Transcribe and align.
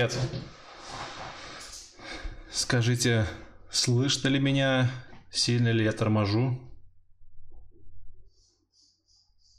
Привет. 0.00 0.18
Скажите, 2.50 3.26
слышно 3.70 4.28
ли 4.28 4.40
меня? 4.40 4.90
Сильно 5.30 5.70
ли 5.72 5.84
я 5.84 5.92
торможу? 5.92 6.58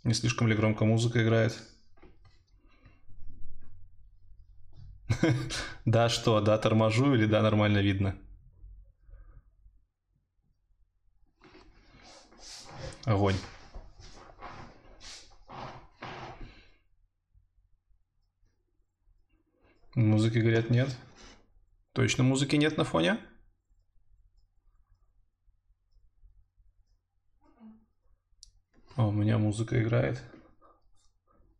Не 0.04 0.16
слишком 0.16 0.48
ли 0.48 0.56
громко 0.56 0.84
музыка 0.84 1.22
играет? 1.22 1.56
Да 5.86 6.10
что, 6.10 6.42
да 6.42 6.58
торможу 6.58 7.14
или 7.14 7.28
да 7.28 7.44
нормально 7.44 7.78
видно? 7.78 8.18
Огонь. 13.06 13.36
Музыки, 19.96 20.38
говорят, 20.38 20.70
нет. 20.70 20.96
Точно 21.92 22.24
музыки 22.24 22.56
нет 22.56 22.78
на 22.78 22.86
фоне? 22.86 23.20
О, 28.96 29.08
у 29.08 29.12
меня 29.12 29.38
музыка 29.38 29.82
играет. 29.82 30.24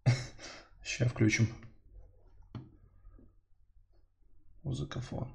Сейчас 0.84 1.12
включим. 1.12 1.50
Музыка 4.64 5.02
фон. 5.02 5.30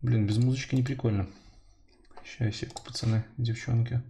Блин, 0.00 0.26
без 0.26 0.36
музычки 0.36 0.76
не 0.76 0.82
прикольно. 0.84 1.28
Сейчас, 2.24 2.56
секу, 2.56 2.84
пацаны, 2.84 3.24
девчонки. 3.36 4.00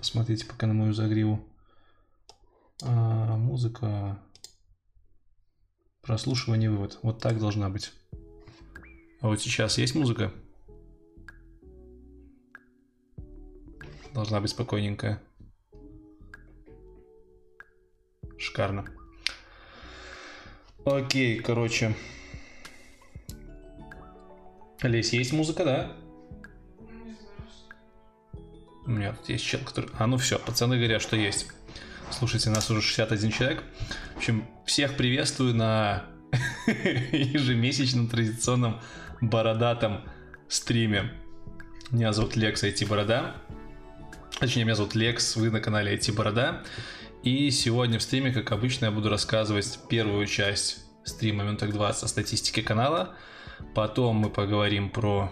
Посмотрите 0.00 0.46
пока 0.46 0.66
на 0.66 0.72
мою 0.72 0.94
загриву. 0.94 1.44
А, 2.82 3.36
музыка. 3.36 4.18
Прослушивание 6.00 6.70
вывод. 6.70 6.98
Вот 7.02 7.18
так 7.18 7.38
должна 7.38 7.68
быть. 7.68 7.92
А 9.20 9.28
вот 9.28 9.42
сейчас 9.42 9.76
есть 9.76 9.94
музыка? 9.94 10.32
Должна 14.14 14.40
быть 14.40 14.48
спокойненькая. 14.48 15.22
Шикарно. 18.38 18.86
Окей, 20.86 21.40
короче. 21.40 21.94
Лесь, 24.80 25.12
есть 25.12 25.34
музыка, 25.34 25.64
да? 25.66 25.99
У 28.86 28.90
меня 28.90 29.12
тут 29.12 29.28
есть 29.28 29.44
чел, 29.44 29.60
который... 29.60 29.90
А, 29.98 30.06
ну 30.06 30.16
все, 30.16 30.38
пацаны 30.38 30.76
говорят, 30.76 31.02
что 31.02 31.16
есть. 31.16 31.48
Слушайте, 32.10 32.50
нас 32.50 32.70
уже 32.70 32.80
61 32.80 33.30
человек. 33.30 33.62
В 34.14 34.18
общем, 34.18 34.44
всех 34.66 34.96
приветствую 34.96 35.54
на 35.54 36.04
ежемесячном 36.66 38.08
традиционном 38.08 38.80
бородатом 39.20 40.02
стриме. 40.48 41.12
Меня 41.90 42.12
зовут 42.12 42.36
Лекс 42.36 42.64
IT 42.64 42.86
Борода. 42.88 43.36
Точнее, 44.38 44.64
меня 44.64 44.74
зовут 44.74 44.94
Лекс, 44.94 45.36
вы 45.36 45.50
на 45.50 45.60
канале 45.60 45.94
IT 45.94 46.14
Борода. 46.14 46.62
И 47.22 47.50
сегодня 47.50 47.98
в 47.98 48.02
стриме, 48.02 48.32
как 48.32 48.50
обычно, 48.52 48.86
я 48.86 48.90
буду 48.90 49.10
рассказывать 49.10 49.78
первую 49.88 50.26
часть 50.26 50.84
стрима 51.04 51.44
Минуток 51.44 51.72
20 51.72 52.04
о 52.04 52.08
статистике 52.08 52.62
канала. 52.62 53.14
Потом 53.74 54.16
мы 54.16 54.30
поговорим 54.30 54.88
про 54.88 55.30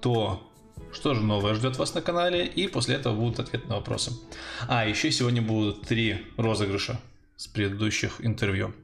то, 0.00 0.51
что 0.92 1.14
же 1.14 1.22
новое 1.22 1.54
ждет 1.54 1.76
вас 1.78 1.94
на 1.94 2.02
канале, 2.02 2.46
и 2.46 2.68
после 2.68 2.96
этого 2.96 3.14
будут 3.14 3.40
ответы 3.40 3.66
на 3.68 3.76
вопросы. 3.76 4.12
А, 4.68 4.86
еще 4.86 5.10
сегодня 5.10 5.42
будут 5.42 5.82
три 5.82 6.26
розыгрыша 6.36 7.00
с 7.36 7.46
предыдущих 7.46 8.16
интервью. 8.20 8.74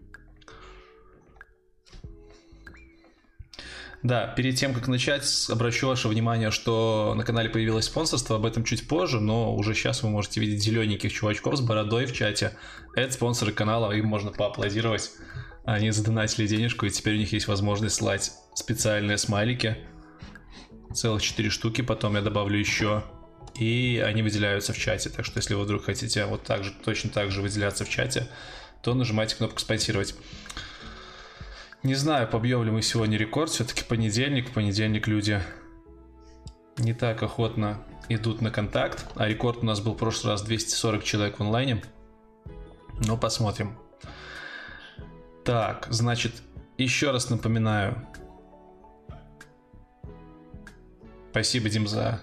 Да, 4.05 4.29
перед 4.29 4.57
тем, 4.57 4.75
как 4.75 4.87
начать, 4.87 5.25
обращу 5.51 5.89
ваше 5.89 6.07
внимание, 6.07 6.53
что 6.53 7.15
на 7.17 7.25
канале 7.25 7.51
появилось 7.51 7.87
спонсорство, 7.87 8.37
об 8.37 8.47
этом 8.47 8.63
чуть 8.63 8.87
позже, 8.87 9.19
но 9.21 9.55
уже 9.55 9.75
сейчас 9.75 10.05
вы 10.05 10.09
можете 10.09 10.41
видеть 10.41 10.63
зелененьких 10.63 11.13
чувачков 11.13 11.57
с 11.57 11.61
бородой 11.61 12.07
в 12.07 12.13
чате. 12.13 12.53
Это 12.95 13.13
спонсоры 13.13 13.51
канала, 13.53 13.91
им 13.93 14.07
можно 14.07 14.31
поаплодировать. 14.31 15.11
Они 15.65 15.91
задонатили 15.91 16.47
денежку, 16.47 16.87
и 16.87 16.91
теперь 16.91 17.17
у 17.17 17.19
них 17.19 17.33
есть 17.33 17.49
возможность 17.49 17.97
слать 17.97 18.33
специальные 18.55 19.19
смайлики. 19.19 19.77
Целых 20.94 21.22
4 21.22 21.50
штуки, 21.50 21.82
потом 21.82 22.16
я 22.16 22.22
добавлю 22.22 22.59
еще. 22.59 23.04
И 23.54 24.03
они 24.04 24.22
выделяются 24.22 24.72
в 24.72 24.78
чате, 24.78 25.10
так 25.10 25.25
что 25.25 25.38
если 25.38 25.54
вы 25.54 25.65
вдруг 25.65 25.84
хотите 25.84 26.25
вот 26.26 26.44
так 26.44 26.65
же, 26.65 26.72
точно 26.84 27.10
так 27.10 27.31
же 27.31 27.43
выделяться 27.43 27.84
в 27.84 27.88
чате, 27.88 28.28
то 28.82 28.94
нажимайте 28.94 29.37
кнопку 29.37 29.59
«Спонсировать». 29.59 30.15
Не 31.82 31.94
знаю, 31.94 32.28
побьем 32.28 32.65
ли 32.65 32.71
мы 32.71 32.82
сегодня 32.82 33.16
рекорд. 33.16 33.50
Все-таки 33.50 33.84
понедельник. 33.84 34.50
В 34.50 34.53
понедельник 34.53 35.06
люди 35.06 35.41
не 36.77 36.93
так 36.93 37.22
охотно 37.22 37.84
идут 38.09 38.41
на 38.41 38.50
контакт. 38.50 39.06
А 39.15 39.28
рекорд 39.28 39.59
у 39.59 39.66
нас 39.66 39.81
был 39.81 39.94
в 39.94 39.97
прошлый 39.97 40.32
раз 40.32 40.43
240 40.43 41.04
человек 41.04 41.38
в 41.38 41.43
онлайне. 41.43 41.82
Но 43.06 43.16
посмотрим. 43.16 43.78
Так, 45.44 45.87
значит, 45.91 46.32
еще 46.78 47.12
раз 47.12 47.31
напоминаю. 47.31 48.06
Спасибо, 51.31 51.69
Дим, 51.69 51.87
за, 51.87 52.21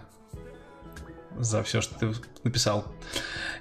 за 1.38 1.64
все, 1.64 1.82
что 1.82 1.96
ты 1.96 2.14
написал. 2.44 2.86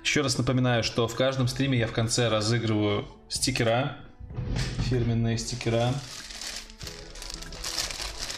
Еще 0.03 0.21
раз 0.21 0.38
напоминаю, 0.38 0.82
что 0.82 1.09
в 1.09 1.15
каждом 1.15 1.49
стриме 1.49 1.78
я 1.78 1.87
в 1.87 1.93
конце 1.93 2.28
разыгрываю 2.28 3.06
стикера 3.28 3.99
фирменные 4.84 5.38
стикера. 5.38 5.93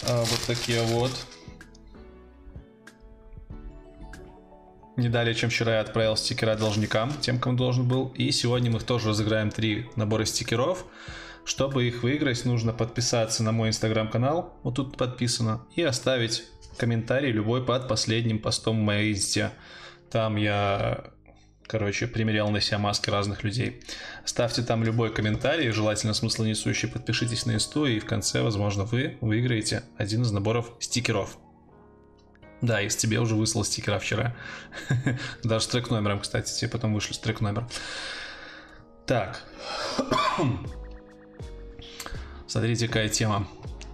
А, 0.08 0.20
вот 0.20 0.40
такие 0.46 0.82
вот. 0.82 1.10
Не 4.96 5.10
далее, 5.10 5.34
чем 5.34 5.50
вчера 5.50 5.74
я 5.74 5.80
отправил 5.80 6.16
стикера 6.16 6.56
должникам, 6.56 7.12
тем, 7.20 7.38
кому 7.38 7.56
должен 7.56 7.86
был. 7.86 8.12
И 8.14 8.30
сегодня 8.30 8.70
мы 8.70 8.80
тоже 8.80 9.08
разыграем 9.08 9.50
три 9.50 9.90
набора 9.96 10.24
стикеров. 10.24 10.86
Чтобы 11.44 11.86
их 11.86 12.02
выиграть, 12.02 12.44
нужно 12.44 12.72
подписаться 12.72 13.42
на 13.42 13.52
мой 13.52 13.68
инстаграм-канал, 13.68 14.58
вот 14.64 14.74
тут 14.76 14.96
подписано, 14.96 15.64
и 15.76 15.82
оставить 15.82 16.44
комментарий 16.76 17.30
любой 17.32 17.64
под 17.64 17.88
последним 17.88 18.38
постом 18.38 18.80
в 18.80 18.82
моей 18.82 19.12
инсте. 19.12 19.50
Там 20.10 20.36
я 20.36 21.12
Короче, 21.66 22.06
примерял 22.06 22.48
на 22.50 22.60
себя 22.60 22.78
маски 22.78 23.10
разных 23.10 23.42
людей. 23.42 23.82
Ставьте 24.24 24.62
там 24.62 24.84
любой 24.84 25.12
комментарий, 25.12 25.70
желательно 25.70 26.14
смысл 26.14 26.44
несущий, 26.44 26.88
подпишитесь 26.88 27.44
на 27.44 27.54
инсту, 27.54 27.86
и 27.86 27.98
в 27.98 28.04
конце, 28.04 28.40
возможно, 28.40 28.84
вы 28.84 29.18
выиграете 29.20 29.82
один 29.96 30.22
из 30.22 30.30
наборов 30.30 30.70
стикеров. 30.78 31.36
Да, 32.62 32.80
из 32.80 32.96
тебе 32.96 33.18
уже 33.18 33.34
выслал 33.34 33.64
стикера 33.64 33.98
вчера. 33.98 34.34
Даже 35.42 35.64
с 35.64 35.68
трек 35.68 35.90
номером, 35.90 36.20
кстати, 36.20 36.52
тебе 36.52 36.70
потом 36.70 36.94
вышли 36.94 37.14
с 37.14 37.18
трек 37.18 37.40
номер. 37.40 37.66
Так. 39.04 39.42
Смотрите, 42.46 42.86
какая 42.86 43.08
тема. 43.08 43.48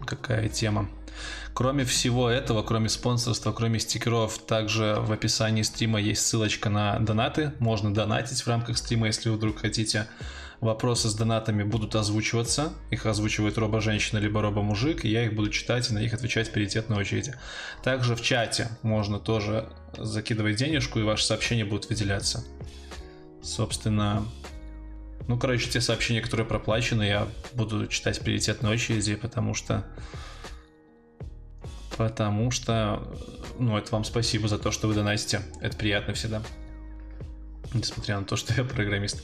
Какая 0.06 0.48
тема. 0.48 0.88
Кроме 1.54 1.84
всего 1.84 2.30
этого, 2.30 2.62
кроме 2.62 2.88
спонсорства, 2.88 3.52
кроме 3.52 3.78
стикеров, 3.78 4.38
также 4.38 4.96
в 5.00 5.12
описании 5.12 5.62
стрима 5.62 6.00
есть 6.00 6.26
ссылочка 6.26 6.70
на 6.70 6.98
донаты. 6.98 7.52
Можно 7.58 7.92
донатить 7.92 8.40
в 8.40 8.48
рамках 8.48 8.78
стрима, 8.78 9.08
если 9.08 9.28
вы 9.28 9.36
вдруг 9.36 9.58
хотите. 9.58 10.06
Вопросы 10.60 11.08
с 11.10 11.14
донатами 11.14 11.62
будут 11.62 11.94
озвучиваться. 11.94 12.72
Их 12.90 13.04
озвучивает 13.04 13.58
робо-женщина 13.58 14.18
либо 14.18 14.40
робо-мужик, 14.40 15.04
и 15.04 15.08
я 15.08 15.24
их 15.24 15.34
буду 15.34 15.50
читать 15.50 15.90
и 15.90 15.92
на 15.92 15.98
них 15.98 16.14
отвечать 16.14 16.48
в 16.48 16.52
приоритетной 16.52 16.96
очереди. 16.96 17.34
Также 17.82 18.14
в 18.14 18.22
чате 18.22 18.68
можно 18.82 19.18
тоже 19.18 19.68
закидывать 19.98 20.56
денежку, 20.56 21.00
и 21.00 21.02
ваши 21.02 21.26
сообщения 21.26 21.64
будут 21.64 21.90
выделяться. 21.90 22.44
Собственно, 23.42 24.24
ну, 25.26 25.36
короче, 25.38 25.68
те 25.68 25.80
сообщения, 25.80 26.20
которые 26.20 26.46
проплачены, 26.46 27.02
я 27.02 27.28
буду 27.54 27.88
читать 27.88 28.20
в 28.20 28.22
приоритетной 28.22 28.70
очереди, 28.70 29.16
потому 29.16 29.54
что 29.54 29.84
Потому 31.96 32.50
что, 32.50 33.02
ну, 33.58 33.76
это 33.76 33.92
вам 33.92 34.04
спасибо 34.04 34.48
за 34.48 34.58
то, 34.58 34.70
что 34.70 34.88
вы 34.88 34.94
донатите. 34.94 35.42
Это 35.60 35.76
приятно 35.76 36.14
всегда. 36.14 36.42
Несмотря 37.74 38.18
на 38.18 38.24
то, 38.24 38.36
что 38.36 38.54
я 38.54 38.64
программист. 38.64 39.22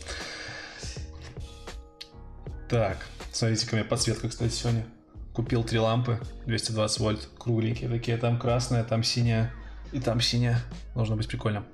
Так, 2.68 3.06
смотрите-ка, 3.32 3.74
у 3.74 3.76
меня 3.76 3.86
подсветка, 3.86 4.28
кстати, 4.28 4.52
сегодня. 4.52 4.86
Купил 5.32 5.64
три 5.64 5.78
лампы, 5.78 6.20
220 6.46 7.00
вольт, 7.00 7.28
кругленькие 7.38 7.88
такие. 7.88 8.16
Там 8.16 8.38
красная, 8.38 8.84
там 8.84 9.02
синяя 9.02 9.52
и 9.92 10.00
там 10.00 10.20
синяя. 10.20 10.60
Должно 10.94 11.16
быть 11.16 11.28
прикольно. 11.28 11.64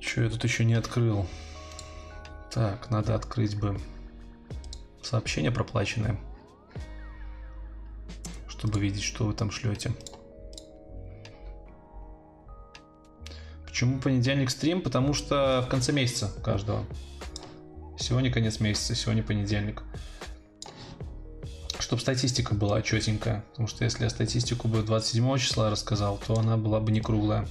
Че 0.00 0.24
я 0.24 0.30
тут 0.30 0.44
еще 0.44 0.64
не 0.64 0.74
открыл? 0.74 1.26
Так, 2.52 2.90
надо 2.90 3.14
открыть 3.14 3.58
бы 3.58 3.80
сообщение 5.02 5.50
проплаченное 5.50 6.18
чтобы 8.62 8.78
видеть, 8.78 9.02
что 9.02 9.24
вы 9.24 9.32
там 9.32 9.50
шлете. 9.50 9.90
Почему 13.66 14.00
понедельник 14.00 14.50
стрим? 14.50 14.82
Потому 14.82 15.14
что 15.14 15.64
в 15.66 15.68
конце 15.68 15.90
месяца 15.90 16.30
каждого. 16.44 16.84
Сегодня 17.98 18.32
конец 18.32 18.60
месяца, 18.60 18.94
сегодня 18.94 19.24
понедельник. 19.24 19.82
Чтобы 21.80 22.00
статистика 22.02 22.54
была 22.54 22.82
четенькая. 22.82 23.44
Потому 23.50 23.66
что 23.66 23.82
если 23.82 24.04
я 24.04 24.10
статистику 24.10 24.68
бы 24.68 24.82
27 24.82 25.38
числа 25.38 25.68
рассказал, 25.68 26.20
то 26.24 26.38
она 26.38 26.56
была 26.56 26.78
бы 26.78 26.92
не 26.92 27.00
круглая. 27.00 27.48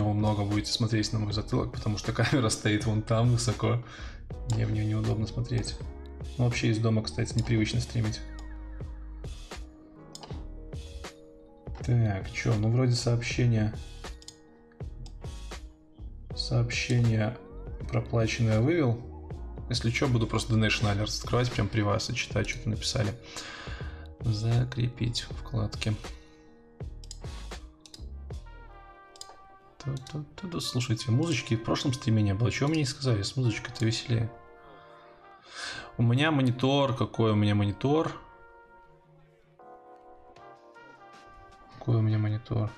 Вы 0.00 0.14
много 0.14 0.44
будете 0.44 0.72
смотреть 0.72 1.12
на 1.12 1.18
мой 1.18 1.32
затылок, 1.32 1.72
потому 1.72 1.98
что 1.98 2.12
камера 2.14 2.48
стоит 2.48 2.86
вон 2.86 3.02
там 3.02 3.32
высоко. 3.32 3.82
Мне 4.50 4.66
в 4.66 4.72
нее 4.72 4.84
неудобно 4.84 5.26
смотреть. 5.26 5.76
Ну, 6.38 6.44
вообще 6.44 6.68
из 6.68 6.78
дома, 6.78 7.02
кстати, 7.02 7.36
непривычно 7.36 7.80
стримить. 7.80 8.20
Так, 11.84 12.26
что, 12.32 12.54
ну 12.54 12.70
вроде 12.70 12.94
сообщение... 12.94 13.74
Сообщение 16.34 17.36
проплаченное 17.88 18.60
вывел. 18.60 19.00
Если 19.68 19.90
что, 19.90 20.08
буду 20.08 20.26
просто 20.26 20.54
Donation 20.54 20.84
Alerts 20.84 21.22
открывать 21.22 21.50
прям 21.50 21.68
при 21.68 21.82
вас 21.82 22.08
и 22.10 22.14
читать, 22.14 22.48
что-то 22.48 22.70
написали. 22.70 23.12
Закрепить 24.20 25.26
вкладки. 25.38 25.94
Слушайте, 30.60 31.10
музычки 31.10 31.56
в 31.56 31.64
прошлом 31.64 31.92
стриме 31.92 32.22
не 32.22 32.34
было. 32.34 32.50
Чего 32.50 32.68
мне 32.68 32.80
не 32.80 32.86
сказали? 32.86 33.22
С 33.22 33.36
музычкой-то 33.36 33.84
веселее. 33.84 34.30
У 35.98 36.02
меня 36.02 36.30
монитор. 36.30 36.94
Какой 36.94 37.32
у 37.32 37.34
меня 37.34 37.54
монитор? 37.54 38.12
Какой 41.78 41.96
у 41.96 42.00
меня 42.00 42.18
монитор? 42.18 42.70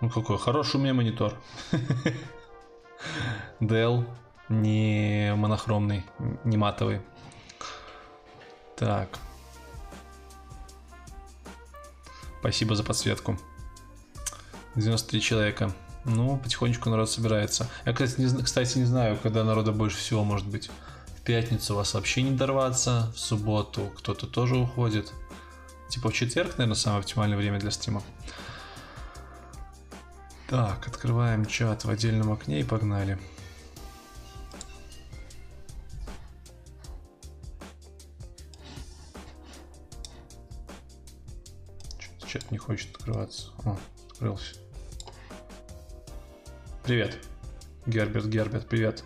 Ну 0.00 0.08
какой? 0.08 0.38
Хороший 0.38 0.76
у 0.76 0.82
меня 0.82 0.94
монитор. 0.94 1.34
Dell. 3.60 4.06
Не 4.48 5.32
монохромный, 5.36 6.04
не 6.44 6.56
матовый. 6.56 7.00
Так. 8.76 9.18
Спасибо 12.40 12.74
за 12.74 12.82
подсветку. 12.82 13.38
93 14.76 15.20
человека. 15.20 15.72
Ну, 16.04 16.38
потихонечку 16.38 16.88
народ 16.88 17.10
собирается. 17.10 17.68
Я, 17.84 17.92
кстати 17.92 18.20
не, 18.20 18.42
кстати, 18.42 18.78
не 18.78 18.84
знаю, 18.84 19.18
когда 19.22 19.44
народа 19.44 19.72
больше 19.72 19.98
всего 19.98 20.24
может 20.24 20.46
быть. 20.46 20.70
В 21.16 21.22
пятницу 21.22 21.74
вас 21.74 21.92
вообще 21.94 22.22
не 22.22 22.30
дорваться, 22.30 23.12
в 23.14 23.18
субботу 23.18 23.92
кто-то 23.96 24.26
тоже 24.26 24.56
уходит. 24.56 25.12
Типа 25.90 26.08
в 26.08 26.14
четверг, 26.14 26.56
наверное, 26.56 26.76
самое 26.76 27.00
оптимальное 27.00 27.36
время 27.36 27.58
для 27.58 27.70
стрима. 27.70 28.02
Так, 30.48 30.88
открываем 30.88 31.44
чат 31.44 31.84
в 31.84 31.90
отдельном 31.90 32.32
окне 32.32 32.60
и 32.60 32.64
погнали. 32.64 33.18
Чат 42.26 42.50
не 42.50 42.58
хочет 42.58 42.94
открываться. 42.96 43.48
О, 43.64 43.76
открылся. 44.08 44.54
Привет. 46.82 47.18
Герберт, 47.86 48.26
Герберт, 48.26 48.66
привет. 48.66 49.04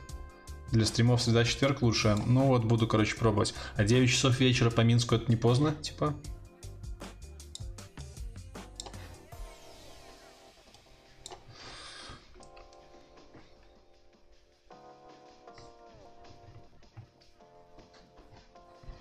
Для 0.71 0.87
стримов 0.87 1.21
среда 1.21 1.45
четверг 1.45 1.83
лучше. 1.83 2.17
Ну 2.25 2.47
вот, 2.47 2.65
буду, 2.65 2.87
короче, 2.87 3.17
пробовать. 3.17 3.53
А 3.75 3.85
9 3.85 4.09
часов 4.09 4.39
вечера 4.39 4.71
по 4.71 4.81
Минску 4.83 5.17
это 5.17 5.31
не 5.31 5.37
поздно, 5.37 5.75
типа? 5.75 6.15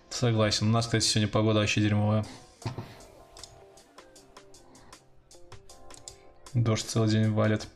Согласен. 0.10 0.68
У 0.68 0.72
нас, 0.72 0.86
кстати, 0.86 1.06
сегодня 1.06 1.32
погода 1.32 1.60
вообще 1.60 1.80
дерьмовая. 1.80 2.26
Дождь 6.54 6.86
целый 6.88 7.10
день 7.10 7.32
валит. 7.32 7.68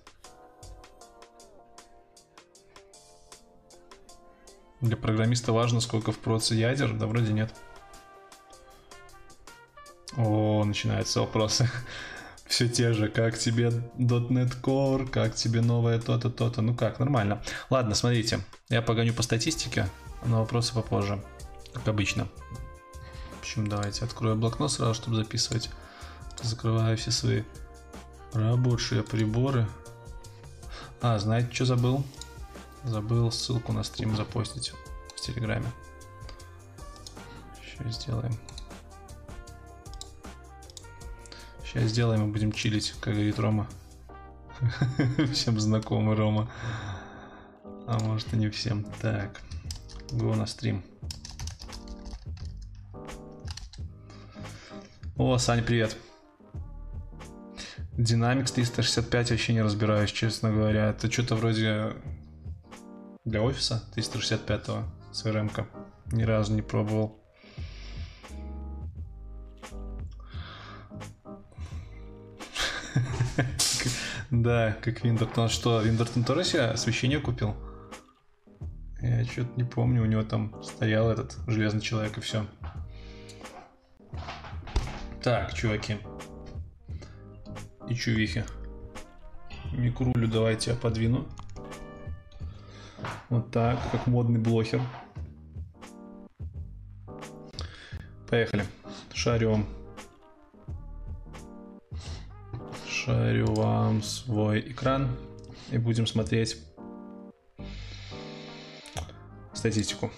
Для 4.81 4.95
программиста 4.95 5.53
важно, 5.53 5.79
сколько 5.79 6.11
в 6.11 6.19
проце 6.19 6.55
ядер? 6.55 6.93
Да 6.93 7.07
вроде 7.07 7.33
нет. 7.33 7.53
О, 10.15 10.63
начинаются 10.63 11.21
вопросы. 11.21 11.69
Все 12.45 12.69
те 12.69 12.93
же, 12.93 13.09
как 13.09 13.37
тебе 13.37 13.71
.NET 13.97 14.61
Core, 14.61 15.07
как 15.07 15.35
тебе 15.35 15.61
новое 15.61 15.99
то-то, 15.99 16.29
то-то. 16.29 16.61
Ну 16.61 16.75
как, 16.75 16.99
нормально. 16.99 17.41
Ладно, 17.69 17.93
смотрите, 17.93 18.39
я 18.69 18.81
погоню 18.81 19.13
по 19.13 19.23
статистике, 19.23 19.89
на 20.23 20.39
вопросы 20.39 20.73
попозже, 20.73 21.21
как 21.73 21.87
обычно. 21.87 22.27
В 23.35 23.39
общем, 23.41 23.67
давайте 23.67 24.05
открою 24.05 24.35
блокнот 24.35 24.71
сразу, 24.71 24.93
чтобы 24.93 25.17
записывать. 25.17 25.69
Закрываю 26.41 26.95
все 26.97 27.11
свои 27.11 27.43
рабочие 28.33 29.03
приборы. 29.03 29.67
А, 31.01 31.19
знаете, 31.19 31.53
что 31.53 31.65
забыл? 31.65 32.03
Забыл 32.83 33.31
ссылку 33.31 33.73
на 33.73 33.83
стрим 33.83 34.15
запостить 34.15 34.73
в 35.15 35.21
Телеграме. 35.21 35.71
Сейчас 37.61 37.95
сделаем. 37.95 38.33
Сейчас 41.63 41.89
сделаем 41.89 42.29
и 42.29 42.31
будем 42.31 42.51
чилить, 42.51 42.93
как 42.99 43.13
говорит 43.13 43.39
Рома. 43.39 43.67
Всем 45.33 45.59
знакомый 45.59 46.15
Рома. 46.15 46.49
А 47.87 47.99
может 47.99 48.33
и 48.33 48.37
не 48.37 48.49
всем. 48.49 48.85
Так, 49.01 49.41
го 50.11 50.35
на 50.35 50.45
стрим. 50.45 50.83
О, 55.15 55.37
Сань, 55.37 55.63
привет. 55.63 55.97
Dynamics 57.97 58.53
365 58.53 59.31
вообще 59.31 59.53
не 59.53 59.61
разбираюсь, 59.61 60.11
честно 60.11 60.51
говоря. 60.51 60.89
Это 60.89 61.11
что-то 61.11 61.35
вроде 61.35 61.95
для 63.27 63.41
офиса 63.41 63.83
365-го 63.95 64.85
с 65.11 65.25
CRM-ка. 65.25 65.67
Ни 66.13 66.23
разу 66.23 66.53
не 66.53 66.61
пробовал. 66.61 67.19
Да, 74.29 74.75
как 74.81 75.05
Виндертон. 75.05 75.47
Что, 75.47 75.81
Виндертон 75.81 76.25
тоже 76.25 76.41
освещение 76.59 77.19
купил? 77.19 77.55
Я 79.01 79.23
что-то 79.23 79.51
не 79.55 79.63
помню, 79.63 80.01
у 80.01 80.05
него 80.05 80.23
там 80.23 80.61
стоял 80.63 81.09
этот 81.09 81.37
железный 81.47 81.79
человек 81.79 82.17
и 82.17 82.21
все. 82.21 82.45
Так, 85.23 85.53
чуваки. 85.53 85.99
И 87.87 87.95
чувихи. 87.95 88.43
Микрулю 89.71 90.27
давайте 90.27 90.71
я 90.71 90.75
подвину. 90.75 91.25
Вот 93.29 93.51
так, 93.51 93.79
как 93.91 94.07
модный 94.07 94.39
блохер. 94.39 94.81
Поехали. 98.29 98.65
Шарю 99.13 99.51
вам. 99.51 99.65
Шарю 102.87 103.53
вам 103.53 104.03
свой 104.03 104.59
экран. 104.59 105.15
И 105.71 105.77
будем 105.77 106.07
смотреть 106.07 106.57
статистику. 109.53 110.11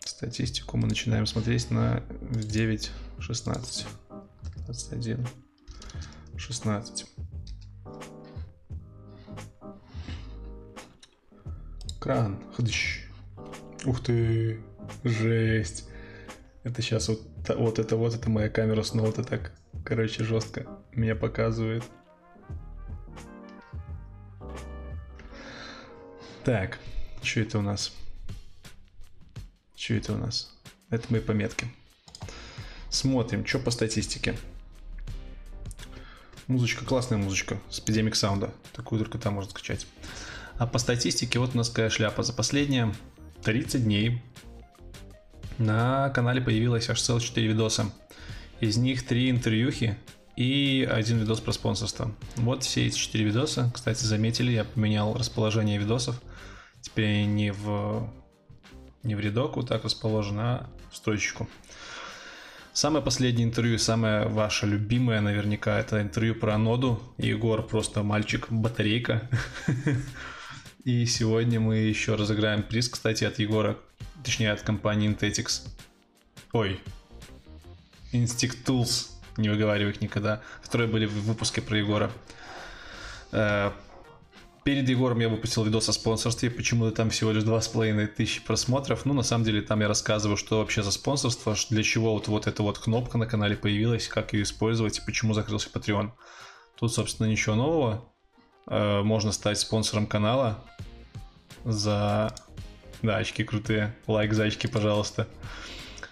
Статистику 0.00 0.76
мы 0.76 0.86
начинаем 0.86 1.26
смотреть 1.26 1.70
на 1.70 2.02
9, 2.30 2.90
16, 3.20 3.86
21, 4.66 5.26
16. 6.36 7.06
Кран. 11.98 12.42
Хдыщ. 12.56 13.04
Ух 13.84 14.02
ты. 14.02 14.60
Жесть. 15.04 15.88
Это 16.62 16.82
сейчас 16.82 17.08
вот, 17.08 17.22
вот 17.56 17.78
это 17.78 17.96
вот, 17.96 18.14
это 18.14 18.28
моя 18.30 18.48
камера 18.48 18.82
снова 18.82 19.12
то 19.12 19.22
так, 19.22 19.52
короче, 19.84 20.24
жестко 20.24 20.66
меня 20.92 21.14
показывает. 21.14 21.84
Так, 26.44 26.78
что 27.22 27.40
это 27.40 27.58
у 27.58 27.62
нас? 27.62 27.92
Что 29.76 29.94
это 29.94 30.14
у 30.14 30.16
нас? 30.16 30.52
Это 30.90 31.06
мои 31.10 31.20
пометки. 31.20 31.66
Смотрим, 32.90 33.46
что 33.46 33.58
по 33.58 33.70
статистике. 33.70 34.36
Музычка, 36.46 36.84
классная 36.84 37.18
музычка 37.18 37.58
с 37.70 37.80
Epidemic 37.80 38.12
Sound. 38.12 38.50
Такую 38.72 38.98
только 38.98 39.18
там 39.18 39.34
можно 39.34 39.50
скачать. 39.50 39.86
А 40.58 40.66
по 40.66 40.78
статистике 40.78 41.38
вот 41.38 41.54
у 41.54 41.58
нас 41.58 41.68
какая 41.68 41.88
шляпа. 41.88 42.22
За 42.22 42.32
последние 42.32 42.92
30 43.44 43.84
дней 43.84 44.22
на 45.58 46.10
канале 46.10 46.40
появилось 46.40 46.90
аж 46.90 47.00
целых 47.00 47.22
4 47.22 47.46
видоса. 47.46 47.92
Из 48.60 48.76
них 48.76 49.06
три 49.06 49.30
интервьюхи 49.30 49.96
и 50.36 50.88
один 50.90 51.18
видос 51.18 51.40
про 51.40 51.52
спонсорство. 51.52 52.12
Вот 52.36 52.64
все 52.64 52.86
эти 52.86 52.96
четыре 52.96 53.24
видоса. 53.24 53.70
Кстати, 53.72 54.04
заметили, 54.04 54.52
я 54.52 54.64
поменял 54.64 55.14
расположение 55.14 55.78
видосов. 55.78 56.20
Теперь 56.80 57.24
не 57.24 57.52
в, 57.52 58.08
не 59.02 59.14
в 59.14 59.20
рядок 59.20 59.56
вот 59.56 59.68
так 59.68 59.84
расположено, 59.84 60.42
а 60.42 60.70
в 60.90 60.96
строчечку. 60.96 61.48
Самое 62.72 63.04
последнее 63.04 63.46
интервью, 63.46 63.78
самое 63.78 64.28
ваше 64.28 64.66
любимое 64.66 65.20
наверняка, 65.20 65.78
это 65.78 66.00
интервью 66.00 66.36
про 66.36 66.56
ноду. 66.56 67.00
Егор 67.16 67.66
просто 67.66 68.04
мальчик-батарейка. 68.04 69.28
И 70.88 71.04
сегодня 71.04 71.60
мы 71.60 71.76
еще 71.76 72.14
разыграем 72.14 72.62
приз, 72.62 72.88
кстати, 72.88 73.24
от 73.24 73.38
Егора, 73.38 73.76
точнее 74.24 74.52
от 74.52 74.62
компании 74.62 75.10
Inthetix. 75.10 75.68
Ой, 76.54 76.80
Instinct 78.14 78.64
Tools 78.64 79.08
не 79.36 79.50
выговариваю 79.50 79.92
их 79.92 80.00
никогда, 80.00 80.40
которые 80.62 80.88
были 80.88 81.04
в 81.04 81.12
выпуске 81.12 81.60
про 81.60 81.76
Егора. 81.76 82.10
Э, 83.32 83.72
перед 84.64 84.88
Егором 84.88 85.20
я 85.20 85.28
выпустил 85.28 85.62
видос 85.62 85.90
о 85.90 85.92
спонсорстве, 85.92 86.50
почему-то 86.50 86.96
там 86.96 87.10
всего 87.10 87.32
лишь 87.32 87.42
2,5 87.42 88.06
тысячи 88.06 88.42
просмотров. 88.42 89.04
Ну, 89.04 89.12
на 89.12 89.22
самом 89.22 89.44
деле, 89.44 89.60
там 89.60 89.82
я 89.82 89.88
рассказываю, 89.88 90.38
что 90.38 90.56
вообще 90.56 90.82
за 90.82 90.90
спонсорство, 90.90 91.54
для 91.68 91.82
чего 91.82 92.14
вот, 92.14 92.28
вот 92.28 92.46
эта 92.46 92.62
вот 92.62 92.78
кнопка 92.78 93.18
на 93.18 93.26
канале 93.26 93.56
появилась, 93.56 94.08
как 94.08 94.32
ее 94.32 94.44
использовать 94.44 94.96
и 94.96 95.02
почему 95.04 95.34
закрылся 95.34 95.68
Patreon. 95.68 96.12
Тут, 96.78 96.94
собственно, 96.94 97.26
ничего 97.26 97.56
нового. 97.56 98.10
Э, 98.68 99.02
можно 99.02 99.32
стать 99.32 99.58
спонсором 99.58 100.06
канала 100.06 100.64
за... 101.64 102.34
Да, 103.02 103.16
очки 103.16 103.44
крутые. 103.44 103.94
Лайк 104.06 104.32
за 104.32 104.44
очки, 104.44 104.66
пожалуйста 104.66 105.28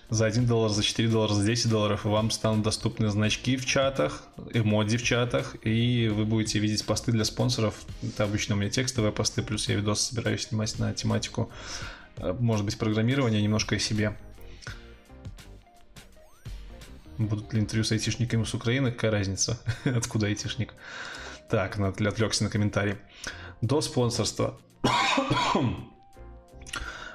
за 0.09 0.27
1 0.27 0.47
доллар, 0.47 0.71
за 0.71 0.83
4 0.83 1.09
доллара, 1.09 1.33
за 1.33 1.45
10 1.45 1.69
долларов 1.69 2.05
вам 2.05 2.31
станут 2.31 2.63
доступны 2.63 3.09
значки 3.09 3.57
в 3.57 3.67
чатах, 3.67 4.23
эмодзи 4.53 4.99
в 4.99 5.03
чатах, 5.03 5.57
и 5.63 6.09
вы 6.15 6.25
будете 6.25 6.59
видеть 6.59 6.85
посты 6.85 7.13
для 7.13 7.25
спонсоров. 7.25 7.75
Это 8.03 8.25
обычно 8.25 8.55
у 8.55 8.59
меня 8.59 8.71
текстовые 8.71 9.13
посты, 9.13 9.43
плюс 9.43 9.69
я 9.69 9.77
видос 9.77 10.01
собираюсь 10.01 10.43
снимать 10.43 10.79
на 10.79 10.93
тематику, 10.93 11.51
э, 12.19 12.35
может 12.39 12.65
быть, 12.65 12.79
программирования, 12.79 13.43
немножко 13.43 13.77
о 13.77 13.79
себе. 13.79 14.17
Будут 17.19 17.53
ли 17.53 17.61
интервью 17.61 17.83
с 17.83 17.91
айтишниками 17.93 18.45
с 18.45 18.55
Украины? 18.55 18.93
Какая 18.93 19.11
разница? 19.11 19.59
Откуда 19.85 20.27
айтишник? 20.27 20.75
Так, 21.51 21.79
отвлекся 21.79 22.45
на 22.45 22.51
комментарий. 22.51 22.97
До 23.61 23.81
спонсорства. 23.81 24.59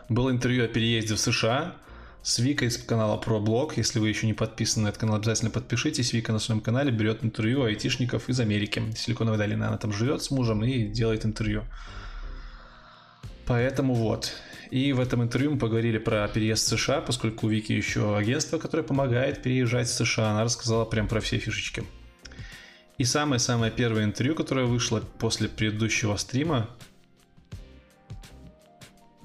Было 0.10 0.32
интервью 0.32 0.66
о 0.66 0.68
переезде 0.68 1.16
в 1.16 1.20
США 1.20 1.76
с 2.22 2.40
Викой 2.40 2.68
из 2.68 2.78
канала 2.78 3.20
ProBlog. 3.20 3.74
Если 3.78 4.00
вы 4.00 4.10
еще 4.10 4.28
не 4.28 4.34
подписаны 4.34 4.84
на 4.84 4.90
этот 4.90 5.02
канал, 5.02 5.16
обязательно 5.18 5.52
подпишитесь. 5.52 6.14
Вика 6.14 6.32
на 6.32 6.40
своем 6.40 6.62
канале 6.62 6.92
берет 6.92 7.24
интервью 7.24 7.64
айтишников 7.64 8.30
из 8.30 8.40
Америки. 8.40 8.84
Силиконовой 8.96 9.38
долины 9.38 9.64
она 9.64 9.78
там 9.78 9.92
живет 9.92 10.22
с 10.22 10.32
мужем 10.32 10.64
и 10.64 10.88
делает 10.88 11.26
интервью. 11.26 11.64
Поэтому 13.46 13.94
вот. 13.94 14.34
И 14.70 14.94
в 14.94 15.00
этом 15.00 15.24
интервью 15.24 15.52
мы 15.52 15.58
поговорили 15.58 15.98
про 15.98 16.28
переезд 16.28 16.66
в 16.66 16.78
США, 16.78 17.02
поскольку 17.02 17.48
у 17.48 17.50
Вики 17.50 17.74
еще 17.74 18.16
агентство, 18.16 18.58
которое 18.58 18.84
помогает 18.84 19.42
переезжать 19.42 19.88
в 19.88 19.94
США. 19.94 20.32
Она 20.32 20.44
рассказала 20.44 20.86
прям 20.86 21.08
про 21.08 21.20
все 21.20 21.40
фишечки. 21.40 21.84
И 22.98 23.04
самое-самое 23.04 23.72
первое 23.72 24.04
интервью, 24.04 24.36
которое 24.36 24.66
вышло 24.66 25.02
после 25.18 25.50
предыдущего 25.50 26.16
стрима, 26.18 26.70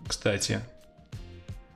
кстати, 0.06 0.60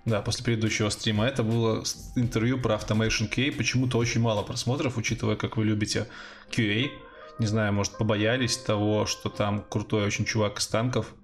да, 0.05 0.23
после 0.23 0.45
предыдущего 0.45 0.89
стрима. 0.89 1.27
Это 1.27 1.43
было 1.43 1.85
интервью 2.17 2.59
про 2.59 2.75
Automation 2.75 3.31
QA. 3.31 3.53
Почему-то 3.53 3.99
очень 3.99 4.21
мало 4.21 4.43
просмотров, 4.43 4.97
учитывая, 4.97 5.37
как 5.37 5.57
вы 5.57 5.65
любите 5.65 6.09
QA. 6.51 6.91
Не 7.39 7.47
знаю, 7.47 7.73
может, 7.73 7.97
побоялись 7.97 8.57
того, 8.57 9.07
что 9.07 9.29
там 9.29 9.65
крутой 9.69 10.05
очень 10.05 10.25
чувак 10.25 10.59
из 10.59 10.67
танков. 10.67 11.15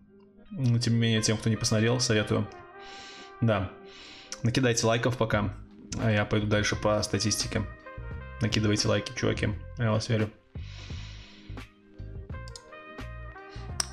Но, 0.50 0.78
тем 0.78 0.94
не 0.94 1.00
менее, 1.00 1.22
тем, 1.22 1.36
кто 1.36 1.50
не 1.50 1.56
посмотрел, 1.56 2.00
советую. 2.00 2.48
Да. 3.40 3.70
Накидайте 4.42 4.86
лайков 4.86 5.16
пока. 5.16 5.54
А 5.98 6.10
я 6.10 6.24
пойду 6.24 6.46
дальше 6.46 6.76
по 6.76 7.02
статистике. 7.02 7.64
Накидывайте 8.40 8.88
лайки, 8.88 9.12
чуваки. 9.16 9.48
Я 9.78 9.90
вас 9.90 10.08
верю. 10.08 10.30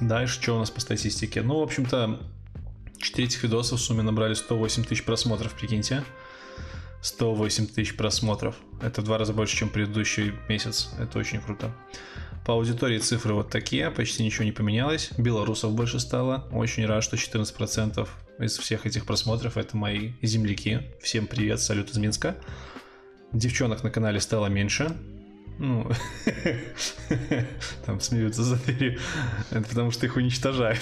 Дальше, 0.02 0.42
что 0.42 0.56
у 0.56 0.60
нас 0.60 0.70
по 0.70 0.82
статистике? 0.82 1.42
Ну, 1.42 1.60
в 1.60 1.64
общем-то, 1.64 2.20
4 3.04 3.28
этих 3.28 3.44
видоса 3.44 3.76
в 3.76 3.82
сумме 3.82 4.02
набрали 4.02 4.34
108 4.34 4.86
тысяч 4.86 5.04
просмотров, 5.04 5.54
прикиньте. 5.54 6.04
108 7.02 7.68
тысяч 7.68 7.98
просмотров. 7.98 8.56
Это 8.82 9.02
в 9.02 9.04
два 9.04 9.18
раза 9.18 9.34
больше, 9.34 9.58
чем 9.58 9.70
предыдущий 9.70 10.34
месяц. 10.48 10.90
Это 10.98 11.20
очень 11.20 11.42
круто. 11.42 11.76
По 12.46 12.54
аудитории 12.54 12.98
цифры 12.98 13.34
вот 13.34 13.50
такие, 13.50 13.92
почти 13.92 14.24
ничего 14.24 14.46
не 14.46 14.54
поменялось. 14.54 15.12
Белорусов 15.18 15.74
больше 15.74 16.00
стало. 16.00 16.48
Очень 16.52 16.86
рад, 16.86 17.04
что 17.04 17.18
14% 17.18 18.08
из 18.40 18.58
всех 18.58 18.86
этих 18.86 19.06
просмотров 19.06 19.58
это 19.58 19.76
мои 19.76 20.14
земляки. 20.22 20.82
Всем 21.02 21.28
привет, 21.28 21.60
салют 21.60 21.90
из 21.90 21.98
Минска. 21.98 22.38
Девчонок 23.34 23.84
на 23.84 23.92
канале 23.92 24.22
стало 24.22 24.48
меньше. 24.48 24.96
Ну, 25.60 25.90
там 27.86 28.00
смеются 28.00 28.44
за 28.44 28.56
дверью. 28.56 29.00
Это 29.52 29.68
потому 29.68 29.92
что 29.92 30.06
их 30.06 30.16
уничтожают. 30.16 30.82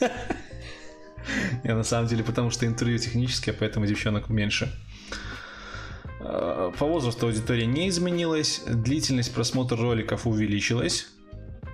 Я 1.64 1.74
на 1.74 1.84
самом 1.84 2.08
деле, 2.08 2.24
потому 2.24 2.50
что 2.50 2.66
интервью 2.66 2.98
техническое, 2.98 3.52
поэтому 3.52 3.86
девчонок 3.86 4.28
меньше. 4.28 4.72
А, 6.20 6.70
по 6.72 6.86
возрасту 6.86 7.26
аудитория 7.26 7.66
не 7.66 7.88
изменилась, 7.88 8.62
длительность 8.66 9.34
просмотра 9.34 9.76
роликов 9.76 10.26
увеличилась. 10.26 11.08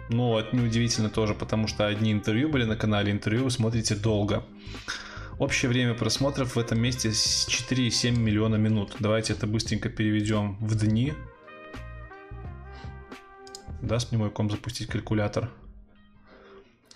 Но 0.09 0.41
это 0.41 0.57
неудивительно 0.57 1.09
тоже, 1.09 1.35
потому 1.35 1.69
что 1.69 1.87
одни 1.87 2.11
интервью 2.13 2.49
были 2.49 2.65
на 2.65 2.77
канале, 2.77 3.13
интервью 3.13 3.45
вы 3.45 3.51
смотрите 3.51 3.95
долго. 3.95 4.45
Общее 5.39 5.69
время 5.69 5.95
просмотров 5.95 6.57
в 6.57 6.59
этом 6.59 6.81
месте 6.81 7.11
4,7 7.11 8.11
миллиона 8.11 8.57
минут. 8.57 8.97
Давайте 8.99 9.35
это 9.35 9.47
быстренько 9.47 9.89
переведем 9.89 10.57
в 10.61 10.75
дни. 10.75 11.15
Даст 13.81 14.11
мне 14.11 14.19
мой 14.19 14.31
ком 14.31 14.51
запустить 14.51 14.89
калькулятор. 14.89 15.49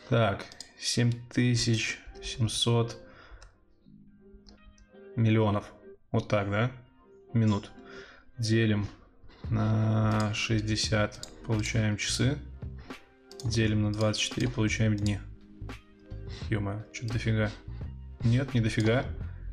Так, 0.09 0.45
7000 0.79 2.04
700 2.25 2.97
миллионов. 5.17 5.65
Вот 6.11 6.29
так, 6.29 6.51
да? 6.51 6.73
Минут. 7.33 7.71
Делим 8.39 8.87
на 9.51 10.33
60, 10.35 11.29
получаем 11.47 11.97
часы. 11.97 12.39
Делим 13.45 13.83
на 13.83 13.93
24, 13.93 14.49
получаем 14.49 14.97
дни. 14.97 15.19
ё 16.49 16.85
что 16.93 17.07
дофига. 17.07 17.51
Нет, 18.25 18.55
не 18.55 18.61
дофига. 18.61 19.05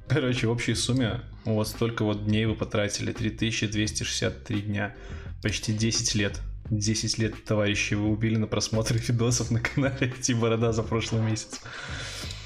Короче, 0.08 0.48
в 0.48 0.52
общей 0.52 0.76
сумме 0.76 1.22
у 1.46 1.56
вас 1.56 1.70
столько 1.70 2.04
вот 2.04 2.26
дней 2.26 2.46
вы 2.46 2.56
потратили. 2.56 3.12
3263 3.12 4.62
дня. 4.62 4.96
Почти 5.44 5.74
10 5.74 6.16
лет. 6.16 6.42
10 6.70 7.18
лет, 7.18 7.44
товарищи, 7.44 7.96
вы 7.96 8.08
убили 8.08 8.38
на 8.38 8.48
просмотры 8.48 8.98
видосов 9.08 9.52
на 9.52 9.60
канале 9.60 10.14
Тиборода 10.22 10.72
за 10.72 10.84
прошлый 10.84 11.22
месяц. 11.22 11.62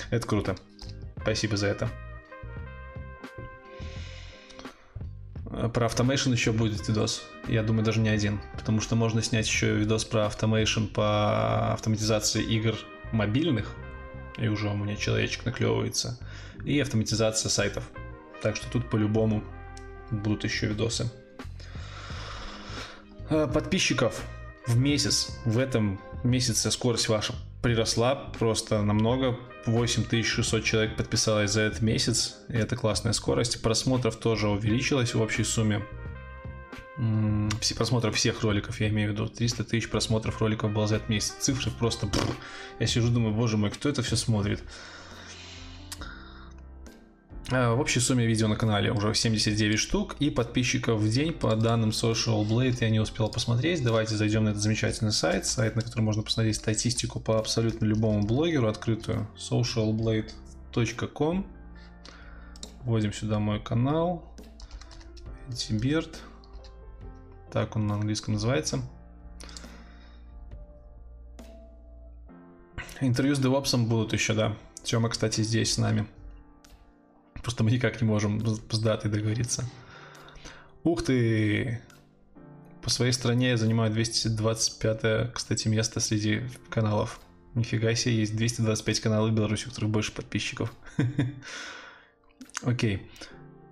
Это 0.10 0.28
круто. 0.28 0.56
Спасибо 1.22 1.58
за 1.58 1.68
это. 1.68 1.90
Про 5.74 5.88
Automation 5.88 6.32
еще 6.32 6.52
будет 6.52 6.88
видос. 6.88 7.24
Я 7.48 7.64
думаю, 7.64 7.86
даже 7.86 8.02
не 8.02 8.10
один. 8.10 8.42
Потому 8.58 8.82
что 8.82 8.96
можно 8.96 9.22
снять 9.22 9.48
еще 9.48 9.76
видос 9.76 10.04
про 10.04 10.26
Automation 10.26 10.88
по 10.88 11.74
автоматизации 11.74 12.44
игр 12.44 12.76
мобильных. 13.12 13.74
И 14.38 14.48
уже 14.48 14.70
у 14.70 14.76
меня 14.76 14.96
человечек 14.96 15.46
наклевывается. 15.46 16.20
И 16.66 16.80
автоматизация 16.80 17.50
сайтов. 17.50 17.90
Так 18.42 18.56
что 18.56 18.70
тут 18.70 18.90
по-любому 18.90 19.44
будут 20.12 20.44
еще 20.44 20.68
видосы. 20.68 21.10
Э, 23.30 23.48
подписчиков 23.52 24.22
в 24.68 24.78
месяц. 24.78 25.40
В 25.46 25.58
этом 25.58 26.00
месяце 26.24 26.70
скорость 26.70 27.08
ваша 27.08 27.34
приросла 27.62 28.16
просто 28.16 28.82
намного. 28.82 29.38
8600 29.66 30.64
человек 30.64 30.96
подписалось 30.96 31.52
за 31.52 31.62
этот 31.62 31.82
месяц, 31.82 32.36
и 32.50 32.58
это 32.58 32.76
классная 32.76 33.14
скорость. 33.14 33.62
Просмотров 33.62 34.18
тоже 34.18 34.48
увеличилась 34.48 35.14
в 35.14 35.22
общей 35.22 35.44
сумме. 35.44 35.84
Все 37.60 37.76
просмотров 37.76 38.16
всех 38.16 38.42
роликов, 38.42 38.80
я 38.80 38.88
имею 38.90 39.10
в 39.10 39.14
виду, 39.14 39.28
300 39.28 39.66
тысяч 39.66 39.90
просмотров 39.90 40.40
роликов 40.40 40.72
было 40.72 40.88
за 40.88 40.98
этот 40.98 41.10
месяц. 41.10 41.34
Цифры 41.40 41.72
просто... 41.72 42.10
Я 42.80 42.88
сижу, 42.88 43.10
думаю, 43.10 43.34
боже 43.34 43.58
мой, 43.58 43.70
кто 43.70 43.90
это 43.90 44.02
все 44.02 44.16
смотрит? 44.16 44.64
А, 47.52 47.76
в 47.76 47.80
общей 47.80 48.00
сумме 48.00 48.26
видео 48.26 48.48
на 48.48 48.56
канале 48.56 48.92
уже 48.92 49.14
79 49.14 49.78
штук 49.78 50.16
и 50.20 50.32
подписчиков 50.32 51.00
в 51.00 51.08
день 51.08 51.32
по 51.32 51.56
данным 51.56 51.92
Social 51.92 52.44
Blade 52.44 52.78
я 52.82 52.90
не 52.90 53.00
успел 53.00 53.30
посмотреть. 53.30 53.84
Давайте 53.84 54.16
зайдем 54.16 54.46
на 54.46 54.50
этот 54.50 54.64
замечательный 54.64 55.12
сайт, 55.12 55.46
сайт, 55.46 55.76
на 55.76 55.84
котором 55.84 56.06
можно 56.06 56.24
посмотреть 56.24 56.56
статистику 56.56 57.20
по 57.20 57.38
абсолютно 57.38 57.86
любому 57.86 58.26
блогеру 58.26 58.68
открытую, 58.68 59.28
socialblade.com. 59.38 61.46
Вводим 62.84 63.14
сюда 63.14 63.38
мой 63.38 63.60
канал, 63.60 64.24
Тиберт. 65.56 66.20
так 67.52 67.76
он 67.76 67.86
на 67.86 67.96
английском 67.96 68.34
называется. 68.34 68.82
Интервью 73.02 73.36
с 73.36 73.40
девопсом 73.40 73.86
будут 73.86 74.14
еще, 74.14 74.34
да. 74.34 74.56
Тёма, 74.84 75.10
кстати, 75.10 75.42
здесь 75.42 75.74
с 75.74 75.78
нами. 75.78 76.08
Просто 77.46 77.64
мы 77.64 77.70
никак 77.70 78.02
не 78.02 78.08
можем 78.08 78.44
с 78.44 78.80
датой 78.80 79.12
договориться. 79.12 79.70
Ух 80.84 81.04
ты! 81.04 81.80
По 82.82 82.90
своей 82.90 83.12
стране 83.12 83.50
я 83.50 83.58
занимаю 83.58 83.94
225 83.94 85.32
кстати, 85.32 85.68
место 85.68 86.00
среди 86.00 86.42
каналов. 86.72 87.20
Нифига 87.54 87.94
себе, 87.94 88.16
есть 88.16 88.36
225 88.36 89.00
каналов 89.00 89.30
в 89.30 89.36
Беларуси, 89.36 89.68
у 89.68 89.70
которых 89.70 89.92
больше 89.92 90.12
подписчиков. 90.12 90.74
Окей. 92.64 93.12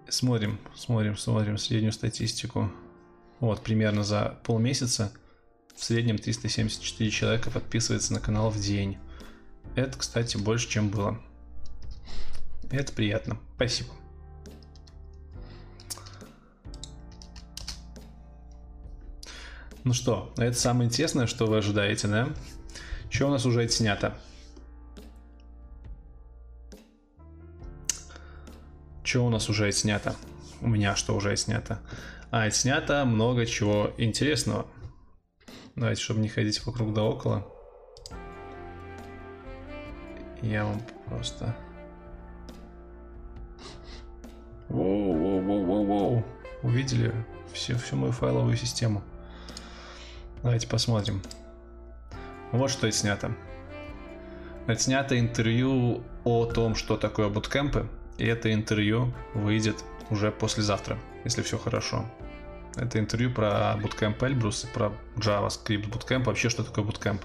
Смотрим, 0.07 0.59
смотрим, 0.75 1.17
смотрим 1.17 1.57
среднюю 1.57 1.93
статистику. 1.93 2.71
Вот, 3.39 3.63
примерно 3.63 4.03
за 4.03 4.37
полмесяца 4.43 5.11
в 5.75 5.83
среднем 5.83 6.19
374 6.19 7.09
человека 7.09 7.49
подписывается 7.49 8.13
на 8.13 8.19
канал 8.19 8.51
в 8.51 8.61
день. 8.61 8.99
Это, 9.75 9.97
кстати, 9.97 10.37
больше, 10.37 10.69
чем 10.69 10.89
было. 10.89 11.19
Это 12.71 12.91
приятно. 12.93 13.37
Спасибо. 13.55 13.91
Ну 19.83 19.91
что, 19.93 20.33
это 20.37 20.57
самое 20.57 20.87
интересное, 20.87 21.27
что 21.27 21.45
вы 21.45 21.57
ожидаете, 21.57 22.07
да? 22.07 22.29
Что 23.09 23.27
у 23.27 23.31
нас 23.31 23.45
уже 23.45 23.63
отснято? 23.63 24.17
Что 29.03 29.25
у 29.25 29.29
нас 29.29 29.49
уже 29.49 29.67
отснято? 29.67 30.15
У 30.61 30.67
меня 30.69 30.95
что 30.95 31.15
уже 31.15 31.31
отснято? 31.31 31.81
А, 32.31 32.45
отснято 32.45 33.03
много 33.05 33.45
чего 33.45 33.93
интересного. 33.97 34.65
Давайте, 35.75 36.01
чтобы 36.01 36.21
не 36.21 36.29
ходить 36.29 36.65
вокруг 36.65 36.93
да 36.93 37.03
около. 37.03 37.45
Я 40.41 40.65
вам 40.65 40.81
просто... 41.07 41.55
Увидели 46.63 47.13
всю, 47.53 47.77
всю 47.77 47.97
мою 47.97 48.11
файловую 48.13 48.57
систему. 48.57 49.03
Давайте 50.41 50.67
посмотрим. 50.67 51.21
Вот 52.51 52.71
что 52.71 52.91
снято. 52.91 53.35
Отснято 54.65 55.19
интервью 55.19 56.03
о 56.23 56.45
том, 56.45 56.75
что 56.75 56.97
такое 56.97 57.29
буткемпы. 57.29 57.87
И 58.17 58.25
это 58.25 58.53
интервью 58.53 59.13
выйдет 59.33 59.83
уже 60.09 60.31
послезавтра, 60.31 60.97
если 61.25 61.41
все 61.41 61.57
хорошо. 61.57 62.05
Это 62.75 62.97
интервью 62.99 63.31
про 63.31 63.77
Bootcamp 63.81 64.17
Elbrus, 64.19 64.65
про 64.73 64.93
JavaScript 65.15 65.89
Bootcamp, 65.89 66.23
вообще 66.23 66.49
что 66.49 66.63
такое 66.63 66.85
Bootcamp. 66.85 67.21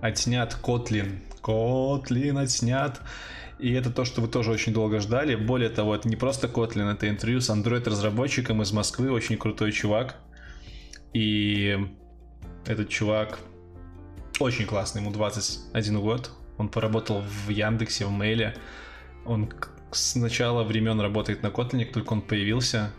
Отснят 0.00 0.56
Kotlin. 0.62 1.20
Kotlin 1.42 2.38
отснят. 2.38 3.00
И 3.60 3.72
это 3.72 3.90
то, 3.90 4.04
что 4.04 4.20
вы 4.22 4.28
тоже 4.28 4.50
очень 4.50 4.72
долго 4.72 5.00
ждали. 5.00 5.34
Более 5.34 5.68
того, 5.68 5.94
это 5.94 6.08
не 6.08 6.16
просто 6.16 6.46
Kotlin, 6.46 6.90
это 6.90 7.08
интервью 7.08 7.40
с 7.40 7.50
Android-разработчиком 7.50 8.62
из 8.62 8.72
Москвы, 8.72 9.10
очень 9.10 9.36
крутой 9.36 9.72
чувак. 9.72 10.16
И 11.12 11.78
этот 12.66 12.88
чувак 12.88 13.40
очень 14.38 14.66
классный, 14.66 15.02
ему 15.02 15.10
21 15.10 16.00
год. 16.00 16.30
Он 16.56 16.68
поработал 16.68 17.22
в 17.22 17.50
Яндексе, 17.50 18.06
в 18.06 18.10
Мейле. 18.10 18.56
Он 19.26 19.52
с 19.90 20.14
начала 20.14 20.62
времен 20.62 21.00
работает 21.00 21.42
на 21.42 21.48
Kotlin, 21.48 21.84
только 21.84 22.14
он 22.14 22.22
появился. 22.22 22.92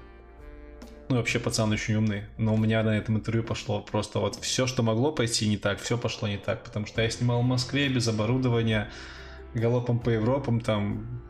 Ну, 1.10 1.18
вообще, 1.18 1.40
пацан 1.40 1.72
очень 1.72 1.96
умный. 1.96 2.24
Но 2.38 2.54
у 2.54 2.58
меня 2.58 2.84
на 2.84 2.98
этом 2.98 3.18
интервью 3.18 3.44
пошло 3.44 3.82
просто 3.82 4.20
вот 4.20 4.36
все, 4.36 4.68
что 4.68 4.84
могло 4.84 5.12
пойти 5.12 5.48
не 5.48 5.58
так, 5.58 5.80
все 5.80 5.98
пошло 5.98 6.28
не 6.28 6.38
так. 6.38 6.64
Потому 6.64 6.86
что 6.86 7.02
я 7.02 7.10
снимал 7.10 7.42
в 7.42 7.46
Москве 7.46 7.90
без 7.90 8.08
оборудования, 8.08 8.90
галопом 9.54 10.00
по 10.00 10.10
Европам 10.10 10.62
там, 10.62 11.22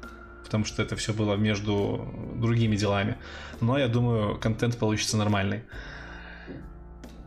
потому 0.44 0.66
что 0.66 0.82
это 0.84 0.96
все 0.96 1.14
было 1.14 1.36
между 1.36 2.08
другими 2.36 2.76
делами. 2.76 3.18
Но 3.60 3.78
я 3.78 3.88
думаю, 3.88 4.38
контент 4.38 4.78
получится 4.78 5.18
нормальный. 5.18 5.64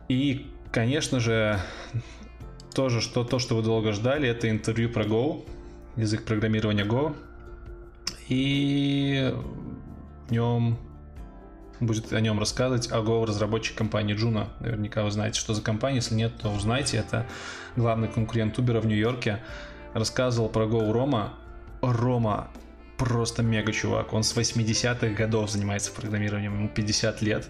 И, 0.07 0.51
конечно 0.71 1.19
же, 1.19 1.59
тоже 2.73 3.01
что, 3.01 3.23
то, 3.23 3.39
что 3.39 3.55
вы 3.55 3.63
долго 3.63 3.93
ждали, 3.93 4.29
это 4.29 4.49
интервью 4.49 4.89
про 4.89 5.03
Go, 5.03 5.47
язык 5.95 6.25
программирования 6.25 6.83
Go. 6.83 7.15
И 8.27 9.33
в 10.27 10.31
нем 10.31 10.77
будет 11.79 12.13
о 12.13 12.21
нем 12.21 12.39
рассказывать 12.39 12.89
Go, 12.89 13.25
разработчик 13.25 13.77
компании 13.77 14.15
Juno. 14.15 14.47
Наверняка 14.59 15.03
вы 15.03 15.11
знаете, 15.11 15.39
что 15.39 15.53
за 15.53 15.61
компания. 15.61 15.97
Если 15.97 16.15
нет, 16.15 16.33
то 16.41 16.49
узнайте. 16.49 16.97
Это 16.97 17.25
главный 17.75 18.07
конкурент 18.07 18.57
Uber 18.59 18.79
в 18.79 18.85
Нью-Йорке. 18.85 19.39
Рассказывал 19.95 20.49
про 20.49 20.65
Go 20.65 20.91
Рома. 20.91 21.33
Рома 21.81 22.51
просто 22.97 23.41
мега 23.41 23.71
чувак. 23.71 24.13
Он 24.13 24.23
с 24.23 24.37
80-х 24.37 25.07
годов 25.15 25.49
занимается 25.49 25.91
программированием. 25.91 26.53
Ему 26.53 26.69
50 26.69 27.23
лет. 27.23 27.47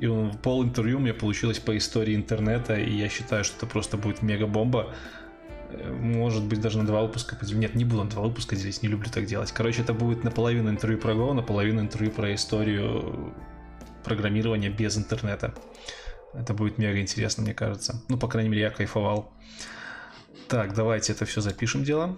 И 0.00 0.06
он 0.06 0.36
пол 0.36 0.64
интервью 0.64 0.98
у 0.98 1.00
меня 1.00 1.14
получилось 1.14 1.58
по 1.58 1.74
истории 1.74 2.14
интернета. 2.14 2.74
И 2.74 2.94
я 2.94 3.08
считаю, 3.08 3.44
что 3.44 3.56
это 3.56 3.66
просто 3.66 3.96
будет 3.96 4.20
мега 4.20 4.46
бомба 4.46 4.92
может 5.88 6.44
быть, 6.44 6.60
даже 6.60 6.78
на 6.78 6.86
два 6.86 7.02
выпуска 7.02 7.36
поделим. 7.36 7.60
Нет, 7.60 7.74
не 7.74 7.84
буду 7.84 8.04
на 8.04 8.10
два 8.10 8.22
выпуска 8.22 8.56
делить, 8.56 8.82
не 8.82 8.88
люблю 8.88 9.10
так 9.10 9.26
делать. 9.26 9.52
Короче, 9.52 9.82
это 9.82 9.92
будет 9.92 10.24
наполовину 10.24 10.70
интервью 10.70 10.98
про 10.98 11.12
Go, 11.12 11.32
наполовину 11.32 11.80
интервью 11.80 12.10
про 12.10 12.34
историю 12.34 13.34
программирования 14.04 14.70
без 14.70 14.96
интернета. 14.96 15.54
Это 16.34 16.54
будет 16.54 16.78
мега 16.78 17.00
интересно, 17.00 17.42
мне 17.42 17.54
кажется. 17.54 18.02
Ну, 18.08 18.18
по 18.18 18.28
крайней 18.28 18.50
мере, 18.50 18.62
я 18.62 18.70
кайфовал. 18.70 19.32
Так, 20.48 20.74
давайте 20.74 21.12
это 21.12 21.24
все 21.24 21.40
запишем 21.40 21.84
дело. 21.84 22.16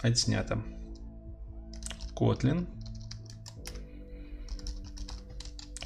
Отснято. 0.00 0.62
Kotlin. 2.14 2.66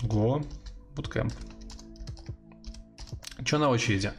Go. 0.02 0.46
Bootcamp. 0.94 1.32
Что 3.44 3.58
на 3.58 3.68
очереди? 3.68 4.12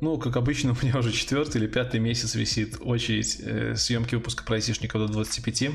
Ну, 0.00 0.18
как 0.18 0.36
обычно, 0.36 0.72
у 0.80 0.84
меня 0.84 0.98
уже 0.98 1.12
четвертый 1.12 1.60
или 1.60 1.66
пятый 1.66 2.00
месяц 2.00 2.34
висит 2.34 2.76
очередь 2.80 3.40
э, 3.40 3.74
съемки 3.76 4.14
выпуска 4.14 4.44
про 4.44 4.56
айтишников 4.56 5.00
до 5.00 5.12
25. 5.12 5.62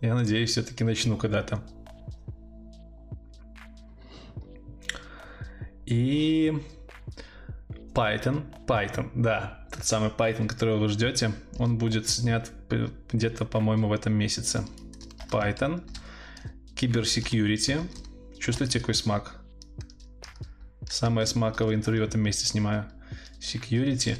Я 0.00 0.14
надеюсь, 0.14 0.50
все-таки 0.50 0.84
начну 0.84 1.16
когда-то. 1.16 1.62
И 5.86 6.52
Python, 7.96 8.44
Python, 8.66 9.10
да, 9.14 9.66
тот 9.72 9.82
самый 9.86 10.10
Python, 10.10 10.46
которого 10.46 10.76
вы 10.76 10.88
ждете, 10.88 11.32
он 11.58 11.78
будет 11.78 12.06
снят 12.06 12.50
где-то, 13.10 13.46
по-моему, 13.46 13.88
в 13.88 13.92
этом 13.92 14.12
месяце. 14.12 14.66
Python, 15.30 15.82
Cybersecurity. 16.74 17.80
Чувствуете, 18.38 18.80
какой 18.80 18.94
смак? 18.94 19.40
Самое 20.86 21.26
смаковое 21.26 21.74
интервью 21.74 22.04
в 22.04 22.08
этом 22.08 22.20
месте 22.20 22.44
снимаю. 22.44 22.84
Security. 23.40 24.18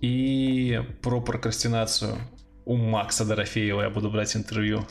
И 0.00 0.82
про 1.00 1.20
прокрастинацию. 1.20 2.18
У 2.64 2.76
Макса 2.76 3.24
Дорофеева 3.24 3.82
я 3.82 3.90
буду 3.90 4.10
брать 4.10 4.34
интервью. 4.34 4.84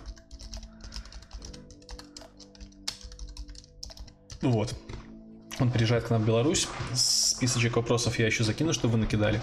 Вот. 4.41 4.73
Он 5.59 5.69
приезжает 5.69 6.05
к 6.05 6.09
нам 6.11 6.23
в 6.23 6.25
Беларусь. 6.25 6.69
Списочек 7.41 7.75
вопросов 7.75 8.19
я 8.19 8.27
еще 8.27 8.43
закину, 8.43 8.71
чтобы 8.71 8.91
вы 8.93 8.99
накидали. 8.99 9.41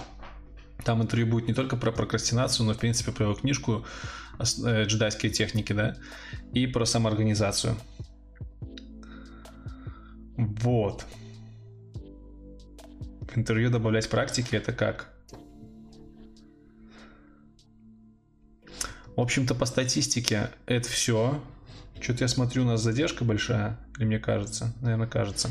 Там 0.84 1.02
интервью 1.02 1.26
будет 1.26 1.48
не 1.48 1.52
только 1.52 1.76
про 1.76 1.90
прокрастинацию, 1.90 2.64
но, 2.64 2.74
в 2.74 2.78
принципе, 2.78 3.10
про 3.10 3.24
его 3.24 3.34
книжку 3.34 3.84
э, 4.38 4.84
«Джедайские 4.84 5.32
техники», 5.32 5.72
да, 5.72 5.96
и 6.52 6.68
про 6.68 6.84
самоорганизацию. 6.84 7.76
Вот. 10.36 11.04
В 13.32 13.36
интервью 13.36 13.68
добавлять 13.68 14.08
практики 14.08 14.54
это 14.54 14.72
как? 14.72 15.12
В 19.16 19.20
общем-то, 19.20 19.56
по 19.56 19.66
статистике 19.66 20.50
это 20.66 20.88
все. 20.88 21.42
Что-то 22.00 22.22
я 22.22 22.28
смотрю, 22.28 22.62
у 22.62 22.66
нас 22.66 22.80
задержка 22.80 23.24
большая, 23.24 23.76
или 23.96 24.04
мне 24.04 24.20
кажется? 24.20 24.72
Наверное, 24.82 25.08
кажется. 25.08 25.50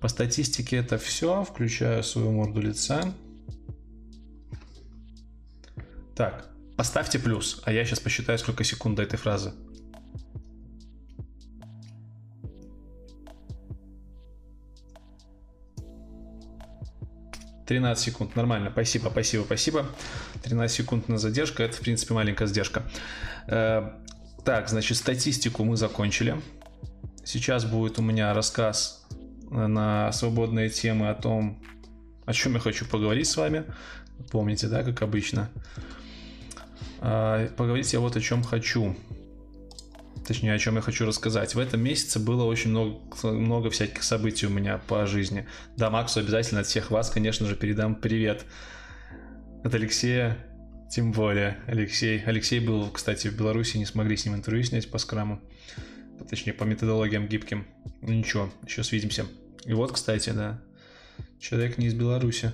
По 0.00 0.08
статистике 0.08 0.76
это 0.76 0.96
все, 0.96 1.44
включая 1.44 2.02
свою 2.02 2.32
морду 2.32 2.60
лица. 2.60 3.12
Так, 6.16 6.48
поставьте 6.76 7.18
плюс, 7.18 7.60
а 7.64 7.72
я 7.72 7.84
сейчас 7.84 8.00
посчитаю, 8.00 8.38
сколько 8.38 8.64
секунд 8.64 8.96
до 8.96 9.02
этой 9.02 9.18
фразы. 9.18 9.52
13 17.70 18.04
секунд, 18.04 18.34
нормально, 18.34 18.70
спасибо, 18.72 19.10
спасибо, 19.10 19.44
спасибо. 19.44 19.86
13 20.42 20.76
секунд 20.76 21.08
на 21.08 21.18
задержка, 21.18 21.62
это, 21.62 21.76
в 21.76 21.80
принципе, 21.80 22.14
маленькая 22.14 22.48
задержка. 22.48 22.82
Э, 23.46 23.92
так, 24.44 24.68
значит, 24.68 24.96
статистику 24.96 25.62
мы 25.62 25.76
закончили. 25.76 26.40
Сейчас 27.24 27.64
будет 27.64 28.00
у 28.00 28.02
меня 28.02 28.34
рассказ 28.34 28.99
на 29.50 30.12
свободные 30.12 30.70
темы 30.70 31.08
о 31.08 31.14
том, 31.14 31.62
о 32.24 32.32
чем 32.32 32.54
я 32.54 32.60
хочу 32.60 32.86
поговорить 32.86 33.26
с 33.26 33.36
вами. 33.36 33.64
Помните, 34.30 34.68
да, 34.68 34.82
как 34.82 35.02
обычно. 35.02 35.50
А, 37.00 37.48
поговорить 37.56 37.92
я 37.92 38.00
вот 38.00 38.16
о 38.16 38.20
чем 38.20 38.42
хочу. 38.42 38.96
Точнее, 40.26 40.54
о 40.54 40.58
чем 40.58 40.76
я 40.76 40.80
хочу 40.80 41.06
рассказать. 41.06 41.54
В 41.54 41.58
этом 41.58 41.80
месяце 41.80 42.20
было 42.20 42.44
очень 42.44 42.70
много, 42.70 43.00
много 43.24 43.70
всяких 43.70 44.02
событий 44.02 44.46
у 44.46 44.50
меня 44.50 44.78
по 44.86 45.06
жизни. 45.06 45.46
Да, 45.76 45.90
Максу 45.90 46.20
обязательно 46.20 46.60
от 46.60 46.66
всех 46.66 46.90
вас, 46.90 47.10
конечно 47.10 47.46
же, 47.46 47.56
передам 47.56 47.96
привет. 47.96 48.44
От 49.64 49.74
Алексея, 49.74 50.36
тем 50.90 51.12
более. 51.12 51.58
Алексей. 51.66 52.22
Алексей 52.24 52.60
был, 52.60 52.90
кстати, 52.90 53.28
в 53.28 53.36
Беларуси, 53.36 53.78
не 53.78 53.86
смогли 53.86 54.16
с 54.16 54.24
ним 54.24 54.34
интервью 54.34 54.62
снять 54.62 54.90
по 54.90 54.98
скраму. 54.98 55.40
Точнее, 56.28 56.52
по 56.52 56.64
методологиям 56.64 57.26
гибким. 57.26 57.66
Ну 58.02 58.12
ничего, 58.12 58.50
еще 58.66 58.84
свидимся. 58.84 59.26
И 59.64 59.72
вот, 59.72 59.92
кстати, 59.92 60.30
да. 60.30 60.60
Человек 61.38 61.78
не 61.78 61.86
из 61.86 61.94
Беларуси. 61.94 62.52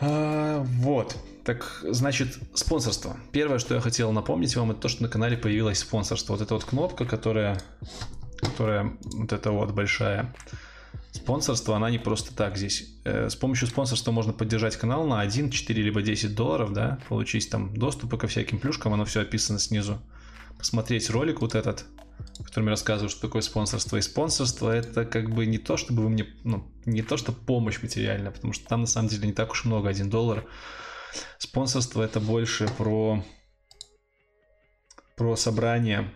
А, 0.00 0.62
вот. 0.62 1.16
Так, 1.44 1.80
значит, 1.82 2.38
спонсорство. 2.54 3.16
Первое, 3.32 3.58
что 3.58 3.74
я 3.74 3.80
хотел 3.80 4.12
напомнить 4.12 4.54
вам, 4.54 4.72
это 4.72 4.80
то, 4.82 4.88
что 4.88 5.02
на 5.02 5.08
канале 5.08 5.36
появилось 5.36 5.78
спонсорство. 5.78 6.34
Вот 6.34 6.42
эта 6.42 6.54
вот 6.54 6.64
кнопка, 6.64 7.04
которая, 7.04 7.60
которая 8.40 8.96
вот 9.04 9.32
эта 9.32 9.50
вот 9.50 9.72
большая 9.72 10.34
спонсорство, 11.12 11.76
она 11.76 11.90
не 11.90 11.98
просто 11.98 12.34
так 12.34 12.56
здесь. 12.56 12.88
Э, 13.04 13.28
с 13.28 13.36
помощью 13.36 13.66
спонсорства 13.66 14.12
можно 14.12 14.32
поддержать 14.32 14.76
канал 14.76 15.06
на 15.06 15.20
1, 15.20 15.50
4 15.50 15.82
либо 15.82 16.02
10 16.02 16.34
долларов, 16.34 16.72
да, 16.72 16.98
получить 17.08 17.50
там 17.50 17.74
доступы 17.74 18.16
ко 18.18 18.26
всяким 18.26 18.58
плюшкам, 18.58 18.94
оно 18.94 19.04
все 19.04 19.22
описано 19.22 19.58
снизу. 19.58 19.98
Посмотреть 20.58 21.08
ролик 21.10 21.40
вот 21.40 21.54
этот, 21.54 21.86
в 22.38 22.44
котором 22.44 22.76
что 22.76 23.20
такое 23.20 23.42
спонсорство. 23.42 23.96
И 23.96 24.02
спонсорство 24.02 24.70
это 24.70 25.04
как 25.04 25.30
бы 25.30 25.46
не 25.46 25.58
то, 25.58 25.76
чтобы 25.76 26.02
вы 26.02 26.10
мне, 26.10 26.26
ну, 26.44 26.70
не 26.84 27.02
то, 27.02 27.16
что 27.16 27.32
помощь 27.32 27.82
материальная, 27.82 28.30
потому 28.30 28.52
что 28.52 28.66
там 28.66 28.82
на 28.82 28.86
самом 28.86 29.08
деле 29.08 29.26
не 29.26 29.32
так 29.32 29.50
уж 29.50 29.64
много, 29.64 29.88
1 29.88 30.10
доллар. 30.10 30.44
Спонсорство 31.38 32.02
это 32.02 32.20
больше 32.20 32.68
про, 32.76 33.24
про 35.16 35.36
собрание 35.36 36.10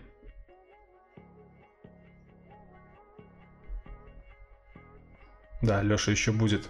Да, 5.63 5.81
Леша 5.81 6.11
еще 6.11 6.33
будет. 6.33 6.67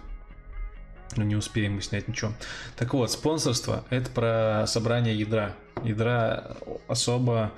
Но 1.16 1.24
не 1.24 1.34
успеем 1.34 1.74
мы 1.74 1.82
снять 1.82 2.06
ничего. 2.06 2.32
Так 2.76 2.94
вот, 2.94 3.10
спонсорство 3.10 3.84
это 3.90 4.08
про 4.10 4.66
собрание 4.68 5.18
ядра. 5.18 5.56
Ядра 5.82 6.56
особо 6.86 7.52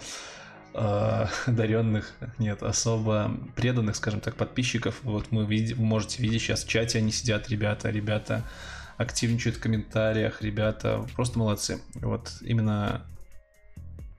э, 0.77 1.27
одаренных, 1.47 2.13
нет, 2.39 2.63
особо 2.63 3.33
преданных, 3.55 3.97
скажем 3.97 4.21
так, 4.21 4.37
подписчиков. 4.37 5.01
Вот 5.03 5.33
мы 5.33 5.45
видим, 5.45 5.79
вы 5.79 5.85
можете 5.85 6.23
видеть 6.23 6.43
сейчас 6.43 6.65
в 6.65 6.69
чате 6.69 6.99
они 6.99 7.13
сидят, 7.13 7.49
ребята, 7.49 7.91
ребята 7.91 8.45
активничают 8.97 9.57
в 9.57 9.61
комментариях, 9.61 10.43
ребята 10.43 11.07
просто 11.15 11.39
молодцы. 11.39 11.81
Вот 11.95 12.33
именно 12.41 13.03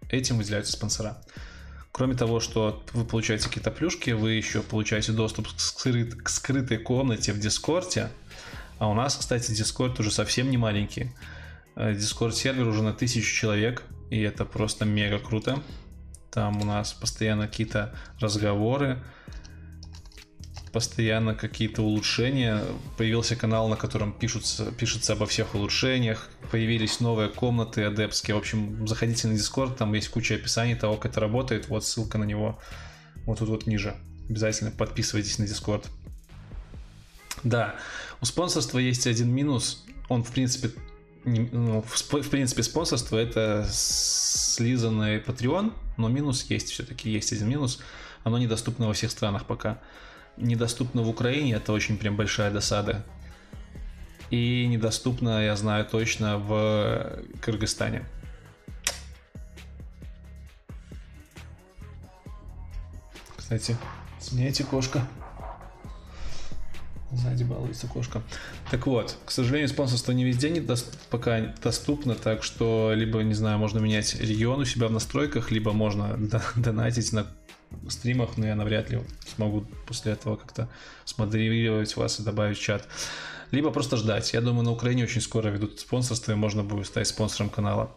этим 0.09 0.37
выделяются 0.37 0.73
спонсора. 0.73 1.17
Кроме 1.91 2.15
того, 2.15 2.39
что 2.39 2.83
вы 2.93 3.05
получаете 3.05 3.47
какие-то 3.47 3.71
плюшки, 3.71 4.11
вы 4.11 4.33
еще 4.33 4.61
получаете 4.61 5.13
доступ 5.13 5.47
к, 5.47 5.59
скрыт, 5.59 6.13
к 6.13 6.29
скрытой 6.29 6.77
комнате 6.77 7.33
в 7.33 7.39
Дискорде. 7.39 8.09
А 8.77 8.87
у 8.87 8.93
нас, 8.93 9.15
кстати, 9.15 9.51
Дискорд 9.51 9.99
уже 9.99 10.11
совсем 10.11 10.51
не 10.51 10.57
маленький. 10.57 11.11
Дискорд 11.75 12.35
сервер 12.35 12.67
уже 12.67 12.83
на 12.83 12.93
тысячу 12.93 13.33
человек, 13.33 13.83
и 14.11 14.21
это 14.21 14.45
просто 14.45 14.85
мега 14.85 15.17
круто. 15.17 15.63
Там 16.37 16.61
у 16.61 16.65
нас 16.65 16.93
постоянно 16.93 17.47
какие-то 17.47 17.95
разговоры, 18.19 19.03
постоянно 20.71 21.33
какие-то 21.33 21.81
улучшения. 21.81 22.61
Появился 22.95 23.35
канал, 23.35 23.67
на 23.69 23.75
котором 23.75 24.13
пишутся, 24.13 24.71
пишется 24.71 25.13
обо 25.13 25.25
всех 25.25 25.55
улучшениях. 25.55 26.29
Появились 26.51 26.99
новые 26.99 27.29
комнаты 27.29 27.85
адепские. 27.85 28.35
В 28.35 28.37
общем, 28.37 28.87
заходите 28.87 29.27
на 29.27 29.31
Discord, 29.31 29.77
там 29.77 29.91
есть 29.95 30.09
куча 30.09 30.35
описаний 30.35 30.75
того, 30.75 30.97
как 30.97 31.13
это 31.13 31.21
работает. 31.21 31.69
Вот 31.69 31.83
ссылка 31.83 32.19
на 32.19 32.25
него 32.25 32.59
вот 33.25 33.39
тут 33.39 33.49
вот 33.49 33.65
ниже. 33.65 33.95
Обязательно 34.29 34.69
подписывайтесь 34.69 35.39
на 35.39 35.45
Discord. 35.45 35.87
Да, 37.43 37.73
у 38.21 38.25
спонсорства 38.25 38.77
есть 38.77 39.07
один 39.07 39.33
минус. 39.33 39.83
Он, 40.07 40.23
в 40.23 40.31
принципе, 40.31 40.69
ну, 41.27 41.81
в, 41.81 41.93
в 41.93 42.29
принципе, 42.29 42.63
спонсорство 42.63 43.17
это 43.17 43.67
слизанный 43.69 45.19
Patreon, 45.19 45.73
но 45.97 46.07
минус 46.07 46.45
есть 46.49 46.71
все-таки, 46.71 47.09
есть 47.09 47.31
один 47.33 47.49
минус. 47.49 47.79
Оно 48.23 48.37
недоступно 48.37 48.87
во 48.87 48.93
всех 48.93 49.11
странах 49.11 49.45
пока 49.45 49.79
недоступно 50.37 51.01
в 51.01 51.09
Украине, 51.09 51.53
это 51.55 51.73
очень 51.73 51.97
прям 51.97 52.15
большая 52.15 52.51
досада. 52.51 53.03
И 54.29 54.67
недоступно, 54.67 55.43
я 55.43 55.55
знаю 55.55 55.85
точно, 55.85 56.37
в 56.37 57.23
Кыргызстане. 57.41 58.05
Кстати, 63.37 63.77
сменяйте 64.19 64.63
кошка. 64.63 65.07
Сзади 67.11 67.43
балуется 67.43 67.87
кошка. 67.87 68.21
Так 68.69 68.85
вот, 68.85 69.17
к 69.25 69.31
сожалению, 69.31 69.69
спонсорство 69.69 70.11
не 70.11 70.25
везде 70.25 70.49
не 70.49 70.59
до... 70.59 70.75
пока 71.09 71.53
доступно, 71.63 72.15
так 72.15 72.43
что 72.43 72.91
либо, 72.93 73.21
не 73.23 73.33
знаю, 73.33 73.59
можно 73.59 73.79
менять 73.79 74.15
регион 74.15 74.59
у 74.59 74.65
себя 74.65 74.87
в 74.87 74.91
настройках, 74.91 75.51
либо 75.51 75.71
можно 75.71 76.17
донатить 76.55 77.13
на 77.13 77.27
стримах, 77.89 78.37
но 78.37 78.47
я 78.47 78.55
навряд 78.55 78.89
ли 78.89 79.01
смогу 79.35 79.65
после 79.87 80.13
этого 80.13 80.35
как-то 80.35 80.69
смодерировать 81.05 81.95
вас 81.95 82.19
и 82.19 82.23
добавить 82.23 82.59
чат. 82.59 82.87
Либо 83.51 83.71
просто 83.71 83.95
ждать. 83.95 84.33
Я 84.33 84.41
думаю, 84.41 84.63
на 84.63 84.71
Украине 84.71 85.03
очень 85.03 85.21
скоро 85.21 85.47
ведут 85.47 85.79
спонсорство, 85.79 86.33
и 86.33 86.35
можно 86.35 86.63
будет 86.63 86.87
стать 86.87 87.07
спонсором 87.07 87.49
канала. 87.49 87.91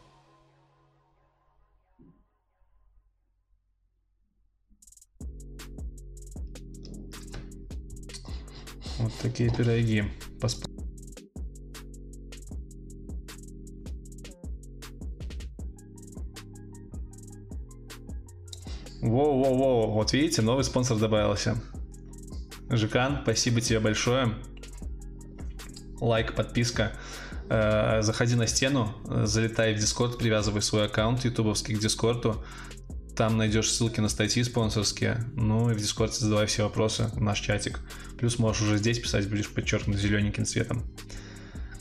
Вот 9.01 9.13
такие 9.23 9.51
пироги. 9.51 10.05
Посп... 10.41 10.67
Воу-воу-воу, 19.01 19.93
вот 19.93 20.13
видите, 20.13 20.43
новый 20.43 20.65
спонсор 20.65 20.99
добавился. 20.99 21.57
Жикан, 22.69 23.21
спасибо 23.23 23.63
тебе 23.63 23.81
большое. 23.81 24.35
Лайк, 26.01 26.35
подписка. 26.35 26.93
Э, 27.49 28.03
заходи 28.03 28.35
на 28.37 28.47
стену, 28.47 28.95
залетай 29.25 29.75
в 29.75 29.79
Discord, 29.79 30.19
привязывай 30.19 30.61
свой 30.61 30.85
аккаунт 30.85 31.25
ютубовский 31.25 31.75
к 31.75 31.81
Дискорду. 31.81 32.45
Там 33.21 33.37
найдешь 33.37 33.71
ссылки 33.71 34.01
на 34.01 34.09
статьи 34.09 34.43
спонсорские. 34.43 35.23
Ну 35.35 35.71
и 35.71 35.75
в 35.75 35.79
Дискорде 35.79 36.15
задавай 36.15 36.47
все 36.47 36.63
вопросы 36.63 37.11
в 37.13 37.21
наш 37.21 37.41
чатик. 37.41 37.81
Плюс 38.19 38.39
можешь 38.39 38.63
уже 38.63 38.79
здесь 38.79 38.99
писать, 38.99 39.29
будешь 39.29 39.51
подчеркнут 39.51 39.99
зелененьким 39.99 40.47
цветом. 40.47 40.87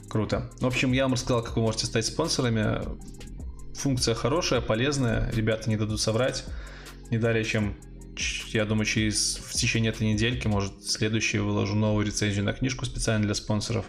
Круто. 0.10 0.52
В 0.60 0.66
общем, 0.66 0.92
я 0.92 1.04
вам 1.04 1.14
рассказал, 1.14 1.42
как 1.42 1.56
вы 1.56 1.62
можете 1.62 1.86
стать 1.86 2.06
спонсорами. 2.06 2.82
Функция 3.74 4.16
хорошая, 4.16 4.60
полезная. 4.60 5.32
Ребята 5.32 5.70
не 5.70 5.78
дадут 5.78 6.02
соврать 6.02 6.44
не 7.10 7.18
далее, 7.18 7.46
чем, 7.46 7.78
я 8.48 8.66
думаю, 8.66 8.86
через 8.86 9.38
в 9.38 9.54
течение 9.54 9.94
этой 9.94 10.12
недельки, 10.12 10.46
может, 10.48 10.84
следующий 10.84 11.38
выложу 11.38 11.74
новую 11.74 12.06
рецензию 12.06 12.44
на 12.44 12.52
книжку 12.52 12.84
специально 12.84 13.24
для 13.24 13.34
спонсоров. 13.34 13.86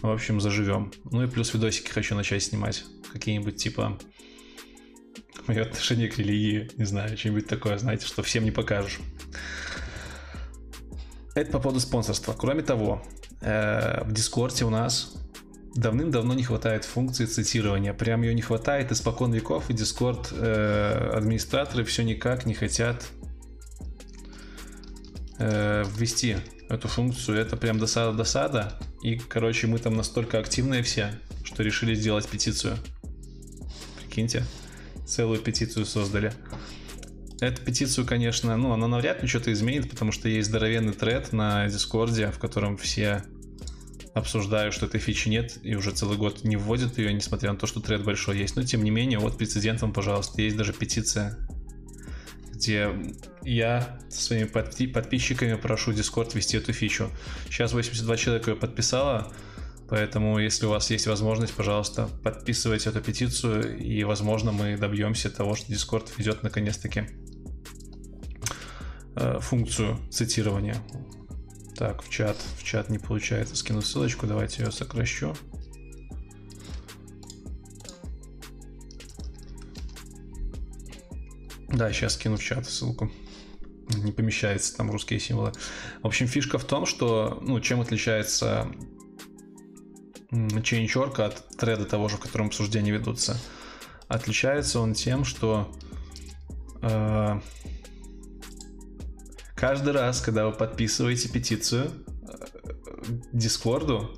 В 0.00 0.08
общем, 0.08 0.40
заживем. 0.40 0.94
Ну 1.04 1.24
и 1.24 1.26
плюс 1.26 1.52
видосики 1.52 1.90
хочу 1.90 2.14
начать 2.14 2.42
снимать. 2.42 2.84
Какие-нибудь 3.12 3.56
типа 3.56 3.98
мое 5.50 5.62
отношение 5.62 6.08
к 6.08 6.16
религии, 6.18 6.70
не 6.76 6.84
знаю, 6.84 7.16
что-нибудь 7.18 7.48
такое, 7.48 7.76
знаете, 7.76 8.06
что 8.06 8.22
всем 8.22 8.44
не 8.44 8.52
покажешь. 8.52 9.00
Это 11.34 11.50
по 11.50 11.58
поводу 11.58 11.80
спонсорства. 11.80 12.34
Кроме 12.38 12.62
того, 12.62 13.02
э, 13.40 14.04
в 14.04 14.12
Дискорде 14.12 14.64
у 14.64 14.70
нас 14.70 15.14
давным-давно 15.74 16.34
не 16.34 16.44
хватает 16.44 16.84
функции 16.84 17.24
цитирования. 17.24 17.92
Прям 17.92 18.22
ее 18.22 18.34
не 18.34 18.42
хватает 18.42 18.92
испокон 18.92 19.32
веков, 19.32 19.70
и 19.70 19.72
Discord 19.72 20.28
э, 20.32 21.10
администраторы 21.14 21.84
все 21.84 22.04
никак 22.04 22.46
не 22.46 22.54
хотят 22.54 23.08
э, 25.38 25.84
ввести 25.96 26.36
эту 26.68 26.86
функцию. 26.86 27.38
Это 27.38 27.56
прям 27.56 27.78
досада-досада. 27.78 28.78
И, 29.02 29.16
короче, 29.16 29.66
мы 29.66 29.78
там 29.78 29.96
настолько 29.96 30.38
активные 30.38 30.84
все, 30.84 31.10
что 31.42 31.64
решили 31.64 31.94
сделать 31.94 32.28
петицию. 32.28 32.76
Прикиньте, 34.00 34.44
целую 35.10 35.40
петицию 35.40 35.84
создали. 35.84 36.32
Эту 37.40 37.62
петицию, 37.62 38.06
конечно, 38.06 38.56
ну, 38.56 38.72
она 38.72 38.86
навряд 38.86 39.22
ли 39.22 39.28
что-то 39.28 39.52
изменит, 39.52 39.90
потому 39.90 40.12
что 40.12 40.28
есть 40.28 40.48
здоровенный 40.48 40.92
тред 40.92 41.32
на 41.32 41.66
Дискорде, 41.68 42.30
в 42.30 42.38
котором 42.38 42.76
все 42.76 43.24
обсуждаю, 44.12 44.72
что 44.72 44.86
этой 44.86 45.00
фичи 45.00 45.28
нет, 45.28 45.58
и 45.62 45.74
уже 45.74 45.92
целый 45.92 46.18
год 46.18 46.44
не 46.44 46.56
вводят 46.56 46.98
ее, 46.98 47.12
несмотря 47.12 47.52
на 47.52 47.58
то, 47.58 47.66
что 47.66 47.80
тред 47.80 48.04
большой 48.04 48.38
есть. 48.38 48.56
Но 48.56 48.62
тем 48.62 48.84
не 48.84 48.90
менее, 48.90 49.18
вот 49.18 49.38
прецедент 49.38 49.80
вам, 49.82 49.92
пожалуйста, 49.92 50.42
есть 50.42 50.56
даже 50.56 50.72
петиция, 50.72 51.38
где 52.52 52.90
я 53.42 53.98
со 54.10 54.22
своими 54.22 54.44
подписчиками 54.44 55.54
прошу 55.54 55.92
Discord 55.92 56.36
вести 56.36 56.58
эту 56.58 56.72
фичу. 56.72 57.10
Сейчас 57.48 57.72
82 57.72 58.16
человека 58.16 58.50
ее 58.50 58.56
подписало, 58.56 59.32
поэтому 59.90 60.38
если 60.38 60.66
у 60.66 60.70
вас 60.70 60.90
есть 60.90 61.08
возможность, 61.08 61.52
пожалуйста, 61.52 62.08
подписывайте 62.22 62.88
эту 62.90 63.00
петицию, 63.00 63.76
и, 63.76 64.04
возможно, 64.04 64.52
мы 64.52 64.76
добьемся 64.76 65.28
того, 65.30 65.56
что 65.56 65.72
Discord 65.72 66.08
ведет 66.16 66.44
наконец-таки 66.44 67.08
э, 69.16 69.38
функцию 69.40 69.98
цитирования. 70.10 70.76
Так, 71.76 72.02
в 72.02 72.08
чат, 72.08 72.36
в 72.58 72.62
чат 72.62 72.88
не 72.88 72.98
получается 72.98 73.56
скинуть 73.56 73.84
ссылочку, 73.84 74.26
давайте 74.26 74.62
ее 74.62 74.70
сокращу. 74.70 75.34
Да, 81.68 81.92
сейчас 81.92 82.14
скину 82.14 82.36
в 82.36 82.42
чат 82.42 82.66
ссылку. 82.66 83.10
Не 83.96 84.12
помещается 84.12 84.76
там 84.76 84.90
русские 84.90 85.18
символы. 85.18 85.52
В 86.02 86.06
общем, 86.06 86.28
фишка 86.28 86.58
в 86.58 86.64
том, 86.64 86.86
что, 86.86 87.40
ну, 87.42 87.58
чем 87.60 87.80
отличается 87.80 88.70
чейнчорка 90.62 91.26
от 91.26 91.48
треда 91.56 91.84
того 91.84 92.08
же, 92.08 92.16
в 92.16 92.20
котором 92.20 92.46
обсуждения 92.46 92.92
ведутся. 92.92 93.36
Отличается 94.08 94.80
он 94.80 94.94
тем, 94.94 95.24
что 95.24 95.72
э, 96.82 97.40
каждый 99.54 99.92
раз, 99.92 100.20
когда 100.20 100.46
вы 100.46 100.52
подписываете 100.52 101.28
петицию 101.28 101.90
э, 101.90 103.12
Дискорду, 103.32 104.10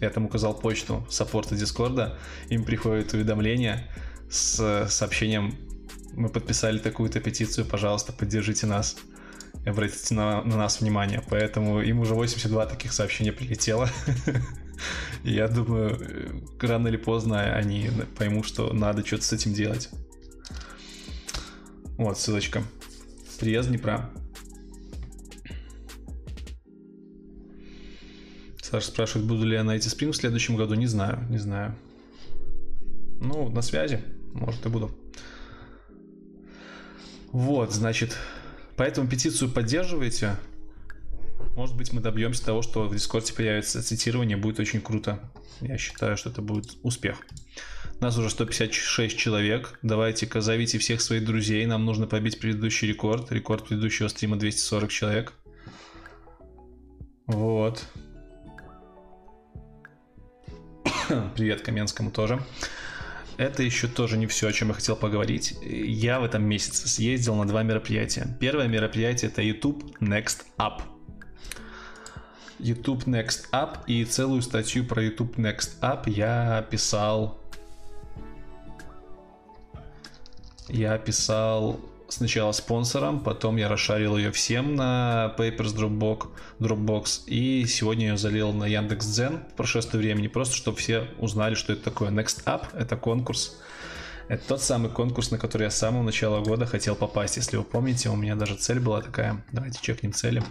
я 0.00 0.10
там 0.10 0.26
указал 0.26 0.54
почту 0.54 1.06
саппорта 1.08 1.54
Дискорда, 1.54 2.18
им 2.48 2.64
приходит 2.64 3.12
уведомление 3.14 3.90
с 4.28 4.86
сообщением 4.88 5.56
мы 6.16 6.30
подписали 6.30 6.78
такую-то 6.78 7.20
петицию, 7.20 7.66
пожалуйста, 7.66 8.12
поддержите 8.12 8.66
нас 8.66 8.96
обратите 9.66 10.14
на, 10.14 10.42
на 10.42 10.56
нас 10.56 10.80
внимание. 10.80 11.22
Поэтому 11.28 11.82
им 11.82 12.00
уже 12.00 12.14
82 12.14 12.66
таких 12.66 12.92
сообщения 12.92 13.32
прилетело. 13.32 13.88
Я 15.26 15.48
думаю, 15.48 15.98
рано 16.60 16.86
или 16.86 16.96
поздно 16.96 17.56
они 17.56 17.90
поймут, 18.16 18.46
что 18.46 18.72
надо 18.72 19.04
что-то 19.04 19.24
с 19.24 19.32
этим 19.32 19.52
делать. 19.52 19.90
Вот, 21.98 22.16
ссылочка. 22.16 22.62
Приезд 23.40 23.68
Днепра. 23.68 24.08
Саша 28.62 28.86
спрашивает, 28.86 29.26
буду 29.26 29.44
ли 29.44 29.54
я 29.54 29.64
на 29.64 29.74
эти 29.74 29.88
спринг 29.88 30.14
в 30.14 30.16
следующем 30.16 30.54
году. 30.54 30.74
Не 30.74 30.86
знаю, 30.86 31.18
не 31.28 31.38
знаю. 31.38 31.74
Ну, 33.20 33.48
на 33.48 33.62
связи. 33.62 34.04
Может, 34.32 34.64
и 34.64 34.68
буду. 34.68 34.96
Вот, 37.32 37.72
значит, 37.72 38.16
поэтому 38.76 39.08
петицию 39.08 39.50
поддерживайте. 39.50 40.36
Может 41.56 41.74
быть, 41.74 41.92
мы 41.92 42.02
добьемся 42.02 42.44
того, 42.44 42.60
что 42.60 42.86
в 42.86 42.94
Дискорде 42.94 43.32
появится 43.32 43.82
цитирование, 43.82 44.36
будет 44.36 44.60
очень 44.60 44.82
круто. 44.82 45.32
Я 45.62 45.78
считаю, 45.78 46.18
что 46.18 46.28
это 46.28 46.42
будет 46.42 46.76
успех. 46.82 47.22
Нас 47.98 48.18
уже 48.18 48.28
156 48.28 49.16
человек. 49.16 49.78
Давайте-ка 49.80 50.42
зовите 50.42 50.78
всех 50.78 51.00
своих 51.00 51.24
друзей. 51.24 51.64
Нам 51.64 51.86
нужно 51.86 52.06
побить 52.06 52.38
предыдущий 52.38 52.86
рекорд. 52.86 53.32
Рекорд 53.32 53.66
предыдущего 53.66 54.08
стрима 54.08 54.36
240 54.36 54.90
человек. 54.90 55.32
Вот. 57.26 57.86
Привет 61.34 61.62
Каменскому 61.62 62.10
тоже 62.10 62.38
это 63.38 63.62
еще 63.62 63.86
тоже 63.86 64.16
не 64.16 64.26
все, 64.26 64.48
о 64.48 64.52
чем 64.52 64.68
я 64.68 64.74
хотел 64.74 64.96
поговорить. 64.96 65.54
Я 65.62 66.20
в 66.20 66.24
этом 66.24 66.42
месяце 66.44 66.88
съездил 66.88 67.34
на 67.34 67.46
два 67.46 67.62
мероприятия. 67.62 68.34
Первое 68.40 68.66
мероприятие 68.66 69.30
это 69.30 69.42
YouTube 69.42 69.94
Next 70.00 70.44
Up. 70.58 70.95
YouTube 72.58 73.04
Next 73.04 73.50
Up 73.52 73.78
и 73.86 74.04
целую 74.04 74.42
статью 74.42 74.84
про 74.84 75.02
YouTube 75.02 75.36
Next 75.36 75.80
Up 75.80 76.10
я 76.10 76.66
писал 76.70 77.38
я 80.68 80.98
писал 80.98 81.80
сначала 82.08 82.52
спонсором, 82.52 83.20
потом 83.20 83.56
я 83.56 83.68
расшарил 83.68 84.16
ее 84.16 84.32
всем 84.32 84.74
на 84.74 85.34
Papers 85.38 85.74
Dropbox, 85.76 86.28
Dropbox 86.58 87.26
и 87.26 87.64
сегодня 87.66 88.08
ее 88.08 88.16
залил 88.16 88.52
на 88.52 88.64
Яндекс.Дзен 88.64 89.40
в 89.52 89.56
прошествии 89.56 89.98
времени, 89.98 90.28
просто 90.28 90.54
чтобы 90.54 90.78
все 90.78 91.08
узнали, 91.18 91.54
что 91.54 91.72
это 91.72 91.84
такое. 91.84 92.10
Next 92.10 92.44
Up— 92.44 92.66
это 92.76 92.96
конкурс. 92.96 93.56
Это 94.28 94.44
тот 94.48 94.60
самый 94.60 94.90
конкурс, 94.90 95.30
на 95.30 95.38
который 95.38 95.64
я 95.64 95.70
с 95.70 95.78
самого 95.78 96.02
начала 96.02 96.40
года 96.40 96.66
хотел 96.66 96.96
попасть. 96.96 97.36
Если 97.36 97.56
вы 97.56 97.62
помните, 97.62 98.08
у 98.08 98.16
меня 98.16 98.34
даже 98.34 98.56
цель 98.56 98.80
была 98.80 99.00
такая. 99.00 99.44
Давайте 99.52 99.78
чекнем 99.80 100.12
цели. 100.12 100.42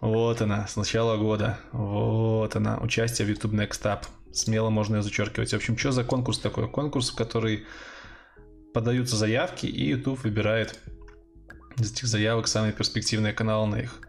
Вот 0.00 0.40
она, 0.40 0.66
с 0.66 0.76
начала 0.76 1.16
года. 1.18 1.58
Вот 1.72 2.56
она, 2.56 2.78
участие 2.78 3.26
в 3.26 3.30
YouTube 3.30 3.52
Next 3.52 3.82
Up. 3.82 4.04
Смело 4.32 4.70
можно 4.70 4.96
ее 4.96 5.02
зачеркивать. 5.02 5.50
В 5.50 5.56
общем, 5.56 5.76
что 5.76 5.92
за 5.92 6.04
конкурс 6.04 6.38
такой? 6.38 6.68
Конкурс, 6.70 7.10
в 7.10 7.16
который 7.16 7.66
подаются 8.72 9.16
заявки, 9.16 9.66
и 9.66 9.88
YouTube 9.88 10.22
выбирает 10.22 10.78
из 11.78 11.92
этих 11.92 12.06
заявок 12.06 12.48
самые 12.48 12.72
перспективные 12.72 13.32
каналы 13.32 13.66
на 13.66 13.76
их, 13.76 14.00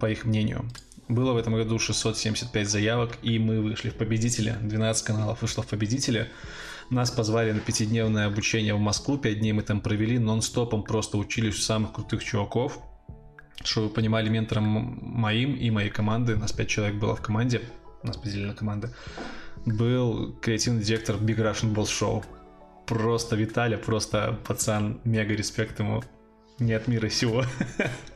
по 0.00 0.10
их 0.10 0.24
мнению. 0.24 0.68
Было 1.08 1.32
в 1.32 1.36
этом 1.36 1.54
году 1.54 1.78
675 1.78 2.68
заявок, 2.68 3.12
и 3.22 3.38
мы 3.38 3.60
вышли 3.60 3.90
в 3.90 3.94
победители. 3.94 4.56
12 4.60 5.04
каналов 5.04 5.42
вышло 5.42 5.62
в 5.62 5.68
победители. 5.68 6.28
Нас 6.90 7.10
позвали 7.12 7.52
на 7.52 7.60
пятидневное 7.60 8.26
обучение 8.26 8.74
в 8.74 8.80
Москву. 8.80 9.16
Пять 9.16 9.38
дней 9.38 9.52
мы 9.52 9.62
там 9.62 9.80
провели, 9.80 10.18
нон-стопом 10.18 10.82
просто 10.82 11.18
учились 11.18 11.56
у 11.56 11.60
самых 11.60 11.92
крутых 11.92 12.24
чуваков. 12.24 12.80
Чтобы 13.64 13.88
вы 13.88 13.94
понимали, 13.94 14.28
ментором 14.28 15.00
моим 15.02 15.54
и 15.54 15.70
моей 15.70 15.90
команды, 15.90 16.34
у 16.34 16.38
нас 16.38 16.52
5 16.52 16.68
человек 16.68 16.96
было 16.96 17.16
в 17.16 17.22
команде, 17.22 17.62
у 18.02 18.06
нас 18.06 18.16
поделили 18.16 18.46
на 18.46 18.54
команды, 18.54 18.90
был 19.64 20.34
креативный 20.40 20.82
директор 20.82 21.16
Big 21.16 21.36
Russian 21.36 21.74
Boss 21.74 21.86
Show 21.86 22.24
просто 22.86 23.36
Виталя, 23.36 23.76
просто 23.76 24.38
пацан, 24.46 25.00
мега 25.04 25.34
респект 25.34 25.78
ему. 25.80 26.02
Не 26.58 26.72
от 26.72 26.88
мира 26.88 27.10
сего. 27.10 27.44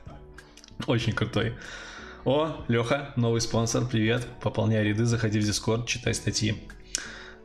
Очень 0.86 1.12
крутой. 1.12 1.56
О, 2.24 2.64
Леха, 2.68 3.12
новый 3.16 3.40
спонсор, 3.40 3.86
привет. 3.86 4.26
Пополняй 4.40 4.84
ряды, 4.84 5.04
заходи 5.04 5.40
в 5.40 5.42
Discord, 5.42 5.86
читай 5.86 6.14
статьи. 6.14 6.56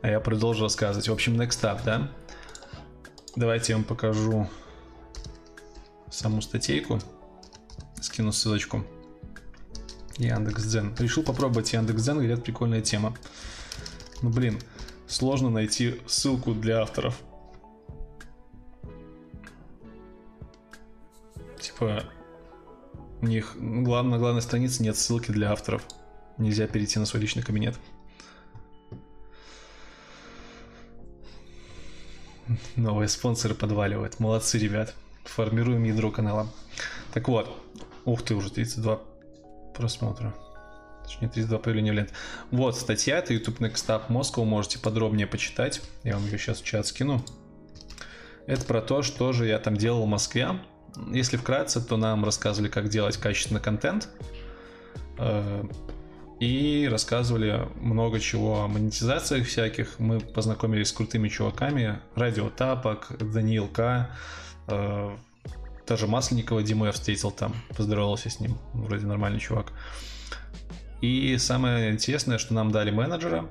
А 0.02 0.08
я 0.08 0.20
продолжу 0.20 0.62
рассказывать. 0.62 1.08
В 1.08 1.12
общем, 1.12 1.38
next 1.38 1.62
up, 1.62 1.80
да? 1.84 2.10
Давайте 3.34 3.72
я 3.72 3.76
вам 3.76 3.84
покажу 3.84 4.48
саму 6.10 6.40
статейку. 6.40 7.00
Скину 8.06 8.32
ссылочку. 8.32 8.84
Яндекс.Дзен. 10.16 10.94
Решил 10.98 11.24
попробовать 11.24 11.72
Яндекс.Дзен, 11.72 12.18
говорят, 12.18 12.44
прикольная 12.44 12.80
тема. 12.80 13.16
Ну, 14.22 14.30
блин, 14.30 14.60
сложно 15.08 15.50
найти 15.50 16.00
ссылку 16.06 16.54
для 16.54 16.82
авторов. 16.82 17.20
Типа, 21.60 22.04
у 23.22 23.26
них 23.26 23.56
глав, 23.56 24.06
на 24.06 24.18
главной 24.18 24.40
странице 24.40 24.84
нет 24.84 24.96
ссылки 24.96 25.32
для 25.32 25.50
авторов. 25.50 25.82
Нельзя 26.38 26.68
перейти 26.68 27.00
на 27.00 27.06
свой 27.06 27.20
личный 27.20 27.42
кабинет. 27.42 27.76
Новые 32.76 33.08
спонсоры 33.08 33.56
подваливают. 33.56 34.20
Молодцы, 34.20 34.58
ребят. 34.58 34.94
Формируем 35.24 35.82
ядро 35.82 36.12
канала. 36.12 36.48
Так 37.12 37.26
вот. 37.26 37.65
Ух 38.06 38.22
ты, 38.22 38.34
уже 38.34 38.50
32 38.50 39.00
просмотра. 39.74 40.32
Точнее, 41.04 41.28
32 41.28 41.58
появления 41.58 41.92
лент. 41.92 42.12
Вот 42.50 42.76
статья, 42.76 43.18
это 43.18 43.34
YouTube 43.34 43.60
Next 43.60 43.86
Up 43.88 44.08
Moscow, 44.08 44.44
можете 44.44 44.78
подробнее 44.78 45.26
почитать. 45.26 45.82
Я 46.04 46.14
вам 46.14 46.24
ее 46.24 46.38
сейчас 46.38 46.60
в 46.60 46.64
чат 46.64 46.86
скину. 46.86 47.22
Это 48.46 48.64
про 48.64 48.80
то, 48.80 49.02
что 49.02 49.32
же 49.32 49.46
я 49.46 49.58
там 49.58 49.76
делал 49.76 50.04
в 50.04 50.08
Москве. 50.08 50.60
Если 51.12 51.36
вкратце, 51.36 51.80
то 51.84 51.96
нам 51.96 52.24
рассказывали, 52.24 52.70
как 52.70 52.88
делать 52.88 53.16
качественный 53.16 53.60
контент. 53.60 54.08
Э, 55.18 55.64
и 56.38 56.88
рассказывали 56.90 57.68
много 57.74 58.20
чего 58.20 58.62
о 58.62 58.68
монетизациях 58.68 59.46
всяких. 59.46 59.98
Мы 59.98 60.20
познакомились 60.20 60.88
с 60.88 60.92
крутыми 60.92 61.28
чуваками. 61.28 61.98
Радио 62.14 62.50
Тапок, 62.50 63.08
Даниил 63.18 63.66
К. 63.66 64.10
Э, 65.86 65.88
даже 65.88 66.06
Масленникова 66.06 66.62
Диму 66.62 66.86
я 66.86 66.92
встретил 66.92 67.30
там. 67.30 67.54
Поздоровался 67.76 68.30
с 68.30 68.40
ним. 68.40 68.58
Вроде 68.72 69.06
нормальный 69.06 69.40
чувак. 69.40 69.72
И 71.00 71.36
самое 71.38 71.92
интересное, 71.92 72.38
что 72.38 72.54
нам 72.54 72.70
дали 72.70 72.90
менеджера 72.90 73.48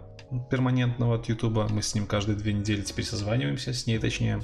перманентного 0.50 1.16
от 1.16 1.30
Ютуба. 1.30 1.68
Мы 1.70 1.82
с 1.82 1.94
ним 1.96 2.08
каждые 2.08 2.36
две 2.36 2.54
недели 2.54 2.82
теперь 2.82 3.06
созваниваемся, 3.06 3.74
с 3.74 3.86
ней 3.86 4.00
точнее. 4.00 4.42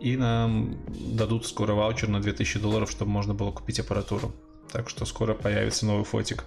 И 0.00 0.16
нам 0.16 0.78
дадут 1.16 1.46
скоро 1.46 1.74
ваучер 1.74 2.08
на 2.08 2.20
2000 2.20 2.58
долларов, 2.58 2.90
чтобы 2.90 3.10
можно 3.10 3.34
было 3.34 3.50
купить 3.50 3.78
аппаратуру. 3.78 4.34
Так 4.72 4.88
что 4.88 5.04
скоро 5.04 5.34
появится 5.34 5.86
новый 5.86 6.04
фотик. 6.04 6.44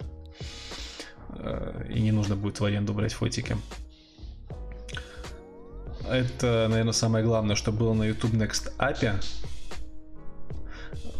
Э, 1.30 1.86
и 1.94 2.02
не 2.02 2.12
нужно 2.12 2.36
будет 2.36 2.60
в 2.60 2.66
аренду 2.66 2.94
брать 2.94 3.14
фотики. 3.14 3.56
Это, 6.10 6.68
наверное, 6.70 6.94
самое 6.94 7.24
главное, 7.24 7.56
что 7.56 7.72
было 7.72 7.94
на 7.94 8.04
YouTube 8.04 8.34
Next 8.34 8.76
API. 8.78 9.24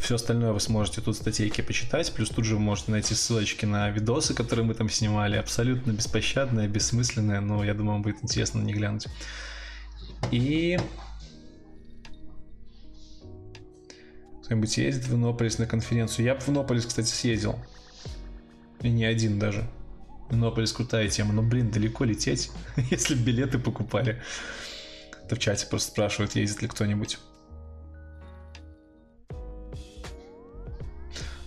Все 0.02 0.16
остальное 0.16 0.52
вы 0.52 0.60
сможете 0.60 1.00
тут 1.00 1.16
статейки 1.16 1.62
почитать, 1.62 2.12
плюс 2.12 2.30
тут 2.30 2.44
же 2.44 2.56
вы 2.56 2.62
можете 2.62 2.92
найти 2.92 3.14
ссылочки 3.14 3.66
на 3.66 3.92
видосы, 3.92 4.34
которые 4.34 4.66
мы 4.66 4.74
там 4.74 4.90
снимали, 4.90 5.38
абсолютно 5.38 5.92
беспощадные, 5.92 6.68
бессмысленные, 6.68 7.40
но 7.40 7.64
я 7.64 7.76
думаю, 7.76 7.94
вам 7.94 8.02
будет 8.02 8.24
интересно 8.24 8.62
не 8.62 8.74
глянуть. 8.74 9.06
И... 10.32 10.80
Кто-нибудь 14.44 14.76
ездит 14.76 15.06
в 15.06 15.16
Иннополис 15.16 15.60
на 15.60 15.68
конференцию? 15.68 16.26
Я 16.26 16.34
бы 16.34 16.42
в 16.42 16.50
Иннополис, 16.50 16.88
кстати, 16.88 17.08
съездил. 17.08 17.60
И 18.82 18.90
не 18.90 19.06
один 19.06 19.38
даже. 19.38 19.70
Иннополис 20.32 20.74
крутая 20.74 21.10
тема, 21.10 21.32
но, 21.32 21.44
блин, 21.44 21.70
далеко 21.70 22.06
лететь, 22.06 22.52
если 22.90 23.14
билеты 23.14 23.60
покупали. 23.60 24.20
То 25.30 25.36
в 25.36 25.40
чате 25.40 25.68
просто 25.68 25.92
спрашивают, 25.92 26.36
ездит 26.36 26.64
ли 26.64 26.68
кто-нибудь. 26.68 27.20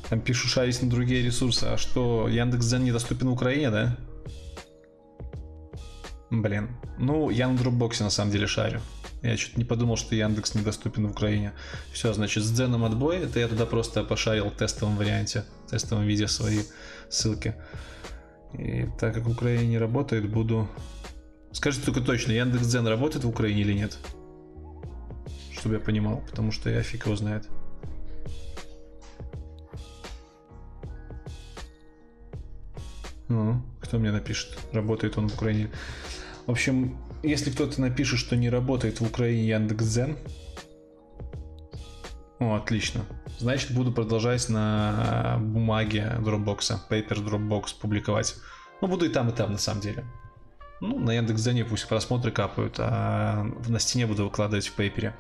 Там 0.09 0.21
пишут, 0.21 0.51
шарить 0.51 0.83
на 0.83 0.91
другие 0.91 1.23
ресурсы. 1.23 1.65
А 1.65 1.79
что, 1.79 2.29
Яндекс.Дзен 2.29 2.85
недоступен 2.85 3.29
в 3.29 3.33
Украине, 3.33 3.71
да? 3.71 3.97
Блин. 6.31 6.77
Ну, 6.99 7.31
я 7.31 7.49
на 7.49 7.57
дропбоксе 7.57 8.05
на 8.05 8.11
самом 8.11 8.33
деле 8.33 8.47
шарю. 8.47 8.81
Я 9.23 9.39
что-то 9.39 9.59
не 9.59 9.65
подумал, 9.65 9.97
что 9.97 10.15
Яндекс 10.15 10.55
недоступен 10.55 11.07
в 11.07 11.13
Украине. 11.13 11.53
Все, 11.93 12.13
значит, 12.13 12.45
с 12.45 12.51
Дзеном 12.51 12.85
отбой. 12.85 13.19
Это 13.19 13.41
я 13.41 13.49
туда 13.49 13.65
просто 13.65 14.05
пошарил 14.05 14.51
в 14.51 14.57
тестовом 14.57 14.97
варианте, 14.97 15.45
в 15.67 15.71
тестовом 15.71 16.05
виде 16.05 16.29
свои 16.29 16.61
ссылки. 17.09 17.55
И 18.53 18.87
так 19.01 19.15
как 19.15 19.25
в 19.25 19.31
Украине 19.31 19.67
не 19.67 19.79
работает, 19.79 20.31
буду... 20.31 20.69
Скажите 21.53 21.87
только 21.87 22.01
точно, 22.03 22.33
Яндекс.Дзен 22.33 22.87
работает 22.87 23.25
в 23.25 23.29
Украине 23.29 23.63
или 23.63 23.73
нет? 23.73 23.97
Чтобы 25.53 25.77
я 25.77 25.81
понимал, 25.81 26.23
потому 26.29 26.53
что 26.53 26.69
я 26.69 26.83
фиг 26.83 27.07
его 27.07 27.17
знает. 27.17 27.49
Ну, 33.35 33.61
кто 33.81 33.99
мне 33.99 34.13
напишет, 34.13 34.57
работает 34.73 35.19
он 35.19 35.29
в 35.29 35.35
Украине. 35.35 35.69
В 36.47 36.53
общем, 36.53 36.97
если 37.25 37.51
кто-то 37.51 37.81
напишет, 37.81 38.21
что 38.21 38.37
не 38.37 38.49
работает 38.49 39.01
в 39.01 39.05
Украине 39.05 39.49
Яндекс.Дзен, 39.49 40.17
о, 42.39 42.55
отлично. 42.55 43.05
Значит, 43.41 43.73
буду 43.73 43.91
продолжать 43.91 44.49
на 44.49 45.39
бумаге 45.41 46.17
Dropbox, 46.21 46.79
Paper 46.89 47.25
Dropbox 47.25 47.75
публиковать. 47.81 48.37
Ну, 48.81 48.87
буду 48.87 49.07
и 49.07 49.09
там, 49.09 49.31
и 49.31 49.33
там, 49.33 49.51
на 49.51 49.59
самом 49.59 49.81
деле. 49.81 50.05
Ну, 50.81 51.01
на 51.01 51.13
Яндекс.Дзене 51.13 51.65
пусть 51.65 51.89
просмотры 51.89 52.31
капают, 52.31 52.77
а 52.79 53.43
на 53.67 53.81
стене 53.81 54.07
буду 54.07 54.25
выкладывать 54.27 54.69
в 54.69 54.75
пейпере. 54.75 55.17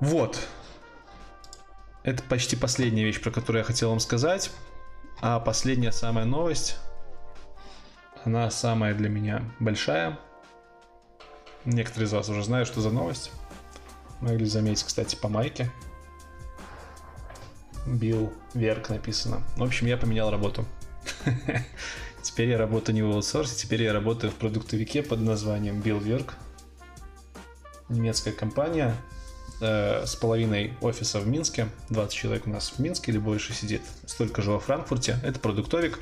Вот. 0.00 0.38
Это 2.02 2.22
почти 2.24 2.56
последняя 2.56 3.04
вещь, 3.04 3.22
про 3.22 3.30
которую 3.30 3.60
я 3.60 3.64
хотел 3.64 3.88
вам 3.88 4.00
сказать. 4.00 4.50
А 5.20 5.40
последняя 5.40 5.92
самая 5.92 6.24
новость, 6.24 6.76
она 8.24 8.50
самая 8.50 8.94
для 8.94 9.08
меня 9.08 9.42
большая. 9.58 10.18
Некоторые 11.64 12.06
из 12.06 12.12
вас 12.12 12.28
уже 12.28 12.44
знают, 12.44 12.68
что 12.68 12.80
за 12.80 12.90
новость. 12.90 13.32
Могли 14.20 14.46
заметить, 14.46 14.84
кстати, 14.84 15.16
по 15.16 15.28
майке. 15.28 15.70
Билл 17.86 18.32
Верк 18.54 18.90
написано. 18.90 19.42
В 19.56 19.62
общем, 19.62 19.86
я 19.86 19.96
поменял 19.96 20.30
работу. 20.30 20.64
Теперь 22.22 22.50
я 22.50 22.58
работаю 22.58 22.94
не 22.94 23.02
в 23.02 23.10
аутсорсе, 23.10 23.56
теперь 23.56 23.82
я 23.82 23.92
работаю 23.92 24.30
в 24.30 24.34
продуктовике 24.34 25.02
под 25.02 25.20
названием 25.20 25.80
Billwerk. 25.80 26.32
Немецкая 27.88 28.32
компания 28.32 28.94
э, 29.60 30.04
с 30.06 30.16
половиной 30.16 30.74
офиса 30.80 31.20
в 31.20 31.26
Минске. 31.26 31.68
20 31.90 32.14
человек 32.14 32.46
у 32.46 32.50
нас 32.50 32.70
в 32.70 32.78
Минске 32.78 33.12
или 33.12 33.18
больше 33.18 33.52
сидит. 33.52 33.82
Столько 34.06 34.42
же 34.42 34.50
во 34.50 34.60
Франкфурте. 34.60 35.18
Это 35.22 35.38
продуктовик. 35.40 35.98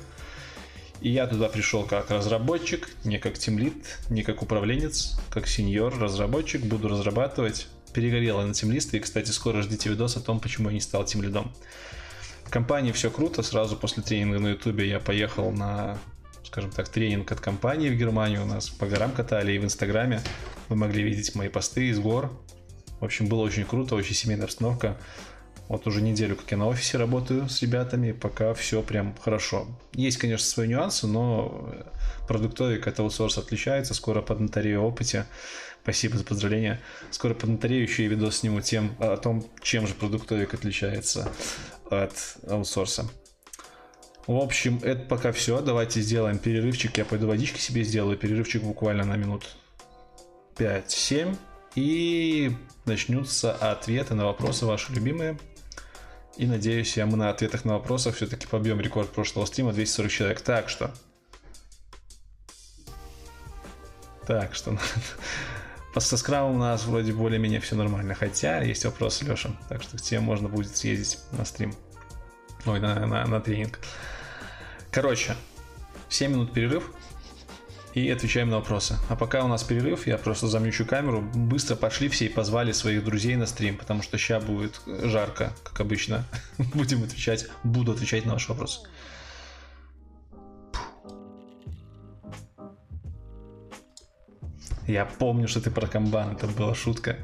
И 1.01 1.11
я 1.11 1.27
туда 1.27 1.49
пришел 1.49 1.85
как 1.85 2.11
разработчик, 2.11 2.89
не 3.05 3.19
как 3.19 3.39
тимлит, 3.39 3.99
не 4.09 4.23
как 4.23 4.43
управленец, 4.43 5.19
как 5.31 5.47
сеньор 5.47 5.99
разработчик. 5.99 6.63
Буду 6.63 6.89
разрабатывать. 6.89 7.69
Перегорел 7.93 8.41
я 8.41 8.47
на 8.47 8.55
тимлисты. 8.55 8.97
И, 8.97 9.01
кстати, 9.01 9.31
скоро 9.31 9.63
ждите 9.63 9.89
видос 9.89 10.17
о 10.17 10.21
том, 10.21 10.41
почему 10.41 10.69
я 10.69 10.75
не 10.75 10.81
стал 10.81 11.05
тимлидом. 11.05 11.53
В 12.45 12.51
компании 12.51 12.93
все 12.93 13.11
круто. 13.11 13.43
Сразу 13.43 13.77
после 13.77 14.03
тренинга 14.03 14.39
на 14.39 14.49
ютубе 14.49 14.89
я 14.89 15.01
поехал 15.01 15.51
на, 15.51 15.99
скажем 16.45 16.71
так, 16.71 16.89
тренинг 16.89 17.31
от 17.31 17.41
компании 17.41 17.91
в 17.91 17.97
Германию. 17.97 18.43
У 18.43 18.47
нас 18.47 18.69
по 18.69 18.87
горам 18.87 19.13
катали 19.13 19.53
и 19.53 19.59
в 19.59 19.65
инстаграме. 19.65 20.21
Вы 20.69 20.77
могли 20.77 21.03
видеть 21.03 21.35
мои 21.35 21.49
посты 21.49 21.89
из 21.89 21.99
гор. 21.99 22.31
Общем, 23.07 23.29
было 23.29 23.43
очень 23.43 23.65
круто, 23.65 23.95
очень 23.95 24.15
семейная 24.15 24.47
обстановка. 24.47 24.97
Вот 25.69 25.87
уже 25.87 26.01
неделю, 26.03 26.37
как 26.37 26.51
я 26.51 26.57
на 26.57 26.67
офисе 26.69 26.99
работаю 26.99 27.49
с 27.49 27.63
ребятами, 27.63 28.13
пока 28.13 28.53
все 28.55 28.83
прям 28.83 29.17
хорошо. 29.23 29.67
Есть, 29.95 30.19
конечно, 30.19 30.47
свои 30.47 30.69
нюансы, 30.69 31.07
но 31.07 31.73
продуктовик 32.29 32.87
от 32.87 32.99
аутсорс 33.01 33.39
отличается. 33.39 33.95
Скоро 33.95 34.23
под 34.23 34.41
нотарею 34.41 34.83
опыте. 34.83 35.27
Спасибо 35.83 36.19
за 36.19 36.25
поздравления. 36.25 36.81
Скоро 37.11 37.35
под 37.35 37.49
нотарею 37.49 37.83
еще 37.83 38.05
и 38.05 38.09
видос 38.09 38.39
сниму 38.39 38.61
тем, 38.61 38.95
о 38.99 39.17
том, 39.17 39.45
чем 39.63 39.87
же 39.87 39.95
продуктовик 39.95 40.55
отличается 40.55 41.31
от 41.91 42.37
аутсорса. 42.49 43.09
В 44.27 44.37
общем, 44.37 44.81
это 44.83 45.03
пока 45.07 45.31
все. 45.31 45.61
Давайте 45.61 46.01
сделаем 46.01 46.39
перерывчик. 46.39 46.99
Я 46.99 47.05
пойду 47.05 47.29
водички 47.29 47.61
себе 47.61 47.85
сделаю. 47.85 48.17
Перерывчик 48.17 48.63
буквально 48.63 49.05
на 49.05 49.15
минут 49.15 49.57
5-7. 50.57 51.37
И 51.77 52.57
начнутся 52.87 53.53
ответы 53.53 54.15
на 54.15 54.25
вопросы 54.25 54.65
ваши 54.65 54.93
любимые. 54.93 55.39
И 56.39 56.47
надеюсь, 56.47 56.97
я 56.97 57.07
мы 57.07 57.17
на 57.19 57.31
ответах 57.31 57.65
на 57.65 57.75
вопросы 57.75 58.11
все-таки 58.13 58.47
побьем 58.47 58.81
рекорд 58.81 59.11
прошлого 59.11 59.45
стрима 59.45 59.73
240 59.73 60.11
человек. 60.11 60.41
Так 60.41 60.69
что... 60.71 60.93
Так 64.27 64.55
что... 64.55 64.79
Со 65.99 66.19
скрамом 66.19 66.57
у 66.57 66.59
нас 66.59 66.85
вроде 66.85 67.13
более-менее 67.13 67.61
все 67.61 67.75
нормально. 67.75 68.15
Хотя 68.15 68.63
есть 68.63 68.85
вопросы, 68.85 69.25
Леша. 69.25 69.51
Так 69.69 69.83
что 69.83 69.97
к 69.97 70.03
тебе 70.03 70.21
можно 70.21 70.49
будет 70.49 70.77
съездить 70.77 71.19
на 71.33 71.45
стрим. 71.45 71.75
Ой, 72.67 72.81
на, 72.81 73.07
на, 73.07 73.27
на 73.27 73.41
тренинг. 73.41 73.79
Короче, 74.91 75.37
7 76.09 76.33
минут 76.33 76.53
перерыв 76.53 76.91
и 77.97 78.11
отвечаем 78.11 78.51
на 78.51 78.57
вопросы. 78.57 78.99
А 79.09 79.17
пока 79.17 79.43
у 79.43 79.49
нас 79.49 79.65
перерыв, 79.65 80.07
я 80.07 80.19
просто 80.19 80.49
замьючу 80.49 80.85
камеру. 80.85 81.23
Быстро 81.23 81.77
пошли 81.77 82.11
все 82.11 82.27
и 82.27 82.29
позвали 82.29 82.73
своих 82.73 83.03
друзей 83.03 83.37
на 83.37 83.47
стрим, 83.47 83.79
потому 83.79 84.03
что 84.03 84.19
сейчас 84.19 84.45
будет 84.45 84.79
жарко, 84.87 85.55
как 85.65 85.81
обычно. 85.81 86.27
Будем 86.59 87.03
отвечать, 87.03 87.47
буду 87.65 87.93
отвечать 87.93 88.27
на 88.27 88.35
ваши 88.35 88.51
вопросы. 88.51 88.81
Я 94.87 95.07
помню, 95.07 95.49
что 95.49 95.63
ты 95.63 95.71
про 95.71 95.87
комбан, 95.87 96.33
это 96.33 96.47
была 96.49 96.75
шутка. 96.75 97.17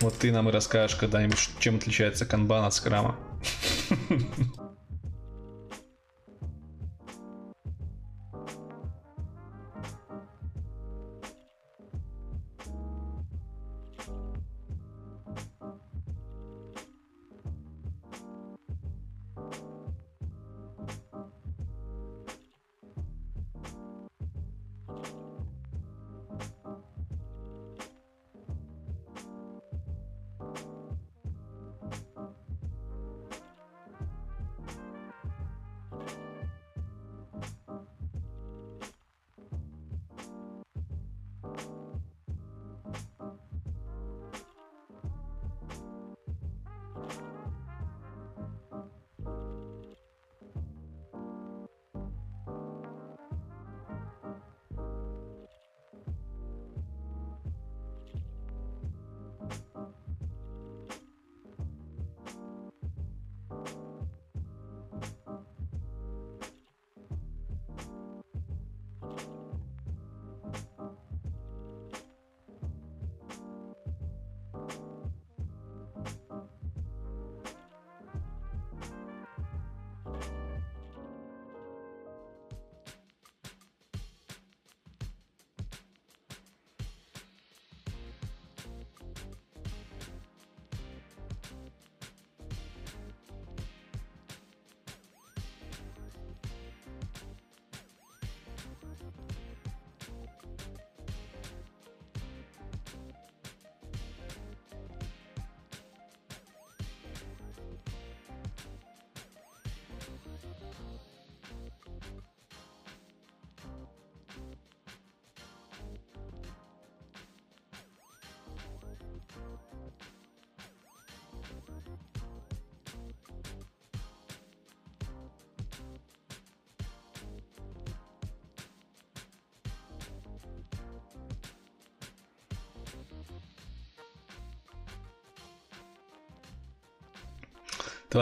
Вот 0.00 0.18
ты 0.18 0.30
нам 0.32 0.50
и 0.50 0.52
расскажешь 0.52 0.98
когда-нибудь, 0.98 1.38
чем 1.60 1.76
отличается 1.76 2.26
канбан 2.26 2.66
от 2.66 2.74
скрама. 2.74 3.16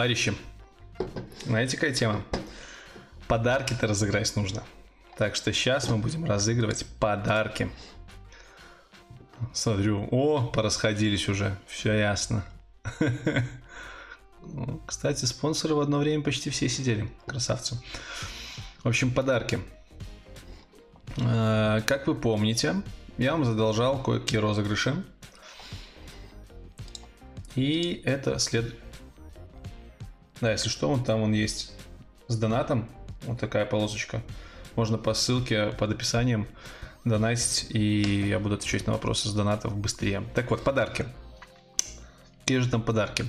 Товарищи, 0.01 0.33
знаете, 1.45 1.77
какая 1.77 1.93
тема? 1.93 2.25
Подарки-то 3.29 3.87
разыграть 3.87 4.35
нужно. 4.35 4.63
Так 5.19 5.37
что 5.37 5.53
сейчас 5.53 5.91
мы 5.91 5.99
будем 5.99 6.25
разыгрывать 6.25 6.87
подарки. 6.99 7.71
Смотрю, 9.53 10.09
о, 10.11 10.47
порасходились 10.47 11.29
уже, 11.29 11.55
все 11.67 11.93
ясно. 11.93 12.47
Ну, 14.43 14.81
кстати, 14.87 15.27
спонсоры 15.27 15.75
в 15.75 15.81
одно 15.81 15.99
время 15.99 16.23
почти 16.23 16.49
все 16.49 16.67
сидели, 16.71 17.07
красавцы. 17.27 17.79
В 18.83 18.89
общем, 18.89 19.11
подарки. 19.11 19.59
Э, 21.19 21.83
как 21.85 22.07
вы 22.07 22.15
помните, 22.15 22.77
я 23.19 23.33
вам 23.33 23.45
задолжал 23.45 24.03
кое-какие 24.03 24.41
розыгрыши. 24.41 25.05
И 27.55 28.01
это 28.07 28.39
след... 28.39 28.75
Да, 30.41 30.53
если 30.53 30.69
что, 30.69 30.89
вон 30.89 31.05
там 31.05 31.23
он 31.23 31.33
есть 31.33 31.73
с 32.29 32.37
донатом. 32.37 32.89
Вот 33.23 33.39
такая 33.39 33.67
полосочка. 33.67 34.23
Можно 34.77 34.97
по 34.97 35.13
ссылке 35.13 35.67
под 35.79 35.91
описанием 35.91 36.47
донатить, 37.05 37.67
и 37.71 38.29
я 38.29 38.39
буду 38.39 38.55
отвечать 38.55 38.87
на 38.87 38.95
вопросы 38.95 39.29
с 39.29 39.33
донатов 39.33 39.77
быстрее. 39.77 40.23
Так 40.35 40.51
вот, 40.51 40.63
подарки. 40.65 41.07
Какие 42.41 42.59
же 42.59 42.71
там 42.71 42.83
подарки? 42.83 43.25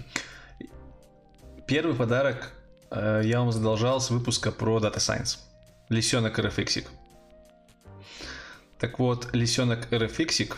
Первый 1.68 1.96
подарок 1.96 2.54
э, 2.90 3.22
я 3.26 3.40
вам 3.40 3.52
задолжал 3.52 4.00
с 4.00 4.10
выпуска 4.10 4.52
про 4.52 4.80
Data 4.80 4.98
Science. 4.98 5.38
Лисенок 5.90 6.40
RFX. 6.40 6.88
Так 8.80 9.00
вот, 9.00 9.30
лисенок 9.34 9.92
RFX 9.92 10.56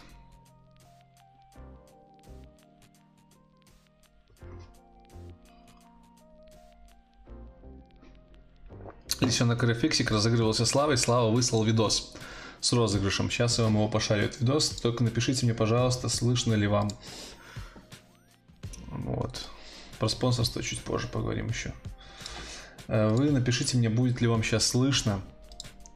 Лисенок 9.24 9.64
RFX 9.64 10.10
разыгрывался 10.10 10.66
Славой, 10.66 10.98
Слава 10.98 11.32
выслал 11.32 11.64
видос 11.64 12.14
с 12.60 12.74
розыгрышем. 12.74 13.30
Сейчас 13.30 13.58
я 13.58 13.66
вам 13.66 13.76
его 13.76 13.88
пошарю, 13.88 14.26
этот 14.26 14.42
видос. 14.42 14.70
Только 14.70 15.04
напишите 15.04 15.46
мне, 15.46 15.54
пожалуйста, 15.54 16.10
слышно 16.10 16.54
ли 16.54 16.68
вам. 16.68 16.90
Вот. 18.88 19.48
Про 20.00 20.08
спонсорство 20.08 20.64
чуть 20.64 20.82
позже 20.82 21.08
поговорим 21.08 21.48
еще. 21.48 21.74
Э, 22.88 23.10
вы 23.10 23.32
напишите 23.32 23.78
мне, 23.78 23.90
будет 23.90 24.22
ли 24.22 24.28
вам 24.28 24.44
сейчас 24.44 24.68
слышно 24.68 25.22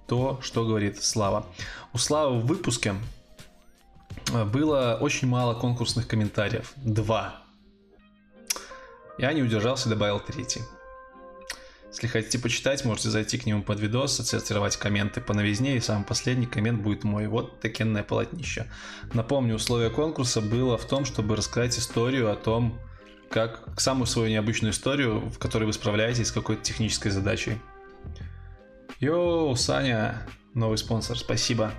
то, 0.08 0.40
что 0.42 0.66
говорит 0.66 1.04
Слава. 1.04 1.46
У 1.94 1.98
Славы 1.98 2.40
в 2.40 2.46
выпуске 2.46 2.96
э, 4.34 4.44
было 4.46 4.98
очень 5.00 5.28
мало 5.28 5.54
конкурсных 5.54 6.08
комментариев. 6.08 6.74
Два. 6.78 7.42
Я 9.18 9.34
не 9.34 9.42
удержался, 9.42 9.90
добавил 9.90 10.20
третий. 10.20 10.62
Если 11.98 12.10
хотите 12.10 12.38
почитать, 12.38 12.86
можете 12.86 13.10
зайти 13.10 13.40
к 13.40 13.48
нему 13.48 13.64
под 13.64 13.80
видос, 13.80 14.20
отсортировать 14.20 14.78
комменты 14.78 15.20
по 15.20 15.34
новизне, 15.34 15.78
и 15.78 15.80
самый 15.80 16.06
последний 16.06 16.46
коммент 16.46 16.80
будет 16.80 17.04
мой. 17.04 17.26
Вот 17.26 17.60
такенное 17.60 18.04
полотнище. 18.04 18.68
Напомню, 19.14 19.56
условие 19.56 19.90
конкурса 19.90 20.40
было 20.40 20.78
в 20.78 20.86
том, 20.86 21.06
чтобы 21.06 21.36
рассказать 21.36 21.76
историю 21.80 22.32
о 22.32 22.36
том, 22.36 22.80
как 23.32 23.68
самую 23.80 24.06
свою 24.06 24.30
необычную 24.30 24.74
историю, 24.74 25.22
в 25.22 25.40
которой 25.40 25.64
вы 25.64 25.74
справляетесь 25.74 26.28
с 26.28 26.32
какой-то 26.32 26.62
технической 26.62 27.10
задачей. 27.10 27.58
Йоу, 29.00 29.56
Саня, 29.56 30.22
новый 30.54 30.78
спонсор, 30.78 31.18
спасибо. 31.18 31.72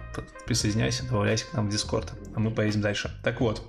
Присоединяйся, 0.47 1.07
добавляйся 1.07 1.47
к 1.47 1.53
нам 1.53 1.69
в 1.69 1.71
Дискорд, 1.71 2.13
а 2.35 2.41
мы 2.41 2.51
поедем 2.51 2.81
дальше. 2.81 3.17
Так 3.23 3.41
вот, 3.41 3.63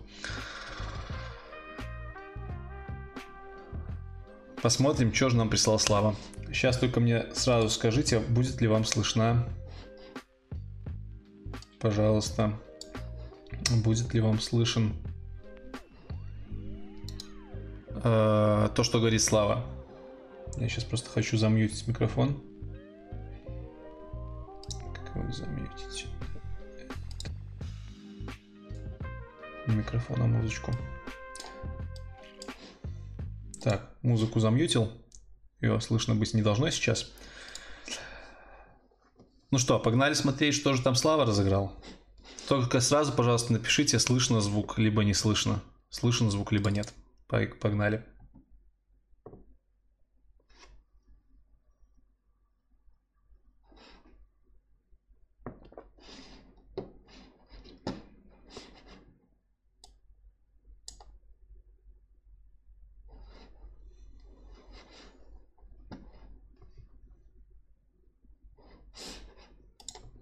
посмотрим, 4.63 5.13
что 5.13 5.29
же 5.29 5.37
нам 5.37 5.51
прислал 5.51 5.77
Слава. 5.77 6.15
Сейчас 6.51 6.77
только 6.77 6.99
мне 6.99 7.25
сразу 7.33 7.69
скажите, 7.69 8.19
будет 8.19 8.59
ли 8.61 8.67
вам 8.67 8.83
слышна, 8.83 9.47
пожалуйста, 11.79 12.53
будет 13.83 14.13
ли 14.13 14.19
вам 14.19 14.39
слышен 14.39 14.93
э, 17.89 18.69
то, 18.75 18.83
что 18.83 18.99
говорит 18.99 19.21
Слава. 19.21 19.65
Я 20.57 20.67
сейчас 20.67 20.83
просто 20.83 21.09
хочу 21.09 21.37
замьютить 21.37 21.87
микрофон 21.87 22.41
его 25.19 25.31
заметить. 25.31 26.07
Микрофона 29.67 30.25
музычку. 30.25 30.71
Так, 33.61 33.93
музыку 34.01 34.39
замьютил. 34.39 34.91
Ее 35.61 35.79
слышно 35.81 36.15
быть 36.15 36.33
не 36.33 36.41
должно 36.41 36.69
сейчас. 36.69 37.11
Ну 39.51 39.57
что, 39.57 39.79
погнали 39.79 40.13
смотреть, 40.13 40.55
что 40.55 40.73
же 40.73 40.81
там 40.81 40.95
Слава 40.95 41.25
разыграл. 41.25 41.73
Только 42.47 42.81
сразу, 42.81 43.11
пожалуйста, 43.11 43.53
напишите, 43.53 43.99
слышно 43.99 44.41
звук, 44.41 44.77
либо 44.77 45.03
не 45.03 45.13
слышно. 45.13 45.61
Слышно 45.89 46.29
звук, 46.29 46.51
либо 46.51 46.71
нет. 46.71 46.93
Погнали. 47.27 48.05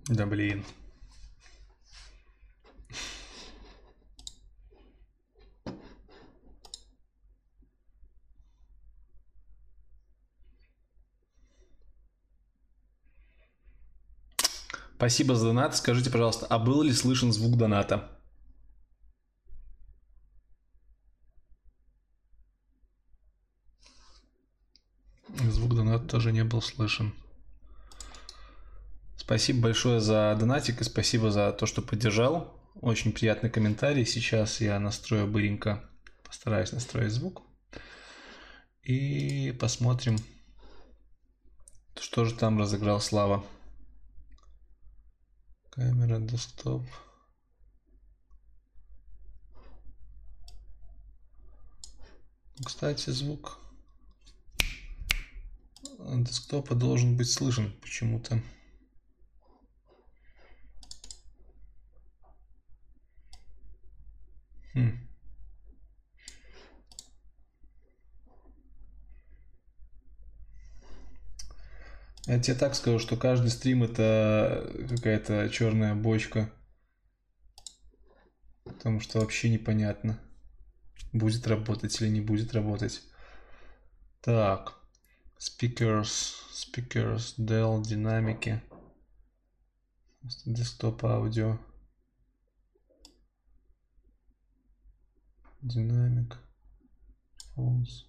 Да 0.09 0.25
блин. 0.25 0.63
Спасибо 14.95 15.35
за 15.35 15.45
донат. 15.45 15.75
Скажите, 15.75 16.11
пожалуйста, 16.11 16.47
а 16.49 16.57
был 16.57 16.81
ли 16.81 16.93
слышен 16.93 17.31
звук 17.31 17.55
доната? 17.55 18.09
Звук 25.49 25.75
доната 25.75 26.07
тоже 26.07 26.31
не 26.31 26.43
был 26.43 26.61
слышен. 26.61 27.13
Спасибо 29.27 29.63
большое 29.63 29.99
за 29.99 30.37
донатик 30.39 30.79
и 30.79 30.85
спасибо 30.85 31.31
за 31.31 31.51
то, 31.51 31.65
что 31.65 31.81
поддержал. 31.81 32.57
Очень 32.75 33.11
приятный 33.11 33.49
комментарий. 33.49 34.05
Сейчас 34.05 34.61
я 34.61 34.79
настрою 34.79 35.27
быренько, 35.27 35.83
постараюсь 36.23 36.71
настроить 36.71 37.11
звук. 37.11 37.41
И 38.83 39.51
посмотрим, 39.59 40.17
что 41.99 42.23
же 42.23 42.35
там 42.35 42.57
разыграл 42.57 43.01
Слава. 43.01 43.43
Камера, 45.71 46.19
десктоп. 46.19 46.87
Кстати, 52.65 53.09
звук 53.09 53.59
десктопа 55.99 56.75
должен 56.75 57.17
быть 57.17 57.29
слышен 57.29 57.73
почему-то. 57.81 58.41
Хм. 64.77 64.95
Я 72.27 72.39
тебе 72.39 72.55
так 72.55 72.75
скажу, 72.75 72.99
что 72.99 73.17
каждый 73.17 73.49
стрим 73.49 73.81
это 73.81 74.71
какая-то 74.87 75.49
черная 75.49 75.95
бочка. 75.95 76.51
Потому 78.65 78.99
что 78.99 79.19
вообще 79.19 79.49
непонятно, 79.49 80.19
будет 81.11 81.47
работать 81.47 81.99
или 81.99 82.09
не 82.09 82.21
будет 82.21 82.53
работать. 82.53 83.01
Так. 84.21 84.75
Speakers, 85.39 86.35
speakers, 86.53 87.33
Dell, 87.39 87.81
динамики. 87.81 88.61
Десктоп 90.45 91.03
аудио. 91.05 91.57
Динамик. 95.61 96.37
False. 97.55 98.05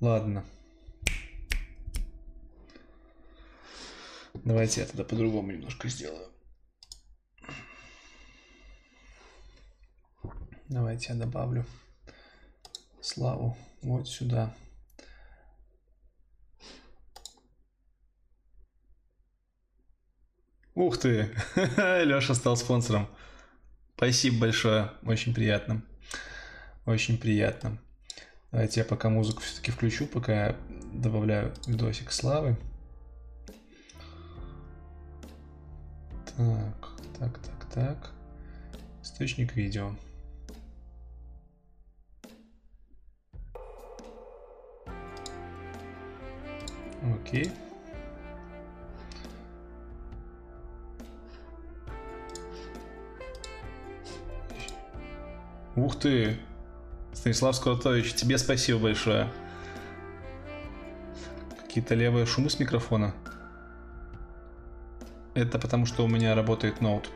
Ладно. 0.00 0.44
Давайте 4.34 4.82
я 4.82 4.86
тогда 4.86 5.04
по-другому 5.04 5.50
немножко 5.50 5.88
сделаю. 5.88 6.28
Давайте 10.68 11.12
я 11.12 11.18
добавлю 11.18 11.64
Славу 13.00 13.56
вот 13.82 14.08
сюда. 14.08 14.54
Ух 20.74 20.98
ты! 20.98 21.34
Леша 22.04 22.34
стал 22.34 22.56
спонсором. 22.56 23.08
Спасибо 23.98 24.42
большое, 24.42 24.92
очень 25.04 25.34
приятно. 25.34 25.82
Очень 26.86 27.18
приятно. 27.18 27.78
Давайте 28.52 28.78
я 28.78 28.86
пока 28.86 29.08
музыку 29.08 29.40
все-таки 29.42 29.72
включу, 29.72 30.06
пока 30.06 30.32
я 30.32 30.56
добавляю 30.92 31.52
видосик 31.66 32.12
славы. 32.12 32.56
Так, 36.36 36.90
так, 37.18 37.38
так, 37.40 37.70
так. 37.74 38.10
Источник 39.02 39.56
видео. 39.56 39.90
Окей. 47.20 47.50
Ух 55.78 55.96
ты! 55.96 56.36
Станислав 57.12 57.54
Скоротович, 57.54 58.14
тебе 58.14 58.36
спасибо 58.36 58.80
большое. 58.80 59.28
Какие-то 61.60 61.94
левые 61.94 62.26
шумы 62.26 62.50
с 62.50 62.58
микрофона. 62.58 63.14
Это 65.34 65.60
потому, 65.60 65.86
что 65.86 66.04
у 66.04 66.08
меня 66.08 66.34
работает 66.34 66.80
ноут. 66.80 67.08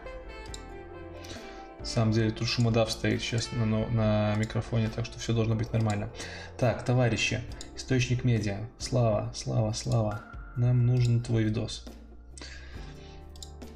На 1.81 1.85
самом 1.85 2.13
деле 2.13 2.31
тут 2.31 2.47
шумодав 2.47 2.93
стоит 2.93 3.21
сейчас 3.21 3.51
на, 3.51 3.67
на 3.67 4.37
микрофоне, 4.37 4.89
так 4.89 5.07
что 5.07 5.19
все 5.19 5.33
должно 5.33 5.57
быть 5.57 5.73
нормально. 5.73 6.09
Так, 6.57 6.85
товарищи, 6.85 7.41
источник 7.75 8.23
медиа. 8.23 8.69
Слава, 8.79 9.33
слава, 9.35 9.73
слава. 9.73 10.21
Нам 10.55 10.87
нужен 10.87 11.21
твой 11.21 11.43
видос. 11.43 11.85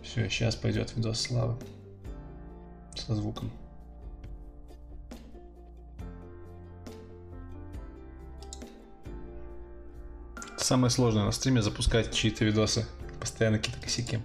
Все, 0.05 0.31
сейчас 0.31 0.55
пойдет 0.55 0.95
видос 0.95 1.21
славы. 1.23 1.57
Со 2.95 3.17
звуком. 3.17 3.51
Самое 10.67 10.91
сложное 10.91 11.23
на 11.23 11.31
стриме 11.31 11.63
запускать 11.63 12.13
чьи-то 12.13 12.45
видосы. 12.45 12.87
Постоянно 13.21 13.59
какие-то 13.59 13.81
косяки. 13.81 14.19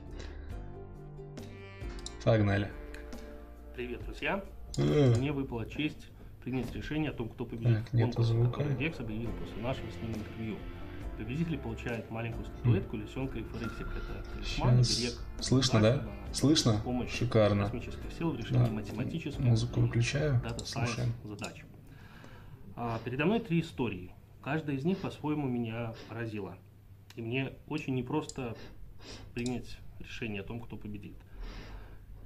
Погнали. 2.24 2.68
Привет, 3.76 4.04
друзья. 4.06 4.44
Э. 4.76 5.14
Мне 5.20 5.34
выпала 5.34 5.70
честь 5.70 6.08
принять 6.44 6.74
решение 6.74 7.12
о 7.12 7.14
том, 7.14 7.30
кто 7.30 7.46
победит 7.46 7.86
так, 7.86 7.94
в 7.94 7.96
конкурсе, 7.96 8.34
который 8.46 8.76
Декс 8.76 9.00
объявил 9.00 9.30
после 9.34 9.62
нашего 9.62 9.86
с 9.92 10.02
ним 10.02 10.16
интервью. 10.16 10.58
Победитель 11.20 11.60
получает 11.60 12.10
маленькую 12.10 12.48
статуэтку 12.48 12.98
лисенка 12.98 13.38
и 13.38 13.44
форексик. 13.44 13.88
Это 13.96 14.28
талисман, 14.34 14.82
берег. 14.82 15.14
Слышно, 15.42 15.80
да? 15.80 16.08
Слышно? 16.34 16.82
Помощь 16.84 17.20
Шикарно. 17.20 17.66
космических 17.66 18.12
сил 18.18 18.32
в 18.32 18.38
решении 18.40 18.66
да. 18.66 18.72
математических 18.72 19.40
Музыку 19.42 19.82
выключаю. 19.82 20.42
Дата 20.42 20.66
задач. 20.66 21.64
А, 22.76 23.00
передо 23.06 23.26
мной 23.26 23.42
три 23.42 23.62
истории. 23.62 24.12
Каждая 24.44 24.76
из 24.76 24.86
них 24.86 24.98
по-своему 24.98 25.48
меня 25.48 25.94
поразила. 26.10 26.58
И 27.16 27.22
мне 27.22 27.54
очень 27.68 27.96
непросто 27.96 28.56
принять 29.34 29.78
решение 30.00 30.42
о 30.42 30.44
том, 30.44 30.60
кто 30.60 30.78
победит. 30.78 31.16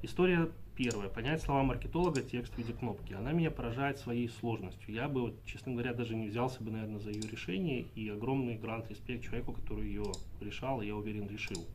История 0.01 0.49
первая. 0.75 1.09
Понять 1.09 1.41
слова 1.41 1.63
маркетолога, 1.63 2.21
текст 2.21 2.53
в 2.53 2.57
виде 2.57 2.73
кнопки. 2.73 3.13
Она 3.13 3.31
меня 3.31 3.51
поражает 3.51 3.97
своей 3.97 4.29
сложностью. 4.29 4.93
Я 4.93 5.09
бы, 5.09 5.21
вот, 5.21 5.45
честно 5.45 5.73
говоря, 5.73 5.93
даже 5.93 6.15
не 6.15 6.27
взялся 6.27 6.63
бы, 6.63 6.71
наверное, 6.71 6.99
за 6.99 7.11
ее 7.11 7.23
решение. 7.29 7.85
И 7.95 8.07
огромный 8.09 8.55
грант 8.55 8.89
респект 8.89 9.23
человеку, 9.23 9.53
который 9.53 9.87
ее 9.87 10.05
решал, 10.41 10.81
и 10.81 10.87
я 10.87 10.95
уверен, 10.95 11.27
решил. 11.27 11.65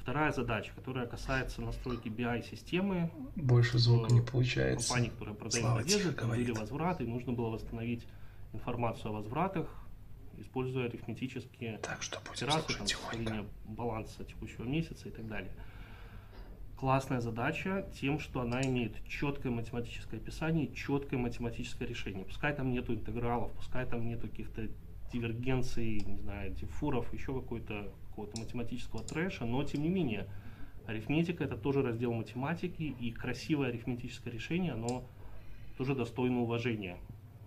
Вторая 0.00 0.32
задача, 0.32 0.70
которая 0.74 1.06
касается 1.06 1.62
настройки 1.62 2.08
BI-системы. 2.08 3.10
Больше 3.36 3.78
звука 3.78 4.12
не 4.12 4.20
получается. 4.20 4.88
Компании, 4.88 5.10
которая 5.10 5.34
продает 5.34 5.86
одежду, 5.86 6.12
там 6.12 6.30
были 6.30 6.52
возвраты, 6.52 7.04
и 7.04 7.06
нужно 7.06 7.32
было 7.32 7.48
восстановить 7.48 8.06
информацию 8.54 9.10
о 9.10 9.14
возвратах, 9.14 9.68
используя 10.38 10.86
арифметические 10.86 11.78
так, 11.78 12.02
что 12.02 12.18
операции, 12.18 12.78
там, 12.78 12.86
составление 12.86 13.44
баланса 13.64 14.24
текущего 14.24 14.64
месяца 14.64 15.08
и 15.08 15.12
так 15.12 15.26
далее. 15.28 15.52
Классная 16.76 17.20
задача 17.20 17.88
тем, 18.00 18.18
что 18.18 18.40
она 18.40 18.62
имеет 18.62 18.92
четкое 19.06 19.52
математическое 19.52 20.16
описание, 20.16 20.72
четкое 20.72 21.20
математическое 21.20 21.86
решение. 21.86 22.24
Пускай 22.24 22.54
там 22.54 22.70
нету 22.72 22.94
интегралов, 22.94 23.52
пускай 23.52 23.86
там 23.86 24.06
нету 24.06 24.28
каких-то 24.28 24.68
дивергенций, 25.12 26.00
не 26.00 26.16
знаю, 26.16 26.52
дифуров, 26.52 27.12
еще 27.12 27.32
какой-то 27.32 27.92
какого-то 28.08 28.40
математического 28.40 29.02
трэша, 29.02 29.44
но 29.44 29.62
тем 29.64 29.82
не 29.82 29.88
менее 29.88 30.26
арифметика 30.86 31.44
это 31.44 31.56
тоже 31.56 31.82
раздел 31.82 32.12
математики, 32.12 32.82
и 32.82 33.10
красивое 33.12 33.68
арифметическое 33.68 34.32
решение, 34.32 34.72
оно 34.72 35.04
тоже 35.78 35.94
достойно 35.94 36.40
уважения. 36.40 36.98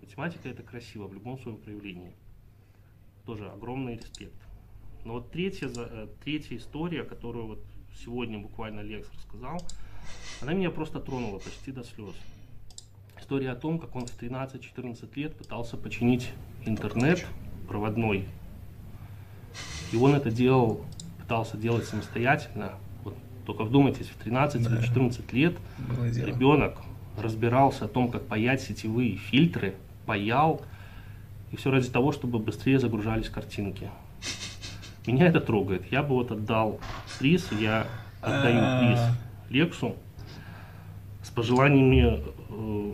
Математика 0.08 0.48
это 0.48 0.62
красиво 0.62 1.06
в 1.06 1.12
любом 1.12 1.38
своем 1.38 1.58
проявлении. 1.58 2.14
Тоже 3.26 3.46
огромный 3.50 3.96
респект. 3.96 4.40
Но 5.04 5.14
вот 5.14 5.30
третья, 5.30 5.68
э, 5.76 6.08
третья 6.24 6.56
история, 6.56 7.04
которую 7.04 7.46
вот 7.46 7.64
сегодня 8.02 8.38
буквально 8.38 8.80
Лекс 8.80 9.06
рассказал, 9.14 9.60
она 10.40 10.54
меня 10.54 10.70
просто 10.70 10.98
тронула 10.98 11.38
почти 11.38 11.72
до 11.72 11.84
слез. 11.84 12.14
История 13.18 13.50
о 13.50 13.54
том, 13.54 13.78
как 13.78 13.94
он 13.96 14.06
в 14.06 14.18
13-14 14.18 15.14
лет 15.14 15.36
пытался 15.36 15.76
починить 15.76 16.30
интернет 16.64 17.26
проводной. 17.68 18.24
И 19.92 19.96
он 19.96 20.14
это 20.14 20.30
делал, 20.30 20.86
пытался 21.18 21.58
делать 21.58 21.84
самостоятельно. 21.84 22.72
Вот 23.04 23.14
только 23.44 23.62
вдумайтесь, 23.64 24.06
в 24.06 24.16
13 24.16 24.62
да. 24.62 24.74
или 24.74 24.82
14 24.82 25.32
лет 25.34 25.58
ребенок 26.00 26.78
разбирался 27.18 27.84
о 27.84 27.88
том, 27.88 28.10
как 28.10 28.26
паять 28.26 28.62
сетевые 28.62 29.18
фильтры– 29.18 29.74
паял, 30.08 30.62
и 31.52 31.56
все 31.56 31.70
ради 31.70 31.88
того, 31.90 32.12
чтобы 32.12 32.38
быстрее 32.38 32.78
загружались 32.78 33.28
картинки. 33.28 33.90
Меня 35.06 35.26
это 35.26 35.40
трогает. 35.40 35.92
Я 35.92 36.02
бы 36.02 36.14
вот 36.14 36.30
отдал 36.30 36.80
приз, 37.18 37.52
я 37.52 37.86
отдаю 38.22 38.60
а. 38.62 38.80
приз 38.80 39.00
Лексу 39.50 39.96
с 41.22 41.28
пожеланиями, 41.28 42.22
э, 42.48 42.92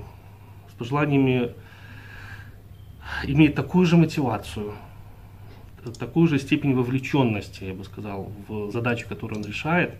с 0.71 0.75
пожеланиями 0.75 1.53
иметь 3.23 3.55
такую 3.55 3.87
же 3.87 3.97
мотивацию, 3.97 4.75
такую 5.99 6.27
же 6.27 6.41
степень 6.41 6.75
вовлеченности, 6.75 7.62
я 7.65 7.75
бы 7.75 7.85
сказал, 7.85 8.33
в 8.49 8.73
задачи, 8.73 9.07
которые 9.07 9.39
он 9.39 9.47
решает, 9.47 9.95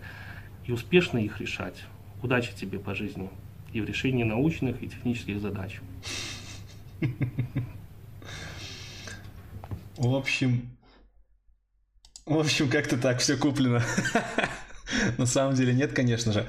и 0.65 0.73
успешно 0.73 1.17
их 1.17 1.39
решать. 1.39 1.85
Удачи 2.21 2.53
тебе 2.55 2.77
по 2.77 2.93
жизни 2.93 3.29
и 3.71 3.79
в 3.79 3.85
решении 3.85 4.23
научных 4.23 4.83
и 4.83 4.87
технических 4.87 5.39
задач. 5.39 5.79
В 9.97 10.13
общем, 10.13 10.75
в 12.25 12.39
общем, 12.39 12.69
как-то 12.69 12.97
так 12.97 13.19
все 13.19 13.37
куплено. 13.37 13.83
На 15.17 15.25
самом 15.25 15.55
деле 15.55 15.73
нет, 15.73 15.93
конечно 15.93 16.33
же. 16.33 16.47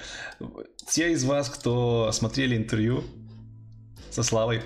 Те 0.89 1.13
из 1.13 1.25
вас, 1.25 1.51
кто 1.51 2.11
смотрели 2.13 2.57
интервью 2.57 3.05
со 4.11 4.23
Славой, 4.23 4.63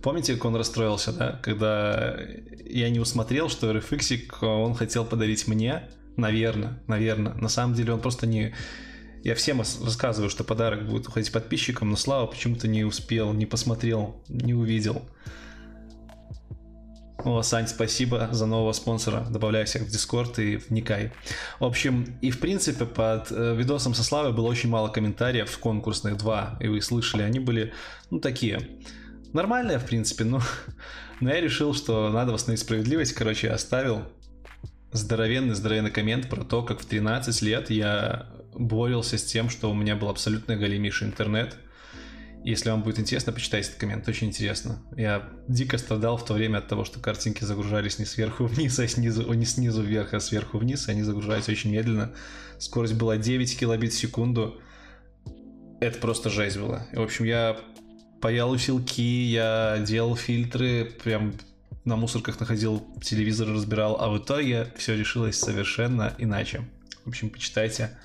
помните, 0.00 0.34
как 0.34 0.44
он 0.44 0.56
расстроился, 0.56 1.12
да? 1.12 1.40
Когда 1.42 2.16
я 2.64 2.88
не 2.90 3.00
усмотрел, 3.00 3.48
что 3.48 3.72
RFX 3.72 4.44
он 4.44 4.74
хотел 4.74 5.04
подарить 5.04 5.48
мне, 5.48 5.88
наверное, 6.16 6.80
наверное. 6.86 7.34
На 7.34 7.48
самом 7.48 7.74
деле 7.74 7.92
он 7.92 8.00
просто 8.00 8.26
не, 8.26 8.54
я 9.24 9.34
всем 9.34 9.60
рассказываю, 9.60 10.30
что 10.30 10.44
подарок 10.44 10.86
будет 10.88 11.08
уходить 11.08 11.32
подписчикам, 11.32 11.90
но 11.90 11.96
Слава 11.96 12.26
почему-то 12.26 12.68
не 12.68 12.84
успел, 12.84 13.32
не 13.32 13.46
посмотрел, 13.46 14.22
не 14.28 14.54
увидел. 14.54 15.02
О, 17.24 17.42
Сань, 17.42 17.66
спасибо 17.66 18.28
за 18.30 18.46
нового 18.46 18.72
спонсора. 18.72 19.26
Добавляй 19.28 19.64
всех 19.64 19.82
в 19.82 19.90
Дискорд 19.90 20.38
и 20.38 20.56
вникай. 20.56 21.12
В 21.58 21.64
общем, 21.64 22.16
и 22.20 22.30
в 22.30 22.38
принципе 22.38 22.86
под 22.86 23.32
э, 23.32 23.56
видосом 23.56 23.92
со 23.94 24.04
Славой 24.04 24.32
было 24.32 24.46
очень 24.46 24.70
мало 24.70 24.88
комментариев, 24.88 25.58
конкурсных 25.58 26.16
два, 26.16 26.56
и 26.60 26.68
вы 26.68 26.80
слышали, 26.80 27.22
они 27.22 27.40
были, 27.40 27.72
ну, 28.10 28.20
такие, 28.20 28.60
нормальные, 29.32 29.78
в 29.78 29.84
принципе, 29.84 30.22
но, 30.22 30.40
но 31.20 31.30
я 31.30 31.40
решил, 31.40 31.74
что 31.74 32.08
надо 32.10 32.32
восстановить 32.32 32.60
справедливость, 32.60 33.14
короче, 33.14 33.50
оставил 33.50 34.04
здоровенный, 34.92 35.56
здоровенный 35.56 35.90
коммент 35.90 36.28
про 36.28 36.44
то, 36.44 36.62
как 36.62 36.80
в 36.80 36.86
13 36.86 37.42
лет 37.42 37.68
я 37.70 38.28
боролся 38.58 39.16
с 39.16 39.24
тем, 39.24 39.48
что 39.48 39.70
у 39.70 39.74
меня 39.74 39.96
был 39.96 40.08
абсолютно 40.08 40.56
голимейший 40.56 41.08
интернет. 41.08 41.56
Если 42.44 42.70
вам 42.70 42.82
будет 42.82 42.98
интересно, 42.98 43.32
почитайте 43.32 43.68
этот 43.68 43.80
коммент, 43.80 44.08
очень 44.08 44.28
интересно. 44.28 44.78
Я 44.96 45.28
дико 45.48 45.76
страдал 45.76 46.16
в 46.16 46.24
то 46.24 46.34
время 46.34 46.58
от 46.58 46.68
того, 46.68 46.84
что 46.84 47.00
картинки 47.00 47.44
загружались 47.44 47.98
не 47.98 48.04
сверху 48.04 48.44
вниз, 48.46 48.78
а 48.78 48.86
снизу, 48.86 49.32
не 49.32 49.44
снизу 49.44 49.82
вверх, 49.82 50.14
а 50.14 50.20
сверху 50.20 50.58
вниз, 50.58 50.88
они 50.88 51.02
загружались 51.02 51.48
очень 51.48 51.72
медленно. 51.72 52.12
Скорость 52.58 52.94
была 52.94 53.16
9 53.16 53.58
килобит 53.58 53.92
в 53.92 53.98
секунду. 53.98 54.60
Это 55.80 55.98
просто 55.98 56.30
жесть 56.30 56.58
была. 56.58 56.86
В 56.92 57.02
общем, 57.02 57.24
я 57.24 57.56
паял 58.20 58.50
усилки, 58.50 59.00
я 59.00 59.78
делал 59.86 60.16
фильтры, 60.16 60.92
прям 61.02 61.34
на 61.84 61.96
мусорках 61.96 62.40
находил 62.40 62.86
телевизор, 63.02 63.48
разбирал, 63.48 64.00
а 64.00 64.08
в 64.08 64.18
итоге 64.18 64.72
все 64.76 64.96
решилось 64.96 65.38
совершенно 65.38 66.14
иначе. 66.18 66.64
В 67.04 67.08
общем, 67.08 67.30
почитайте 67.30 67.96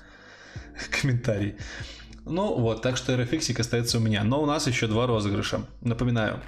комментарий. 0.90 1.56
Ну 2.26 2.58
вот, 2.58 2.80
так 2.80 2.96
что 2.96 3.12
RFX 3.14 3.60
остается 3.60 3.98
у 3.98 4.00
меня. 4.00 4.24
Но 4.24 4.42
у 4.42 4.46
нас 4.46 4.66
еще 4.66 4.86
два 4.86 5.06
розыгрыша. 5.06 5.66
Напоминаю, 5.82 6.40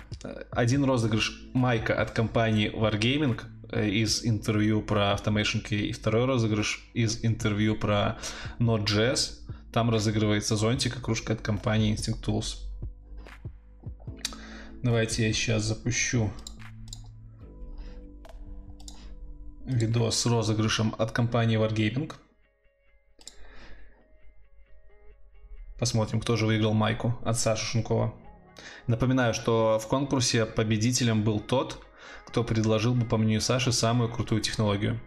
один 0.50 0.84
розыгрыш 0.84 1.50
майка 1.52 2.00
от 2.00 2.12
компании 2.12 2.72
Wargaming 2.74 3.40
э, 3.70 3.88
из 3.88 4.24
интервью 4.24 4.80
про 4.80 5.12
Automation 5.12 5.62
Key 5.62 5.88
и 5.88 5.92
второй 5.92 6.24
розыгрыш 6.24 6.88
из 6.94 7.24
интервью 7.24 7.76
про 7.76 8.18
Node.js. 8.58 9.40
Там 9.72 9.90
разыгрывается 9.90 10.56
зонтик 10.56 10.96
и 10.96 11.00
кружка 11.00 11.34
от 11.34 11.42
компании 11.42 11.94
Instinct 11.94 12.24
Tools. 12.24 12.56
Давайте 14.82 15.26
я 15.26 15.32
сейчас 15.34 15.64
запущу 15.64 16.30
видос 19.66 20.20
с 20.20 20.26
розыгрышем 20.26 20.94
от 20.96 21.10
компании 21.10 21.58
Wargaming. 21.58 22.12
Посмотрим, 25.78 26.20
кто 26.20 26.36
же 26.36 26.46
выиграл 26.46 26.72
майку 26.72 27.18
от 27.24 27.38
Саши 27.38 27.64
Шункова. 27.64 28.14
Напоминаю, 28.86 29.34
что 29.34 29.78
в 29.78 29.86
конкурсе 29.88 30.46
победителем 30.46 31.22
был 31.22 31.38
тот, 31.38 31.84
кто 32.26 32.42
предложил 32.42 32.94
бы, 32.94 33.04
по 33.04 33.18
мнению 33.18 33.40
Саши, 33.40 33.72
самую 33.72 34.10
крутую 34.10 34.40
технологию. 34.40 34.98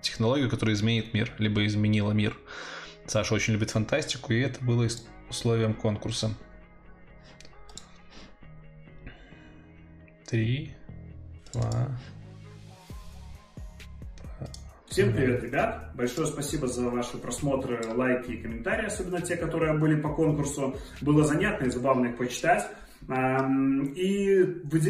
Технологию, 0.00 0.50
которая 0.50 0.74
изменит 0.74 1.14
мир, 1.14 1.32
либо 1.38 1.64
изменила 1.64 2.12
мир. 2.12 2.36
Саша 3.06 3.34
очень 3.34 3.52
любит 3.52 3.70
фантастику, 3.70 4.32
и 4.32 4.40
это 4.40 4.64
было 4.64 4.88
условием 5.30 5.74
конкурса. 5.74 6.34
Три, 10.26 10.74
два, 11.52 11.88
Всем 14.96 15.12
привет, 15.12 15.42
ребят! 15.42 15.90
Большое 15.94 16.26
спасибо 16.26 16.68
за 16.68 16.88
ваши 16.88 17.18
просмотры, 17.18 17.86
лайки 17.94 18.30
и 18.30 18.36
комментарии, 18.38 18.86
особенно 18.86 19.20
те, 19.20 19.36
которые 19.36 19.74
были 19.74 20.00
по 20.00 20.08
конкурсу. 20.08 20.74
Было 21.02 21.22
занятно 21.22 21.66
и 21.66 21.68
забавно 21.70 22.06
их 22.06 22.16
почитать. 22.16 22.66
И 23.06 24.38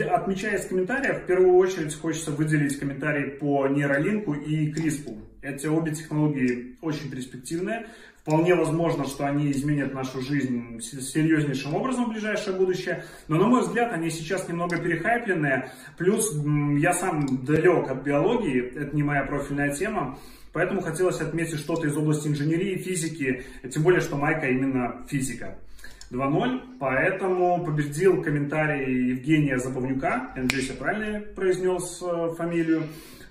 отмечая 0.08 0.58
из 0.58 0.66
комментариев, 0.66 1.24
в 1.24 1.26
первую 1.26 1.56
очередь 1.56 1.92
хочется 1.96 2.30
выделить 2.30 2.78
комментарии 2.78 3.30
по 3.30 3.66
нейролинку 3.66 4.34
и 4.34 4.72
CRISPR. 4.72 5.18
Эти 5.42 5.66
обе 5.66 5.92
технологии 5.92 6.76
очень 6.82 7.10
перспективные. 7.10 7.88
Вполне 8.26 8.56
возможно, 8.56 9.04
что 9.04 9.24
они 9.24 9.52
изменят 9.52 9.94
нашу 9.94 10.20
жизнь 10.20 10.80
серьезнейшим 10.80 11.76
образом 11.76 12.06
в 12.06 12.08
ближайшее 12.08 12.56
будущее. 12.56 13.04
Но, 13.28 13.36
на 13.36 13.46
мой 13.46 13.60
взгляд, 13.60 13.92
они 13.92 14.10
сейчас 14.10 14.48
немного 14.48 14.78
перехайпленные. 14.78 15.70
Плюс 15.96 16.34
я 16.76 16.92
сам 16.92 17.44
далек 17.44 17.88
от 17.88 18.02
биологии, 18.02 18.74
это 18.74 18.96
не 18.96 19.04
моя 19.04 19.22
профильная 19.22 19.72
тема. 19.72 20.18
Поэтому 20.52 20.80
хотелось 20.80 21.20
отметить 21.20 21.60
что-то 21.60 21.86
из 21.86 21.96
области 21.96 22.26
инженерии, 22.26 22.78
физики, 22.78 23.44
тем 23.72 23.84
более, 23.84 24.00
что 24.00 24.16
Майка 24.16 24.48
именно 24.48 25.06
физика. 25.08 25.56
2-0, 26.10 26.78
поэтому 26.80 27.64
победил 27.64 28.22
комментарий 28.22 29.10
Евгения 29.10 29.58
Забавнюка, 29.58 30.32
я 30.34 30.42
надеюсь, 30.42 30.68
я 30.68 30.74
правильно 30.74 31.20
произнес 31.20 32.00
э, 32.02 32.34
фамилию, 32.36 32.84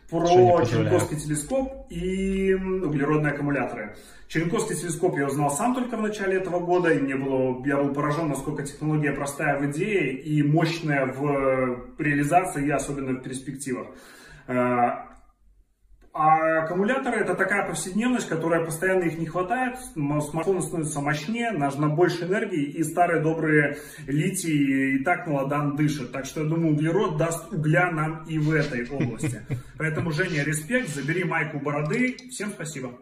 про 0.09 0.65
Черенковский 0.65 1.17
телескоп 1.17 1.87
и 1.89 2.53
углеродные 2.53 3.33
аккумуляторы. 3.33 3.95
Черенковский 4.27 4.75
телескоп 4.75 5.17
я 5.17 5.27
узнал 5.27 5.51
сам 5.51 5.75
только 5.75 5.97
в 5.97 6.01
начале 6.01 6.37
этого 6.37 6.59
года, 6.59 6.89
и 6.91 6.99
мне 6.99 7.15
было, 7.15 7.63
я 7.65 7.77
был 7.77 7.93
поражен, 7.93 8.27
насколько 8.29 8.63
технология 8.63 9.11
простая 9.11 9.59
в 9.59 9.71
идее 9.71 10.13
и 10.13 10.41
мощная 10.43 11.05
в 11.05 11.85
реализации, 11.99 12.65
и 12.65 12.71
особенно 12.71 13.13
в 13.13 13.21
перспективах. 13.21 13.87
А 16.17 16.63
аккумуляторы 16.63 17.17
это 17.17 17.35
такая 17.35 17.67
повседневность, 17.67 18.29
которая 18.29 18.63
постоянно 18.63 19.03
их 19.03 19.17
не 19.19 19.25
хватает, 19.25 19.77
смартфон 19.95 20.61
становится 20.61 21.01
мощнее, 21.01 21.51
нужно 21.51 21.89
больше 21.89 22.23
энергии, 22.23 22.63
и 22.63 22.85
старые 22.85 23.21
добрые 23.21 23.79
литий 24.07 24.95
и 24.95 25.03
так 25.03 25.27
молодан 25.27 25.75
дышат. 25.75 26.13
Так 26.13 26.25
что 26.25 26.43
я 26.43 26.47
думаю, 26.47 26.73
углерод 26.73 27.17
даст 27.17 27.51
угля 27.51 27.91
нам 27.91 28.23
и 28.29 28.39
в 28.39 28.49
этой 28.53 28.89
области. 28.89 29.45
Поэтому, 29.77 30.13
Женя, 30.13 30.45
респект, 30.45 30.87
забери 30.87 31.25
майку 31.25 31.59
бороды. 31.59 32.15
Всем 32.31 32.51
спасибо. 32.51 32.93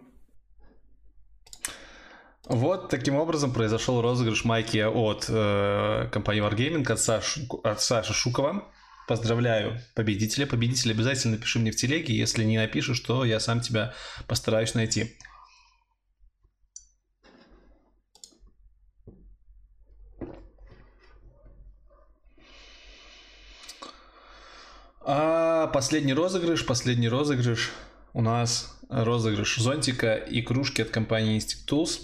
Вот 2.48 2.90
таким 2.90 3.14
образом 3.16 3.54
произошел 3.54 4.02
розыгрыш 4.02 4.44
майки 4.44 4.80
от 4.80 5.28
э, 5.30 6.08
компании 6.12 6.42
Wargaming 6.42 6.92
от 6.92 7.00
Саши, 7.00 7.48
от 7.64 7.80
Саши 7.80 8.14
Шукова. 8.16 8.64
Поздравляю 9.08 9.82
победителя. 9.96 10.46
Победитель 10.46 10.92
обязательно 10.92 11.36
напиши 11.36 11.60
мне 11.60 11.72
в 11.72 11.76
телеге. 11.76 12.16
Если 12.16 12.44
не 12.44 12.58
напишешь, 12.58 13.00
то 13.02 13.26
я 13.26 13.40
сам 13.40 13.60
тебя 13.60 13.94
постараюсь 14.28 14.76
найти. 14.76 15.18
А 25.06 25.68
последний 25.68 26.14
розыгрыш, 26.14 26.66
последний 26.66 27.10
розыгрыш 27.10 27.72
у 28.14 28.22
нас 28.22 28.80
розыгрыш 28.90 29.58
зонтика 29.58 30.16
и 30.16 30.42
кружки 30.42 30.82
от 30.82 30.92
компании 30.92 31.38
Instinct 31.38 31.68
Tools 31.70 32.00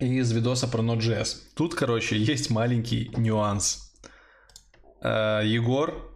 из 0.00 0.30
видоса 0.32 0.68
про 0.68 0.82
Node.js. 0.82 1.36
Тут, 1.54 1.74
короче, 1.74 2.18
есть 2.18 2.50
маленький 2.50 3.10
нюанс. 3.16 3.83
Э, 5.04 5.42
Егор 5.44 6.10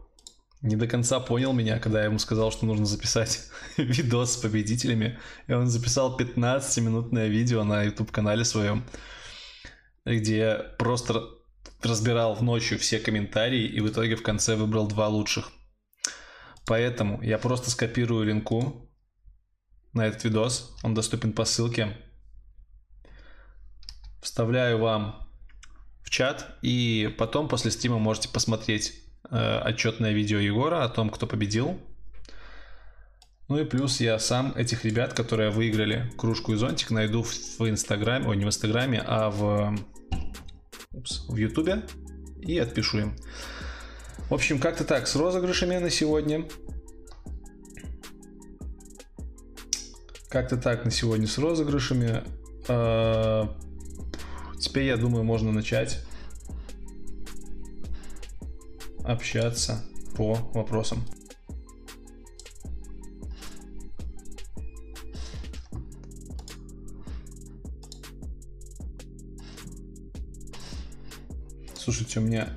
не 0.62 0.74
до 0.74 0.88
конца 0.88 1.20
понял 1.20 1.52
меня, 1.52 1.78
когда 1.78 2.00
я 2.00 2.06
ему 2.06 2.18
сказал, 2.18 2.50
что 2.50 2.66
нужно 2.66 2.86
записать 2.86 3.42
видос 3.76 4.32
с 4.32 4.36
победителями. 4.38 5.18
И 5.46 5.52
он 5.52 5.68
записал 5.68 6.18
15-минутное 6.18 7.28
видео 7.28 7.62
на 7.62 7.84
YouTube-канале 7.84 8.44
своем, 8.44 8.84
где 10.04 10.64
просто 10.78 11.22
разбирал 11.82 12.36
ночью 12.40 12.78
все 12.78 12.98
комментарии 12.98 13.64
и 13.66 13.80
в 13.80 13.88
итоге 13.88 14.16
в 14.16 14.22
конце 14.22 14.56
выбрал 14.56 14.88
два 14.88 15.06
лучших. 15.06 15.52
Поэтому 16.66 17.22
я 17.22 17.38
просто 17.38 17.70
скопирую 17.70 18.26
линку 18.26 18.90
на 19.92 20.06
этот 20.06 20.24
видос. 20.24 20.76
Он 20.82 20.94
доступен 20.94 21.32
по 21.32 21.44
ссылке. 21.44 21.96
Вставляю 24.20 24.78
вам 24.78 25.27
в 26.08 26.10
чат, 26.10 26.56
и 26.62 27.14
потом 27.18 27.48
после 27.48 27.70
стрима 27.70 27.98
можете 27.98 28.30
посмотреть 28.30 28.94
э, 29.30 29.58
отчетное 29.58 30.12
видео 30.12 30.38
Егора 30.38 30.82
о 30.82 30.88
том, 30.88 31.10
кто 31.10 31.26
победил. 31.26 31.78
Ну 33.48 33.58
и 33.58 33.64
плюс 33.64 34.00
я 34.00 34.18
сам 34.18 34.54
этих 34.56 34.86
ребят, 34.86 35.12
которые 35.12 35.50
выиграли 35.50 36.10
кружку 36.16 36.54
и 36.54 36.56
зонтик, 36.56 36.90
найду 36.92 37.22
в, 37.22 37.30
в 37.58 37.68
Инстаграме, 37.68 38.26
ой, 38.26 38.38
не 38.38 38.44
в 38.46 38.48
Инстаграме, 38.48 39.04
а 39.06 39.28
в, 39.28 39.78
упс, 40.92 41.28
в 41.28 41.36
Ютубе 41.36 41.82
и 42.40 42.58
отпишу 42.58 43.00
им. 43.00 43.16
В 44.30 44.34
общем, 44.34 44.60
как-то 44.60 44.84
так, 44.84 45.08
с 45.08 45.14
розыгрышами 45.14 45.76
на 45.76 45.90
сегодня. 45.90 46.48
Как-то 50.30 50.56
так 50.56 50.86
на 50.86 50.90
сегодня 50.90 51.26
с 51.26 51.36
розыгрышами. 51.36 52.24
Теперь, 54.58 54.86
я 54.86 54.96
думаю, 54.96 55.24
можно 55.24 55.52
начать 55.52 56.00
общаться 59.04 59.84
по 60.16 60.34
вопросам. 60.52 61.04
Слушайте, 71.74 72.20
у 72.20 72.22
меня 72.22 72.48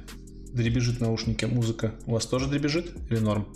дребежит 0.51 0.99
наушники, 0.99 1.45
музыка. 1.45 1.95
У 2.05 2.11
вас 2.11 2.25
тоже 2.25 2.47
дребежит 2.47 2.91
или 3.09 3.19
норм? 3.19 3.47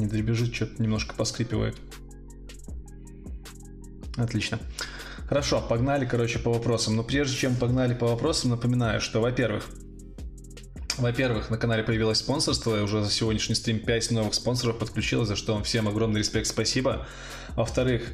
Не 0.00 0.06
дребежит, 0.06 0.54
что-то 0.54 0.82
немножко 0.82 1.14
поскрипивает. 1.14 1.76
Отлично. 4.16 4.58
Хорошо, 5.28 5.60
погнали, 5.60 6.06
короче, 6.06 6.38
по 6.38 6.50
вопросам. 6.50 6.96
Но 6.96 7.04
прежде 7.04 7.36
чем 7.36 7.54
погнали 7.54 7.92
по 7.92 8.06
вопросам, 8.06 8.48
напоминаю, 8.48 9.02
что, 9.02 9.20
во-первых, 9.20 9.68
во-первых, 10.96 11.50
на 11.50 11.58
канале 11.58 11.82
появилось 11.82 12.18
спонсорство, 12.18 12.78
и 12.78 12.82
уже 12.82 13.04
за 13.04 13.10
сегодняшний 13.10 13.54
стрим 13.54 13.80
5 13.80 14.10
новых 14.12 14.32
спонсоров 14.32 14.78
подключилось, 14.78 15.28
за 15.28 15.36
что 15.36 15.52
вам 15.52 15.64
всем 15.64 15.86
огромный 15.86 16.20
респект, 16.20 16.46
спасибо. 16.46 17.06
Во-вторых, 17.56 18.04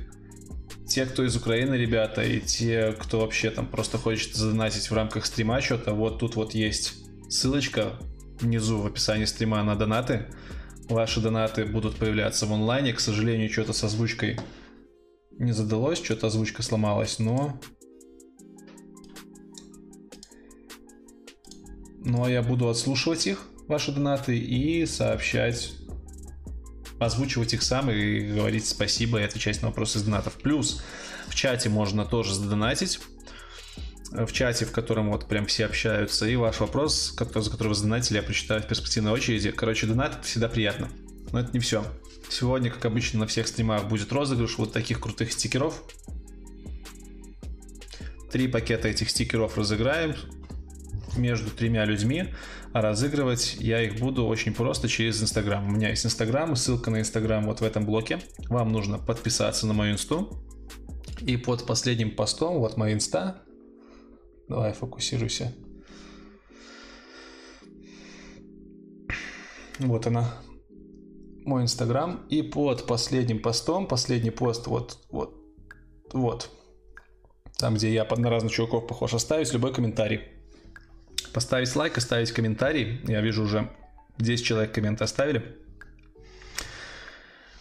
те, 0.89 1.07
кто 1.07 1.25
из 1.25 1.37
Украины, 1.37 1.75
ребята, 1.75 2.23
и 2.25 2.41
те, 2.41 2.97
кто 2.99 3.21
вообще 3.21 3.51
там 3.51 3.67
просто 3.69 3.97
хочет 3.97 4.35
задонатить 4.35 4.91
в 4.91 4.93
рамках 4.93 5.25
стрима 5.25 5.61
что-то, 5.61 5.95
вот 5.95 6.19
тут 6.19 6.35
вот 6.35 6.53
есть 6.53 6.95
ссылочка 7.29 7.93
внизу 8.41 8.79
в 8.79 8.87
описании 8.87 9.25
стрима 9.25 9.63
на 9.63 9.77
донаты. 9.77 10.27
Ваши 10.89 11.21
донаты 11.21 11.65
будут 11.65 11.97
появляться 11.97 12.47
в 12.47 12.53
онлайне. 12.53 12.93
К 12.93 13.01
сожалению, 13.01 13.51
что-то 13.51 13.73
с 13.73 13.83
озвучкой 13.83 14.39
не 15.33 15.53
задалось, 15.53 16.03
что-то 16.03 16.29
озвучка 16.29 16.63
сломалась, 16.63 17.19
но... 17.19 17.61
Но 22.05 22.29
я 22.29 22.41
буду 22.41 22.69
отслушивать 22.69 23.27
их, 23.27 23.49
ваши 23.67 23.91
донаты, 23.91 24.39
и 24.39 24.87
сообщать, 24.87 25.73
озвучивать 27.01 27.53
их 27.53 27.63
сам 27.63 27.91
и 27.91 28.21
говорить 28.21 28.65
спасибо 28.65 29.19
и 29.21 29.25
отвечать 29.25 29.61
на 29.63 29.69
вопросы 29.69 29.99
из 29.99 30.05
донатов. 30.05 30.35
Плюс 30.35 30.83
в 31.27 31.35
чате 31.35 31.69
можно 31.69 32.05
тоже 32.05 32.33
задонатить 32.33 33.01
в 34.13 34.33
чате, 34.33 34.65
в 34.65 34.73
котором 34.73 35.11
вот 35.11 35.27
прям 35.29 35.47
все 35.47 35.67
общаются, 35.67 36.27
и 36.27 36.37
ваш 36.37 36.61
вопрос, 36.61 37.13
который, 37.17 37.43
за 37.43 37.51
который 37.51 37.69
вы 37.69 37.75
задонатили, 37.75 38.19
я 38.19 38.23
прочитаю 38.23 38.63
в 38.63 38.67
перспективной 38.67 39.13
очереди. 39.13 39.51
Короче, 39.51 39.87
донат 39.87 40.15
это 40.15 40.23
всегда 40.23 40.49
приятно. 40.49 40.89
Но 41.33 41.41
это 41.41 41.51
не 41.53 41.59
все. 41.59 41.85
Сегодня, 42.29 42.71
как 42.71 42.85
обычно, 42.85 43.21
на 43.21 43.27
всех 43.27 43.47
стримах 43.47 43.89
будет 43.89 44.13
розыгрыш 44.13 44.59
вот 44.59 44.73
таких 44.73 45.01
крутых 45.01 45.33
стикеров. 45.33 45.83
Три 48.31 48.49
пакета 48.49 48.89
этих 48.89 49.11
стикеров 49.11 49.57
разыграем 49.57 50.15
между 51.17 51.51
тремя 51.51 51.85
людьми, 51.85 52.35
а 52.73 52.83
разыгрывать 52.83 53.57
я 53.59 53.81
их 53.81 53.99
буду 53.99 54.27
очень 54.27 54.53
просто 54.53 54.89
через 54.89 55.23
Инстаграм. 55.23 55.67
У 55.67 55.71
меня 55.71 55.91
есть 55.91 56.05
Инстаграм, 56.05 56.55
ссылка 56.57 56.91
на 56.91 57.01
Инстаграм 57.01 57.45
вот 57.47 57.61
в 57.61 57.65
этом 57.65 57.87
блоке. 57.87 58.21
Вам 58.49 58.73
нужно 58.73 58.99
подписаться 58.99 59.67
на 59.67 59.73
мою 59.73 59.95
инсту. 59.95 60.43
И 61.23 61.37
под 61.37 61.67
последним 61.67 62.11
постом, 62.11 62.59
вот 62.59 62.77
моя 62.77 62.95
инста, 62.95 63.43
Давай, 64.49 64.73
фокусируйся. 64.73 65.53
Вот 69.79 70.07
она. 70.07 70.35
Мой 71.45 71.63
инстаграм. 71.63 72.27
И 72.31 72.43
под 72.43 72.87
последним 72.87 73.41
постом, 73.41 73.87
последний 73.87 74.31
пост, 74.31 74.67
вот, 74.67 74.99
вот, 75.11 75.35
вот. 76.13 76.51
Там, 77.59 77.75
где 77.75 77.93
я 77.93 78.05
на 78.05 78.31
разных 78.31 78.53
чуваков 78.53 78.87
похож, 78.87 79.15
оставить 79.15 79.53
любой 79.53 79.73
комментарий. 79.73 80.21
Поставить 81.33 81.75
лайк, 81.77 81.99
оставить 81.99 82.33
комментарий. 82.33 83.01
Я 83.07 83.21
вижу 83.21 83.43
уже 83.43 83.71
10 84.19 84.45
человек 84.45 84.73
комменты 84.73 85.05
оставили. 85.05 85.57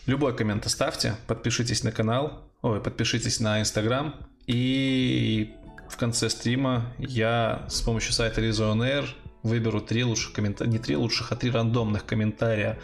Любой 0.05 0.35
коммент 0.35 0.65
оставьте, 0.65 1.15
подпишитесь 1.25 1.83
на 1.83 1.91
канал, 1.91 2.47
ой, 2.61 2.79
подпишитесь 2.79 3.39
на 3.39 3.59
инстаграм 3.59 4.15
и 4.45 5.55
в 5.89 5.97
конце 5.97 6.29
стрима 6.29 6.93
я 6.97 7.65
с 7.69 7.81
помощью 7.81 8.13
сайта 8.13 8.41
Reason 8.41 8.77
Air 8.77 9.07
выберу 9.43 9.81
три 9.81 10.03
лучших 10.03 10.33
комментария, 10.33 10.71
не 10.71 10.79
три 10.79 10.95
лучших, 10.95 11.31
а 11.31 11.35
три 11.35 11.51
рандомных 11.51 12.05
комментария 12.05 12.79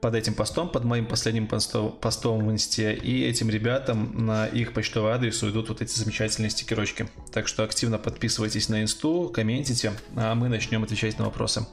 под 0.00 0.14
этим 0.14 0.34
постом, 0.34 0.68
под 0.68 0.84
моим 0.84 1.06
последним 1.06 1.46
постом, 1.46 1.92
постом 1.92 2.46
в 2.46 2.50
инсте, 2.50 2.94
и 2.94 3.24
этим 3.24 3.50
ребятам 3.50 4.24
на 4.26 4.46
их 4.46 4.72
почтовый 4.72 5.12
адрес 5.12 5.42
уйдут 5.42 5.68
вот 5.68 5.82
эти 5.82 5.92
замечательные 5.92 6.50
стикерочки. 6.50 7.08
Так 7.32 7.48
что 7.48 7.64
активно 7.64 7.98
подписывайтесь 7.98 8.68
на 8.68 8.82
инсту, 8.82 9.30
комментите, 9.34 9.92
а 10.16 10.34
мы 10.34 10.48
начнем 10.48 10.82
отвечать 10.82 11.18
на 11.18 11.26
вопросы. 11.26 11.66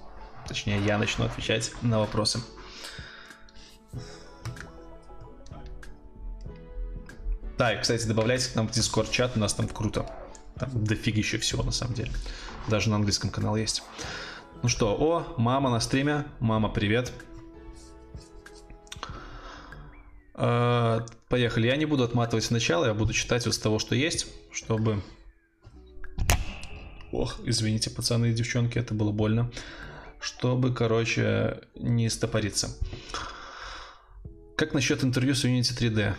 Точнее, 0.48 0.82
я 0.86 0.98
начну 0.98 1.26
отвечать 1.26 1.72
на 1.82 2.00
вопросы. 2.00 2.40
Да, 7.58 7.74
и, 7.74 7.82
кстати, 7.82 8.06
добавляйте 8.06 8.52
к 8.52 8.56
нам 8.56 8.68
в 8.68 8.72
Discord 8.72 9.10
чат, 9.12 9.36
у 9.36 9.40
нас 9.40 9.54
там 9.54 9.68
круто. 9.68 10.06
Там 10.60 10.84
дофига 10.84 11.18
еще 11.18 11.40
всего, 11.40 11.64
на 11.64 11.72
самом 11.72 11.96
деле. 11.96 12.12
Даже 12.68 12.90
на 12.90 12.98
английском 12.98 13.32
канал 13.32 13.56
есть. 13.56 13.84
Ну 14.62 14.70
что, 14.70 14.96
о, 14.96 15.34
мама 15.38 15.70
на 15.70 15.80
стриме. 15.80 16.26
Мама, 16.40 16.70
привет. 16.70 17.12
А, 20.36 21.04
поехали. 21.30 21.68
Я 21.68 21.78
не 21.78 21.86
буду 21.86 22.04
отматывать 22.04 22.46
сначала, 22.46 22.86
я 22.86 22.94
буду 22.94 23.14
читать 23.14 23.46
вот 23.46 23.56
с 23.56 23.60
того, 23.60 23.80
что 23.80 23.96
есть, 23.96 24.28
чтобы... 24.52 25.02
Ох, 27.12 27.40
извините, 27.44 27.90
пацаны 27.90 28.28
и 28.28 28.34
девчонки, 28.34 28.78
это 28.78 28.94
было 28.94 29.12
больно. 29.12 29.52
Чтобы, 30.20 30.74
короче, 30.74 31.62
не 31.76 32.10
стопориться. 32.10 32.70
Как 34.56 34.74
насчет 34.74 35.04
интервью 35.04 35.34
с 35.34 35.44
Unity 35.46 35.76
3D? 35.76 36.14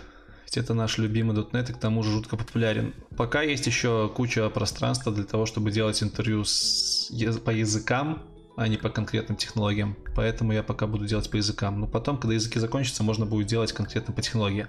Ведь 0.49 0.57
это 0.57 0.73
наш 0.73 0.97
любимый 0.97 1.37
.NET 1.37 1.71
и 1.71 1.75
к 1.75 1.77
тому 1.77 2.03
же 2.03 2.11
жутко 2.11 2.39
популярен. 2.39 2.95
Пока 3.19 3.43
есть 3.43 3.67
еще 3.67 4.09
куча 4.09 4.49
пространства 4.49 5.13
для 5.13 5.25
того, 5.25 5.45
чтобы 5.45 5.71
делать 5.71 6.03
интервью 6.03 6.43
с, 6.43 7.13
по 7.45 7.51
языкам, 7.51 8.23
а 8.57 8.67
не 8.67 8.79
по 8.79 8.89
конкретным 8.89 9.37
технологиям. 9.37 9.95
Поэтому 10.17 10.55
я 10.55 10.63
пока 10.63 10.87
буду 10.87 11.05
делать 11.05 11.31
по 11.31 11.37
языкам. 11.37 11.81
Но 11.81 11.87
потом, 11.87 12.17
когда 12.17 12.33
языки 12.33 12.59
закончатся, 12.59 13.03
можно 13.03 13.27
будет 13.27 13.47
делать 13.47 13.73
конкретно 13.73 14.15
по 14.15 14.23
технологии. 14.23 14.67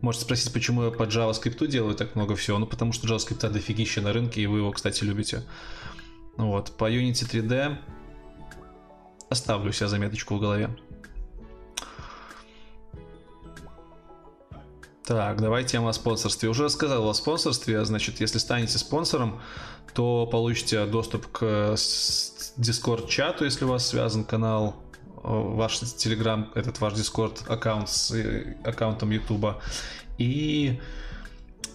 Можете 0.00 0.24
спросить, 0.24 0.50
почему 0.54 0.84
я 0.84 0.90
по 0.90 1.02
JavaScript 1.02 1.66
делаю 1.66 1.94
так 1.94 2.14
много 2.14 2.34
всего? 2.34 2.56
Ну, 2.56 2.66
потому 2.66 2.92
что 2.94 3.06
JavaScript 3.06 3.46
дофигища 3.50 4.00
на 4.00 4.14
рынке, 4.14 4.40
и 4.40 4.46
вы 4.46 4.60
его, 4.60 4.72
кстати, 4.72 5.04
любите. 5.04 5.42
Вот. 6.38 6.78
По 6.78 6.90
Unity 6.90 7.30
3D 7.30 7.76
оставлю 9.28 9.70
себе 9.70 9.88
заметочку 9.88 10.36
в 10.36 10.40
голове. 10.40 10.74
Так, 15.06 15.38
давай 15.38 15.64
тема 15.64 15.90
о 15.90 15.92
спонсорстве. 15.92 16.48
Уже 16.48 16.70
сказал 16.70 17.06
о 17.06 17.12
спонсорстве, 17.12 17.84
значит, 17.84 18.20
если 18.20 18.38
станете 18.38 18.78
спонсором, 18.78 19.38
то 19.92 20.26
получите 20.26 20.86
доступ 20.86 21.26
к 21.28 21.44
Discord 22.56 23.08
чату, 23.08 23.44
если 23.44 23.66
у 23.66 23.68
вас 23.68 23.86
связан 23.86 24.24
канал, 24.24 24.76
э, 25.16 25.18
ваш 25.24 25.82
Telegram, 25.82 26.46
этот 26.54 26.80
ваш 26.80 26.94
Discord 26.94 27.46
аккаунт 27.48 27.90
с 27.90 28.12
э, 28.12 28.56
аккаунтом 28.64 29.10
YouTube. 29.10 29.56
И 30.16 30.80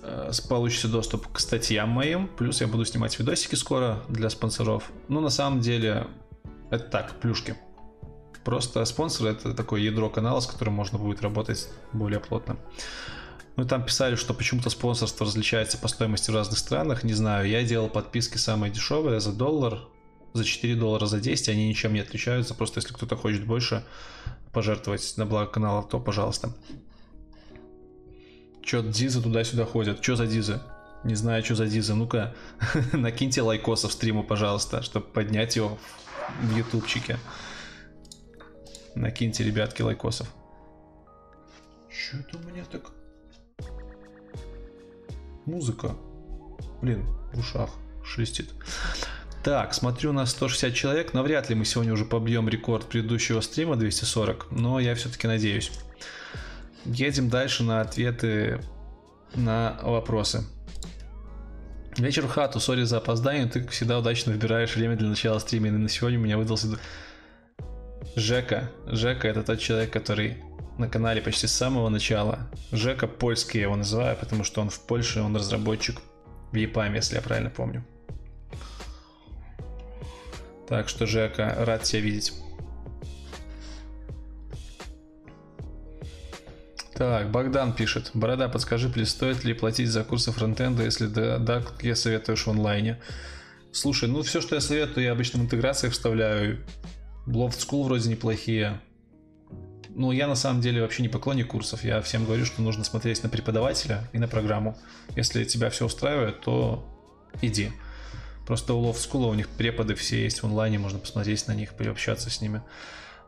э, 0.01 0.31
получите 0.49 0.87
доступ 0.87 1.31
к 1.31 1.39
статьям 1.39 1.89
моим, 1.89 2.29
плюс 2.29 2.61
я 2.61 2.67
буду 2.67 2.83
снимать 2.83 3.19
видосики 3.19 3.53
скоро 3.53 4.01
для 4.09 4.31
спонсоров. 4.31 4.91
Ну, 5.07 5.19
на 5.19 5.29
самом 5.29 5.59
деле, 5.59 6.07
это 6.71 6.85
так, 6.85 7.19
плюшки. 7.19 7.55
Просто 8.43 8.83
спонсор 8.85 9.27
это 9.27 9.53
такое 9.53 9.81
ядро 9.81 10.09
канала, 10.09 10.39
с 10.39 10.47
которым 10.47 10.73
можно 10.73 10.97
будет 10.97 11.21
работать 11.21 11.67
более 11.93 12.19
плотно. 12.19 12.57
Ну, 13.59 13.65
там 13.65 13.83
писали, 13.83 14.15
что 14.15 14.33
почему-то 14.33 14.69
спонсорство 14.69 15.25
различается 15.25 15.77
по 15.77 15.89
стоимости 15.89 16.31
в 16.31 16.33
разных 16.33 16.57
странах. 16.57 17.03
Не 17.03 17.11
знаю, 17.11 17.45
я 17.45 17.61
делал 17.61 17.89
подписки 17.89 18.37
самые 18.37 18.71
дешевые 18.71 19.19
за 19.19 19.33
доллар, 19.33 19.81
за 20.31 20.45
4 20.45 20.75
доллара, 20.75 21.07
за 21.07 21.19
10. 21.19 21.49
Они 21.49 21.67
ничем 21.67 21.93
не 21.93 21.99
отличаются. 21.99 22.53
Просто 22.53 22.79
если 22.79 22.93
кто-то 22.93 23.17
хочет 23.17 23.45
больше 23.45 23.83
пожертвовать 24.53 25.13
на 25.17 25.25
благо 25.25 25.51
канала, 25.51 25.83
то 25.83 25.99
пожалуйста. 25.99 26.55
Чё, 28.63 28.81
дизы 28.81 29.21
туда-сюда 29.21 29.65
ходят? 29.65 29.99
Чё 29.99 30.15
за 30.15 30.25
дизы? 30.25 30.61
Не 31.03 31.15
знаю, 31.15 31.43
что 31.43 31.55
за 31.55 31.67
дизы. 31.67 31.95
Ну-ка, 31.95 32.33
накиньте 32.93 33.41
лайкосов 33.41 33.91
стриму, 33.91 34.23
пожалуйста, 34.23 34.83
чтобы 34.83 35.07
поднять 35.07 35.57
его 35.57 35.77
в 36.41 36.57
ютубчике. 36.57 37.19
Накиньте, 38.95 39.43
ребятки, 39.43 39.81
лайкосов. 39.81 40.33
Что 41.89 42.19
это 42.19 42.37
у 42.37 42.49
меня 42.49 42.63
так 42.63 42.93
музыка. 45.49 45.95
Блин, 46.81 47.05
в 47.33 47.39
ушах 47.39 47.69
шелестит. 48.03 48.49
Так, 49.43 49.73
смотрю, 49.73 50.09
у 50.09 50.13
нас 50.13 50.31
160 50.31 50.73
человек. 50.73 51.13
Навряд 51.13 51.49
ли 51.49 51.55
мы 51.55 51.65
сегодня 51.65 51.93
уже 51.93 52.05
побьем 52.05 52.49
рекорд 52.49 52.85
предыдущего 52.85 53.41
стрима 53.41 53.75
240, 53.75 54.51
но 54.51 54.79
я 54.79 54.95
все-таки 54.95 55.27
надеюсь. 55.27 55.71
Едем 56.85 57.29
дальше 57.29 57.63
на 57.63 57.81
ответы 57.81 58.61
на 59.35 59.79
вопросы. 59.81 60.43
Вечер 61.97 62.27
в 62.27 62.29
хату, 62.29 62.59
сори 62.59 62.83
за 62.83 62.97
опоздание, 62.97 63.45
ты, 63.45 63.61
как 63.61 63.71
всегда, 63.71 63.99
удачно 63.99 64.31
выбираешь 64.31 64.75
время 64.75 64.95
для 64.95 65.09
начала 65.09 65.39
стрима. 65.39 65.67
И 65.67 65.71
на 65.71 65.89
сегодня 65.89 66.19
у 66.19 66.21
меня 66.21 66.37
выдался... 66.37 66.67
Жека. 68.15 68.71
Жека 68.87 69.27
это 69.27 69.43
тот 69.43 69.59
человек, 69.59 69.91
который 69.91 70.37
на 70.79 70.87
канале 70.89 71.21
почти 71.21 71.45
с 71.45 71.51
самого 71.51 71.89
начала. 71.89 72.49
Жека 72.71 73.07
польский 73.07 73.59
я 73.59 73.65
его 73.65 73.75
называю, 73.75 74.17
потому 74.17 74.43
что 74.43 74.61
он 74.61 74.69
в 74.69 74.79
Польше, 74.79 75.21
он 75.21 75.35
разработчик 75.35 76.01
в 76.51 76.55
EPAM, 76.55 76.95
если 76.95 77.15
я 77.15 77.21
правильно 77.21 77.49
помню. 77.49 77.85
Так 80.67 80.87
что, 80.87 81.05
Жека, 81.05 81.55
рад 81.59 81.83
тебя 81.83 82.01
видеть. 82.01 82.33
Так, 86.93 87.31
Богдан 87.31 87.73
пишет. 87.73 88.11
Борода, 88.13 88.49
подскажи, 88.49 88.89
плиз, 88.89 89.11
стоит 89.11 89.43
ли 89.43 89.53
платить 89.53 89.89
за 89.89 90.03
курсы 90.03 90.31
фронтенда, 90.31 90.83
если 90.83 91.07
да, 91.07 91.37
да, 91.37 91.63
я 91.81 91.95
советуешь 91.95 92.45
в 92.45 92.49
онлайне? 92.49 92.99
Слушай, 93.71 94.09
ну 94.09 94.21
все, 94.21 94.41
что 94.41 94.55
я 94.55 94.61
советую, 94.61 95.05
я 95.05 95.11
обычно 95.11 95.39
в 95.39 95.43
интеграциях 95.43 95.93
вставляю. 95.93 96.59
Loft 97.25 97.59
School 97.59 97.83
вроде 97.83 98.09
неплохие. 98.09 98.81
Ну, 99.99 100.13
я 100.13 100.27
на 100.27 100.35
самом 100.35 100.61
деле 100.61 100.81
вообще 100.81 101.01
не 101.01 101.09
поклонник 101.09 101.47
курсов. 101.47 101.83
Я 101.83 102.01
всем 102.01 102.23
говорю, 102.23 102.45
что 102.45 102.61
нужно 102.61 102.85
смотреть 102.85 103.21
на 103.21 103.27
преподавателя 103.27 104.07
и 104.13 104.17
на 104.17 104.29
программу. 104.29 104.77
Если 105.17 105.43
тебя 105.43 105.69
все 105.69 105.87
устраивает, 105.87 106.39
то 106.39 106.87
иди. 107.41 107.73
Просто 108.47 108.75
у 108.75 108.81
Love 108.81 108.95
School 108.95 109.29
у 109.29 109.33
них 109.33 109.49
преподы 109.49 109.95
все 109.95 110.23
есть 110.23 110.41
в 110.41 110.45
онлайне, 110.45 110.79
можно 110.79 110.99
посмотреть 110.99 111.45
на 111.47 111.51
них, 111.51 111.73
пообщаться 111.73 112.29
с 112.29 112.39
ними. 112.39 112.61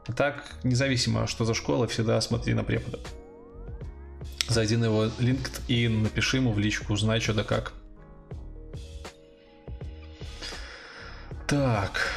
А 0.07 0.13
так, 0.13 0.45
независимо, 0.63 1.27
что 1.27 1.43
за 1.43 1.55
школа, 1.55 1.89
всегда 1.89 2.21
смотри 2.21 2.53
на 2.53 2.63
препода. 2.63 2.99
Зайди 4.47 4.77
на 4.77 4.85
его 4.85 5.07
LinkedIn, 5.07 5.89
напиши 5.89 6.37
ему 6.37 6.53
в 6.53 6.59
личку, 6.59 6.93
узнай, 6.93 7.19
что 7.19 7.33
да 7.33 7.43
как. 7.43 7.73
Так. 11.49 12.07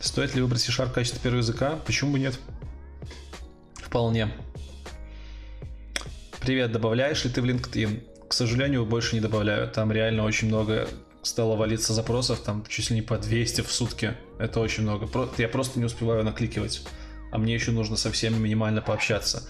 Стоит 0.00 0.34
ли 0.34 0.40
выбрать 0.40 0.62
C-Sharp 0.62 0.88
в 0.88 0.92
качестве 0.94 1.20
первого 1.20 1.40
языка? 1.40 1.78
Почему 1.84 2.12
бы 2.12 2.18
нет? 2.18 2.38
Вполне. 3.92 4.32
Привет, 6.40 6.72
добавляешь 6.72 7.22
ли 7.26 7.30
ты 7.30 7.42
в 7.42 7.44
LinkedIn? 7.44 8.26
К 8.26 8.32
сожалению, 8.32 8.86
больше 8.86 9.14
не 9.16 9.20
добавляю. 9.20 9.70
Там 9.70 9.92
реально 9.92 10.24
очень 10.24 10.48
много 10.48 10.88
стало 11.20 11.56
валиться 11.56 11.92
запросов, 11.92 12.40
там 12.40 12.64
чуть 12.66 12.88
ли 12.88 12.96
не 12.96 13.02
по 13.02 13.18
200 13.18 13.60
в 13.60 13.70
сутки. 13.70 14.16
Это 14.38 14.60
очень 14.60 14.84
много. 14.84 15.06
Я 15.36 15.46
просто 15.46 15.78
не 15.78 15.84
успеваю 15.84 16.24
накликивать. 16.24 16.82
А 17.32 17.36
мне 17.36 17.52
еще 17.52 17.70
нужно 17.70 17.98
со 17.98 18.10
всеми 18.10 18.36
минимально 18.36 18.80
пообщаться. 18.80 19.46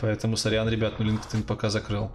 Поэтому, 0.00 0.36
сорян, 0.36 0.68
ребят, 0.68 0.98
ну 0.98 1.06
LinkedIn 1.06 1.44
пока 1.44 1.70
закрыл. 1.70 2.10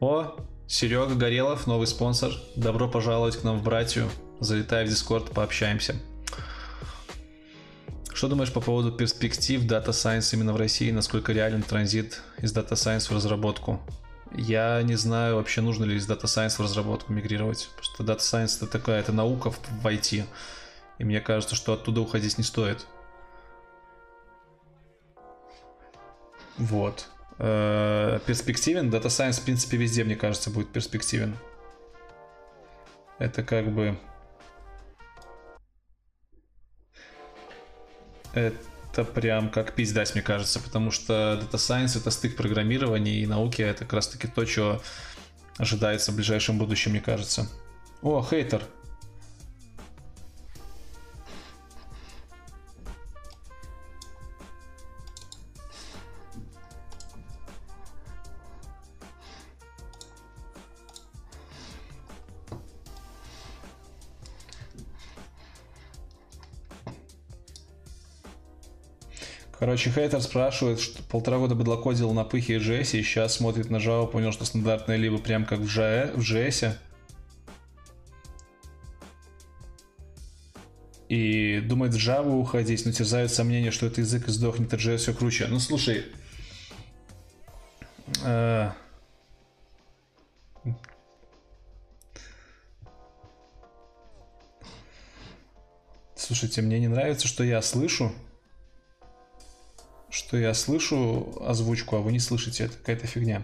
О, 0.00 0.36
Серега 0.66 1.14
Горелов, 1.14 1.66
новый 1.66 1.86
спонсор. 1.86 2.30
Добро 2.56 2.90
пожаловать 2.90 3.38
к 3.38 3.42
нам 3.42 3.58
в 3.58 3.62
братью. 3.62 4.10
Залетай 4.38 4.84
в 4.84 4.90
Discord, 4.90 5.32
пообщаемся. 5.32 5.94
Что 8.18 8.26
думаешь 8.26 8.52
по 8.52 8.60
поводу 8.60 8.90
перспектив 8.90 9.62
Data 9.64 9.90
Science 9.90 10.34
именно 10.34 10.52
в 10.52 10.56
России? 10.56 10.90
Насколько 10.90 11.32
реален 11.32 11.62
транзит 11.62 12.20
из 12.38 12.52
Data 12.52 12.72
Science 12.72 13.06
в 13.06 13.12
разработку? 13.12 13.80
Я 14.34 14.82
не 14.82 14.96
знаю 14.96 15.36
вообще, 15.36 15.60
нужно 15.60 15.84
ли 15.84 15.94
из 15.94 16.10
Data 16.10 16.24
Science 16.24 16.56
в 16.56 16.60
разработку 16.60 17.12
мигрировать. 17.12 17.70
Просто 17.76 18.02
Data 18.02 18.18
Science 18.18 18.56
это 18.56 18.66
такая, 18.66 18.98
это 18.98 19.12
наука 19.12 19.52
в, 19.52 19.86
IT. 19.86 20.24
И 20.98 21.04
мне 21.04 21.20
кажется, 21.20 21.54
что 21.54 21.74
оттуда 21.74 22.00
уходить 22.00 22.38
не 22.38 22.42
стоит. 22.42 22.88
Вот. 26.56 27.06
Э-э- 27.38 28.18
перспективен. 28.26 28.90
Data 28.90 29.06
Science, 29.06 29.40
в 29.40 29.44
принципе, 29.44 29.76
везде, 29.76 30.02
мне 30.02 30.16
кажется, 30.16 30.50
будет 30.50 30.72
перспективен. 30.72 31.36
Это 33.20 33.44
как 33.44 33.72
бы 33.72 33.96
это 38.32 39.04
прям 39.04 39.50
как 39.50 39.74
пиздать, 39.74 40.14
мне 40.14 40.22
кажется, 40.22 40.60
потому 40.60 40.90
что 40.90 41.40
Data 41.40 41.56
Science 41.56 41.98
это 41.98 42.10
стык 42.10 42.36
программирования 42.36 43.20
и 43.20 43.26
науки, 43.26 43.62
это 43.62 43.84
как 43.84 43.94
раз 43.94 44.08
таки 44.08 44.28
то, 44.28 44.46
что 44.46 44.82
ожидается 45.56 46.12
в 46.12 46.16
ближайшем 46.16 46.58
будущем, 46.58 46.92
мне 46.92 47.00
кажется. 47.00 47.48
О, 48.02 48.22
хейтер. 48.22 48.62
Короче, 69.58 69.90
хейтер 69.90 70.22
спрашивает, 70.22 70.78
что 70.78 71.02
полтора 71.02 71.38
года 71.38 71.56
быдлокодил 71.56 72.12
на 72.12 72.22
пыхе 72.22 72.56
и 72.56 72.58
JS, 72.58 72.96
и 72.96 73.02
сейчас 73.02 73.34
смотрит 73.34 73.70
на 73.70 73.78
Java, 73.78 74.06
понял, 74.06 74.30
что 74.30 74.44
стандартная 74.44 74.94
либо 74.96 75.18
прям 75.18 75.44
как 75.44 75.58
в, 75.58 75.64
JS, 75.64 76.12
в 76.12 76.20
JS. 76.20 76.74
И 81.08 81.60
думает 81.60 81.92
в 81.92 81.96
Java 81.96 82.30
уходить, 82.38 82.86
но 82.86 82.92
терзают 82.92 83.32
сомнения, 83.32 83.72
что 83.72 83.86
это 83.86 84.00
язык 84.00 84.28
сдохнет, 84.28 84.72
а 84.72 84.76
JS 84.76 84.98
все 84.98 85.12
круче. 85.12 85.48
Ну, 85.48 85.58
слушай... 85.58 86.04
Э 88.24 88.70
Слушайте, 96.14 96.62
мне 96.62 96.78
не 96.78 96.88
нравится, 96.88 97.26
что 97.26 97.42
я 97.42 97.60
слышу 97.62 98.12
что 100.28 100.36
я 100.36 100.52
слышу 100.52 101.38
озвучку, 101.40 101.96
а 101.96 102.00
вы 102.00 102.12
не 102.12 102.20
слышите. 102.20 102.64
Это 102.64 102.76
какая-то 102.76 103.06
фигня. 103.06 103.42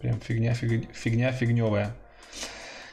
Прям 0.00 0.20
фигня, 0.20 0.52
фиг, 0.52 0.94
фигня 0.94 1.32
фигневая. 1.32 1.96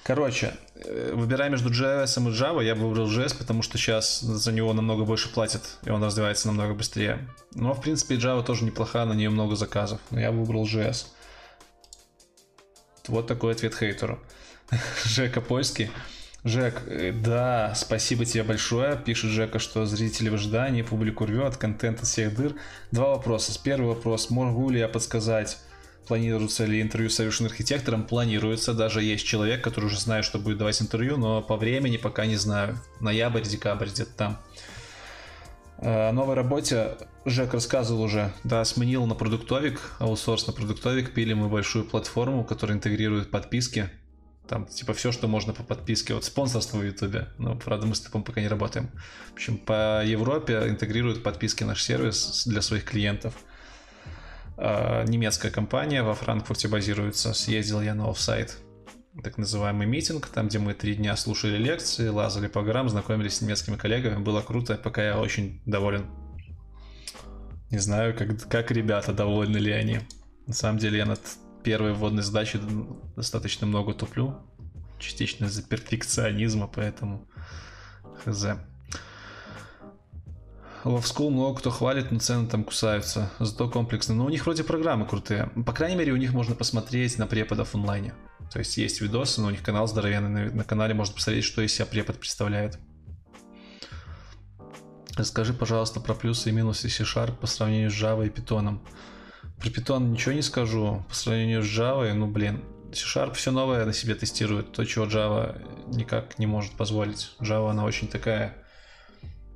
Короче, 0.04 0.54
э, 0.76 1.12
выбирая 1.14 1.50
между 1.50 1.70
JS 1.70 2.06
и 2.06 2.34
Java, 2.34 2.64
я 2.64 2.76
бы 2.76 2.88
выбрал 2.88 3.10
JS, 3.10 3.38
потому 3.38 3.62
что 3.62 3.78
сейчас 3.78 4.22
за 4.22 4.54
него 4.54 4.72
намного 4.72 5.04
больше 5.04 5.30
платят, 5.34 5.80
и 5.84 5.90
он 5.90 6.02
развивается 6.02 6.48
намного 6.48 6.76
быстрее. 6.76 7.28
Но, 7.54 7.74
в 7.74 7.82
принципе, 7.82 8.16
Java 8.16 8.42
тоже 8.42 8.64
неплохая, 8.64 9.04
на 9.04 9.14
нее 9.14 9.30
много 9.30 9.58
заказов. 9.58 10.00
Но 10.10 10.22
я 10.22 10.32
выбрал 10.32 10.64
JS. 10.64 11.08
Вот 13.10 13.28
такой 13.28 13.52
ответ 13.52 13.76
хейтеру. 13.76 14.18
Жека 15.04 15.42
Польский. 15.42 15.92
Жек, 16.44 16.84
э, 16.88 17.12
да, 17.12 17.74
спасибо 17.76 18.26
тебе 18.26 18.44
большое. 18.44 18.96
Пишет 18.96 19.32
Жека, 19.32 19.60
что 19.60 19.86
зрители 19.86 20.30
в 20.30 20.36
ожидании, 20.36 20.82
публику 20.82 21.26
рвет, 21.26 21.58
контент 21.58 22.02
из 22.04 22.10
всех 22.10 22.36
дыр. 22.36 22.56
Два 22.92 23.10
вопроса. 23.10 23.60
Первый 23.62 23.88
вопрос. 23.88 24.30
Могу 24.30 24.70
ли 24.70 24.80
я 24.80 24.88
подсказать, 24.88 25.58
планируется 26.08 26.66
ли 26.66 26.82
интервью 26.82 27.10
с 27.10 27.16
совершенным 27.16 27.52
архитектором? 27.52 28.04
Планируется. 28.04 28.74
Даже 28.74 29.02
есть 29.02 29.26
человек, 29.26 29.64
который 29.64 29.86
уже 29.86 30.00
знает, 30.00 30.26
что 30.26 30.38
будет 30.38 30.60
давать 30.60 30.82
интервью, 30.82 31.18
но 31.18 31.42
по 31.42 31.58
времени 31.58 31.98
пока 31.98 32.26
не 32.26 32.36
знаю. 32.36 32.80
Ноябрь, 33.02 33.42
декабрь, 33.42 33.90
где-то 33.90 34.14
там. 34.14 34.38
Э, 35.80 36.10
о 36.10 36.12
новой 36.12 36.36
работе 36.36 36.98
Жек 37.26 37.54
рассказывал 37.54 38.04
уже. 38.04 38.32
Да, 38.44 38.64
сменил 38.64 39.06
на 39.08 39.16
продуктовик, 39.16 39.82
аутсорс 40.00 40.46
на 40.46 40.54
продуктовик. 40.54 41.14
Пили 41.14 41.34
мы 41.34 41.50
большую 41.50 41.84
платформу, 41.84 42.44
которая 42.46 42.78
интегрирует 42.78 43.32
подписки 43.32 43.90
там, 44.48 44.66
типа, 44.66 44.94
все, 44.94 45.12
что 45.12 45.28
можно 45.28 45.54
по 45.54 45.64
подписке. 45.64 46.14
Вот 46.14 46.26
спонсорство 46.26 46.78
в 46.78 46.84
Ютубе. 46.84 47.30
Но, 47.38 47.56
правда, 47.56 47.86
мы 47.86 47.96
с 47.96 48.02
таком 48.02 48.24
пока 48.24 48.42
не 48.42 48.48
работаем. 48.48 48.90
В 49.30 49.34
общем, 49.34 49.58
по 49.58 50.04
Европе 50.04 50.68
интегрируют 50.68 51.24
подписки 51.24 51.64
наш 51.64 51.84
сервис 51.84 52.44
для 52.46 52.62
своих 52.62 52.86
клиентов. 52.86 53.34
А, 54.58 55.04
немецкая 55.06 55.52
компания 55.52 56.04
во 56.04 56.14
Франкфурте 56.14 56.68
базируется. 56.68 57.34
Съездил 57.34 57.82
я 57.82 57.94
на 57.94 58.10
офсайт 58.10 58.58
так 59.24 59.38
называемый 59.38 59.88
митинг, 59.88 60.28
там, 60.28 60.48
где 60.48 60.60
мы 60.60 60.74
три 60.74 60.96
дня 60.96 61.16
слушали 61.16 61.58
лекции, 61.58 62.08
лазали 62.08 62.48
по 62.48 62.62
горам, 62.62 62.90
знакомились 62.90 63.38
с 63.38 63.42
немецкими 63.42 63.76
коллегами. 63.76 64.22
Было 64.22 64.42
круто, 64.42 64.76
пока 64.76 65.04
я 65.04 65.20
очень 65.20 65.62
доволен. 65.66 66.06
Не 67.72 67.80
знаю, 67.80 68.16
как, 68.16 68.48
как 68.48 68.72
ребята, 68.72 69.14
довольны 69.14 69.58
ли 69.58 69.72
они. 69.72 70.00
На 70.46 70.54
самом 70.54 70.78
деле 70.78 71.00
я 71.00 71.06
над 71.06 71.20
первой 71.68 71.92
вводной 71.92 72.24
задачи 72.24 72.62
достаточно 73.18 73.68
много 73.68 73.94
туплю. 73.94 74.38
Частично 75.00 75.48
из-за 75.48 75.64
перфекционизма, 75.64 76.68
поэтому 76.74 77.28
хз. 78.24 78.46
Love 80.86 81.04
School 81.04 81.30
много 81.30 81.60
кто 81.60 81.70
хвалит, 81.70 82.10
но 82.10 82.20
цены 82.20 82.48
там 82.48 82.64
кусаются. 82.64 83.30
Зато 83.40 83.70
комплексно. 83.70 84.16
Но 84.16 84.26
у 84.26 84.30
них 84.30 84.46
вроде 84.46 84.64
программы 84.64 85.06
крутые. 85.06 85.52
По 85.66 85.74
крайней 85.74 85.98
мере, 85.98 86.14
у 86.14 86.16
них 86.16 86.32
можно 86.32 86.56
посмотреть 86.56 87.18
на 87.18 87.28
преподов 87.28 87.76
онлайне. 87.76 88.14
То 88.50 88.60
есть 88.60 88.78
есть 88.78 89.02
видосы, 89.02 89.42
но 89.42 89.48
у 89.48 89.52
них 89.52 89.62
канал 89.62 89.90
здоровенный. 89.90 90.30
На, 90.30 90.56
на 90.56 90.64
канале 90.64 90.94
можно 90.94 91.16
посмотреть, 91.16 91.44
что 91.44 91.62
из 91.62 91.74
себя 91.74 91.86
препод 91.86 92.18
представляет. 92.18 92.80
Расскажи, 95.18 95.54
пожалуйста, 95.54 96.00
про 96.00 96.14
плюсы 96.14 96.48
и 96.48 96.54
минусы 96.54 96.88
C-Sharp 96.88 97.36
по 97.36 97.48
сравнению 97.48 97.92
с 97.92 97.94
Java 97.94 98.26
и 98.26 98.30
Python. 98.30 98.80
Про 99.60 99.70
Python 99.70 100.12
ничего 100.12 100.34
не 100.34 100.42
скажу. 100.42 101.04
По 101.10 101.16
сравнению 101.16 101.64
с 101.64 101.68
Java, 101.68 102.14
ну 102.14 102.28
блин, 102.28 102.64
C-Sharp 102.94 103.34
все 103.34 103.52
новое 103.52 103.86
на 103.86 103.94
себе 103.94 104.16
тестирует. 104.16 104.72
То, 104.72 104.86
чего 104.86 105.06
Java 105.06 105.62
никак 105.88 106.40
не 106.40 106.46
может 106.46 106.74
позволить. 106.74 107.36
Java, 107.40 107.72
она 107.72 107.84
очень 107.84 108.08
такая... 108.08 108.56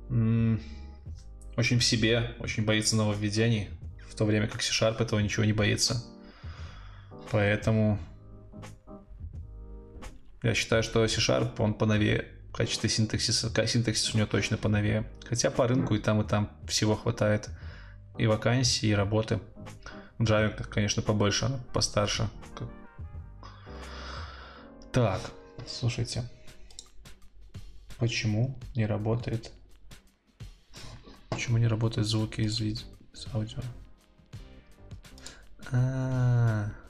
очень 0.08 1.78
в 1.78 1.84
себе, 1.84 2.34
очень 2.40 2.64
боится 2.64 2.96
нововведений. 2.96 3.70
В 4.08 4.14
то 4.14 4.24
время 4.24 4.48
как 4.48 4.62
C-Sharp 4.62 5.02
этого 5.02 5.20
ничего 5.20 5.44
не 5.44 5.52
боится. 5.52 6.04
Поэтому 7.30 7.98
я 10.42 10.54
считаю, 10.54 10.82
что 10.82 11.06
C-Sharp, 11.06 11.54
он 11.58 11.74
поновее. 11.74 12.26
В 12.50 12.54
качестве 12.54 12.90
синтаксиса, 12.90 13.50
синтаксис 13.66 14.14
у 14.14 14.18
него 14.18 14.26
точно 14.26 14.58
поновее. 14.58 15.10
Хотя 15.24 15.50
по 15.50 15.66
рынку 15.66 15.94
и 15.94 15.98
там, 15.98 16.20
и 16.20 16.28
там 16.28 16.50
всего 16.66 16.96
хватает. 16.96 17.48
И 18.18 18.26
вакансий, 18.26 18.88
и 18.88 18.94
работы. 18.94 19.40
Java, 20.24 20.64
конечно, 20.64 21.02
побольше, 21.02 21.46
она 21.46 21.58
постарше. 21.72 22.28
Так, 24.92 25.20
слушайте. 25.66 26.28
Почему 27.98 28.58
не 28.74 28.86
работает? 28.86 29.52
Почему 31.30 31.58
не 31.58 31.66
работают 31.66 32.06
звуки 32.06 32.42
из 32.42 32.60
видео, 32.60 32.86
из 33.12 33.26
аудио? 33.32 33.62
А, 35.70 35.76
-а, 35.76 36.68
-а. 36.68 36.82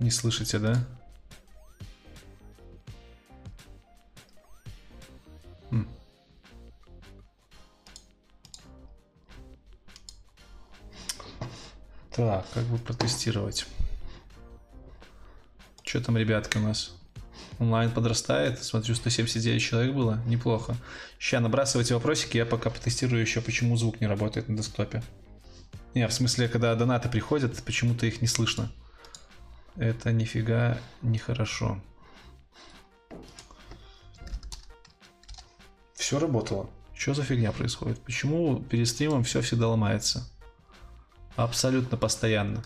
Не 0.00 0.10
слышите, 0.10 0.58
да? 0.58 0.84
Как 12.14 12.64
бы 12.64 12.78
протестировать. 12.78 13.66
Что 15.82 16.00
там, 16.00 16.16
ребятки, 16.16 16.58
у 16.58 16.60
нас? 16.60 16.94
Онлайн 17.58 17.90
подрастает. 17.90 18.62
Смотрю, 18.62 18.94
179 18.94 19.62
человек 19.62 19.94
было. 19.94 20.22
Неплохо. 20.26 20.76
Сейчас 21.18 21.42
набрасывайте 21.42 21.94
вопросики, 21.94 22.36
я 22.36 22.46
пока 22.46 22.70
потестирую 22.70 23.20
еще, 23.20 23.40
почему 23.40 23.76
звук 23.76 24.00
не 24.00 24.06
работает 24.06 24.48
на 24.48 24.56
десктопе. 24.56 25.02
Не, 25.94 26.08
в 26.08 26.12
смысле, 26.12 26.48
когда 26.48 26.74
донаты 26.74 27.08
приходят, 27.08 27.62
почему-то 27.62 28.06
их 28.06 28.20
не 28.22 28.26
слышно. 28.26 28.72
Это 29.76 30.12
нифига 30.12 30.78
не 31.02 31.18
хорошо. 31.18 31.80
Все 35.94 36.18
работало. 36.18 36.68
Что 36.94 37.14
за 37.14 37.22
фигня 37.22 37.52
происходит? 37.52 37.98
Почему 38.00 38.60
перед 38.60 38.88
стримом 38.88 39.24
все 39.24 39.40
всегда 39.40 39.68
ломается? 39.68 40.28
Абсолютно 41.36 41.96
постоянно. 41.96 42.62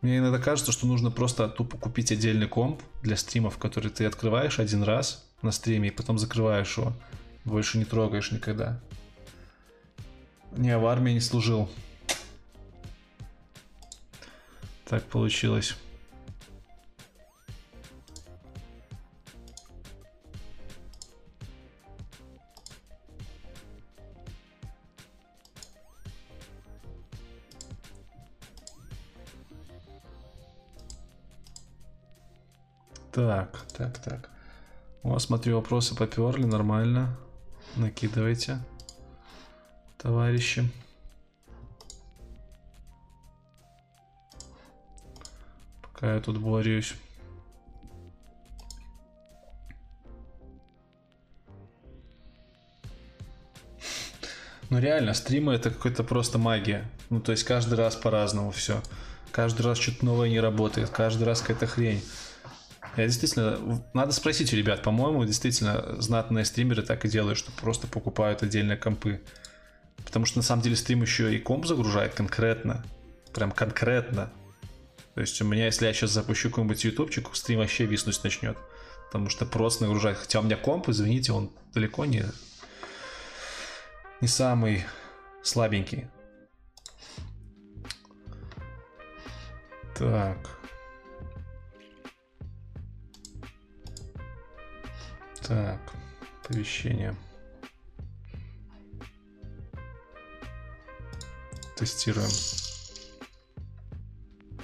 Мне 0.00 0.18
иногда 0.18 0.38
кажется, 0.38 0.72
что 0.72 0.86
нужно 0.86 1.10
просто 1.10 1.48
тупо 1.48 1.76
купить 1.76 2.10
отдельный 2.10 2.48
комп 2.48 2.82
для 3.02 3.16
стримов, 3.16 3.58
который 3.58 3.90
ты 3.90 4.06
открываешь 4.06 4.58
один 4.58 4.82
раз 4.82 5.26
на 5.42 5.52
стриме 5.52 5.88
и 5.88 5.92
потом 5.92 6.18
закрываешь 6.18 6.76
его. 6.76 6.92
Больше 7.44 7.78
не 7.78 7.84
трогаешь 7.84 8.32
никогда. 8.32 8.80
Не, 10.52 10.76
в 10.78 10.86
армии 10.86 11.12
не 11.12 11.20
служил. 11.20 11.70
Так 14.86 15.04
получилось. 15.04 15.76
Так, 33.12 33.66
так, 33.76 33.98
так. 33.98 34.30
О, 35.02 35.18
смотрю, 35.18 35.56
вопросы 35.56 35.96
поперли, 35.96 36.44
нормально. 36.44 37.16
Накидывайте, 37.76 38.58
товарищи. 39.98 40.70
Пока 45.82 46.14
я 46.14 46.20
тут 46.20 46.38
борюсь. 46.38 46.94
Ну 54.70 54.78
реально, 54.78 55.14
стримы 55.14 55.54
это 55.54 55.70
какой-то 55.70 56.04
просто 56.04 56.38
магия. 56.38 56.88
Ну 57.10 57.20
то 57.20 57.32
есть 57.32 57.42
каждый 57.42 57.74
раз 57.74 57.96
по-разному 57.96 58.52
все. 58.52 58.80
Каждый 59.32 59.62
раз 59.62 59.78
что-то 59.78 60.04
новое 60.04 60.28
не 60.28 60.38
работает, 60.38 60.90
каждый 60.90 61.24
раз 61.24 61.40
какая-то 61.40 61.66
хрень. 61.66 62.02
Я 62.96 63.06
действительно, 63.06 63.82
надо 63.94 64.12
спросить 64.12 64.52
у 64.52 64.56
ребят, 64.56 64.82
по-моему, 64.82 65.24
действительно, 65.24 66.00
знатные 66.00 66.44
стримеры 66.44 66.82
так 66.82 67.04
и 67.04 67.08
делают, 67.08 67.38
что 67.38 67.52
просто 67.52 67.86
покупают 67.86 68.42
отдельные 68.42 68.76
компы. 68.76 69.20
Потому 70.04 70.26
что 70.26 70.38
на 70.38 70.42
самом 70.42 70.62
деле 70.62 70.76
стрим 70.76 71.02
еще 71.02 71.34
и 71.34 71.38
комп 71.38 71.66
загружает 71.66 72.14
конкретно. 72.14 72.84
Прям 73.32 73.52
конкретно. 73.52 74.32
То 75.14 75.20
есть 75.20 75.40
у 75.40 75.44
меня, 75.44 75.66
если 75.66 75.86
я 75.86 75.92
сейчас 75.92 76.10
запущу 76.10 76.50
какой-нибудь 76.50 76.82
ютубчик, 76.84 77.34
стрим 77.34 77.58
вообще 77.58 77.86
виснуть 77.86 78.22
начнет. 78.24 78.56
Потому 79.06 79.28
что 79.28 79.46
просто 79.46 79.84
нагружает. 79.84 80.18
Хотя 80.18 80.40
у 80.40 80.42
меня 80.42 80.56
комп, 80.56 80.88
извините, 80.88 81.32
он 81.32 81.50
далеко 81.72 82.04
не, 82.04 82.24
не 84.20 84.28
самый 84.28 84.84
слабенький. 85.42 86.08
Так. 89.96 90.59
Так, 95.50 95.80
оповещение. 96.44 97.16
Тестируем. 101.74 102.30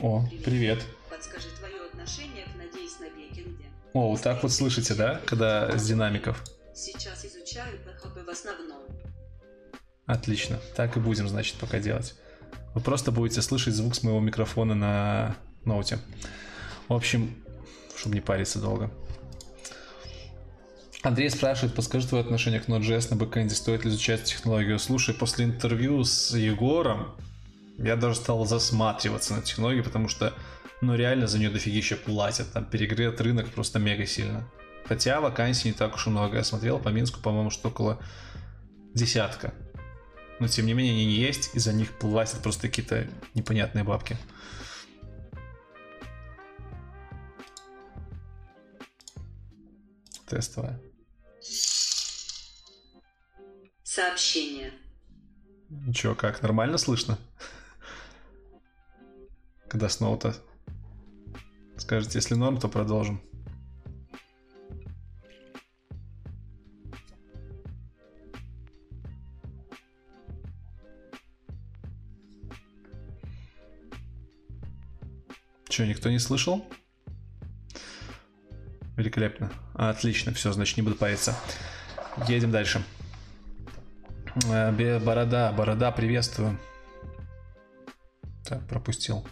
О, 0.01 0.24
привет. 0.45 0.84
Подскажи 1.11 1.49
твое 1.59 1.87
отношение 1.87 2.45
к 2.45 2.57
«Надеюсь 2.57 3.01
на 3.01 3.07
Бекинде». 3.07 3.64
О, 3.95 4.12
вот 4.12 4.22
так 4.22 4.41
вот 4.45 4.53
слышите, 4.53 4.95
да, 4.95 5.20
когда 5.26 5.76
с 5.76 5.84
динамиков? 5.84 6.45
Сейчас 6.72 7.24
изучаю 7.24 7.80
PHP 7.80 8.24
в 8.24 8.28
основном. 8.28 8.82
Отлично. 10.05 10.61
Так 10.76 10.97
и 10.97 11.01
будем, 11.01 11.26
значит, 11.26 11.57
пока 11.57 11.80
делать. 11.80 12.14
Вы 12.74 12.80
просто 12.80 13.11
будете 13.11 13.43
слышать 13.43 13.74
звук 13.74 13.97
с 13.97 14.05
моего 14.05 14.20
микрофона 14.20 14.76
на 14.76 15.37
ноуте. 15.64 15.99
В 16.87 16.93
общем, 16.93 17.43
чтобы 17.97 18.14
не 18.14 18.20
париться 18.20 18.61
долго. 18.61 18.89
Андрей 21.07 21.30
спрашивает, 21.30 21.72
подскажи 21.72 22.09
твое 22.09 22.24
отношение 22.24 22.59
к 22.59 22.68
Node.js 22.68 23.11
на 23.11 23.16
бэкэнде, 23.16 23.54
стоит 23.54 23.84
ли 23.84 23.90
изучать 23.90 24.24
технологию? 24.24 24.76
Слушай, 24.80 25.14
после 25.14 25.44
интервью 25.44 26.02
с 26.02 26.34
Егором 26.36 27.14
я 27.78 27.94
даже 27.94 28.16
стал 28.16 28.44
засматриваться 28.44 29.36
на 29.36 29.42
технологию, 29.42 29.84
потому 29.84 30.09
что, 30.09 30.34
ну, 30.80 30.96
реально 30.96 31.28
за 31.28 31.38
нее 31.38 31.48
дофигища 31.48 31.94
платят. 31.94 32.52
Там 32.52 32.64
перегрет 32.64 33.20
рынок 33.20 33.50
просто 33.50 33.78
мега 33.78 34.04
сильно. 34.04 34.50
Хотя 34.84 35.20
вакансий 35.20 35.68
не 35.68 35.74
так 35.74 35.94
уж 35.94 36.09
и 36.09 36.11
много. 36.11 36.38
Я 36.38 36.42
смотрел 36.42 36.80
по 36.80 36.88
Минску, 36.88 37.20
по-моему, 37.20 37.50
что 37.50 37.68
около 37.68 38.02
десятка. 38.92 39.54
Но, 40.40 40.48
тем 40.48 40.66
не 40.66 40.74
менее, 40.74 40.94
они 40.94 41.14
есть, 41.14 41.50
и 41.54 41.61
за 41.61 41.72
них 41.72 41.92
платят 41.92 42.42
просто 42.42 42.62
какие-то 42.62 43.07
непонятные 43.32 43.84
бабки. 43.84 44.16
Тестовая. 50.28 50.80
Сообщение. 53.82 54.72
Чё, 55.94 56.14
как, 56.14 56.42
нормально 56.42 56.78
слышно? 56.78 57.18
Когда 59.68 59.88
снова-то 59.88 60.34
скажете, 61.76 62.18
если 62.18 62.34
норм, 62.34 62.59
то 62.59 62.68
продолжим. 62.68 63.20
Че, 75.68 75.86
никто 75.86 76.11
не 76.11 76.18
слышал? 76.18 76.64
Великолепно. 78.97 79.53
Отлично, 79.74 80.32
все, 80.32 80.53
значит, 80.53 80.78
не 80.78 80.82
буду 80.82 80.97
париться. 80.97 81.34
Едем 82.28 82.51
дальше. 82.51 82.82
Э, 84.51 84.99
борода, 85.01 85.53
борода, 85.53 85.92
приветствую. 85.92 86.59
Так, 88.44 88.66
пропустил. 88.66 89.26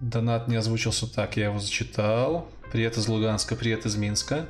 Донат 0.00 0.48
не 0.48 0.56
озвучился 0.56 1.06
так, 1.12 1.36
я 1.36 1.46
его 1.46 1.58
зачитал. 1.58 2.50
Привет 2.72 2.96
из 2.96 3.06
Луганска, 3.06 3.54
привет 3.54 3.84
из 3.84 3.96
Минска. 3.96 4.46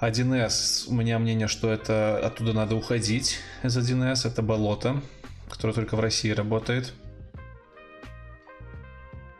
1С, 0.00 0.84
у 0.86 0.94
меня 0.94 1.18
мнение, 1.18 1.48
что 1.48 1.72
это 1.72 2.24
оттуда 2.24 2.52
надо 2.52 2.76
уходить 2.76 3.40
из 3.64 3.76
1С, 3.76 4.28
это 4.28 4.42
болото, 4.42 5.02
которое 5.50 5.72
только 5.72 5.96
в 5.96 6.00
России 6.00 6.30
работает 6.30 6.94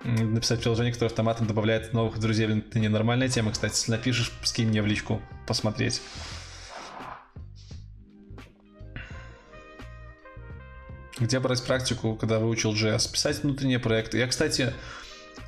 написать 0.05 0.61
приложение, 0.61 0.93
которое 0.93 1.09
автоматом 1.11 1.47
добавляет 1.47 1.93
новых 1.93 2.19
друзей 2.19 2.47
в 2.47 2.51
LinkedIn. 2.51 2.89
Нормальная 2.89 3.29
тема, 3.29 3.53
кстати. 3.53 3.75
Если 3.75 3.91
напишешь, 3.91 4.33
скинь 4.43 4.69
мне 4.69 4.83
в 4.83 4.87
личку 4.87 5.21
посмотреть. 5.47 6.01
Где 11.19 11.41
брать 11.41 11.65
практику, 11.65 12.15
когда 12.15 12.39
выучил 12.39 12.73
JS? 12.75 13.11
Писать 13.11 13.43
внутренние 13.43 13.81
проекты. 13.81 14.19
Я, 14.19 14.29
кстати, 14.29 14.73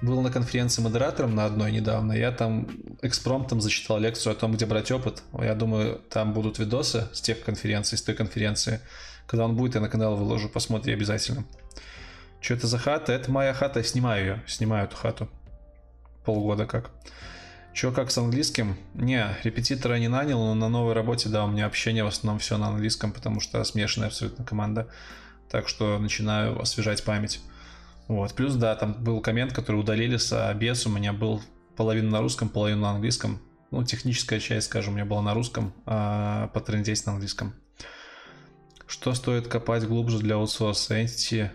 был 0.02 0.20
на 0.20 0.32
конференции 0.32 0.82
модератором 0.82 1.34
на 1.36 1.44
одной 1.44 1.70
недавно. 1.70 2.12
Я 2.12 2.32
там 2.32 2.68
экспромтом 3.02 3.60
зачитал 3.60 4.00
лекцию 4.00 4.32
о 4.32 4.34
том, 4.34 4.52
где 4.52 4.66
брать 4.66 4.90
опыт. 4.90 5.22
Я 5.40 5.54
думаю, 5.54 6.00
там 6.10 6.32
будут 6.32 6.58
видосы 6.58 7.08
с 7.12 7.20
тех 7.20 7.44
конференций, 7.44 7.98
с 7.98 8.02
той 8.02 8.16
конференции. 8.16 8.80
Когда 9.28 9.44
он 9.44 9.54
будет, 9.54 9.76
я 9.76 9.80
на 9.80 9.88
канал 9.88 10.16
выложу. 10.16 10.48
Посмотри 10.48 10.92
обязательно. 10.92 11.44
Что 12.40 12.54
это 12.54 12.66
за 12.66 12.78
хата? 12.78 13.12
Это 13.12 13.30
моя 13.30 13.52
хата, 13.52 13.80
я 13.80 13.84
снимаю 13.84 14.24
ее. 14.24 14.42
Снимаю 14.46 14.86
эту 14.86 14.96
хату. 14.96 15.28
Полгода 16.24 16.66
как. 16.66 16.90
Че, 17.72 17.92
как 17.92 18.10
с 18.10 18.18
английским? 18.18 18.76
Не, 18.94 19.26
репетитора 19.44 19.98
не 19.98 20.08
нанял, 20.08 20.38
но 20.40 20.54
на 20.54 20.68
новой 20.68 20.94
работе, 20.94 21.28
да, 21.28 21.44
у 21.44 21.48
меня 21.48 21.66
общение 21.66 22.02
в 22.02 22.08
основном 22.08 22.40
все 22.40 22.58
на 22.58 22.68
английском, 22.68 23.12
потому 23.12 23.40
что 23.40 23.62
смешанная 23.62 24.08
абсолютно 24.08 24.44
команда. 24.44 24.88
Так 25.50 25.68
что 25.68 25.98
начинаю 25.98 26.60
освежать 26.60 27.04
память. 27.04 27.40
Вот. 28.08 28.34
Плюс, 28.34 28.54
да, 28.54 28.74
там 28.74 28.94
был 28.94 29.20
коммент, 29.20 29.52
который 29.52 29.76
удалили 29.76 30.16
с 30.16 30.32
обес. 30.48 30.86
У 30.86 30.90
меня 30.90 31.12
был 31.12 31.42
половина 31.76 32.10
на 32.10 32.20
русском, 32.20 32.48
половина 32.48 32.80
на 32.80 32.90
английском. 32.90 33.40
Ну, 33.70 33.84
техническая 33.84 34.40
часть, 34.40 34.66
скажем, 34.66 34.94
у 34.94 34.96
меня 34.96 35.04
была 35.04 35.22
на 35.22 35.34
русском, 35.34 35.72
а 35.86 36.48
по 36.48 36.60
трендеть 36.60 37.06
на 37.06 37.12
английском. 37.12 37.54
Что 38.86 39.14
стоит 39.14 39.46
копать 39.46 39.84
глубже 39.84 40.18
для 40.18 40.34
аутсорса? 40.34 41.00
Entity 41.00 41.50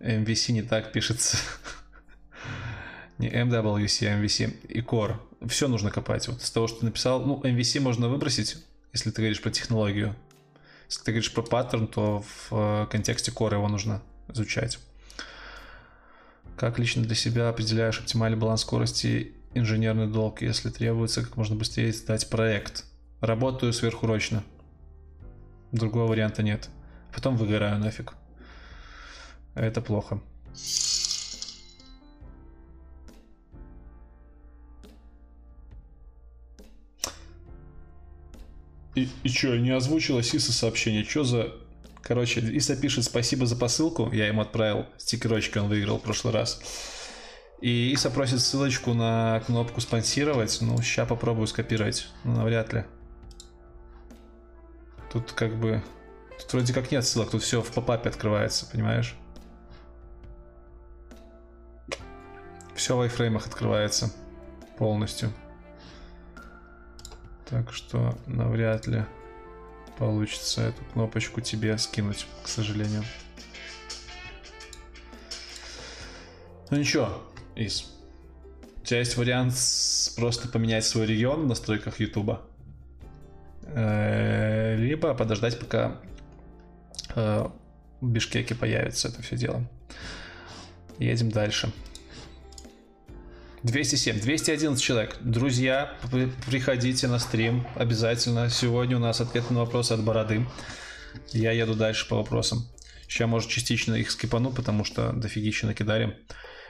MVC 0.00 0.52
не 0.52 0.62
так 0.62 0.92
пишется. 0.92 1.38
Не 3.18 3.28
MWC, 3.28 4.06
а 4.06 4.22
MVC 4.22 4.68
и 4.68 4.80
Core. 4.80 5.16
Все 5.48 5.66
нужно 5.66 5.90
копать. 5.90 6.28
Вот 6.28 6.40
с 6.40 6.50
того, 6.50 6.68
что 6.68 6.80
ты 6.80 6.86
написал, 6.86 7.24
ну, 7.24 7.40
MVC 7.42 7.80
можно 7.80 8.08
выбросить, 8.08 8.56
если 8.92 9.10
ты 9.10 9.22
говоришь 9.22 9.42
про 9.42 9.50
технологию. 9.50 10.14
Если 10.88 11.02
ты 11.02 11.10
говоришь 11.10 11.32
про 11.32 11.42
паттерн, 11.42 11.88
то 11.88 12.22
в 12.22 12.48
э, 12.52 12.86
контексте 12.90 13.32
Core 13.32 13.54
его 13.54 13.68
нужно 13.68 14.02
изучать. 14.28 14.78
Как 16.56 16.78
лично 16.78 17.02
для 17.02 17.14
себя 17.14 17.48
определяешь 17.48 17.98
оптимальный 18.00 18.38
баланс 18.38 18.62
скорости 18.62 19.32
инженерный 19.54 20.06
долг, 20.06 20.42
если 20.42 20.70
требуется 20.70 21.22
как 21.22 21.36
можно 21.36 21.56
быстрее 21.56 21.92
сдать 21.92 22.30
проект? 22.30 22.84
Работаю 23.20 23.72
сверхурочно. 23.72 24.44
Другого 25.72 26.08
варианта 26.08 26.42
нет. 26.42 26.68
Потом 27.12 27.36
выгораю 27.36 27.78
нафиг. 27.78 28.14
Это 29.58 29.80
плохо. 29.80 30.20
И, 38.94 39.08
и 39.24 39.28
что, 39.28 39.56
не 39.56 39.70
озвучила 39.70 40.22
Сиса 40.22 40.52
сообщение? 40.52 41.04
Что 41.04 41.24
за... 41.24 41.54
Короче, 42.02 42.40
Иса 42.40 42.76
пишет 42.76 43.04
спасибо 43.04 43.46
за 43.46 43.56
посылку. 43.56 44.10
Я 44.12 44.28
ему 44.28 44.42
отправил 44.42 44.86
стикерочки, 44.96 45.58
он 45.58 45.68
выиграл 45.68 45.98
в 45.98 46.02
прошлый 46.02 46.32
раз. 46.32 46.60
И 47.60 47.90
Иса 47.92 48.10
просит 48.10 48.40
ссылочку 48.40 48.94
на 48.94 49.42
кнопку 49.46 49.80
спонсировать. 49.80 50.58
Ну, 50.60 50.80
сейчас 50.82 51.08
попробую 51.08 51.48
скопировать. 51.48 52.08
Ну, 52.22 52.36
навряд 52.36 52.72
ли. 52.72 52.84
Тут 55.12 55.32
как 55.32 55.58
бы... 55.58 55.82
Тут 56.38 56.52
вроде 56.52 56.72
как 56.72 56.92
нет 56.92 57.04
ссылок, 57.04 57.30
тут 57.30 57.42
все 57.42 57.60
в 57.60 57.72
попапе 57.72 58.08
открывается, 58.08 58.66
понимаешь? 58.70 59.16
Все 62.78 62.96
в 62.96 63.00
айфреймах 63.00 63.44
открывается 63.48 64.12
полностью. 64.78 65.32
Так 67.50 67.72
что 67.72 68.16
навряд 68.26 68.86
ли 68.86 69.04
получится 69.98 70.62
эту 70.62 70.84
кнопочку 70.92 71.40
тебе 71.40 71.76
скинуть, 71.76 72.28
к 72.44 72.46
сожалению. 72.46 73.02
Ну 76.70 76.78
ничего, 76.78 77.20
Из. 77.56 77.92
У 78.80 78.84
тебя 78.84 79.00
есть 79.00 79.16
вариант 79.16 79.54
просто 80.16 80.46
поменять 80.46 80.84
свой 80.84 81.06
регион 81.06 81.42
в 81.42 81.46
настройках 81.48 81.98
Ютуба. 81.98 82.42
Э, 83.64 84.76
либо 84.76 85.14
подождать, 85.14 85.58
пока 85.58 86.00
э, 87.16 87.48
в 88.00 88.08
Бишкеке 88.08 88.54
появится 88.54 89.08
это 89.08 89.20
все 89.20 89.36
дело. 89.36 89.68
Едем 91.00 91.32
дальше. 91.32 91.72
207, 93.62 94.20
211 94.20 94.82
человек. 94.82 95.16
Друзья, 95.20 95.92
приходите 96.46 97.08
на 97.08 97.18
стрим 97.18 97.66
обязательно. 97.74 98.50
Сегодня 98.50 98.96
у 98.96 99.00
нас 99.00 99.20
ответ 99.20 99.50
на 99.50 99.60
вопросы 99.60 99.92
от 99.92 100.04
Бороды. 100.04 100.46
Я 101.32 101.52
еду 101.52 101.74
дальше 101.74 102.08
по 102.08 102.16
вопросам. 102.16 102.68
Сейчас, 103.08 103.28
может, 103.28 103.50
частично 103.50 103.94
их 103.94 104.10
скипану, 104.10 104.50
потому 104.50 104.84
что 104.84 105.12
дофигища 105.12 105.66
накидали. 105.66 106.16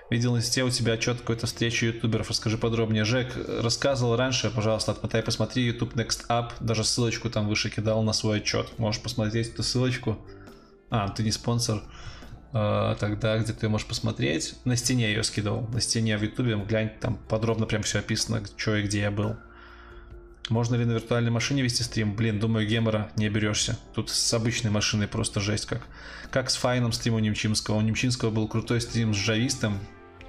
Видел 0.09 0.35
на 0.35 0.41
сети 0.41 0.63
у 0.63 0.71
тебя 0.71 0.95
отчет 0.95 1.21
какой-то 1.21 1.47
встречи 1.47 1.85
ютуберов. 1.85 2.31
Расскажи 2.31 2.57
подробнее. 2.57 3.05
Жек, 3.05 3.35
рассказывал 3.61 4.17
раньше, 4.17 4.51
пожалуйста, 4.51 4.93
отмотай, 4.93 5.23
посмотри 5.23 5.65
YouTube 5.65 5.95
Next 5.95 6.27
Up. 6.29 6.53
Даже 6.61 6.85
ссылочку 6.85 7.29
там 7.29 7.49
выше 7.49 7.69
кидал 7.69 8.03
на 8.03 8.15
свой 8.15 8.39
отчет. 8.39 8.79
Можешь 8.79 9.03
посмотреть 9.03 9.49
эту 9.49 9.63
ссылочку. 9.63 10.19
А, 10.89 11.11
ты 11.11 11.23
не 11.23 11.33
спонсор. 11.33 11.83
А, 12.53 12.95
тогда 12.97 13.39
где 13.39 13.53
ты 13.53 13.69
можешь 13.69 13.87
посмотреть. 13.87 14.55
На 14.65 14.77
стене 14.77 15.09
ее 15.09 15.23
скидывал. 15.23 15.69
На 15.69 15.81
стене 15.81 16.17
в 16.17 16.23
ютубе. 16.23 16.57
Глянь, 16.57 16.91
там 17.01 17.19
подробно 17.29 17.67
прям 17.67 17.83
все 17.83 17.99
описано, 17.99 18.43
что 18.57 18.77
и 18.77 18.83
где 18.83 19.01
я 19.01 19.11
был. 19.11 19.37
Можно 20.49 20.77
ли 20.77 20.87
на 20.87 20.93
виртуальной 20.93 21.31
машине 21.31 21.63
вести 21.63 21.83
стрим? 21.83 22.15
Блин, 22.15 22.41
думаю, 22.41 22.67
гемора 22.67 23.11
не 23.17 23.29
берешься. 23.29 23.79
Тут 23.95 24.09
с 24.09 24.33
обычной 24.33 24.71
машиной 24.71 25.07
просто 25.07 25.41
жесть 25.41 25.67
как. 25.67 25.87
Как 26.31 26.49
с 26.49 26.57
файном 26.57 26.93
стрим 26.93 27.15
у 27.15 27.19
Немчинского. 27.19 27.77
У 27.77 27.81
Немчинского 27.83 28.31
был 28.31 28.49
крутой 28.49 28.81
стрим 28.81 29.13
с 29.13 29.19
джавистом 29.19 29.79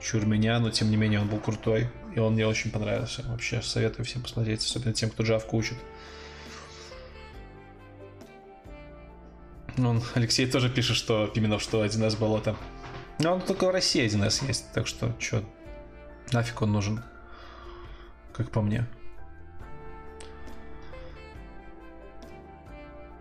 чур 0.02 0.26
меня, 0.26 0.60
но 0.60 0.70
тем 0.70 0.90
не 0.90 0.98
менее 0.98 1.20
он 1.22 1.28
был 1.28 1.40
крутой, 1.40 1.90
и 2.16 2.20
он 2.20 2.34
мне 2.34 2.48
очень 2.48 2.72
понравился. 2.72 3.24
Вообще 3.28 3.62
советую 3.62 4.06
всем 4.06 4.22
посмотреть, 4.22 4.64
особенно 4.64 4.94
тем, 4.94 5.10
кто 5.10 5.24
джавку 5.24 5.58
учит. 5.58 5.78
Он, 9.86 10.02
Алексей 10.14 10.46
тоже 10.50 10.70
пишет, 10.70 10.96
что 10.96 11.28
Пименов, 11.28 11.62
что 11.62 11.86
1С 11.86 12.18
болото. 12.18 12.56
Но 13.20 13.36
он 13.36 13.42
только 13.42 13.66
в 13.66 13.70
России 13.72 14.06
1С 14.06 14.48
есть, 14.48 14.72
так 14.74 14.88
что 14.88 15.14
чё, 15.20 15.44
нафиг 16.32 16.62
он 16.62 16.72
нужен, 16.72 17.04
как 18.34 18.52
по 18.52 18.62
мне. 18.62 18.88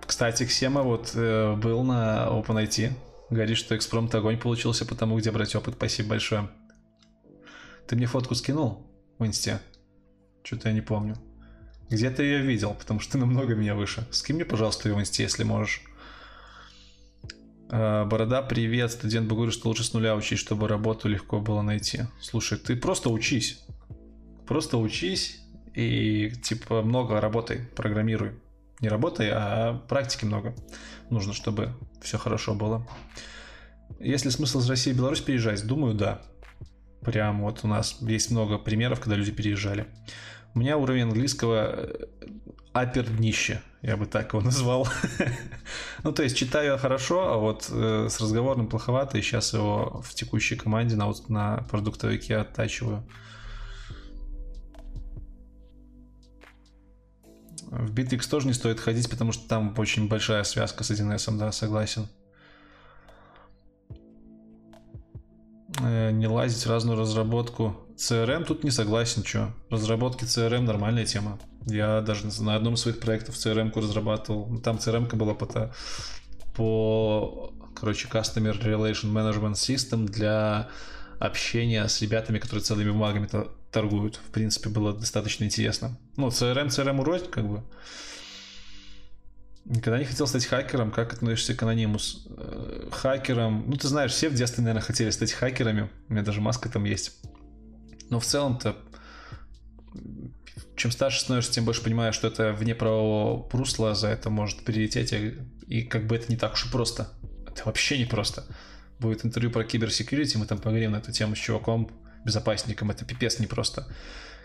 Кстати, 0.07 0.47
Ксема 0.47 0.83
вот 0.83 1.13
э, 1.15 1.55
был 1.55 1.83
на 1.85 2.29
OpenIT. 2.31 2.93
Говорит, 3.31 3.59
что 3.59 3.77
экспромт 3.77 4.15
огонь 4.15 4.39
получился, 4.39 4.87
потому 4.87 5.19
где 5.19 5.31
брать 5.31 5.55
опыт. 5.55 5.75
Спасибо 5.75 6.11
большое. 6.11 6.49
Ты 7.87 7.95
мне 7.95 8.07
фотку 8.07 8.35
скинул 8.35 8.87
в 9.19 9.27
инсте? 9.27 9.61
Что-то 10.43 10.71
я 10.71 10.75
не 10.75 10.81
помню. 10.81 11.17
Где 11.91 12.11
ты 12.11 12.23
ее 12.23 12.41
видел? 12.41 12.75
Потому 12.75 13.01
что 13.01 13.13
ты 13.13 13.19
намного 13.19 13.55
меня 13.55 13.75
выше. 13.75 14.07
Скинь 14.11 14.37
мне, 14.37 14.45
пожалуйста, 14.45 14.89
ее 14.89 14.95
в 14.95 15.01
инсте, 15.01 15.23
если 15.23 15.45
можешь. 15.45 15.83
А, 17.71 18.07
Борода, 18.07 18.41
привет. 18.41 18.93
Студент 18.93 19.29
бы 19.29 19.35
говорит, 19.35 19.55
что 19.55 19.69
лучше 19.69 19.85
с 19.85 19.93
нуля 19.93 20.17
учить, 20.17 20.39
чтобы 20.39 20.69
работу 20.69 21.09
легко 21.09 21.41
было 21.41 21.61
найти. 21.61 22.03
Слушай, 22.21 22.59
ты 22.59 22.77
просто 22.77 23.11
учись. 23.11 23.63
Просто 24.47 24.79
учись 24.79 25.41
и, 25.75 26.33
типа, 26.43 26.83
много 26.83 27.21
работай, 27.21 27.69
программируй. 27.77 28.33
Не 28.81 28.89
работай, 28.89 29.29
а 29.31 29.83
практики 29.89 30.25
много 30.25 30.55
нужно, 31.11 31.35
чтобы 31.35 31.75
все 32.01 32.17
хорошо 32.17 32.55
было. 32.55 32.89
Если 34.01 34.31
смысл 34.31 34.61
из 34.61 34.71
России 34.71 34.93
в 34.93 34.97
Беларусь 34.97 35.21
переезжать? 35.21 35.67
Думаю, 35.67 35.95
да. 35.95 36.23
Прям 37.03 37.43
вот 37.43 37.61
у 37.65 37.69
нас 37.69 37.99
есть 38.01 38.31
много 38.31 38.57
примеров, 38.57 39.01
когда 39.01 39.17
люди 39.17 39.33
переезжали. 39.33 39.87
У 40.55 40.59
меня 40.61 40.77
уровень 40.77 41.03
английского 41.03 41.89
апер 42.73 43.05
э, 43.05 43.17
днище, 43.17 43.63
я 43.83 43.97
бы 43.97 44.07
так 44.07 44.33
его 44.33 44.43
назвал. 44.43 44.89
ну, 46.03 46.13
то 46.13 46.23
есть 46.23 46.37
читаю 46.37 46.79
хорошо, 46.79 47.33
а 47.33 47.37
вот 47.37 47.69
э, 47.71 48.09
с 48.11 48.21
разговорным 48.21 48.69
плоховато, 48.69 49.19
и 49.19 49.23
сейчас 49.23 49.53
его 49.53 50.03
в 50.05 50.15
текущей 50.15 50.57
команде 50.57 50.97
на, 50.97 51.13
на 51.29 51.59
продуктовике 51.71 52.37
оттачиваю. 52.37 53.05
В 57.71 57.93
Bittrex 57.93 58.29
тоже 58.29 58.47
не 58.47 58.55
стоит 58.55 58.81
ходить, 58.81 59.11
потому 59.11 59.33
что 59.33 59.47
там 59.47 59.75
очень 59.77 60.09
большая 60.09 60.43
связка 60.45 60.85
с 60.85 60.91
1С, 60.91 61.37
да, 61.37 61.53
согласен. 61.53 62.09
Э, 65.81 66.11
не 66.11 66.27
лазить 66.27 66.65
в 66.65 66.71
разную 66.71 66.99
разработку. 66.99 67.77
CRM 67.99 68.45
тут 68.45 68.63
не 68.63 68.71
согласен, 68.71 69.25
что. 69.25 69.53
Разработки 69.71 70.23
CRM 70.23 70.61
нормальная 70.61 71.05
тема. 71.05 71.39
Я 71.67 72.01
даже 72.01 72.27
на 72.41 72.55
одном 72.55 72.75
из 72.75 72.81
своих 72.81 73.01
проектов 73.01 73.35
CRM-ку 73.35 73.81
разрабатывал. 73.81 74.47
Ну, 74.47 74.61
там 74.61 74.77
CRM-ка 74.77 75.17
была 75.17 75.35
по, 75.35 75.75
по, 76.55 77.53
короче, 77.75 78.07
Customer 78.09 78.57
Relation 78.63 79.13
Management 79.13 79.55
System 79.55 80.07
для 80.07 80.69
общения 81.19 81.87
с 81.89 82.01
ребятами, 82.01 82.39
которые 82.39 82.63
целыми 82.63 82.91
бумагами 82.91 83.29
торгуют. 83.73 84.17
В 84.17 84.31
принципе, 84.31 84.69
было 84.69 84.93
достаточно 84.93 85.45
интересно. 85.45 85.99
Ну, 86.17 86.29
CRM, 86.29 86.69
CRM 86.69 87.01
урод, 87.01 87.27
как 87.29 87.49
бы. 87.49 87.65
Никогда 89.65 89.99
не 89.99 90.05
хотел 90.05 90.29
стать 90.29 90.47
хакером. 90.47 90.93
Как 90.93 91.13
относишься 91.13 91.55
к 91.55 91.63
анонимус? 91.65 92.29
Э, 92.31 92.89
хакером. 92.93 93.65
Ну, 93.67 93.77
ты 93.77 93.89
знаешь, 93.89 94.13
все 94.13 94.29
в 94.29 94.35
детстве, 94.35 94.63
наверное, 94.63 94.83
хотели 94.83 95.11
стать 95.11 95.33
хакерами. 95.33 95.91
У 96.09 96.13
меня 96.13 96.23
даже 96.23 96.41
маска 96.41 96.71
там 96.71 96.85
есть. 96.85 97.19
Но 98.11 98.21
в 98.21 98.25
целом-то, 98.25 98.77
чем 100.77 100.91
старше 100.91 101.21
становишься, 101.21 101.53
тем 101.53 101.65
больше 101.65 101.83
понимаешь, 101.83 102.15
что 102.15 102.29
это 102.29 102.53
вне 102.53 102.75
правового 102.75 103.49
русла, 103.53 103.95
за 103.95 104.09
это 104.09 104.31
может 104.31 104.65
перелететь. 104.65 105.15
И 105.67 105.83
как 105.83 106.07
бы 106.07 106.17
это 106.17 106.31
не 106.31 106.37
так 106.37 106.55
уж 106.55 106.67
и 106.67 106.71
просто. 106.71 107.09
Это 107.47 107.63
вообще 107.65 107.99
не 107.99 108.07
просто. 108.07 108.45
Будет 108.99 109.25
интервью 109.25 109.51
про 109.51 109.65
киберсекьюрити, 109.65 110.37
мы 110.37 110.47
там 110.47 110.59
поговорим 110.59 110.93
на 110.93 110.97
эту 110.97 111.13
тему 111.13 111.37
с 111.37 111.39
чуваком, 111.39 111.91
безопасником. 112.25 112.91
Это 112.91 113.05
пипец 113.05 113.39
непросто. 113.39 113.87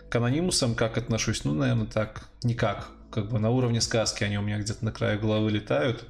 К 0.10 0.16
анонимусам 0.18 0.76
как 0.76 0.98
отношусь? 0.98 1.44
Ну, 1.44 1.54
наверное, 1.54 1.88
так. 1.88 2.30
Никак 2.44 2.92
как 3.14 3.30
бы 3.30 3.38
на 3.38 3.52
уровне 3.52 3.80
сказки 3.80 4.24
они 4.24 4.40
у 4.40 4.42
меня 4.42 4.58
где-то 4.58 4.84
на 4.84 4.92
краю 4.92 5.20
головы 5.20 5.52
летают. 5.52 6.04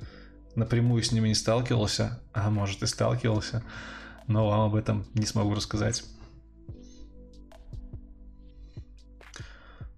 Напрямую 0.55 1.03
с 1.03 1.11
ними 1.11 1.27
не 1.27 1.35
сталкивался, 1.35 2.21
а 2.31 2.49
может 2.49 2.81
и 2.81 2.87
сталкивался, 2.87 3.63
но 4.27 4.47
вам 4.47 4.61
об 4.61 4.75
этом 4.75 5.05
не 5.13 5.25
смогу 5.25 5.53
рассказать. 5.53 6.03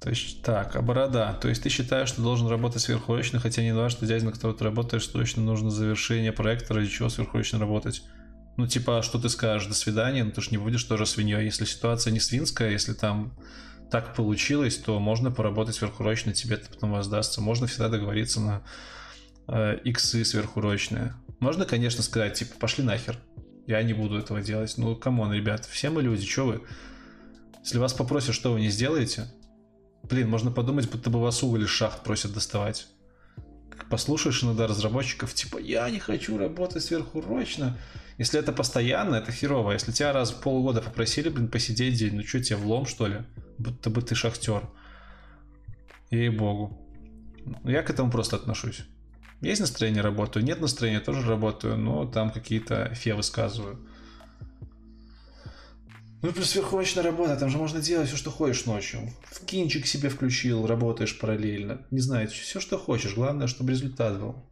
То 0.05 0.11
есть, 0.11 0.43
так, 0.43 0.75
а 0.75 0.83
борода. 0.83 1.33
То 1.33 1.49
есть 1.49 1.63
ты 1.63 1.69
считаешь, 1.69 2.09
что 2.09 2.21
должен 2.21 2.47
работать 2.47 2.83
сверхурочно, 2.83 3.39
хотя 3.39 3.63
не 3.63 3.73
важно, 3.73 3.97
что 3.97 4.05
дядя, 4.05 4.25
на 4.25 4.31
которого 4.31 4.55
ты 4.55 4.63
работаешь, 4.63 5.07
точно 5.07 5.41
нужно 5.41 5.71
завершение 5.71 6.31
проекта, 6.31 6.75
ради 6.75 6.89
чего 6.89 7.09
сверхурочно 7.09 7.57
работать. 7.57 8.03
Ну, 8.55 8.67
типа, 8.67 9.01
что 9.01 9.19
ты 9.19 9.29
скажешь, 9.29 9.67
до 9.67 9.73
свидания, 9.73 10.23
ну 10.23 10.29
ты 10.29 10.41
же 10.41 10.51
не 10.51 10.57
будешь 10.57 10.83
тоже 10.83 11.07
свиньей. 11.07 11.45
Если 11.45 11.65
ситуация 11.65 12.11
не 12.11 12.19
свинская, 12.19 12.69
если 12.69 12.93
там 12.93 13.35
так 13.89 14.13
получилось, 14.13 14.77
то 14.77 14.99
можно 14.99 15.31
поработать 15.31 15.73
сверхурочно, 15.73 16.33
тебе 16.33 16.57
это 16.57 16.69
потом 16.69 16.91
воздастся. 16.91 17.41
Можно 17.41 17.65
всегда 17.65 17.89
договориться 17.89 18.39
на 18.39 18.61
э, 19.47 19.79
иксы 19.85 20.23
сверхурочные. 20.23 21.15
Можно, 21.39 21.65
конечно, 21.65 22.03
сказать, 22.03 22.35
типа, 22.35 22.53
пошли 22.59 22.83
нахер. 22.83 23.17
Я 23.65 23.81
не 23.81 23.93
буду 23.93 24.19
этого 24.19 24.43
делать. 24.43 24.75
Ну, 24.77 24.95
come 24.95 25.17
on, 25.17 25.33
ребят, 25.33 25.65
все 25.65 25.89
мы 25.89 26.03
люди, 26.03 26.27
что 26.27 26.45
вы? 26.45 26.61
Если 27.63 27.79
вас 27.79 27.93
попросят, 27.93 28.35
что 28.35 28.53
вы 28.53 28.59
не 28.59 28.69
сделаете, 28.69 29.31
Блин, 30.09 30.29
можно 30.29 30.51
подумать, 30.51 30.89
будто 30.89 31.09
бы 31.09 31.19
вас 31.19 31.43
из 31.43 31.69
шахт 31.69 32.03
просят 32.03 32.33
доставать. 32.33 32.87
Послушаешь 33.89 34.43
иногда 34.43 34.67
разработчиков, 34.67 35.33
типа, 35.33 35.57
я 35.57 35.89
не 35.89 35.99
хочу 35.99 36.37
работать 36.37 36.83
сверхурочно. 36.83 37.77
Если 38.17 38.39
это 38.39 38.53
постоянно, 38.53 39.15
это 39.15 39.31
херово. 39.31 39.73
Если 39.73 39.91
тебя 39.91 40.13
раз 40.13 40.31
в 40.31 40.41
полгода 40.41 40.81
попросили, 40.81 41.29
блин, 41.29 41.47
посидеть 41.47 41.97
день, 41.97 42.15
ну 42.15 42.23
что 42.23 42.41
тебе, 42.41 42.57
влом, 42.57 42.85
что 42.85 43.07
ли? 43.07 43.21
Будто 43.57 43.89
бы 43.89 44.01
ты 44.01 44.15
шахтер. 44.15 44.69
Ей-богу. 46.11 46.79
Ну, 47.45 47.69
я 47.69 47.83
к 47.83 47.89
этому 47.89 48.11
просто 48.11 48.37
отношусь. 48.37 48.85
Есть 49.41 49.61
настроение, 49.61 50.01
работаю. 50.01 50.45
Нет 50.45 50.61
настроения, 50.61 50.99
тоже 50.99 51.27
работаю. 51.27 51.77
Но 51.77 52.05
там 52.05 52.31
какие-то 52.31 52.93
фе 52.95 53.13
высказываю. 53.13 53.79
Ну, 56.25 56.33
плюс 56.33 56.49
сверхурочная 56.49 57.03
работа, 57.03 57.35
там 57.37 57.51
же 57.51 57.59
можно 57.59 57.79
делать 57.79 58.07
все, 58.07 58.17
что 58.17 58.31
хочешь 58.31 58.65
ночью. 58.65 59.13
В 59.25 59.45
кинчик 59.45 59.85
себе 59.85 60.09
включил, 60.09 60.65
работаешь 60.65 61.19
параллельно. 61.19 61.85
Не 61.91 61.99
знаю, 61.99 62.27
все, 62.29 62.59
что 62.59 62.79
хочешь. 62.79 63.13
Главное, 63.13 63.45
чтобы 63.45 63.73
результат 63.73 64.19
был. 64.19 64.43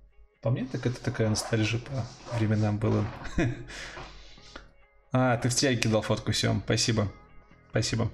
По 0.43 0.51
мне, 0.51 0.67
так 0.71 0.85
это 0.85 1.03
такая 1.03 1.29
ностальжия 1.29 1.79
по 1.79 2.37
временам 2.37 2.77
было. 2.77 3.03
А, 5.15 5.37
ты 5.37 5.49
в 5.49 5.53
теле 5.53 5.77
кидал 5.77 6.01
фотку, 6.01 6.31
все. 6.31 6.59
Спасибо. 6.65 7.11
Спасибо. 7.69 8.11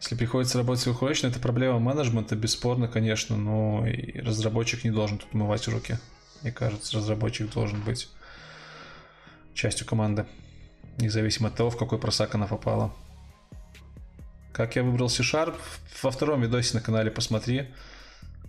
Если 0.00 0.14
приходится 0.14 0.56
работать 0.56 0.82
сверхурочно, 0.82 1.26
это 1.26 1.38
проблема 1.38 1.78
менеджмента, 1.78 2.34
бесспорно, 2.34 2.88
конечно, 2.88 3.36
но 3.36 3.86
и 3.86 4.20
разработчик 4.20 4.84
не 4.84 4.90
должен 4.90 5.18
тут 5.18 5.34
умывать 5.34 5.68
руки. 5.68 5.98
Мне 6.40 6.50
кажется, 6.50 6.96
разработчик 6.96 7.52
должен 7.52 7.82
быть 7.82 8.08
частью 9.54 9.86
команды 9.86 10.26
независимо 10.98 11.48
от 11.48 11.56
того, 11.56 11.70
в 11.70 11.76
какой 11.76 11.98
просак 11.98 12.34
она 12.34 12.46
попала. 12.46 12.92
Как 14.52 14.76
я 14.76 14.82
выбрал 14.82 15.08
C-Sharp, 15.08 15.56
во 16.02 16.10
втором 16.10 16.42
видосе 16.42 16.74
на 16.74 16.80
канале 16.80 17.10
посмотри, 17.10 17.72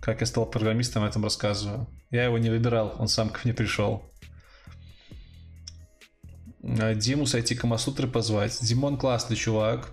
как 0.00 0.20
я 0.20 0.26
стал 0.26 0.46
программистом, 0.46 1.04
этом 1.04 1.22
рассказываю. 1.22 1.86
Я 2.10 2.24
его 2.24 2.38
не 2.38 2.50
выбирал, 2.50 2.96
он 2.98 3.08
сам 3.08 3.30
ко 3.30 3.40
мне 3.44 3.54
пришел. 3.54 4.04
А 6.62 6.94
Диму 6.94 7.26
с 7.26 7.34
IT 7.34 7.54
Камасутры 7.56 8.08
позвать. 8.08 8.58
Димон 8.60 8.96
классный 8.96 9.36
чувак, 9.36 9.92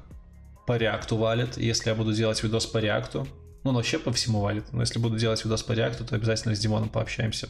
по 0.67 0.77
реакту 0.77 1.17
валит. 1.17 1.57
Если 1.57 1.89
я 1.89 1.95
буду 1.95 2.13
делать 2.13 2.43
видос 2.43 2.67
по 2.67 2.77
реакту, 2.77 3.27
ну, 3.63 3.71
он 3.71 3.75
вообще 3.75 3.97
по 3.97 4.13
всему 4.13 4.41
валит, 4.41 4.71
но 4.71 4.81
если 4.81 4.99
буду 4.99 5.17
делать 5.17 5.43
видос 5.43 5.63
по 5.63 5.71
реакту, 5.71 6.05
то 6.05 6.15
обязательно 6.15 6.55
с 6.55 6.59
Димоном 6.59 6.89
пообщаемся. 6.89 7.49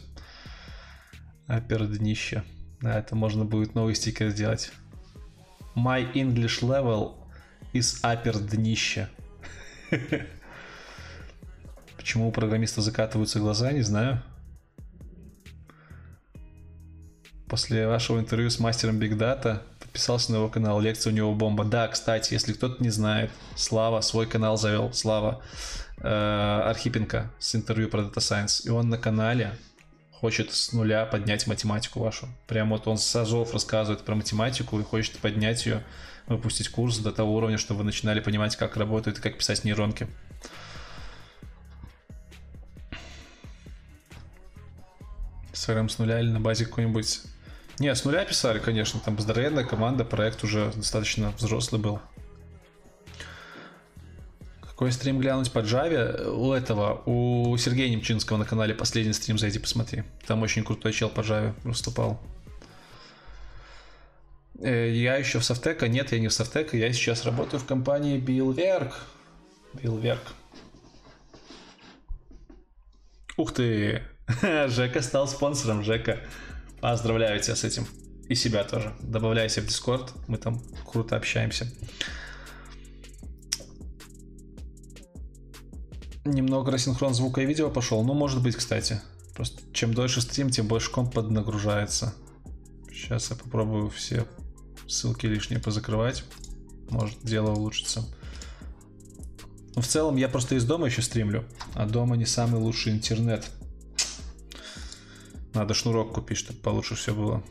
Апер 1.46 1.86
днище. 1.86 2.44
Да, 2.80 2.98
это 2.98 3.14
можно 3.14 3.44
будет 3.44 3.74
новый 3.74 3.94
стикер 3.94 4.30
сделать. 4.30 4.72
My 5.74 6.12
English 6.14 6.62
level 6.62 7.14
is 7.72 8.00
upper 8.02 8.38
днище. 8.38 9.08
Почему 11.96 12.28
у 12.28 12.32
программиста 12.32 12.80
закатываются 12.80 13.38
глаза, 13.38 13.72
не 13.72 13.82
знаю. 13.82 14.22
После 17.46 17.86
вашего 17.86 18.20
интервью 18.20 18.48
с 18.48 18.60
мастером 18.60 18.98
Big 19.00 19.18
Data 19.18 19.62
подписался 19.80 20.32
на 20.32 20.36
его 20.36 20.48
канал, 20.48 20.80
лекция 20.80 21.12
у 21.12 21.16
него 21.16 21.34
бомба. 21.34 21.64
Да, 21.64 21.88
кстати, 21.88 22.32
если 22.32 22.52
кто-то 22.52 22.82
не 22.82 22.90
знает, 22.90 23.30
Слава 23.56 24.00
свой 24.02 24.26
канал 24.26 24.56
завел, 24.56 24.92
Слава 24.92 25.42
э, 25.98 26.08
Архипенко 26.08 27.30
с 27.40 27.54
интервью 27.56 27.88
про 27.88 28.02
Data 28.02 28.18
Science. 28.18 28.66
И 28.66 28.70
он 28.70 28.88
на 28.88 28.98
канале 28.98 29.52
хочет 30.20 30.52
с 30.52 30.72
нуля 30.72 31.06
поднять 31.06 31.46
математику 31.46 32.00
вашу. 32.00 32.28
Прямо 32.46 32.76
вот 32.76 32.86
он 32.86 32.98
с 32.98 33.16
азов 33.16 33.54
рассказывает 33.54 34.04
про 34.04 34.14
математику 34.14 34.78
и 34.78 34.84
хочет 34.84 35.16
поднять 35.18 35.64
ее, 35.64 35.82
выпустить 36.26 36.68
курс 36.68 36.98
до 36.98 37.10
того 37.10 37.34
уровня, 37.34 37.56
чтобы 37.56 37.78
вы 37.78 37.84
начинали 37.84 38.20
понимать, 38.20 38.54
как 38.56 38.76
работают 38.76 39.18
и 39.18 39.22
как 39.22 39.38
писать 39.38 39.64
нейронки. 39.64 40.06
CRM 45.54 45.88
с 45.88 45.98
нуля 45.98 46.20
или 46.20 46.28
на 46.28 46.40
базе 46.40 46.66
какой-нибудь... 46.66 47.22
Не, 47.78 47.94
с 47.94 48.04
нуля 48.04 48.24
писали, 48.26 48.58
конечно, 48.58 49.00
там 49.00 49.18
здоровенная 49.18 49.64
команда, 49.64 50.04
проект 50.04 50.44
уже 50.44 50.70
достаточно 50.76 51.32
взрослый 51.38 51.80
был. 51.80 51.98
Какой 54.80 54.92
стрим 54.92 55.18
глянуть 55.18 55.52
по 55.52 55.58
Java? 55.58 56.26
У 56.30 56.54
этого, 56.54 57.02
у 57.04 57.54
Сергея 57.58 57.90
Немчинского 57.90 58.38
на 58.38 58.46
канале 58.46 58.74
последний 58.74 59.12
стрим, 59.12 59.38
зайди 59.38 59.58
посмотри. 59.58 60.04
Там 60.26 60.40
очень 60.42 60.64
крутой 60.64 60.94
чел 60.94 61.10
по 61.10 61.20
Java 61.20 61.52
выступал. 61.64 62.18
Э, 64.58 64.90
я 64.90 65.16
еще 65.16 65.38
в 65.38 65.44
Софтека? 65.44 65.86
Нет, 65.86 66.12
я 66.12 66.18
не 66.18 66.28
в 66.28 66.32
Софтека. 66.32 66.78
Я 66.78 66.90
сейчас 66.94 67.26
работаю 67.26 67.60
в 67.60 67.66
компании 67.66 68.18
Billwerk. 68.18 68.94
Billwerk. 69.74 70.20
Ух 73.36 73.52
ты! 73.52 74.02
Жека 74.68 75.02
стал 75.02 75.28
спонсором, 75.28 75.84
Жека. 75.84 76.20
Поздравляю 76.80 77.38
тебя 77.40 77.54
с 77.54 77.64
этим. 77.64 77.86
И 78.30 78.34
себя 78.34 78.64
тоже. 78.64 78.94
Добавляйся 79.00 79.60
в 79.60 79.66
Discord, 79.66 80.08
мы 80.26 80.38
там 80.38 80.62
круто 80.90 81.16
общаемся. 81.16 81.70
Немного 86.24 86.70
рассинхрон 86.70 87.14
звука 87.14 87.40
и 87.40 87.46
видео 87.46 87.70
пошел. 87.70 88.02
Ну, 88.04 88.14
может 88.14 88.42
быть, 88.42 88.56
кстати. 88.56 89.00
Просто 89.34 89.62
чем 89.72 89.94
дольше 89.94 90.20
стрим, 90.20 90.50
тем 90.50 90.66
больше 90.66 90.90
комп 90.90 91.14
поднагружается. 91.14 92.14
Сейчас 92.90 93.30
я 93.30 93.36
попробую 93.36 93.88
все 93.90 94.26
ссылки 94.86 95.26
лишние 95.26 95.60
позакрывать. 95.60 96.24
Может, 96.90 97.18
дело 97.22 97.52
улучшится. 97.52 98.04
Но 99.74 99.82
в 99.82 99.86
целом 99.86 100.16
я 100.16 100.28
просто 100.28 100.56
из 100.56 100.64
дома 100.64 100.86
еще 100.86 101.00
стримлю. 101.00 101.44
А 101.74 101.86
дома 101.86 102.16
не 102.16 102.26
самый 102.26 102.60
лучший 102.60 102.92
интернет. 102.92 103.48
Надо 105.54 105.74
шнурок 105.74 106.12
купить, 106.14 106.38
чтобы 106.38 106.58
получше 106.60 106.96
все 106.96 107.14
было. 107.14 107.42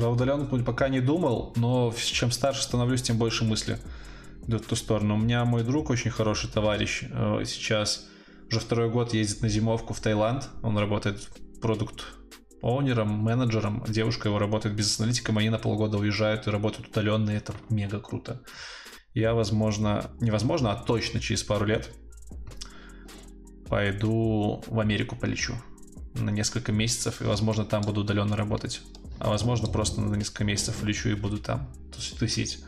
Про 0.00 0.08
удаленку 0.08 0.58
пока 0.60 0.88
не 0.88 1.00
думал, 1.00 1.52
но 1.56 1.92
чем 1.94 2.30
старше 2.30 2.62
становлюсь, 2.62 3.02
тем 3.02 3.18
больше 3.18 3.44
мысли 3.44 3.78
идут 4.46 4.64
в 4.64 4.68
ту 4.68 4.74
сторону. 4.74 5.16
У 5.16 5.18
меня 5.18 5.44
мой 5.44 5.62
друг, 5.62 5.90
очень 5.90 6.10
хороший 6.10 6.48
товарищ, 6.48 7.02
э, 7.02 7.42
сейчас 7.44 8.08
уже 8.48 8.60
второй 8.60 8.88
год 8.88 9.12
ездит 9.12 9.42
на 9.42 9.50
зимовку 9.50 9.92
в 9.92 10.00
Таиланд. 10.00 10.48
Он 10.62 10.78
работает 10.78 11.28
продукт 11.60 12.06
оунером, 12.62 13.10
менеджером. 13.10 13.84
Девушка 13.86 14.30
его 14.30 14.38
работает 14.38 14.74
бизнес-аналитиком. 14.74 15.36
Они 15.36 15.50
на 15.50 15.58
полгода 15.58 15.98
уезжают 15.98 16.46
и 16.46 16.50
работают 16.50 16.88
удаленно, 16.88 17.32
и 17.32 17.34
это 17.34 17.52
мега 17.68 18.00
круто. 18.00 18.40
Я, 19.12 19.34
возможно, 19.34 20.10
невозможно, 20.18 20.72
а 20.72 20.76
точно 20.76 21.20
через 21.20 21.42
пару 21.42 21.66
лет 21.66 21.90
пойду 23.68 24.64
в 24.66 24.80
Америку 24.80 25.14
полечу 25.14 25.56
на 26.14 26.30
несколько 26.30 26.72
месяцев, 26.72 27.20
и, 27.20 27.24
возможно, 27.24 27.66
там 27.66 27.82
буду 27.82 28.00
удаленно 28.00 28.34
работать 28.34 28.80
а 29.20 29.28
возможно 29.28 29.68
просто 29.68 30.00
на 30.00 30.14
несколько 30.16 30.44
месяцев 30.44 30.82
лечу 30.82 31.10
и 31.10 31.14
буду 31.14 31.38
там 31.38 31.70
тусить. 32.18 32.64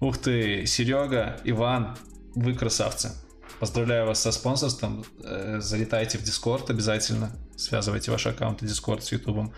Ух 0.00 0.18
ты, 0.18 0.66
Серега, 0.66 1.38
Иван, 1.44 1.96
вы 2.34 2.54
красавцы. 2.54 3.12
Поздравляю 3.60 4.06
вас 4.06 4.20
со 4.20 4.32
спонсорством. 4.32 5.04
Э, 5.22 5.60
залетайте 5.60 6.18
в 6.18 6.22
Discord 6.22 6.70
обязательно. 6.70 7.30
Связывайте 7.56 8.10
ваши 8.10 8.30
аккаунты 8.30 8.66
Discord 8.66 9.02
с 9.02 9.12
YouTube. 9.12 9.52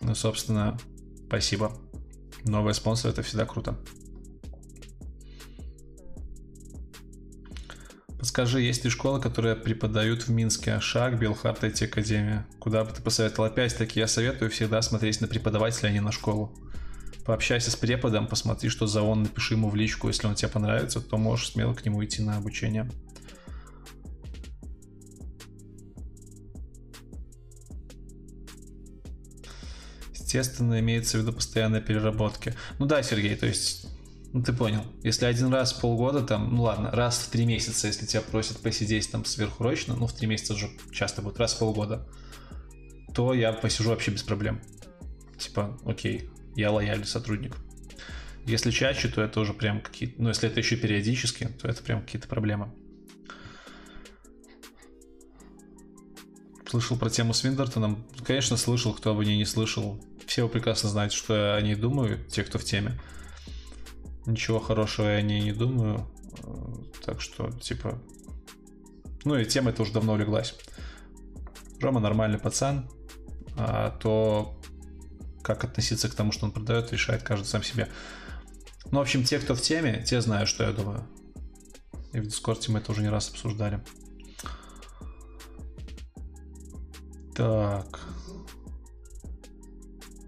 Ну, 0.00 0.14
собственно, 0.14 0.78
спасибо. 1.26 1.72
Новые 2.44 2.74
спонсоры 2.74 3.12
это 3.12 3.22
всегда 3.22 3.44
круто. 3.46 3.78
Подскажи, 8.26 8.60
есть 8.60 8.82
ли 8.82 8.90
школы, 8.90 9.20
которые 9.20 9.54
преподают 9.54 10.26
в 10.26 10.30
Минске? 10.32 10.80
Шаг, 10.80 11.16
Белхарт, 11.16 11.62
IT 11.62 11.84
Академия. 11.84 12.44
Куда 12.58 12.82
бы 12.82 12.90
ты 12.90 13.00
посоветовал? 13.00 13.48
Опять-таки, 13.48 14.00
я 14.00 14.08
советую 14.08 14.50
всегда 14.50 14.82
смотреть 14.82 15.20
на 15.20 15.28
преподавателя, 15.28 15.90
а 15.90 15.92
не 15.92 16.00
на 16.00 16.10
школу. 16.10 16.52
Пообщайся 17.24 17.70
с 17.70 17.76
преподом, 17.76 18.26
посмотри, 18.26 18.68
что 18.68 18.88
за 18.88 19.02
он, 19.02 19.22
напиши 19.22 19.54
ему 19.54 19.70
в 19.70 19.76
личку. 19.76 20.08
Если 20.08 20.26
он 20.26 20.34
тебе 20.34 20.48
понравится, 20.48 21.00
то 21.00 21.16
можешь 21.16 21.52
смело 21.52 21.72
к 21.72 21.84
нему 21.84 22.04
идти 22.04 22.20
на 22.20 22.36
обучение. 22.36 22.90
Естественно, 30.14 30.80
имеется 30.80 31.16
в 31.16 31.20
виду 31.20 31.32
постоянная 31.32 31.80
переработки. 31.80 32.54
Ну 32.80 32.86
да, 32.86 33.04
Сергей, 33.04 33.36
то 33.36 33.46
есть, 33.46 33.86
ну 34.36 34.42
ты 34.42 34.52
понял. 34.52 34.82
Если 35.02 35.24
один 35.24 35.50
раз 35.50 35.72
в 35.72 35.80
полгода, 35.80 36.20
там, 36.20 36.54
ну 36.54 36.64
ладно, 36.64 36.90
раз 36.90 37.20
в 37.20 37.30
три 37.30 37.46
месяца, 37.46 37.86
если 37.86 38.04
тебя 38.04 38.20
просят 38.20 38.58
посидеть 38.58 39.10
там 39.10 39.24
сверхурочно, 39.24 39.96
ну 39.96 40.06
в 40.06 40.12
три 40.12 40.26
месяца 40.26 40.52
уже 40.52 40.68
часто 40.92 41.22
будет, 41.22 41.38
раз 41.38 41.54
в 41.54 41.58
полгода, 41.58 42.06
то 43.14 43.32
я 43.32 43.54
посижу 43.54 43.88
вообще 43.88 44.10
без 44.10 44.22
проблем. 44.22 44.60
Типа, 45.38 45.80
окей, 45.86 46.28
я 46.54 46.70
лояльный 46.70 47.06
сотрудник. 47.06 47.56
Если 48.44 48.70
чаще, 48.70 49.08
то 49.08 49.22
это 49.22 49.40
уже 49.40 49.54
прям 49.54 49.80
какие-то... 49.80 50.20
Ну, 50.20 50.28
если 50.28 50.50
это 50.50 50.60
еще 50.60 50.76
периодически, 50.76 51.48
то 51.58 51.66
это 51.66 51.82
прям 51.82 52.02
какие-то 52.02 52.28
проблемы. 52.28 52.70
Слышал 56.68 56.98
про 56.98 57.08
тему 57.08 57.32
с 57.32 57.42
Виндертоном? 57.42 58.04
Конечно, 58.22 58.58
слышал, 58.58 58.92
кто 58.92 59.14
бы 59.14 59.24
не 59.24 59.38
не 59.38 59.46
слышал. 59.46 59.98
Все 60.26 60.46
прекрасно 60.46 60.90
знаете, 60.90 61.16
что 61.16 61.34
я 61.34 61.54
о 61.54 61.62
ней 61.62 61.74
думаю, 61.74 62.22
те, 62.28 62.44
кто 62.44 62.58
в 62.58 62.64
теме. 62.64 63.00
Ничего 64.26 64.58
хорошего 64.58 65.06
я 65.06 65.18
о 65.18 65.22
ней 65.22 65.40
не 65.40 65.52
думаю. 65.52 66.06
Так 67.04 67.20
что, 67.20 67.50
типа... 67.52 67.98
Ну 69.24 69.36
и 69.36 69.44
тема 69.44 69.70
эта 69.70 69.82
уже 69.82 69.92
давно 69.92 70.14
улеглась. 70.14 70.54
Рома 71.80 72.00
нормальный 72.00 72.38
пацан, 72.38 72.88
а 73.56 73.90
то 73.90 74.60
как 75.42 75.64
относиться 75.64 76.08
к 76.08 76.14
тому, 76.14 76.32
что 76.32 76.46
он 76.46 76.52
продает, 76.52 76.92
решает 76.92 77.22
каждый 77.22 77.46
сам 77.46 77.62
себе. 77.62 77.88
Ну, 78.90 78.98
в 78.98 79.02
общем, 79.02 79.24
те, 79.24 79.38
кто 79.38 79.54
в 79.54 79.60
теме, 79.60 80.04
те 80.04 80.20
знают, 80.20 80.48
что 80.48 80.64
я 80.64 80.72
думаю. 80.72 81.06
И 82.12 82.20
в 82.20 82.26
Дискорде 82.26 82.72
мы 82.72 82.78
это 82.80 82.92
уже 82.92 83.02
не 83.02 83.08
раз 83.08 83.30
обсуждали. 83.30 83.84
Так. 87.34 88.00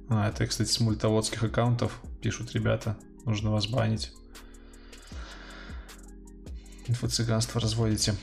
А, 0.09 0.29
это, 0.29 0.47
кстати, 0.47 0.71
с 0.71 0.81
мультоводских 0.81 1.43
аккаунтов 1.43 2.01
пишут 2.21 2.53
ребята. 2.53 2.97
Нужно 3.29 3.53
вас 3.53 3.67
банить. 3.67 4.11
Инфо-цыганство 6.87 7.61
разводите. 7.61 8.15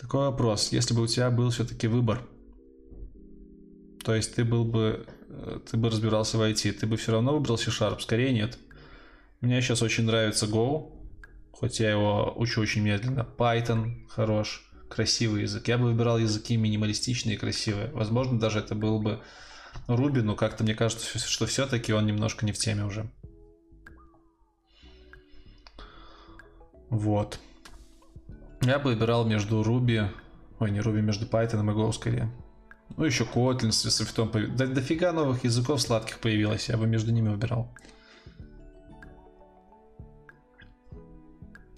Такой 0.00 0.26
вопрос. 0.26 0.72
Если 0.72 0.94
бы 0.94 1.02
у 1.02 1.06
тебя 1.06 1.30
был 1.30 1.50
все-таки 1.50 1.86
выбор, 1.86 2.26
то 4.02 4.14
есть 4.14 4.34
ты 4.34 4.44
был 4.44 4.64
бы 4.64 5.06
Э, 5.28 5.60
ты 5.70 5.76
бы 5.76 5.90
разбирался 5.90 6.38
в 6.38 6.42
IT, 6.42 6.72
ты 6.72 6.86
бы 6.86 6.96
все 6.96 7.12
равно 7.12 7.34
выбрал 7.34 7.58
C-Sharp? 7.58 8.00
Скорее 8.00 8.32
нет. 8.32 8.58
Мне 9.40 9.60
сейчас 9.60 9.82
очень 9.82 10.04
нравится 10.04 10.46
Go, 10.46 10.92
хоть 11.52 11.80
я 11.80 11.90
его 11.90 12.32
учу 12.36 12.60
очень 12.60 12.82
медленно. 12.82 13.26
Python 13.38 14.06
хорош, 14.08 14.68
красивый 14.88 15.42
язык. 15.42 15.68
Я 15.68 15.78
бы 15.78 15.84
выбирал 15.84 16.18
языки 16.18 16.56
минималистичные 16.56 17.36
и 17.36 17.38
красивые. 17.38 17.90
Возможно, 17.92 18.38
даже 18.38 18.58
это 18.58 18.74
был 18.74 19.00
бы 19.00 19.20
Но 19.86 20.34
как-то 20.34 20.64
мне 20.64 20.74
кажется, 20.74 21.18
что 21.18 21.46
все-таки 21.46 21.92
он 21.92 22.06
немножко 22.06 22.44
не 22.44 22.52
в 22.52 22.58
теме 22.58 22.84
уже. 22.84 23.10
Вот. 26.90 27.38
Я 28.62 28.78
бы 28.78 28.90
выбирал 28.90 29.24
между 29.24 29.62
Ruby, 29.62 30.08
ой, 30.58 30.70
не 30.70 30.80
Ruby, 30.80 31.00
между 31.00 31.26
Python 31.26 31.60
и 31.60 31.74
Go 31.74 31.92
скорее. 31.92 32.30
Ну, 32.96 33.04
еще 33.04 33.24
Kotlin 33.24 33.70
с 33.70 33.86
Swift. 33.86 34.56
Да, 34.56 34.66
дофига 34.66 35.12
новых 35.12 35.44
языков 35.44 35.80
сладких 35.80 36.18
появилось, 36.18 36.68
я 36.68 36.76
бы 36.76 36.86
между 36.86 37.12
ними 37.12 37.28
выбирал. 37.28 37.72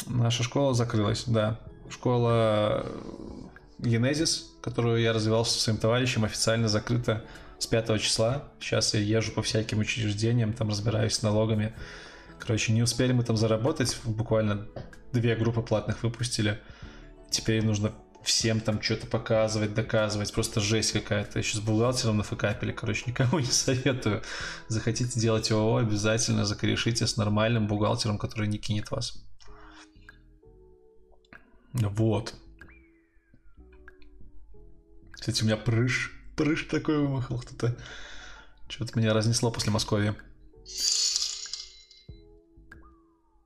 Наша 0.06 0.42
школа 0.42 0.74
закрылась, 0.74 1.24
да. 1.26 1.60
Школа 1.88 2.86
Genesis, 3.78 4.42
которую 4.62 5.00
я 5.00 5.12
развивал 5.12 5.44
со 5.44 5.60
своим 5.60 5.78
товарищем, 5.78 6.24
официально 6.24 6.68
закрыта 6.68 7.24
с 7.61 7.66
5 7.66 8.01
числа. 8.01 8.49
Сейчас 8.59 8.95
я 8.95 9.01
езжу 9.01 9.32
по 9.32 9.43
всяким 9.43 9.78
учреждениям, 9.78 10.53
там 10.53 10.70
разбираюсь 10.70 11.15
с 11.15 11.23
налогами. 11.23 11.74
Короче, 12.39 12.73
не 12.73 12.82
успели 12.82 13.12
мы 13.12 13.23
там 13.23 13.37
заработать, 13.37 13.97
буквально 14.05 14.66
две 15.12 15.37
группы 15.37 15.61
платных 15.61 16.03
выпустили. 16.03 16.59
Теперь 17.31 17.62
нужно 17.65 17.93
всем 18.24 18.61
там 18.61 18.81
что-то 18.82 19.07
показывать, 19.07 19.74
доказывать. 19.74 20.32
Просто 20.32 20.61
жесть 20.61 20.93
какая-то. 20.93 21.39
Еще 21.39 21.59
с 21.59 21.61
бухгалтером 21.61 22.16
нафакапили. 22.16 22.73
Короче, 22.73 23.05
никому 23.07 23.39
не 23.41 23.47
советую. 23.47 24.23
Захотите 24.69 25.20
делать 25.20 25.51
ООО, 25.53 25.78
обязательно 25.78 26.47
закорешите 26.47 27.07
с 27.07 27.16
нормальным 27.19 27.66
бухгалтером, 27.66 28.19
который 28.19 28.49
не 28.49 28.59
кинет 28.59 28.91
вас. 28.91 29.23
Вот. 31.74 32.35
Кстати, 35.12 35.43
у 35.43 35.45
меня 35.45 35.59
прыж. 35.59 36.19
Прыж 36.40 36.68
такой 36.70 36.96
вымахал 36.96 37.38
кто-то. 37.38 37.76
Что-то 38.66 38.98
меня 38.98 39.12
разнесло 39.12 39.50
после 39.50 39.70
Москвы. 39.72 40.16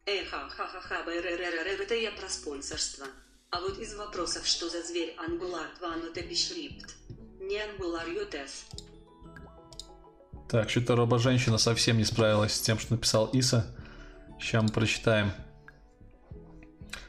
Эха, 0.06 0.48
ха-ха-ха, 0.48 1.02
это 1.10 1.94
я 1.96 2.12
про 2.12 2.28
спонсорство. 2.28 3.06
А 3.50 3.60
вот 3.60 3.80
из 3.80 3.96
вопросов, 3.96 4.46
что 4.46 4.68
за 4.68 4.84
зверь 4.84 5.16
Angular 5.18 5.76
2 5.80 5.96
но 5.96 6.12
beschreibt? 6.12 6.92
Не 7.40 7.56
Angular 7.56 8.06
UTF. 8.06 8.50
Так, 10.48 10.70
что-то 10.70 10.94
робо-женщина 10.94 11.58
совсем 11.58 11.98
не 11.98 12.04
справилась 12.04 12.54
с 12.54 12.60
тем, 12.60 12.78
что 12.78 12.92
написал 12.92 13.26
Иса. 13.26 13.74
Сейчас 14.38 14.62
мы 14.62 14.68
прочитаем. 14.68 15.32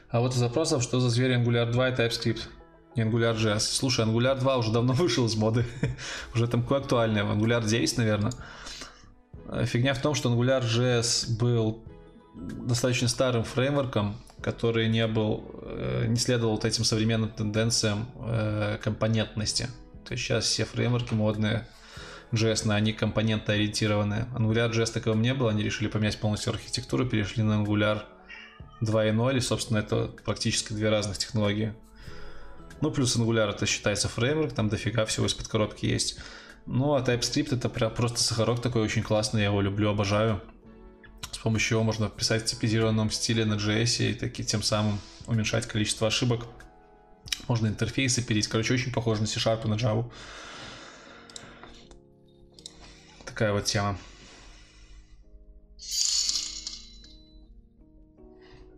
А 0.08 0.18
вот 0.18 0.34
из 0.34 0.42
вопросов, 0.42 0.82
что 0.82 0.98
за 0.98 1.10
зверь 1.10 1.34
Angular 1.34 1.70
2 1.70 1.90
и 1.90 1.92
TypeScript? 1.94 2.55
AngularJS. 3.02 3.60
Слушай, 3.60 4.06
Angular 4.06 4.38
2 4.38 4.56
уже 4.56 4.72
давно 4.72 4.92
вышел 4.94 5.26
из 5.26 5.36
моды. 5.36 5.64
уже 6.34 6.46
там 6.48 6.62
кое 6.62 6.78
актуальное. 6.78 7.24
Angular 7.24 7.66
9, 7.66 7.98
наверное. 7.98 8.32
Фигня 9.64 9.94
в 9.94 10.02
том, 10.02 10.14
что 10.14 10.32
AngularJS 10.32 11.38
был 11.38 11.84
достаточно 12.34 13.08
старым 13.08 13.44
фреймворком, 13.44 14.16
который 14.42 14.88
не 14.88 15.06
был, 15.06 15.44
э, 15.62 16.06
не 16.08 16.16
следовал 16.16 16.54
вот 16.54 16.64
этим 16.64 16.84
современным 16.84 17.30
тенденциям 17.30 18.06
э, 18.18 18.78
компонентности. 18.82 19.68
То 20.04 20.12
есть 20.12 20.24
сейчас 20.24 20.44
все 20.44 20.64
фреймворки 20.64 21.14
модные, 21.14 21.66
JS, 22.32 22.70
они 22.70 22.92
компонентно 22.92 23.54
ориентированные. 23.54 24.26
Angular 24.34 24.70
JS 24.70 24.92
таковым 24.92 25.22
не 25.22 25.34
было, 25.34 25.50
они 25.50 25.62
решили 25.62 25.88
поменять 25.88 26.18
полностью 26.18 26.52
архитектуру, 26.52 27.06
перешли 27.06 27.42
на 27.42 27.62
Angular 27.62 28.02
2.0, 28.80 29.36
и, 29.36 29.40
собственно, 29.40 29.78
это 29.78 30.10
практически 30.24 30.72
две 30.72 30.90
разных 30.90 31.18
технологии. 31.18 31.74
Ну, 32.80 32.90
плюс 32.90 33.16
Angular 33.16 33.50
это 33.50 33.66
считается 33.66 34.08
фреймворк, 34.08 34.52
там 34.52 34.68
дофига 34.68 35.06
всего 35.06 35.26
из-под 35.26 35.48
коробки 35.48 35.86
есть. 35.86 36.18
Ну, 36.66 36.94
а 36.94 37.00
TypeScript 37.00 37.56
это 37.56 37.68
прям 37.68 37.94
просто 37.94 38.20
сахарок 38.20 38.60
такой 38.60 38.82
очень 38.82 39.02
классный, 39.02 39.40
я 39.40 39.46
его 39.46 39.60
люблю, 39.60 39.88
обожаю. 39.88 40.42
С 41.30 41.38
помощью 41.38 41.76
его 41.76 41.84
можно 41.84 42.08
писать 42.08 42.42
в 42.42 42.46
типизированном 42.46 43.10
стиле 43.10 43.44
на 43.44 43.54
JS 43.54 44.10
и 44.10 44.14
таки, 44.14 44.44
тем 44.44 44.62
самым 44.62 44.98
уменьшать 45.26 45.66
количество 45.66 46.08
ошибок. 46.08 46.46
Можно 47.48 47.68
интерфейсы 47.68 48.22
пилить. 48.22 48.48
Короче, 48.48 48.74
очень 48.74 48.92
похоже 48.92 49.22
на 49.22 49.26
C-Sharp 49.26 49.64
и 49.64 49.68
на 49.68 49.74
Java. 49.74 50.10
Такая 53.24 53.52
вот 53.52 53.64
тема. 53.64 53.98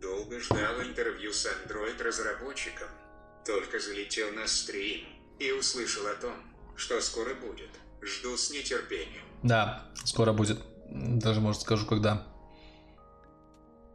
Долго 0.01 0.39
ждал 0.39 0.81
интервью 0.81 1.33
с 1.33 1.47
Android-разработчиком. 1.47 2.87
Только 3.45 3.79
залетел 3.79 4.31
на 4.33 4.47
стрим 4.47 5.05
и 5.39 5.51
услышал 5.51 6.05
о 6.07 6.15
том, 6.15 6.33
что 6.75 6.99
скоро 7.01 7.33
будет. 7.35 7.69
Жду 8.01 8.37
с 8.37 8.51
нетерпением. 8.51 9.23
Да, 9.43 9.85
скоро 10.05 10.33
будет. 10.33 10.59
Даже, 10.89 11.39
может, 11.41 11.61
скажу, 11.61 11.85
когда. 11.85 12.25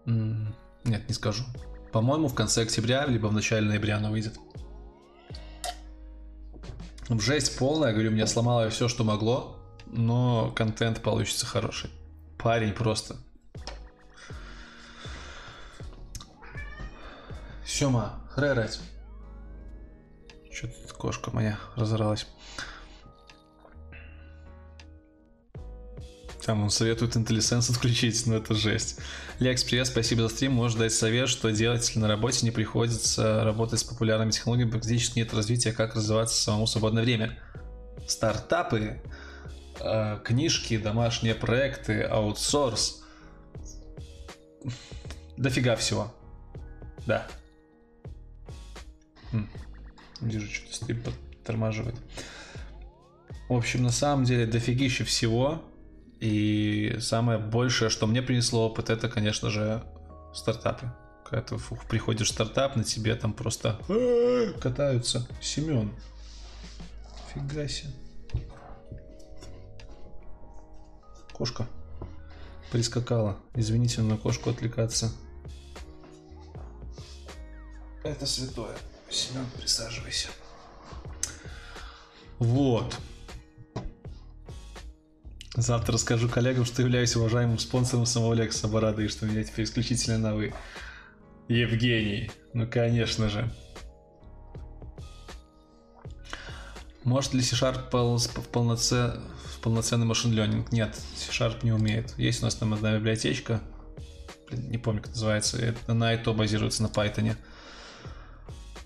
Нет, 0.05 1.09
не 1.09 1.15
скажу. 1.15 1.45
По-моему, 1.93 2.29
в 2.29 2.35
конце 2.35 2.63
октября, 2.63 3.07
либо 3.07 3.29
в 3.29 3.33
начале 3.33 3.67
ноября 3.67 3.97
оно 3.99 4.11
выйдет. 4.11 4.39
Жесть 7.09 7.59
полная, 7.59 7.93
говорю, 7.93 8.11
мне 8.11 8.27
сломало 8.27 8.69
все, 8.71 8.89
что 8.89 9.05
могло, 9.05 9.59
но 9.87 10.53
контент 10.57 11.03
получится 11.03 11.47
хороший. 11.47 11.91
Парень 12.39 12.73
просто. 12.73 13.17
Сема, 17.67 18.21
хрерать. 18.31 18.81
Что-то 20.55 20.95
кошка 20.95 21.31
моя 21.33 21.59
разоралась. 21.75 22.29
Там 26.45 26.63
он 26.63 26.71
советует 26.71 27.17
IntelliSense 27.17 27.73
отключить, 27.73 28.25
но 28.27 28.37
это 28.37 28.55
жесть. 28.55 29.01
Лекс, 29.41 29.65
привет, 29.65 29.89
спасибо 29.89 30.23
за 30.23 30.29
стрим. 30.29 30.53
Можешь 30.53 30.79
дать 30.79 30.93
совет, 30.93 31.29
что 31.29 31.51
делать, 31.51 31.85
если 31.85 31.99
на 31.99 32.07
работе 32.07 32.47
не 32.47 32.53
приходится 32.53 33.43
работать 33.43 33.81
с 33.81 33.85
популярными 33.85 34.31
технологиями, 34.31 34.71
практически 34.71 35.19
нет 35.19 35.35
развития, 35.35 35.73
как 35.73 35.97
развиваться 35.97 36.41
самому 36.41 36.67
в 36.67 36.71
свободное 36.71 37.03
время. 37.03 37.37
Стартапы, 38.07 39.03
э, 39.81 40.21
книжки, 40.23 40.77
домашние 40.77 41.35
проекты, 41.35 42.03
аутсорс. 42.03 43.03
Дофига 45.37 45.75
всего. 45.75 46.15
Да. 47.07 47.27
Вижу, 50.21 50.51
что-то 50.51 50.75
стрим 50.75 51.03
подтормаживает. 51.03 51.97
В 53.49 53.53
общем, 53.55 53.83
на 53.83 53.91
самом 53.91 54.25
деле 54.25 54.47
дофигища 54.47 55.05
всего. 55.05 55.63
И 56.21 56.97
самое 57.01 57.39
большее, 57.39 57.91
что 57.91 58.07
мне 58.07 58.23
принесло 58.23 58.67
опыт, 58.67 58.89
это, 58.89 59.09
конечно 59.09 59.51
же, 59.51 59.85
стартапы. 60.33 60.91
Когда 61.25 61.43
ты 61.43 61.57
фух, 61.57 61.85
приходишь 61.87 62.29
в 62.29 62.33
стартап, 62.33 62.77
на 62.77 62.85
тебе 62.85 63.15
там 63.15 63.33
просто 63.33 63.79
катаются. 64.61 65.27
Семен. 65.41 65.93
Фига 67.33 67.69
себе. 67.69 67.93
Кошка 71.33 71.67
прискакала. 72.71 73.37
Извините, 73.55 74.03
на 74.03 74.17
кошку 74.17 74.51
отвлекаться. 74.51 75.13
Это 78.03 78.27
святое. 78.27 78.77
Семен, 79.11 79.47
присаживайся. 79.59 80.29
Вот. 82.39 82.99
Завтра 85.55 85.95
расскажу 85.95 86.29
коллегам, 86.29 86.65
что 86.65 86.83
являюсь 86.83 87.15
уважаемым 87.15 87.59
спонсором 87.59 88.07
самого 88.07 88.35
Лекса 88.35 88.67
Барады 88.67 89.05
и 89.05 89.09
что 89.09 89.27
меня 89.27 89.45
теперь 89.45 89.67
исключительно 89.67 90.19
на 90.19 90.35
вы. 90.35 90.53
Евгений. 91.49 92.31
Ну, 92.55 92.67
конечно 92.67 93.29
же. 93.29 93.49
Может 97.05 97.35
ли 97.35 97.43
C-Sharp 97.43 97.91
в 97.91 98.49
полноце... 98.49 99.21
полноценный 99.63 100.07
машин 100.07 100.33
learning? 100.33 100.67
Нет, 100.73 100.97
C-Sharp 101.17 101.59
не 101.63 101.71
умеет. 101.71 102.19
Есть 102.19 102.43
у 102.43 102.47
нас 102.47 102.55
там 102.57 102.75
одна 102.75 102.97
библиотечка, 102.97 103.61
не 104.51 104.79
помню, 104.79 105.03
как 105.03 105.11
называется, 105.11 105.59
это 105.59 105.95
на 105.95 106.15
ITO 106.15 106.35
базируется, 106.35 106.83
на 106.83 106.89
Python. 106.89 107.37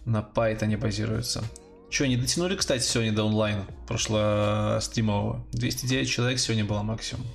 На 0.09 0.23
Python 0.23 0.75
базируется. 0.79 1.45
Че, 1.91 2.09
не 2.09 2.17
дотянули, 2.17 2.57
кстати, 2.57 2.83
сегодня 2.83 3.13
до 3.13 3.25
онлайн 3.25 3.67
прошло 3.87 4.79
стримового? 4.81 5.45
209 5.53 6.09
человек 6.09 6.39
сегодня 6.39 6.65
было 6.65 6.81
максимум. 6.81 7.27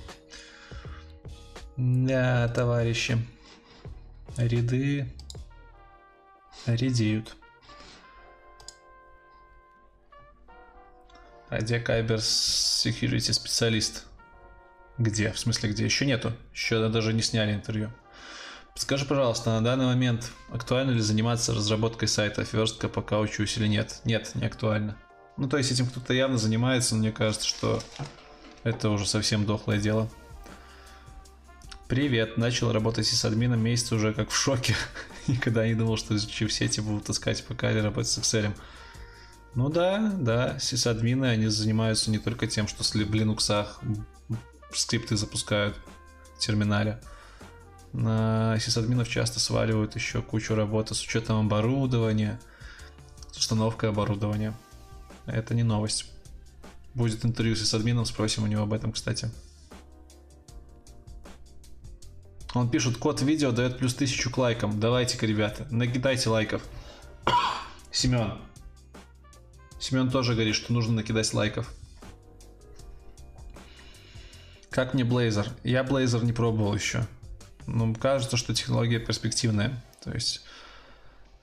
Да, 1.76 2.48
товарищи. 2.48 3.16
Ряды 4.36 5.06
редеют. 6.66 7.36
А 11.50 11.58
Кайбер 11.58 12.16
Security 12.16 13.32
специалист? 13.32 14.04
Где? 14.98 15.30
В 15.30 15.38
смысле, 15.38 15.70
где? 15.70 15.84
Еще 15.84 16.06
нету. 16.06 16.32
Еще 16.52 16.88
даже 16.88 17.12
не 17.12 17.22
сняли 17.22 17.54
интервью. 17.54 17.92
Скажи, 18.76 19.04
пожалуйста, 19.04 19.50
на 19.50 19.62
данный 19.62 19.86
момент 19.86 20.32
актуально 20.50 20.90
ли 20.90 21.00
заниматься 21.00 21.54
разработкой 21.54 22.08
сайта 22.08 22.44
верстка, 22.52 22.88
пока 22.88 23.20
учусь 23.20 23.56
или 23.56 23.68
нет? 23.68 24.00
Нет, 24.04 24.32
не 24.34 24.44
актуально. 24.44 24.96
Ну, 25.36 25.48
то 25.48 25.58
есть 25.58 25.70
этим 25.70 25.86
кто-то 25.86 26.12
явно 26.12 26.38
занимается, 26.38 26.94
но 26.94 27.00
мне 27.02 27.12
кажется, 27.12 27.46
что 27.46 27.80
это 28.64 28.90
уже 28.90 29.06
совсем 29.06 29.46
дохлое 29.46 29.78
дело. 29.78 30.10
Привет, 31.86 32.36
начал 32.36 32.72
работать 32.72 33.06
с 33.06 33.24
админом 33.24 33.60
месяц 33.60 33.92
уже 33.92 34.12
как 34.12 34.30
в 34.30 34.36
шоке. 34.36 34.74
Никогда 35.28 35.68
не 35.68 35.74
думал, 35.74 35.96
что 35.96 36.14
в 36.14 36.18
сети 36.18 36.80
будут 36.80 37.08
искать 37.08 37.44
пока 37.44 37.70
или 37.70 37.78
работать 37.78 38.10
с 38.10 38.18
Excel. 38.18 38.52
Ну 39.54 39.68
да, 39.68 40.12
да, 40.18 40.58
сисадмины, 40.58 41.26
они 41.26 41.46
занимаются 41.46 42.10
не 42.10 42.18
только 42.18 42.48
тем, 42.48 42.66
что 42.66 42.82
в 42.82 42.94
Linux 42.96 43.68
скрипты 44.72 45.16
запускают 45.16 45.76
в 46.36 46.40
терминале. 46.40 47.00
На 47.94 48.58
сисадминов 48.58 49.08
часто 49.08 49.38
сваливают 49.38 49.94
еще 49.94 50.20
кучу 50.20 50.56
работы 50.56 50.96
с 50.96 51.00
учетом 51.00 51.46
оборудования, 51.46 52.40
с 53.30 53.38
установкой 53.38 53.90
оборудования. 53.90 54.52
Это 55.26 55.54
не 55.54 55.62
новость. 55.62 56.10
Будет 56.94 57.24
интервью 57.24 57.54
с 57.54 57.60
сисадмином, 57.60 58.04
спросим 58.04 58.42
у 58.42 58.46
него 58.48 58.64
об 58.64 58.72
этом, 58.72 58.90
кстати. 58.90 59.30
Он 62.52 62.68
пишет, 62.68 62.96
код 62.96 63.22
видео 63.22 63.52
дает 63.52 63.78
плюс 63.78 63.94
тысячу 63.94 64.28
к 64.28 64.38
лайкам. 64.38 64.80
Давайте-ка, 64.80 65.24
ребята, 65.24 65.64
накидайте 65.70 66.28
лайков. 66.30 66.62
Семен. 67.92 68.38
Семен 69.78 70.10
тоже 70.10 70.34
говорит, 70.34 70.56
что 70.56 70.72
нужно 70.72 70.94
накидать 70.94 71.32
лайков. 71.32 71.72
Как 74.68 74.94
мне 74.94 75.04
Blazor? 75.04 75.48
Я 75.62 75.84
Blazor 75.84 76.24
не 76.24 76.32
пробовал 76.32 76.74
еще. 76.74 77.06
Но 77.66 77.94
кажется, 77.94 78.36
что 78.36 78.54
технология 78.54 78.98
перспективная. 78.98 79.82
То 80.02 80.12
есть, 80.12 80.44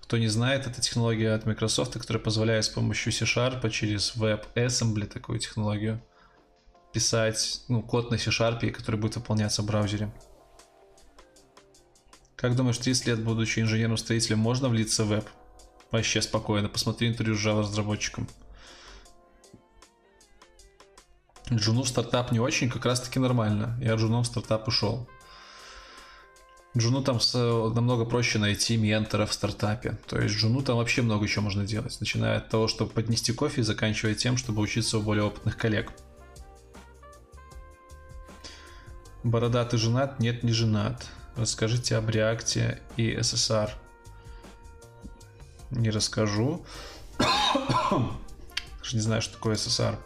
кто 0.02 0.18
не 0.18 0.28
знает, 0.28 0.68
это 0.68 0.82
технология 0.82 1.34
от 1.34 1.46
Microsoft, 1.46 1.94
которая 1.94 2.24
позволяет 2.24 2.66
с 2.66 2.70
помощью 2.70 3.12
C-Sharp 3.12 3.68
через 3.70 4.16
WebAssembly 4.16 5.06
такую 5.08 5.40
технологию 5.40 6.02
писать 6.94 7.64
ну, 7.68 7.82
код 7.82 8.12
на 8.12 8.18
C-Sharp, 8.18 8.70
который 8.72 9.00
будет 9.00 9.16
выполняться 9.16 9.62
в 9.62 9.66
браузере. 9.66 10.12
Как 12.36 12.56
думаешь, 12.56 12.78
30 12.78 13.06
лет, 13.08 13.24
будучи 13.24 13.60
инженером-строителем, 13.60 14.40
можно 14.40 14.68
влиться 14.68 15.04
в 15.04 15.10
веб? 15.10 15.30
Вообще 15.92 16.22
спокойно. 16.22 16.70
Посмотри 16.70 17.08
интервью 17.08 17.36
с 17.36 17.46
Java 17.46 17.60
разработчиком. 17.60 18.28
Джуну 21.52 21.84
в 21.84 21.88
стартап 21.88 22.32
не 22.32 22.40
очень, 22.40 22.70
как 22.70 22.86
раз 22.86 23.02
таки 23.02 23.20
нормально. 23.20 23.78
Я 23.82 23.96
джуном 23.96 24.24
в 24.24 24.28
стартап 24.28 24.68
ушел. 24.68 25.08
Джуну 26.78 27.04
там 27.04 27.20
с, 27.20 27.34
намного 27.36 28.06
проще 28.06 28.40
найти 28.40 28.78
ментора 28.78 29.26
в 29.26 29.34
стартапе. 29.34 29.98
То 30.08 30.20
есть 30.20 30.36
Джуну 30.36 30.62
там 30.62 30.78
вообще 30.78 31.02
много 31.02 31.28
чего 31.28 31.44
можно 31.44 31.66
делать. 31.66 31.98
Начиная 32.00 32.38
от 32.38 32.50
того, 32.50 32.70
чтобы 32.70 32.92
поднести 32.92 33.34
кофе 33.34 33.62
и 33.62 33.64
заканчивая 33.64 34.16
тем, 34.16 34.38
чтобы 34.38 34.62
учиться 34.62 34.98
у 34.98 35.02
более 35.02 35.26
опытных 35.26 35.58
коллег. 35.58 35.92
Борода, 39.24 39.66
ты 39.66 39.78
женат? 39.78 40.20
Нет, 40.20 40.44
не 40.44 40.54
женат. 40.54 41.08
Расскажите 41.36 41.98
об 41.98 42.10
реакте 42.10 42.82
и 42.96 43.18
СССР. 43.22 43.72
Не 45.72 45.90
расскажу. 45.90 46.66
Даже 47.90 48.96
не 48.96 49.02
знаю, 49.02 49.22
что 49.22 49.34
такое 49.34 49.56
СССР. 49.56 50.00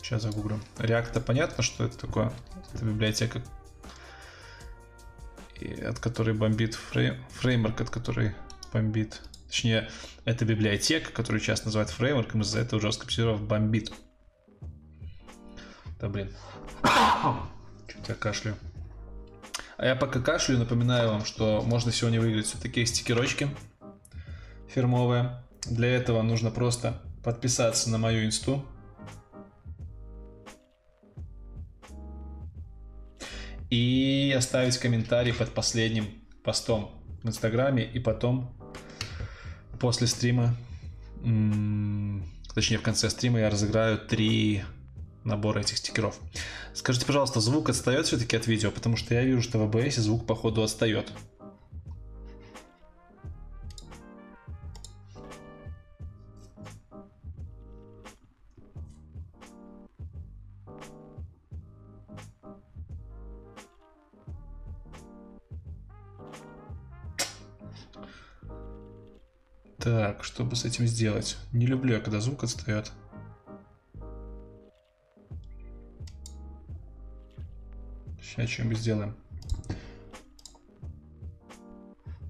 Сейчас 0.00 0.22
загуглю. 0.22 0.60
React 0.78 1.20
понятно, 1.22 1.64
что 1.64 1.84
это 1.84 1.98
такое. 1.98 2.32
Это 2.72 2.84
библиотека 2.84 3.42
от 5.60 5.98
которой 5.98 6.34
бомбит 6.34 6.74
фрейм, 6.74 7.24
фреймворк, 7.30 7.80
от 7.80 7.90
которой 7.90 8.34
бомбит. 8.72 9.20
Точнее, 9.48 9.88
это 10.24 10.44
библиотека, 10.44 11.12
которую 11.12 11.40
часто 11.40 11.66
называют 11.66 11.90
фреймворком, 11.90 12.42
из-за 12.42 12.60
этого 12.60 12.80
жестких 12.82 13.10
серверов 13.10 13.42
бомбит. 13.42 13.92
Да 16.00 16.08
блин. 16.08 16.32
Чуть 17.88 18.08
я 18.08 18.14
кашляю. 18.14 18.56
А 19.76 19.86
я 19.86 19.96
пока 19.96 20.20
кашляю, 20.20 20.60
напоминаю 20.60 21.08
вам, 21.08 21.24
что 21.24 21.62
можно 21.62 21.92
сегодня 21.92 22.20
выиграть 22.20 22.52
вот 22.52 22.62
такие 22.62 22.86
стикерочки 22.86 23.48
фирмовые. 24.68 25.42
Для 25.66 25.88
этого 25.88 26.22
нужно 26.22 26.50
просто 26.50 27.00
подписаться 27.22 27.90
на 27.90 27.98
мою 27.98 28.26
инсту, 28.26 28.64
оставить 34.34 34.76
комментарий 34.78 35.32
под 35.32 35.50
последним 35.50 36.06
постом 36.42 36.90
в 37.22 37.28
Инстаграме, 37.28 37.84
и 37.84 37.98
потом 37.98 38.54
после 39.80 40.06
стрима, 40.06 40.54
точнее 42.54 42.78
в 42.78 42.82
конце 42.82 43.10
стрима 43.10 43.40
я 43.40 43.50
разыграю 43.50 43.98
три 43.98 44.62
набора 45.24 45.60
этих 45.60 45.78
стикеров. 45.78 46.18
Скажите, 46.74 47.06
пожалуйста, 47.06 47.40
звук 47.40 47.70
отстает 47.70 48.06
все-таки 48.06 48.36
от 48.36 48.46
видео, 48.46 48.70
потому 48.70 48.96
что 48.96 49.14
я 49.14 49.22
вижу, 49.24 49.42
что 49.42 49.58
в 49.58 49.70
OBS 49.70 50.00
звук 50.00 50.26
походу 50.26 50.62
отстает. 50.62 51.12
Чтобы 70.34 70.56
с 70.56 70.64
этим 70.64 70.84
сделать? 70.88 71.36
Не 71.52 71.64
люблю 71.64 71.94
когда 72.02 72.18
звук 72.18 72.42
отстает. 72.42 72.90
Сейчас 78.20 78.50
что-нибудь 78.50 78.78
сделаем. 78.78 79.16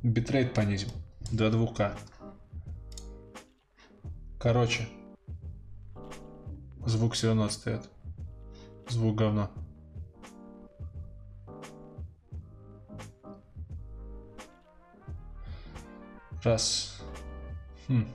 Битрейт 0.03 0.53
понизим 0.53 0.91
до 1.33 1.49
2К. 1.49 1.97
Короче. 4.39 4.87
Звук 6.85 7.15
все 7.15 7.29
равно 7.29 7.45
отстает. 7.45 7.89
Звук 8.91 9.17
говно. 9.17 9.51
Раз. 16.43 16.94
Хм. 17.89 18.09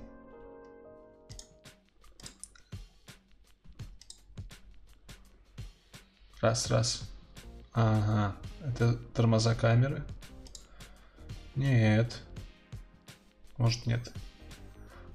Раз, 6.41 6.71
раз. 6.71 7.09
Ага. 7.73 8.35
Это 8.65 8.95
тормоза 9.13 9.55
камеры? 9.55 10.03
Нет. 11.55 12.21
Может 13.57 13.85
нет. 13.85 14.11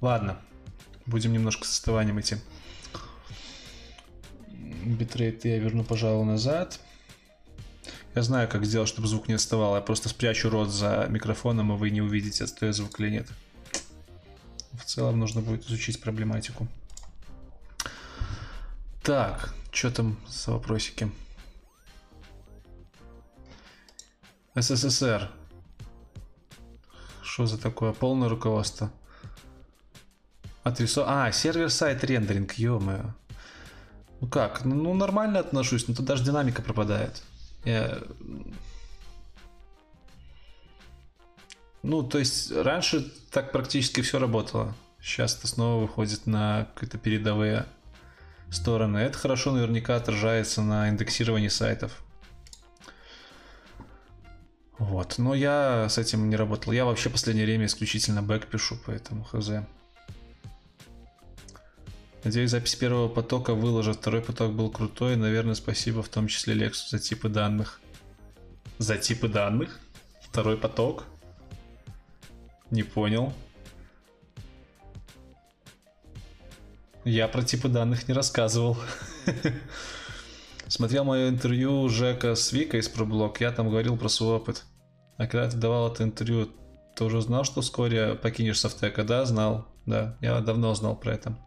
Ладно. 0.01 0.37
Будем 1.05 1.33
немножко 1.33 1.65
с 1.65 1.71
отставанием 1.71 2.19
идти. 2.19 2.37
Битрейт 4.85 5.45
я 5.45 5.57
верну, 5.57 5.83
пожалуй, 5.83 6.25
назад. 6.25 6.79
Я 8.13 8.21
знаю, 8.21 8.47
как 8.47 8.65
сделать, 8.65 8.87
чтобы 8.87 9.07
звук 9.07 9.27
не 9.27 9.33
отставал. 9.33 9.75
Я 9.75 9.81
просто 9.81 10.09
спрячу 10.09 10.49
рот 10.49 10.69
за 10.69 11.07
микрофоном, 11.09 11.73
и 11.73 11.77
вы 11.77 11.89
не 11.89 12.01
увидите, 12.01 12.43
отстает 12.43 12.75
звук 12.75 12.99
или 12.99 13.09
нет. 13.09 13.27
В 14.79 14.85
целом 14.85 15.19
нужно 15.19 15.41
будет 15.41 15.65
изучить 15.65 16.01
проблематику. 16.01 16.67
Так, 19.03 19.53
что 19.71 19.91
там 19.91 20.17
за 20.27 20.51
вопросики? 20.51 21.11
СССР. 24.55 25.29
Что 27.21 27.45
за 27.45 27.57
такое? 27.57 27.93
Полное 27.93 28.29
руководство. 28.29 28.91
Отрисо... 30.63 31.03
А, 31.05 31.31
сервер-сайт 31.31 32.03
рендеринг, 32.03 32.53
ё 32.53 32.79
-моё. 32.79 33.11
Ну 34.21 34.27
как? 34.27 34.65
Ну, 34.65 34.75
ну 34.75 34.93
нормально 34.93 35.39
отношусь, 35.39 35.87
но 35.87 35.93
тут 35.93 36.05
даже 36.05 36.23
динамика 36.23 36.61
пропадает. 36.61 37.21
Я... 37.65 37.99
Ну, 41.85 42.01
то 42.01 42.17
есть 42.17 42.51
раньше 42.51 43.13
так 43.29 43.51
практически 43.51 44.01
все 44.01 44.17
работало. 44.17 44.73
Сейчас 44.99 45.37
это 45.37 45.45
снова 45.45 45.83
выходит 45.83 46.25
на 46.25 46.67
какие-то 46.73 46.97
передовые 46.97 47.67
стороны. 48.49 48.97
Это 48.97 49.19
хорошо 49.19 49.51
наверняка 49.51 49.95
отражается 49.95 50.63
на 50.63 50.89
индексировании 50.89 51.47
сайтов. 51.47 52.03
Вот. 54.79 55.19
Но 55.19 55.35
я 55.35 55.87
с 55.87 55.99
этим 55.99 56.27
не 56.27 56.35
работал. 56.35 56.73
Я 56.73 56.85
вообще 56.85 57.11
последнее 57.11 57.45
время 57.45 57.67
исключительно 57.67 58.23
бэк 58.23 58.47
пишу, 58.47 58.79
поэтому 58.83 59.23
хз. 59.23 59.51
Надеюсь, 62.23 62.49
запись 62.49 62.73
первого 62.73 63.09
потока 63.09 63.53
выложат. 63.53 63.97
Второй 63.97 64.23
поток 64.23 64.53
был 64.53 64.71
крутой. 64.71 65.17
Наверное, 65.17 65.53
спасибо 65.53 66.01
в 66.01 66.09
том 66.09 66.29
числе 66.29 66.55
Лексу 66.55 66.89
за 66.89 66.97
типы 66.97 67.29
данных. 67.29 67.79
За 68.79 68.97
типы 68.97 69.27
данных? 69.27 69.79
Второй 70.23 70.57
поток? 70.57 71.05
Не 72.75 72.83
понял. 72.83 73.31
Я 77.05 77.29
про 77.29 77.41
типы 77.41 77.69
данных 77.69 78.09
не 78.09 78.13
рассказывал. 78.13 78.77
Смотрел 80.67 81.05
мое 81.05 81.29
интервью 81.29 81.87
Жека 81.87 82.35
с 82.35 82.51
Викой 82.51 82.81
из 82.81 82.89
ProBlog, 82.89 83.37
я 83.39 83.53
там 83.53 83.69
говорил 83.69 83.95
про 83.95 84.09
свой 84.09 84.35
опыт. 84.35 84.65
А 85.15 85.25
когда 85.25 85.49
ты 85.49 85.55
давал 85.55 85.89
это 85.89 86.03
интервью, 86.03 86.49
ты 86.97 87.05
уже 87.05 87.21
знал, 87.21 87.45
что 87.45 87.61
вскоре 87.61 88.15
покинешь 88.15 88.59
Софтека? 88.59 89.05
Да, 89.05 89.23
знал. 89.23 89.65
Да, 89.85 90.17
я 90.19 90.41
давно 90.41 90.75
знал 90.75 90.97
про 90.97 91.13
это. 91.13 91.37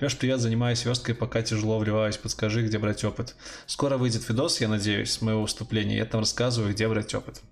Леш, 0.00 0.16
привет, 0.16 0.40
занимаюсь 0.40 0.86
версткой, 0.86 1.14
пока 1.14 1.42
тяжело 1.42 1.78
вливаюсь. 1.78 2.16
Подскажи, 2.16 2.66
где 2.66 2.78
брать 2.78 3.04
опыт. 3.04 3.36
Скоро 3.66 3.98
выйдет 3.98 4.26
видос, 4.26 4.62
я 4.62 4.68
надеюсь, 4.68 5.12
с 5.12 5.20
моего 5.20 5.42
выступления. 5.42 5.98
Я 5.98 6.06
там 6.06 6.20
рассказываю, 6.20 6.72
где 6.72 6.88
брать 6.88 7.14
опыт. 7.14 7.42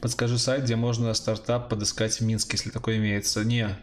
Подскажи 0.00 0.38
сайт, 0.38 0.64
где 0.64 0.76
можно 0.76 1.12
стартап 1.12 1.68
подыскать 1.68 2.20
в 2.20 2.22
Минске, 2.22 2.56
если 2.56 2.70
такой 2.70 2.96
имеется. 2.96 3.44
Не, 3.44 3.76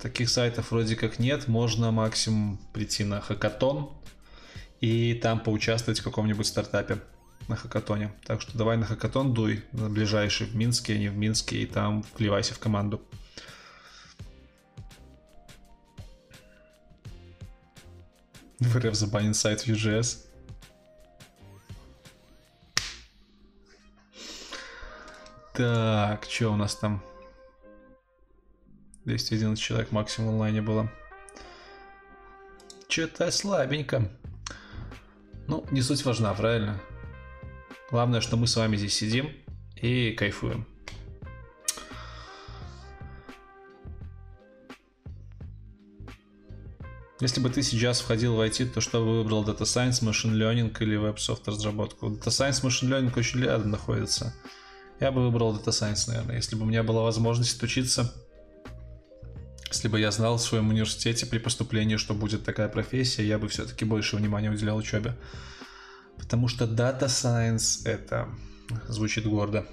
таких 0.00 0.30
сайтов 0.30 0.70
вроде 0.70 0.94
как 0.94 1.18
нет. 1.18 1.48
Можно 1.48 1.90
максимум 1.90 2.60
прийти 2.72 3.02
на 3.02 3.20
хакатон 3.20 3.90
и 4.80 5.14
там 5.14 5.40
поучаствовать 5.40 5.98
в 6.00 6.04
каком-нибудь 6.04 6.46
стартапе 6.46 7.00
на 7.48 7.56
хакатоне. 7.56 8.12
Так 8.24 8.42
что 8.42 8.56
давай 8.56 8.76
на 8.76 8.86
хакатон 8.86 9.34
дуй, 9.34 9.64
на 9.72 9.88
ближайший 9.88 10.46
в 10.46 10.54
Минске, 10.54 10.94
а 10.94 10.98
не 10.98 11.08
в 11.08 11.16
Минске, 11.16 11.62
и 11.62 11.66
там 11.66 12.04
вливайся 12.16 12.54
в 12.54 12.60
команду. 12.60 13.02
В 18.60 18.76
РФ 18.76 18.94
забанен 18.94 19.34
сайт 19.34 19.66
UGS. 19.66 20.25
Так, 25.56 26.24
что 26.24 26.52
у 26.52 26.56
нас 26.56 26.76
там? 26.76 27.02
211 29.06 29.58
человек 29.62 29.90
максимум 29.90 30.34
онлайне 30.34 30.60
было. 30.60 30.92
Что-то 32.88 33.30
слабенько. 33.30 34.10
Ну, 35.46 35.64
не 35.70 35.80
суть 35.80 36.04
важна, 36.04 36.34
правильно? 36.34 36.78
Главное, 37.90 38.20
что 38.20 38.36
мы 38.36 38.46
с 38.48 38.56
вами 38.56 38.76
здесь 38.76 38.94
сидим 38.94 39.32
и 39.76 40.10
кайфуем. 40.10 40.66
Если 47.20 47.40
бы 47.40 47.48
ты 47.48 47.62
сейчас 47.62 48.00
входил 48.00 48.36
в 48.36 48.40
IT, 48.40 48.72
то 48.74 48.82
что 48.82 49.02
бы 49.02 49.22
выбрал 49.22 49.42
Data 49.42 49.62
Science, 49.62 50.02
Machine 50.02 50.34
Learning 50.34 50.76
или 50.82 50.98
WebSoft 50.98 51.44
разработку? 51.46 52.08
Data 52.08 52.26
Science, 52.26 52.62
Machine 52.62 52.90
Learning 52.90 53.18
очень 53.18 53.40
рядом 53.40 53.70
находится. 53.70 54.34
Я 54.98 55.12
бы 55.12 55.22
выбрал 55.22 55.54
Data 55.54 55.66
Science, 55.66 56.08
наверное, 56.08 56.36
если 56.36 56.56
бы 56.56 56.62
у 56.62 56.66
меня 56.66 56.82
была 56.82 57.02
возможность 57.02 57.62
учиться. 57.62 58.12
Если 59.68 59.88
бы 59.88 60.00
я 60.00 60.10
знал 60.10 60.38
в 60.38 60.42
своем 60.42 60.70
университете 60.70 61.26
при 61.26 61.38
поступлении, 61.38 61.96
что 61.96 62.14
будет 62.14 62.44
такая 62.44 62.68
профессия, 62.68 63.26
я 63.26 63.38
бы 63.38 63.48
все-таки 63.48 63.84
больше 63.84 64.16
внимания 64.16 64.50
уделял 64.50 64.76
учебе. 64.76 65.14
Потому 66.16 66.48
что 66.48 66.64
Data 66.64 67.06
Science 67.06 67.86
это 67.86 68.28
звучит 68.88 69.26
гордо. 69.26 69.66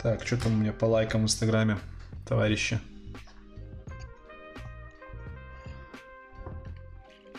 Так, 0.00 0.24
что 0.26 0.36
там 0.36 0.52
у 0.52 0.56
меня 0.56 0.72
по 0.72 0.84
лайкам 0.84 1.22
в 1.22 1.24
Инстаграме, 1.24 1.78
товарищи? 2.28 2.78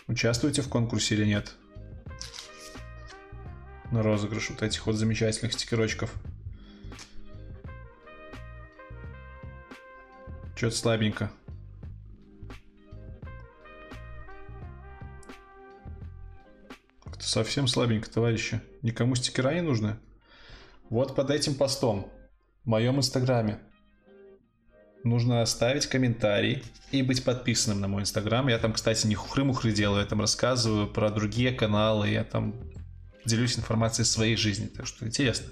Участвуете 0.07 0.61
в 0.61 0.69
конкурсе 0.69 1.15
или 1.15 1.25
нет? 1.25 1.55
На 3.91 4.03
розыгрыш 4.03 4.51
вот 4.51 4.61
этих 4.61 4.85
вот 4.85 4.95
замечательных 4.95 5.53
стикерочков. 5.53 6.13
Что-то 10.55 10.75
слабенько. 10.75 11.31
Как-то 17.03 17.23
совсем 17.23 17.67
слабенько, 17.67 18.09
товарищи. 18.09 18.61
Никому 18.83 19.15
стикера 19.15 19.53
не 19.53 19.61
нужны? 19.61 19.97
Вот 20.89 21.15
под 21.15 21.31
этим 21.31 21.55
постом 21.55 22.11
в 22.63 22.69
моем 22.69 22.97
инстаграме. 22.97 23.59
Нужно 25.05 25.43
оставить 25.43 25.85
комментарий 25.85 26.63
и 26.89 27.03
быть 27.03 27.23
подписанным 27.23 27.79
на 27.79 27.87
мой 27.87 28.01
инстаграм. 28.01 28.47
Я 28.47 28.57
там, 28.57 28.73
кстати, 28.73 29.05
не 29.05 29.13
хухры-мухры 29.13 29.71
делаю, 29.71 30.01
я 30.01 30.07
там 30.07 30.19
рассказываю 30.19 30.87
про 30.87 31.11
другие 31.11 31.51
каналы, 31.51 32.09
я 32.09 32.23
там 32.23 32.55
делюсь 33.23 33.55
информацией 33.55 34.05
своей 34.05 34.35
жизни, 34.35 34.65
так 34.65 34.87
что 34.87 35.05
интересно. 35.05 35.45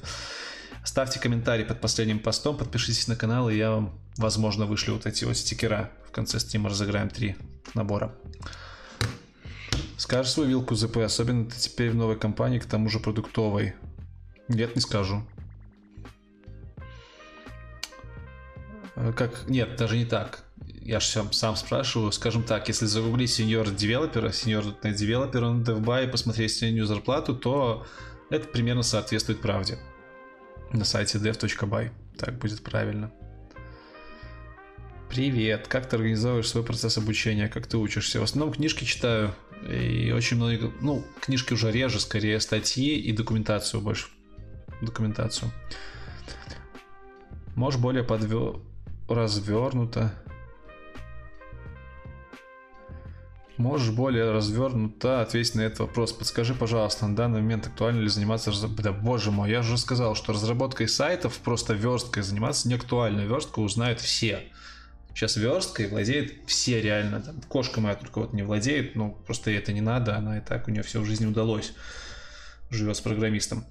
Ставьте 0.84 1.20
комментарий 1.20 1.66
под 1.66 1.82
последним 1.82 2.18
постом, 2.18 2.58
подпишитесь 2.58 3.08
на 3.08 3.16
канал, 3.16 3.48
и 3.48 3.56
я 3.56 3.70
вам, 3.70 4.00
возможно, 4.18 4.66
вышлю 4.66 4.96
вот 4.96 5.06
эти 5.06 5.24
вот 5.24 5.38
стикера. 5.38 5.92
В 6.08 6.12
конце 6.12 6.40
стрима 6.40 6.72
разыграем 6.72 7.10
три 7.10 7.36
набора. 7.76 8.12
Скажешь 9.98 10.32
свою 10.32 10.50
вилку 10.50 10.74
ЗП, 10.74 10.98
особенно 10.98 11.46
ты 11.46 11.60
теперь 11.60 11.92
в 11.92 11.96
новой 11.96 12.18
компании, 12.18 12.58
к 12.58 12.66
тому 12.66 12.90
же 12.90 13.00
продуктовой. 13.00 13.76
Нет, 14.48 14.74
не 14.74 14.82
скажу. 14.82 15.24
Как, 19.12 19.50
нет, 19.50 19.76
даже 19.76 19.98
не 19.98 20.06
так. 20.06 20.46
Я 20.66 21.00
же 21.00 21.08
сам, 21.08 21.34
сам 21.34 21.56
спрашиваю, 21.56 22.12
скажем 22.12 22.44
так, 22.44 22.68
если 22.70 22.86
загуглить 22.86 23.32
сеньор 23.32 23.70
девелопера, 23.70 24.32
сеньор 24.32 24.64
девелопера 24.82 25.50
на 25.50 25.62
DevBuy 25.62 26.06
и 26.06 26.12
посмотреть 26.12 26.54
среднюю 26.54 26.86
зарплату, 26.86 27.36
то 27.36 27.86
это 28.30 28.48
примерно 28.48 28.84
соответствует 28.84 29.42
правде. 29.42 29.78
На 30.72 30.86
сайте 30.86 31.18
dev.by. 31.18 31.92
Так 32.18 32.38
будет 32.38 32.64
правильно. 32.64 33.12
Привет, 35.10 35.68
как 35.68 35.88
ты 35.88 35.98
организовываешь 35.98 36.48
свой 36.48 36.64
процесс 36.64 36.98
обучения, 36.98 37.48
как 37.48 37.68
ты 37.68 37.78
учишься? 37.78 38.20
В 38.20 38.24
основном 38.24 38.54
книжки 38.54 38.84
читаю, 38.84 39.36
и 39.70 40.12
очень 40.12 40.38
много, 40.38 40.72
ну, 40.82 41.06
книжки 41.22 41.54
уже 41.54 41.72
реже, 41.72 42.00
скорее 42.00 42.40
статьи 42.40 42.96
и 42.98 43.12
документацию 43.12 43.82
больше. 43.82 44.08
Документацию. 44.82 45.52
Можешь 47.56 47.80
более 47.80 48.04
подвер 48.04 48.60
развернуто. 49.14 50.14
Можешь 53.58 53.94
более 53.94 54.32
развернуто 54.32 55.22
ответить 55.22 55.56
на 55.56 55.62
этот 55.62 55.80
вопрос. 55.80 56.12
Подскажи, 56.12 56.56
пожалуйста, 56.56 57.08
на 57.08 57.16
данный 57.16 57.42
момент 57.42 57.68
актуально 57.68 58.02
ли 58.02 58.10
заниматься... 58.10 58.52
Да 58.82 58.92
боже 58.92 59.32
мой, 59.32 59.52
я 59.52 59.62
же 59.62 59.78
сказал, 59.78 60.16
что 60.16 60.34
разработкой 60.34 60.88
сайтов, 60.88 61.38
просто 61.38 61.74
версткой 61.74 62.24
заниматься 62.24 62.68
не 62.68 62.74
актуально. 62.74 63.22
Верстку 63.22 63.62
узнают 63.62 64.00
все. 64.00 64.44
Сейчас 65.14 65.38
версткой 65.38 65.88
владеет 65.88 66.34
все 66.48 66.82
реально. 66.82 67.22
Там, 67.22 67.42
кошка 67.42 67.80
моя 67.80 67.96
только 67.96 68.20
вот 68.20 68.34
не 68.34 68.42
владеет, 68.42 68.96
но 68.96 69.12
просто 69.12 69.52
ей 69.52 69.60
это 69.60 69.72
не 69.72 69.82
надо, 69.82 70.18
она 70.18 70.40
и 70.40 70.42
так 70.42 70.68
у 70.68 70.72
нее 70.72 70.82
все 70.82 71.00
в 71.00 71.06
жизни 71.06 71.28
удалось. 71.28 71.74
Живет 72.72 72.98
с 72.98 73.02
программистом. 73.02 73.66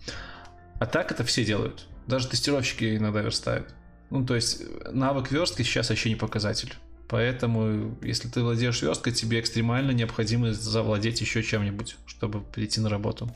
А 0.79 0.87
так 0.87 1.11
это 1.11 1.25
все 1.25 1.45
делают. 1.45 1.89
Даже 2.07 2.29
тестировщики 2.29 2.97
иногда 2.97 3.21
верстают. 3.21 3.75
Ну, 4.13 4.27
то 4.27 4.35
есть 4.35 4.63
навык 4.91 5.33
верстки 5.33 5.63
сейчас 5.63 5.89
вообще 5.89 6.11
не 6.11 6.17
показатель. 6.17 6.75
Поэтому, 7.09 7.97
если 8.03 8.29
ты 8.29 8.43
владеешь 8.43 8.83
версткой, 8.83 9.15
тебе 9.15 9.41
экстремально 9.41 9.93
необходимо 9.93 10.53
завладеть 10.53 11.23
еще 11.23 11.43
чем-нибудь, 11.43 11.97
чтобы 12.05 12.43
прийти 12.43 12.83
на 12.83 12.91
работу. 12.91 13.35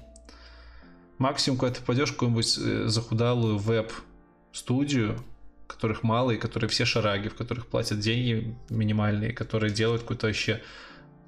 Максимум, 1.16 1.58
когда 1.58 1.76
ты 1.76 1.82
пойдешь 1.82 2.10
в 2.10 2.12
какую-нибудь 2.12 2.58
э, 2.58 2.88
захудалую 2.88 3.56
веб-студию, 3.56 5.18
которых 5.66 6.02
мало, 6.02 6.32
и 6.32 6.36
которые 6.36 6.68
все 6.68 6.84
шараги, 6.84 7.28
в 7.28 7.34
которых 7.36 7.68
платят 7.68 8.00
деньги 8.00 8.54
минимальные, 8.68 9.32
которые 9.32 9.72
делают 9.72 10.02
какую-то 10.02 10.26
вообще 10.26 10.60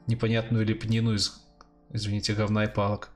непонятную 0.07 0.67
лепнину 0.67 1.15
из, 1.15 1.43
извините, 1.91 2.35
говна 2.35 2.65
и 2.65 2.69
палок. 2.69 3.09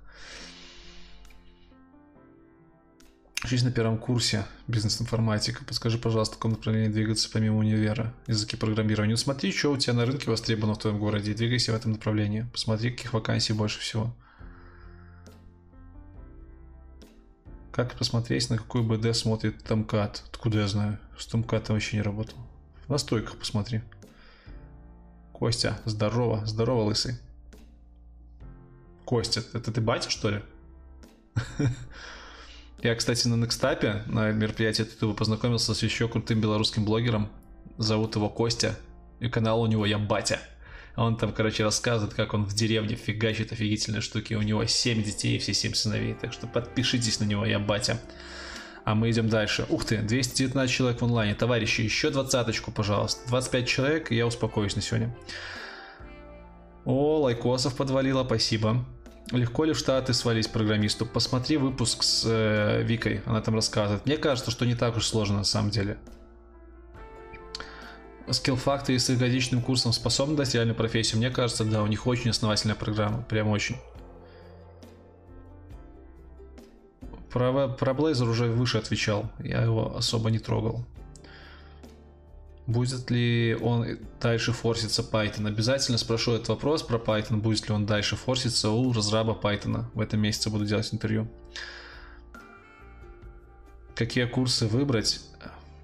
Учись 3.44 3.64
на 3.64 3.72
первом 3.72 3.98
курсе 3.98 4.46
бизнес-информатика. 4.68 5.64
Подскажи, 5.64 5.98
пожалуйста, 5.98 6.36
в 6.36 6.38
каком 6.38 6.52
направлении 6.52 6.88
двигаться 6.88 7.28
помимо 7.28 7.58
универа, 7.58 8.14
языки 8.28 8.56
программирования. 8.56 9.14
Ну, 9.14 9.16
смотри, 9.16 9.52
что 9.52 9.72
у 9.72 9.76
тебя 9.76 9.94
на 9.94 10.06
рынке 10.06 10.30
востребовано 10.30 10.74
в 10.74 10.78
твоем 10.78 11.00
городе, 11.00 11.34
двигайся 11.34 11.72
в 11.72 11.74
этом 11.74 11.92
направлении. 11.92 12.46
Посмотри, 12.52 12.92
каких 12.92 13.12
вакансий 13.12 13.52
больше 13.52 13.80
всего. 13.80 14.14
Как 17.72 17.94
посмотреть, 17.94 18.48
на 18.48 18.58
какой 18.58 18.82
БД 18.82 19.16
смотрит 19.16 19.64
Томкат? 19.64 20.22
Откуда 20.30 20.60
я 20.60 20.68
знаю? 20.68 20.98
С 21.18 21.26
Томкатом 21.26 21.74
вообще 21.74 21.96
не 21.96 22.02
работал. 22.02 22.38
На 22.86 22.96
стойках 22.96 23.38
посмотри. 23.38 23.80
Костя, 25.32 25.80
здорово, 25.84 26.46
здорово, 26.46 26.82
лысый. 26.82 27.18
Костя, 29.04 29.42
это 29.52 29.72
ты 29.72 29.80
батя, 29.80 30.10
что 30.10 30.30
ли? 30.30 30.42
Я, 32.82 32.96
кстати, 32.96 33.28
на 33.28 33.36
Некстапе, 33.36 34.02
на 34.06 34.32
мероприятии 34.32 34.82
Ютуба 34.82 35.14
познакомился 35.14 35.72
с 35.72 35.82
еще 35.84 36.08
крутым 36.08 36.40
белорусским 36.40 36.84
блогером. 36.84 37.30
Зовут 37.78 38.16
его 38.16 38.28
Костя. 38.28 38.76
И 39.20 39.28
канал 39.28 39.62
у 39.62 39.66
него 39.66 39.86
«Я 39.86 39.98
батя». 39.98 40.40
Он 40.96 41.16
там, 41.16 41.32
короче, 41.32 41.62
рассказывает, 41.62 42.12
как 42.12 42.34
он 42.34 42.44
в 42.44 42.54
деревне 42.54 42.96
фигачит 42.96 43.52
офигительные 43.52 44.02
штуки. 44.02 44.34
У 44.34 44.42
него 44.42 44.66
7 44.66 45.02
детей 45.02 45.36
и 45.36 45.38
все 45.38 45.54
7 45.54 45.74
сыновей. 45.74 46.14
Так 46.14 46.32
что 46.32 46.48
подпишитесь 46.48 47.20
на 47.20 47.24
него, 47.24 47.46
я 47.46 47.60
батя. 47.60 48.00
А 48.84 48.96
мы 48.96 49.10
идем 49.10 49.28
дальше. 49.28 49.64
Ух 49.68 49.84
ты, 49.84 49.98
219 49.98 50.74
человек 50.74 51.00
в 51.00 51.04
онлайне. 51.04 51.36
Товарищи, 51.36 51.82
еще 51.82 52.10
двадцаточку, 52.10 52.72
пожалуйста. 52.72 53.26
25 53.28 53.68
человек, 53.68 54.10
и 54.10 54.16
я 54.16 54.26
успокоюсь 54.26 54.74
на 54.74 54.82
сегодня. 54.82 55.16
О, 56.84 57.20
лайкосов 57.20 57.76
подвалило, 57.76 58.24
спасибо. 58.24 58.84
Легко 59.30 59.64
ли 59.64 59.72
в 59.72 59.78
Штаты 59.78 60.12
свалить 60.12 60.50
программисту? 60.50 61.06
Посмотри 61.06 61.56
выпуск 61.56 62.02
с 62.02 62.24
э, 62.26 62.82
Викой, 62.82 63.22
она 63.24 63.40
там 63.40 63.54
рассказывает. 63.54 64.04
Мне 64.04 64.16
кажется, 64.16 64.50
что 64.50 64.66
не 64.66 64.74
так 64.74 64.96
уж 64.96 65.06
сложно 65.06 65.38
на 65.38 65.44
самом 65.44 65.70
деле. 65.70 65.96
Factory 68.26 68.98
с 68.98 69.10
годичным 69.16 69.62
курсом 69.62 69.92
способны 69.92 70.36
дать 70.36 70.54
реальную 70.54 70.76
профессию? 70.76 71.18
Мне 71.18 71.30
кажется, 71.30 71.64
да, 71.64 71.82
у 71.82 71.86
них 71.86 72.06
очень 72.06 72.30
основательная 72.30 72.76
программа, 72.76 73.22
прям 73.22 73.48
очень. 73.48 73.76
Про, 77.30 77.68
про 77.68 77.92
Blazor 77.92 78.28
уже 78.28 78.46
выше 78.46 78.78
отвечал, 78.78 79.30
я 79.38 79.62
его 79.62 79.96
особо 79.96 80.30
не 80.30 80.38
трогал. 80.38 80.84
Будет 82.66 83.10
ли 83.10 83.58
он 83.60 83.98
дальше 84.20 84.52
форситься 84.52 85.02
Python? 85.02 85.48
Обязательно 85.48 85.98
спрошу 85.98 86.34
этот 86.34 86.48
вопрос 86.48 86.82
про 86.82 86.98
Python, 86.98 87.38
будет 87.38 87.68
ли 87.68 87.74
он 87.74 87.86
дальше 87.86 88.14
форситься 88.14 88.70
у 88.70 88.92
разраба 88.92 89.38
Python. 89.40 89.84
В 89.94 90.00
этом 90.00 90.20
месяце 90.20 90.48
буду 90.48 90.64
делать 90.64 90.92
интервью. 90.92 91.28
Какие 93.96 94.26
курсы 94.26 94.66
выбрать? 94.66 95.20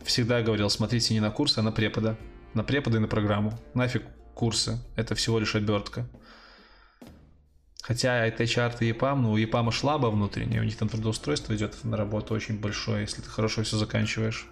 Всегда 0.05 0.41
говорил, 0.41 0.71
смотрите 0.71 1.15
не 1.15 1.21
на 1.21 1.31
курсы, 1.31 1.59
а 1.59 1.63
на 1.63 1.73
препода. 1.73 2.17
На 2.55 2.63
препода 2.63 2.99
и 2.99 3.01
на 3.01 3.09
программу. 3.09 3.59
Нафиг 3.75 4.05
курсы, 4.35 4.79
это 4.95 5.17
всего 5.17 5.41
лишь 5.41 5.57
обертка. 5.57 6.09
Хотя 7.83 8.25
это 8.25 8.45
HR 8.45 8.77
и 8.81 8.93
EPAM, 8.93 9.17
но 9.17 9.33
у 9.33 9.39
EPAM 9.39 9.73
шлаба 9.73 10.07
внутренняя, 10.09 10.61
у 10.61 10.65
них 10.65 10.77
там 10.77 10.89
трудоустройство 10.89 11.57
идет 11.57 11.85
на 11.85 11.97
работу 11.97 12.35
очень 12.35 12.61
большое, 12.61 13.01
если 13.01 13.21
ты 13.21 13.29
хорошо 13.29 13.65
все 13.65 13.77
заканчиваешь. 13.77 14.47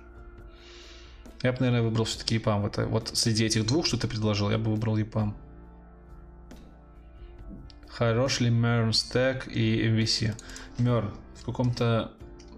Я 1.42 1.52
бы, 1.52 1.58
наверное, 1.60 1.82
выбрал 1.82 2.04
все-таки 2.04 2.38
EPAM. 2.38 2.66
Это, 2.66 2.86
вот 2.86 3.10
среди 3.14 3.44
этих 3.44 3.66
двух, 3.66 3.86
что 3.86 3.98
ты 3.98 4.08
предложил, 4.08 4.50
я 4.50 4.58
бы 4.58 4.70
выбрал 4.70 4.98
EPAM. 4.98 5.34
Хорош 7.88 8.40
ли 8.40 8.50
Mern 8.50 8.90
Stack 8.90 9.50
и 9.50 9.86
MVC? 9.88 10.34
Mern 10.78 11.10
в 11.40 11.44
каком-то 11.44 12.12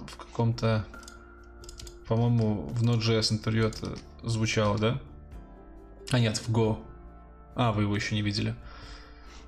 в 0.07 0.17
каком-то 0.17 0.87
по-моему, 2.09 2.63
в 2.73 2.83
Node.js 2.83 3.35
интервью 3.35 3.67
это 3.67 3.99
звучало, 4.23 4.79
да? 4.79 4.99
А 6.11 6.19
нет, 6.19 6.39
в 6.39 6.49
Go. 6.49 6.79
А, 7.55 7.71
вы 7.71 7.83
его 7.83 7.95
еще 7.95 8.15
не 8.15 8.23
видели. 8.23 8.55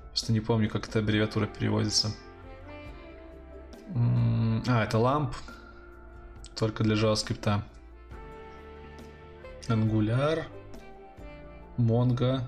Просто 0.09 0.31
не 0.31 0.41
помню, 0.41 0.69
как 0.69 0.87
эта 0.87 0.99
аббревиатура 0.99 1.47
переводится. 1.47 2.11
А, 3.95 4.83
это 4.83 4.99
ламп. 4.99 5.35
Только 6.55 6.83
для 6.83 6.95
JavaScript. 6.95 7.63
Angular, 9.67 10.45
Mongo, 11.77 12.41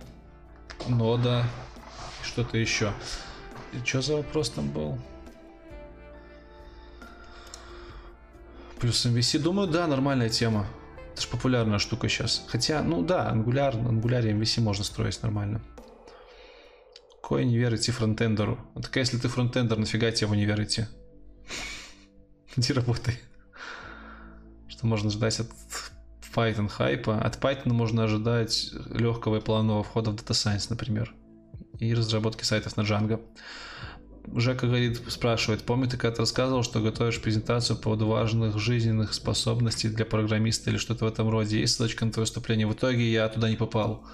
Нода, 0.87 1.45
что-то 2.23 2.57
еще. 2.57 2.91
И 3.71 3.85
что 3.85 4.01
за 4.01 4.17
вопрос 4.17 4.49
там 4.49 4.69
был? 4.69 4.99
Плюс 8.79 9.05
MVC, 9.05 9.39
думаю, 9.39 9.67
да, 9.67 9.87
нормальная 9.87 10.29
тема. 10.29 10.67
Это 11.13 11.21
же 11.21 11.27
популярная 11.27 11.79
штука 11.79 12.09
сейчас. 12.09 12.43
Хотя, 12.47 12.81
ну 12.81 13.01
да, 13.01 13.31
Angular, 13.33 13.73
Angular 13.75 14.23
MVC 14.23 14.61
можно 14.61 14.83
строить 14.83 15.21
нормально. 15.23 15.61
Кое 17.21 17.45
не 17.45 17.57
верите 17.57 17.91
фронтендеру? 17.93 18.59
Вот 18.73 18.83
так 18.83 18.95
если 18.97 19.17
ты 19.17 19.29
фронтендер, 19.29 19.77
нафига 19.77 20.11
тебе 20.11 20.27
в 20.27 20.31
универ 20.31 20.61
идти? 20.61 20.85
Иди 22.57 22.73
работай. 22.73 23.17
Что 24.67 24.85
можно 24.85 25.09
ждать 25.09 25.39
от 25.39 25.47
Python 26.33 26.67
хайпа. 26.67 27.19
От 27.19 27.37
Python 27.37 27.73
можно 27.73 28.03
ожидать 28.03 28.71
легкого 28.89 29.37
и 29.37 29.41
плавного 29.41 29.83
входа 29.83 30.11
в 30.11 30.15
Data 30.15 30.31
Science, 30.31 30.67
например. 30.69 31.13
И 31.79 31.93
разработки 31.93 32.43
сайтов 32.43 32.77
на 32.77 32.81
Django. 32.81 33.19
Жека 34.35 34.67
говорит, 34.67 35.01
спрашивает, 35.09 35.63
помню, 35.63 35.87
ты 35.89 35.97
когда-то 35.97 36.21
рассказывал, 36.21 36.63
что 36.63 36.79
готовишь 36.79 37.21
презентацию 37.21 37.75
по 37.77 37.83
поводу 37.83 38.07
важных 38.07 38.57
жизненных 38.57 39.13
способностей 39.13 39.89
для 39.89 40.05
программиста 40.05 40.69
или 40.69 40.77
что-то 40.77 41.05
в 41.05 41.07
этом 41.07 41.29
роде. 41.29 41.59
Есть 41.59 41.75
ссылочка 41.75 42.05
на 42.05 42.11
твое 42.11 42.23
выступление? 42.23 42.65
В 42.65 42.73
итоге 42.73 43.11
я 43.11 43.27
туда 43.27 43.49
не 43.49 43.57
попал. 43.57 44.05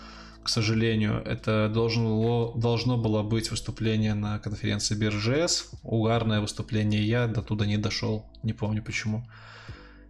К 0.44 0.50
сожалению, 0.50 1.22
это 1.26 1.70
должно, 1.72 2.54
должно 2.54 2.98
было 2.98 3.22
быть 3.22 3.52
выступление 3.52 4.16
на 4.16 4.40
конференции 4.40 4.98
BirJS. 4.98 5.76
Угарное 5.84 6.41
выступление, 6.41 7.06
я 7.06 7.28
до 7.28 7.41
туда 7.41 7.66
не 7.66 7.78
дошел. 7.78 8.26
Не 8.41 8.54
помню 8.54 8.82
почему. 8.82 9.28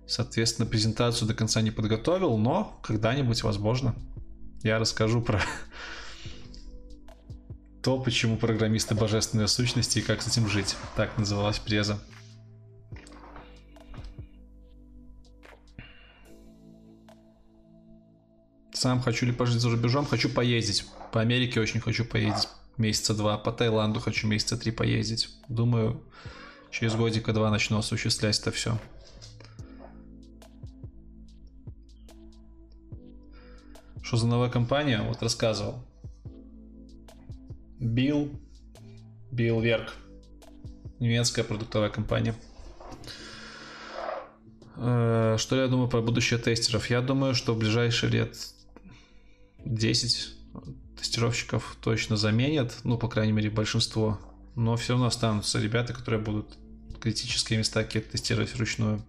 Соответственно, 0.10 0.66
презентацию 0.66 1.28
до 1.28 1.36
конца 1.36 1.62
не 1.62 1.70
подготовил, 1.70 2.36
но 2.40 2.80
когда-нибудь, 2.82 3.44
возможно, 3.44 3.94
я 4.64 4.80
расскажу 4.80 5.22
про 5.22 5.40
то, 7.84 8.00
почему 8.00 8.36
программисты 8.36 8.96
божественные 8.96 9.48
сущности 9.48 10.00
и 10.00 10.02
как 10.02 10.24
с 10.24 10.28
этим 10.28 10.50
жить. 10.50 10.76
Так 10.96 11.16
называлась 11.20 11.60
преза. 11.60 12.00
Сам 18.74 19.02
хочу 19.02 19.28
ли 19.28 19.32
пожить 19.32 19.62
за 19.62 19.70
рубежом? 19.70 20.08
Хочу 20.08 20.30
поездить. 20.30 20.86
По 21.12 21.22
Америке 21.22 21.60
очень 21.60 21.82
хочу 21.82 22.04
поездить. 22.04 22.50
Месяца 22.78 23.14
два. 23.14 23.38
По 23.38 23.52
Таиланду 23.52 24.00
хочу 24.00 24.26
месяца 24.26 24.58
три 24.58 24.72
поездить. 24.72 25.30
Думаю, 25.50 26.04
через 26.72 26.96
годика 26.96 27.32
два 27.32 27.52
начну 27.52 27.78
осуществлять 27.78 28.40
это 28.40 28.52
все. 28.52 28.80
Что 34.10 34.18
за 34.18 34.26
новая 34.26 34.50
компания? 34.50 35.04
Вот 35.08 35.22
рассказывал. 35.22 35.86
Билл, 37.80 38.32
Билл 39.30 39.62
Верк. 39.62 39.94
Немецкая 41.00 41.44
продуктовая 41.44 41.92
компания. 41.92 42.34
Э, 44.78 45.36
что 45.38 45.56
я 45.62 45.68
думаю 45.68 45.90
про 45.90 46.02
будущее 46.02 46.40
тестеров? 46.40 46.90
Я 46.90 47.02
думаю, 47.02 47.36
что 47.36 47.54
в 47.54 47.60
ближайшие 47.60 48.10
лет 48.10 48.36
10 49.64 50.34
тестировщиков 50.98 51.78
точно 51.80 52.18
заменят, 52.18 52.80
ну, 52.84 52.98
по 52.98 53.10
крайней 53.10 53.34
мере, 53.34 53.52
большинство. 53.52 54.20
Но 54.56 54.76
все 54.76 54.94
равно 54.94 55.06
останутся 55.06 55.62
ребята, 55.62 55.94
которые 55.94 56.20
будут 56.20 56.58
критические 57.00 57.60
места 57.60 57.84
какие-то 57.84 58.14
тестировать 58.14 58.56
вручную. 58.56 59.04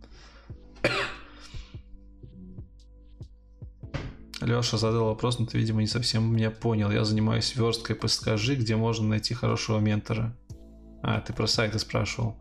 Леша 4.41 4.79
задал 4.79 5.07
вопрос, 5.07 5.39
но 5.39 5.47
ты, 5.47 5.59
видимо, 5.59 5.81
не 5.81 5.87
совсем 5.87 6.35
меня 6.35 6.51
понял. 6.51 6.91
Я 6.91 7.05
занимаюсь 7.05 7.55
версткой. 7.55 7.97
Подскажи, 7.97 8.55
где 8.55 8.77
можно 8.77 9.07
найти 9.07 9.35
хорошего 9.35 9.79
ментора. 9.79 10.37
А, 11.03 11.21
ты 11.21 11.33
про 11.33 11.47
сайты 11.47 11.79
спрашивал. 11.79 12.37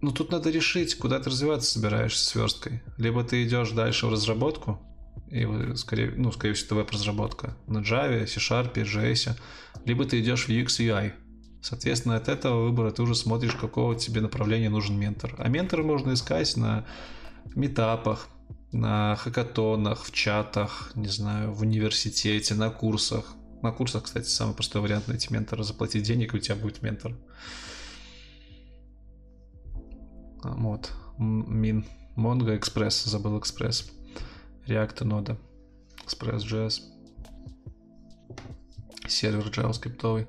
Ну, 0.00 0.10
тут 0.10 0.32
надо 0.32 0.50
решить, 0.50 0.96
куда 0.96 1.20
ты 1.20 1.30
развиваться 1.30 1.70
собираешься 1.70 2.24
с 2.24 2.34
версткой. 2.34 2.82
Либо 2.96 3.22
ты 3.22 3.44
идешь 3.44 3.70
дальше 3.70 4.06
в 4.06 4.12
разработку, 4.12 4.80
и 5.30 5.46
скорее, 5.76 6.12
ну, 6.16 6.32
скорее 6.32 6.54
всего, 6.54 6.66
это 6.66 6.74
веб-разработка 6.74 7.56
на 7.66 7.78
Java, 7.78 8.26
C-Sharp, 8.26 8.74
JS, 8.74 9.38
либо 9.84 10.04
ты 10.04 10.20
идешь 10.20 10.46
в 10.46 10.48
UX 10.50 10.66
UI. 10.80 11.12
Соответственно, 11.62 12.16
от 12.16 12.28
этого 12.28 12.64
выбора 12.64 12.90
ты 12.90 13.02
уже 13.02 13.14
смотришь, 13.14 13.54
какого 13.54 13.94
тебе 13.94 14.20
направления 14.20 14.68
нужен 14.68 14.98
ментор. 14.98 15.34
А 15.38 15.48
ментора 15.48 15.84
можно 15.84 16.12
искать 16.12 16.56
на 16.56 16.84
метапах, 17.54 18.28
на 18.72 19.16
хакатонах, 19.16 20.04
в 20.04 20.12
чатах, 20.12 20.92
не 20.94 21.08
знаю, 21.08 21.52
в 21.52 21.60
университете, 21.60 22.54
на 22.54 22.70
курсах. 22.70 23.34
На 23.62 23.70
курсах, 23.70 24.04
кстати, 24.04 24.26
самый 24.26 24.54
простой 24.54 24.82
вариант 24.82 25.08
найти 25.08 25.32
ментора, 25.32 25.62
заплатить 25.62 26.02
денег, 26.02 26.34
и 26.34 26.38
у 26.38 26.40
тебя 26.40 26.56
будет 26.56 26.82
ментор. 26.82 27.14
А, 30.42 30.54
вот. 30.56 30.92
Мин. 31.18 31.84
Mongo 32.16 32.58
Express, 32.58 33.08
забыл 33.08 33.38
Express. 33.38 33.90
React 34.66 35.04
нода. 35.04 35.38
Express.js. 36.06 36.80
Сервер 39.06 39.48
JavaScript. 39.48 40.28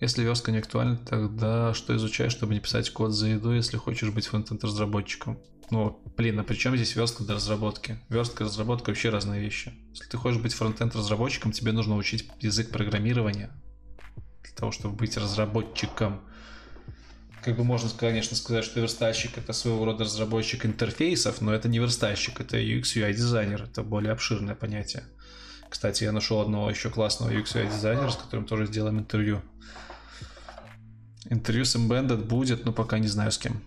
Если 0.00 0.22
верстка 0.22 0.50
не 0.50 0.58
актуальна, 0.58 0.96
тогда 0.96 1.74
что 1.74 1.94
изучаешь, 1.94 2.32
чтобы 2.32 2.54
не 2.54 2.60
писать 2.60 2.88
код 2.90 3.12
за 3.12 3.28
еду, 3.28 3.52
если 3.52 3.76
хочешь 3.76 4.10
быть 4.10 4.26
фронтенд 4.26 4.64
разработчиком? 4.64 5.38
Ну, 5.70 6.02
блин, 6.16 6.40
а 6.40 6.42
при 6.42 6.56
чем 6.56 6.76
здесь 6.76 6.96
верстка 6.96 7.22
для 7.22 7.36
разработки? 7.36 7.98
Верстка 8.08 8.42
и 8.42 8.46
разработка 8.46 8.90
вообще 8.90 9.10
разные 9.10 9.40
вещи. 9.40 9.72
Если 9.90 10.06
ты 10.06 10.16
хочешь 10.16 10.40
быть 10.40 10.52
фронтенд 10.52 10.96
разработчиком, 10.96 11.52
тебе 11.52 11.70
нужно 11.72 11.96
учить 11.96 12.28
язык 12.40 12.70
программирования 12.70 13.50
для 14.42 14.52
того, 14.52 14.72
чтобы 14.72 14.96
быть 14.96 15.16
разработчиком. 15.16 16.22
Как 17.44 17.56
бы 17.56 17.64
можно, 17.64 17.88
конечно, 17.96 18.36
сказать, 18.36 18.64
что 18.64 18.80
верстальщик 18.80 19.38
это 19.38 19.52
своего 19.52 19.84
рода 19.84 20.04
разработчик 20.04 20.66
интерфейсов, 20.66 21.40
но 21.40 21.54
это 21.54 21.68
не 21.68 21.78
верстальщик, 21.78 22.40
это 22.40 22.58
UX 22.58 22.82
UI 22.96 23.12
дизайнер, 23.12 23.62
это 23.62 23.82
более 23.82 24.12
обширное 24.12 24.54
понятие. 24.54 25.04
Кстати, 25.70 26.02
я 26.02 26.10
нашел 26.10 26.40
одного 26.40 26.68
еще 26.68 26.90
классного 26.90 27.30
UX 27.30 27.54
UI 27.54 27.70
дизайнера, 27.70 28.10
с 28.10 28.16
которым 28.16 28.44
тоже 28.44 28.66
сделаем 28.66 28.98
интервью. 28.98 29.40
Интервью 31.26 31.64
с 31.64 31.76
Embedded 31.76 32.24
будет, 32.24 32.64
но 32.64 32.72
пока 32.72 32.98
не 32.98 33.06
знаю 33.06 33.30
с 33.30 33.38
кем. 33.38 33.62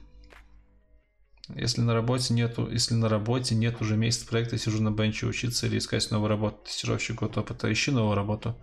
Если 1.50 1.82
на 1.82 1.94
работе 1.94 2.34
нету, 2.34 2.70
если 2.72 2.94
на 2.94 3.10
работе 3.10 3.54
нет 3.54 3.82
уже 3.82 3.98
месяц 3.98 4.24
проекта, 4.24 4.58
сижу 4.58 4.82
на 4.82 4.92
бенче 4.92 5.26
учиться 5.26 5.68
или 5.68 5.78
искать 5.78 6.10
новую 6.10 6.30
работу, 6.30 6.58
тестировщик 6.66 7.18
год 7.18 7.38
опыта, 7.38 7.72
ищи 7.72 7.92
новую 7.92 8.16
работу. 8.16 8.56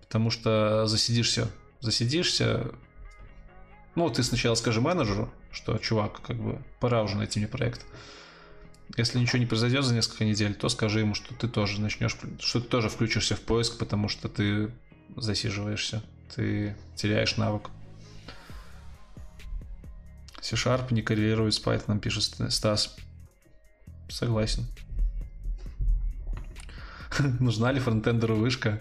Потому 0.00 0.30
что 0.30 0.86
засидишься, 0.86 1.50
засидишься, 1.80 2.72
ну, 3.94 4.10
ты 4.10 4.24
сначала 4.24 4.56
скажи 4.56 4.80
менеджеру, 4.80 5.32
что, 5.52 5.78
чувак, 5.78 6.20
как 6.20 6.36
бы, 6.36 6.60
пора 6.80 7.02
уже 7.02 7.16
найти 7.16 7.38
мне 7.38 7.48
проект. 7.48 7.86
Если 8.96 9.18
ничего 9.18 9.38
не 9.38 9.46
произойдет 9.46 9.84
за 9.84 9.94
несколько 9.94 10.24
недель, 10.24 10.54
то 10.54 10.68
скажи 10.68 11.00
ему, 11.00 11.14
что 11.14 11.34
ты 11.34 11.48
тоже 11.48 11.80
начнешь, 11.80 12.16
что 12.40 12.60
ты 12.60 12.68
тоже 12.68 12.88
включишься 12.88 13.36
в 13.36 13.40
поиск, 13.40 13.78
потому 13.78 14.08
что 14.08 14.28
ты 14.28 14.72
засиживаешься, 15.16 16.02
ты 16.34 16.76
теряешь 16.96 17.36
навык. 17.36 17.70
C-Sharp 20.44 20.92
не 20.92 21.00
коррелирует 21.00 21.54
с 21.54 21.60
Python, 21.60 21.98
пишет 21.98 22.36
Стас. 22.52 22.94
Согласен. 24.10 24.66
Нужна 27.40 27.72
ли 27.72 27.80
фронтендеру 27.80 28.36
вышка? 28.36 28.80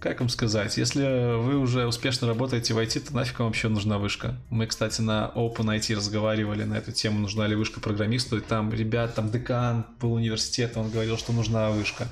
Как 0.00 0.18
вам 0.18 0.28
сказать, 0.28 0.76
если 0.76 1.36
вы 1.36 1.56
уже 1.56 1.86
успешно 1.86 2.26
работаете 2.26 2.74
в 2.74 2.78
IT, 2.78 2.98
то 2.98 3.14
нафиг 3.14 3.38
вам 3.38 3.48
вообще 3.48 3.68
нужна 3.68 3.98
вышка? 3.98 4.40
Мы, 4.48 4.66
кстати, 4.66 5.00
на 5.00 5.30
OpenIT 5.36 5.94
разговаривали 5.94 6.64
на 6.64 6.74
эту 6.74 6.90
тему, 6.90 7.20
нужна 7.20 7.46
ли 7.46 7.54
вышка 7.54 7.78
программисту, 7.78 8.38
и 8.38 8.40
там 8.40 8.72
ребят, 8.72 9.14
там 9.14 9.30
декан 9.30 9.86
был 10.00 10.14
университета, 10.14 10.80
он 10.80 10.90
говорил, 10.90 11.16
что 11.16 11.32
нужна 11.32 11.70
вышка. 11.70 12.08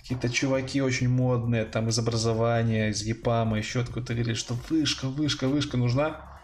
Какие-то 0.00 0.28
чуваки 0.28 0.82
очень 0.82 1.08
модные, 1.08 1.64
там 1.64 1.88
из 1.88 1.98
образования, 2.00 2.90
из 2.90 3.02
ЕПАМа, 3.02 3.58
еще 3.58 3.80
откуда-то 3.80 4.14
говорили, 4.14 4.34
что 4.34 4.56
вышка, 4.68 5.06
вышка, 5.06 5.46
вышка 5.46 5.76
нужна. 5.76 6.35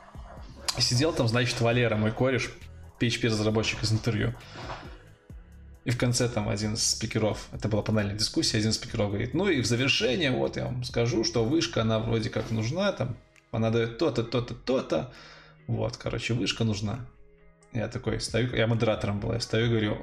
Сидел 0.79 1.13
там, 1.13 1.29
значит, 1.29 1.61
Валера, 1.61 1.97
мой 1.97 2.13
кореш, 2.13 2.51
PHP-разработчик 3.01 3.83
из 3.83 3.93
интервью. 3.93 4.35
И 5.85 5.91
в 5.91 5.99
конце 5.99 6.29
там 6.29 6.49
один 6.49 6.75
из 6.75 6.91
спикеров, 6.91 7.49
это 7.53 7.69
была 7.69 7.83
панельная 7.83 8.15
дискуссия, 8.15 8.59
один 8.59 8.71
из 8.71 8.77
спикеров 8.77 9.09
говорит, 9.09 9.35
ну 9.35 9.49
и 9.49 9.61
в 9.61 9.67
завершение 9.67 10.31
вот 10.31 10.57
я 10.57 10.67
вам 10.67 10.85
скажу, 10.85 11.25
что 11.25 11.45
вышка, 11.45 11.83
она 11.83 11.99
вроде 11.99 12.31
как 12.31 12.51
нужна, 12.53 12.93
там, 12.93 13.17
она 13.51 13.71
дает 13.71 13.99
то-то, 13.99 14.23
то-то, 14.23 14.55
то-то. 14.55 15.13
Вот, 15.67 15.97
короче, 15.97 16.35
вышка 16.35 16.63
нужна. 16.65 17.01
Я 17.73 17.89
такой 17.89 18.21
стою, 18.21 18.55
я 18.55 18.67
модератором 18.67 19.19
был, 19.19 19.33
я 19.33 19.41
стою 19.41 19.67
и 19.67 19.69
говорю, 19.71 19.99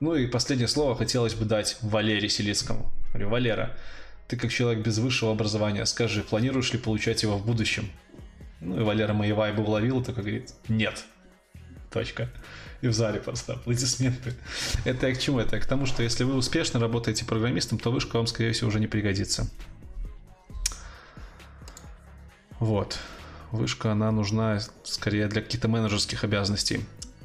ну 0.00 0.14
и 0.14 0.26
последнее 0.26 0.68
слово 0.68 0.96
хотелось 0.96 1.34
бы 1.34 1.44
дать 1.44 1.76
Валере 1.82 2.28
Селицкому. 2.28 2.90
Говорю, 3.10 3.28
Валера, 3.28 3.76
ты 4.28 4.36
как 4.36 4.50
человек 4.50 4.84
без 4.84 4.98
высшего 4.98 5.32
образования, 5.32 5.84
скажи, 5.84 6.22
планируешь 6.22 6.72
ли 6.72 6.78
получать 6.78 7.22
его 7.22 7.36
в 7.36 7.44
будущем? 7.44 7.90
Ну 8.60 8.80
и 8.80 8.82
Валера 8.82 9.12
мои 9.12 9.32
вайбы 9.32 9.62
уловил 9.62 10.02
такой 10.02 10.22
говорит, 10.22 10.54
нет. 10.68 11.04
Точка. 11.90 12.28
И 12.82 12.88
в 12.88 12.92
зале 12.92 13.20
просто 13.20 13.54
аплодисменты. 13.54 14.34
Это 14.84 15.08
я 15.08 15.14
к 15.14 15.18
чему? 15.18 15.38
Это 15.38 15.58
к 15.58 15.66
тому, 15.66 15.86
что 15.86 16.02
если 16.02 16.24
вы 16.24 16.34
успешно 16.34 16.80
работаете 16.80 17.24
программистом, 17.24 17.78
то 17.78 17.90
вышка 17.90 18.16
вам, 18.16 18.26
скорее 18.26 18.52
всего, 18.52 18.68
уже 18.68 18.80
не 18.80 18.86
пригодится. 18.86 19.48
Вот. 22.58 22.98
Вышка, 23.50 23.92
она 23.92 24.12
нужна 24.12 24.60
скорее 24.84 25.26
для 25.26 25.42
каких-то 25.42 25.68
менеджерских 25.68 26.22
обязанностей. 26.24 26.84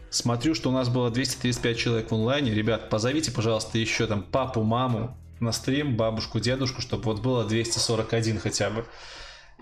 Смотрю, 0.10 0.56
что 0.56 0.70
у 0.70 0.74
нас 0.74 0.90
было 0.90 1.12
235 1.12 1.78
человек 1.78 2.10
в 2.10 2.16
онлайне. 2.16 2.53
Ребят, 2.53 2.90
позовите, 2.90 3.32
пожалуйста, 3.32 3.78
еще 3.78 4.07
там 4.07 4.24
папу, 4.24 4.64
маму 4.64 5.18
на 5.40 5.52
стрим, 5.52 5.98
бабушку, 5.98 6.40
дедушку, 6.40 6.82
чтобы 6.82 7.03
вот 7.03 7.22
было 7.22 7.44
241 7.44 8.40
хотя 8.40 8.70
бы. 8.70 8.86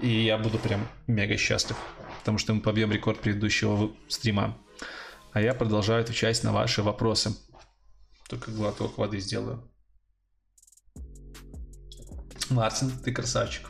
И 0.01 0.23
я 0.23 0.37
буду 0.37 0.57
прям 0.57 0.87
мега 1.07 1.37
счастлив, 1.37 1.77
потому 2.19 2.37
что 2.37 2.53
мы 2.53 2.61
побьем 2.61 2.91
рекорд 2.91 3.19
предыдущего 3.19 3.91
стрима. 4.07 4.57
А 5.31 5.41
я 5.41 5.53
продолжаю 5.53 6.01
отвечать 6.01 6.43
на 6.43 6.51
ваши 6.51 6.83
вопросы. 6.83 7.35
Только 8.27 8.51
глоток 8.51 8.97
воды 8.97 9.19
сделаю. 9.19 9.69
Мартин, 12.49 12.91
ты 12.91 13.11
красавчик. 13.11 13.69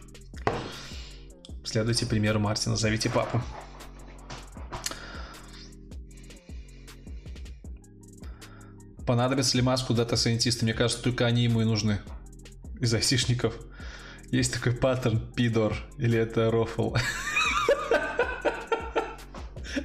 Следуйте 1.63 2.05
примеру 2.05 2.39
Мартина, 2.39 2.75
зовите 2.75 3.09
папу. 3.09 3.41
Понадобится 9.05 9.57
ли 9.57 9.63
маску 9.63 9.93
дата-сайентисты? 9.93 10.65
Мне 10.65 10.73
кажется, 10.73 11.03
только 11.03 11.25
они 11.25 11.43
ему 11.43 11.61
и 11.61 11.65
нужны. 11.65 11.99
Из 12.79 12.93
айтишников. 12.93 13.55
Есть 14.33 14.51
такой 14.51 14.71
паттерн 14.71 15.19
пидор, 15.35 15.75
или 15.99 16.17
это 16.17 16.49
рофл? 16.49 16.95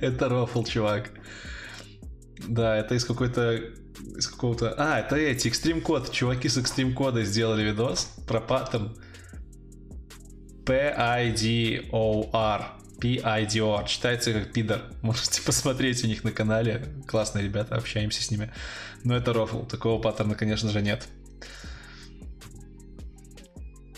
Это 0.01 0.29
рофл, 0.31 0.65
чувак. 0.65 1.11
Да, 2.47 2.77
это 2.79 2.95
из 2.95 3.05
какой-то 3.05 3.61
из 4.17 4.27
какого-то... 4.27 4.75
А, 4.79 5.01
это 5.01 5.17
эти, 5.17 5.49
Extreme 5.49 5.83
Code. 5.83 6.11
Чуваки 6.11 6.49
с 6.49 6.57
Extreme 6.57 6.95
Code 6.95 7.25
сделали 7.25 7.63
видос 7.63 8.11
про 8.27 8.41
паттерн. 8.41 8.97
P-I-D-O-R. 10.65 12.63
P-I-D-O-R. 13.01 13.85
Читается 13.87 14.33
как 14.33 14.53
пидор. 14.53 14.81
Можете 15.03 15.43
посмотреть 15.47 16.03
у 16.05 16.07
них 16.07 16.25
на 16.25 16.33
канале. 16.33 16.87
Классные 17.07 17.45
ребята, 17.45 17.75
общаемся 17.75 18.23
с 18.23 18.31
ними. 18.31 18.51
Но 19.05 19.15
это 19.15 19.35
рофл. 19.35 19.65
Такого 19.67 20.01
паттерна, 20.01 20.35
конечно 20.35 20.71
же, 20.71 20.81
нет. 20.81 21.07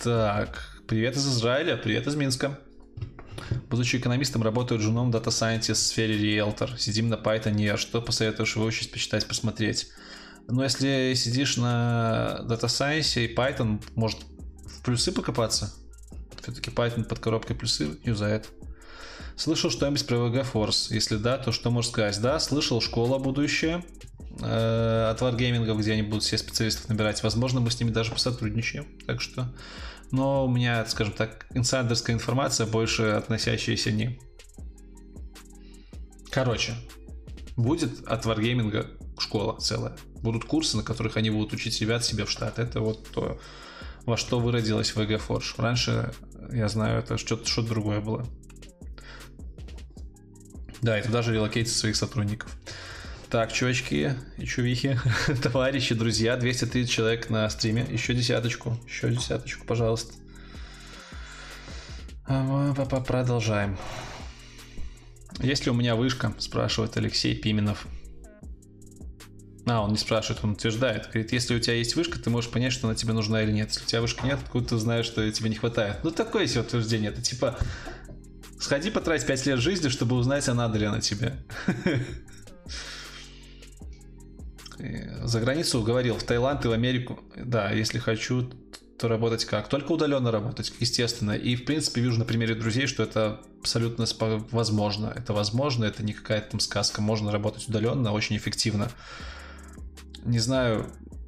Так, 0.03 0.81
привет 0.89 1.15
из 1.15 1.29
Израиля, 1.29 1.77
привет 1.77 2.07
из 2.07 2.15
Минска. 2.15 2.59
Будучи 3.69 3.97
экономистом, 3.97 4.43
работаю 4.43 4.81
джуном 4.81 5.11
Data 5.11 5.27
Scientist 5.27 5.75
в 5.75 5.77
сфере 5.77 6.17
Realtor. 6.17 6.79
Сидим 6.79 7.11
на 7.11 7.17
Python. 7.17 7.77
Что 7.77 8.01
посоветуешь 8.01 8.57
выучить, 8.57 8.91
почитать, 8.93 9.29
посмотреть? 9.29 9.89
Ну, 10.49 10.63
если 10.63 11.13
сидишь 11.15 11.59
на 11.59 12.41
Data 12.45 12.65
Science 12.65 13.23
и 13.23 13.35
Python, 13.35 13.85
может 13.95 14.21
в 14.65 14.83
плюсы 14.83 15.13
покопаться? 15.13 15.75
Все-таки 16.43 16.71
Python 16.71 17.05
под 17.05 17.19
коробкой 17.19 17.55
плюсы 17.55 17.99
юзает. 18.03 18.49
Слышал 19.37 19.71
что-нибудь 19.71 20.07
про 20.07 20.17
VG 20.17 20.47
Force? 20.51 20.95
Если 20.95 21.17
да, 21.17 21.37
то 21.37 21.53
что 21.53 21.71
можешь 21.71 21.91
сказать? 21.91 22.19
Да, 22.23 22.41
слышал, 22.41 22.81
школа 22.81 23.19
будущая 23.19 23.85
э, 24.41 25.11
от 25.11 25.21
Wargaming, 25.21 25.79
где 25.79 25.93
они 25.93 26.03
будут 26.03 26.23
все 26.25 26.39
специалистов 26.39 26.89
набирать. 26.89 27.23
Возможно, 27.23 27.61
мы 27.61 27.71
с 27.71 27.81
ними 27.81 27.91
даже 27.91 28.13
посотрудничаем. 28.13 28.87
Так 29.07 29.21
что 29.21 29.53
но 30.11 30.45
у 30.45 30.49
меня, 30.49 30.85
скажем 30.87 31.15
так, 31.15 31.47
инсайдерская 31.55 32.15
информация, 32.15 32.67
больше 32.67 33.03
относящаяся 33.05 33.93
не. 33.93 34.19
Короче, 36.31 36.75
будет 37.57 38.07
от 38.07 38.27
Wargaming 38.27 38.87
школа 39.19 39.59
целая. 39.61 39.97
Будут 40.23 40.45
курсы, 40.45 40.77
на 40.77 40.83
которых 40.83 41.17
они 41.17 41.31
будут 41.31 41.53
учить 41.53 41.81
ребят 41.81 42.05
себе 42.05 42.25
в 42.25 42.31
штат. 42.31 42.59
Это 42.59 42.81
вот 42.81 43.09
то, 43.11 43.41
во 44.05 44.17
что 44.17 44.41
выродилась 44.41 44.93
VG 44.93 45.21
Forge. 45.27 45.55
Раньше, 45.59 46.13
я 46.53 46.69
знаю, 46.69 46.99
это 46.99 47.17
что-то 47.17 47.47
что 47.47 47.63
другое 47.63 48.01
было. 48.01 48.27
Да, 50.83 50.99
это 50.99 51.11
даже 51.11 51.35
релокейция 51.35 51.77
своих 51.77 51.97
сотрудников. 51.97 52.51
Так, 53.31 53.53
чувачки 53.53 54.17
и 54.39 54.45
чувихи, 54.45 54.99
товарищи, 55.43 55.95
друзья, 55.95 56.37
230 56.37 56.91
человек 56.91 57.31
на 57.31 57.49
стриме. 57.49 57.87
Еще 57.89 58.13
десяточку, 58.13 58.77
еще 58.89 59.09
десяточку, 59.09 59.65
пожалуйста. 59.65 60.15
А, 62.27 62.75
продолжаем. 63.07 63.79
Есть 65.39 65.65
ли 65.65 65.71
у 65.71 65.75
меня 65.75 65.95
вышка? 65.95 66.35
Спрашивает 66.39 66.97
Алексей 66.97 67.37
Пименов. 67.37 67.87
А, 69.65 69.83
он 69.83 69.93
не 69.93 69.99
спрашивает, 69.99 70.43
он 70.43 70.53
утверждает. 70.53 71.05
Говорит, 71.05 71.33
если 71.33 71.55
у 71.55 71.61
тебя 71.61 71.75
есть 71.75 71.95
вышка, 71.95 72.19
ты 72.19 72.31
можешь 72.31 72.51
понять, 72.51 72.73
что 72.73 72.89
она 72.89 72.97
тебе 72.97 73.13
нужна 73.13 73.45
или 73.45 73.53
нет. 73.53 73.69
Если 73.69 73.85
у 73.85 73.87
тебя 73.87 74.01
вышка 74.01 74.27
нет, 74.27 74.41
откуда 74.43 74.71
ты 74.71 74.77
знаешь, 74.79 75.07
что 75.07 75.31
тебе 75.31 75.51
не 75.51 75.57
хватает? 75.57 76.03
Ну, 76.03 76.11
такое 76.11 76.49
себе 76.49 76.63
утверждение. 76.63 77.13
Это 77.13 77.23
типа, 77.23 77.57
сходи 78.59 78.91
потратить 78.91 79.29
5 79.29 79.47
лет 79.47 79.61
жизни, 79.61 79.89
чтобы 79.89 80.17
узнать, 80.17 80.49
а 80.49 80.55
надо 80.55 80.81
ли 80.81 80.87
она 80.87 81.01
тебе. 81.01 81.37
За 85.25 85.41
границу 85.41 85.83
говорил, 85.83 86.17
в 86.17 86.23
Таиланд 86.23 86.65
и 86.65 86.69
в 86.69 86.73
Америку. 86.73 87.21
Да, 87.37 87.71
если 87.71 87.99
хочу, 87.99 88.51
то 88.99 89.09
работать 89.09 89.45
как? 89.45 89.69
Только 89.69 89.93
удаленно 89.93 90.31
работать, 90.31 90.73
естественно. 90.81 91.33
И, 91.33 91.57
в 91.57 91.65
принципе, 91.65 92.01
вижу 92.01 92.19
на 92.19 92.25
примере 92.25 92.55
друзей, 92.55 92.87
что 92.87 93.03
это 93.03 93.41
абсолютно 93.61 94.07
возможно. 94.51 95.13
Это 95.15 95.33
возможно, 95.33 95.85
это 95.85 96.03
не 96.03 96.13
какая-то 96.13 96.53
там 96.53 96.61
сказка. 96.61 97.01
Можно 97.01 97.33
работать 97.33 97.69
удаленно, 97.69 98.13
очень 98.13 98.37
эффективно 98.37 98.91
не 100.25 100.39
знаю, 100.39 100.87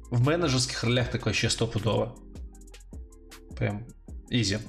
в 0.09 0.25
менеджерских 0.25 0.83
ролях 0.83 1.09
так 1.09 1.25
вообще 1.25 1.49
стопудово. 1.49 2.15
Прям 3.57 3.85
изи. 4.29 4.59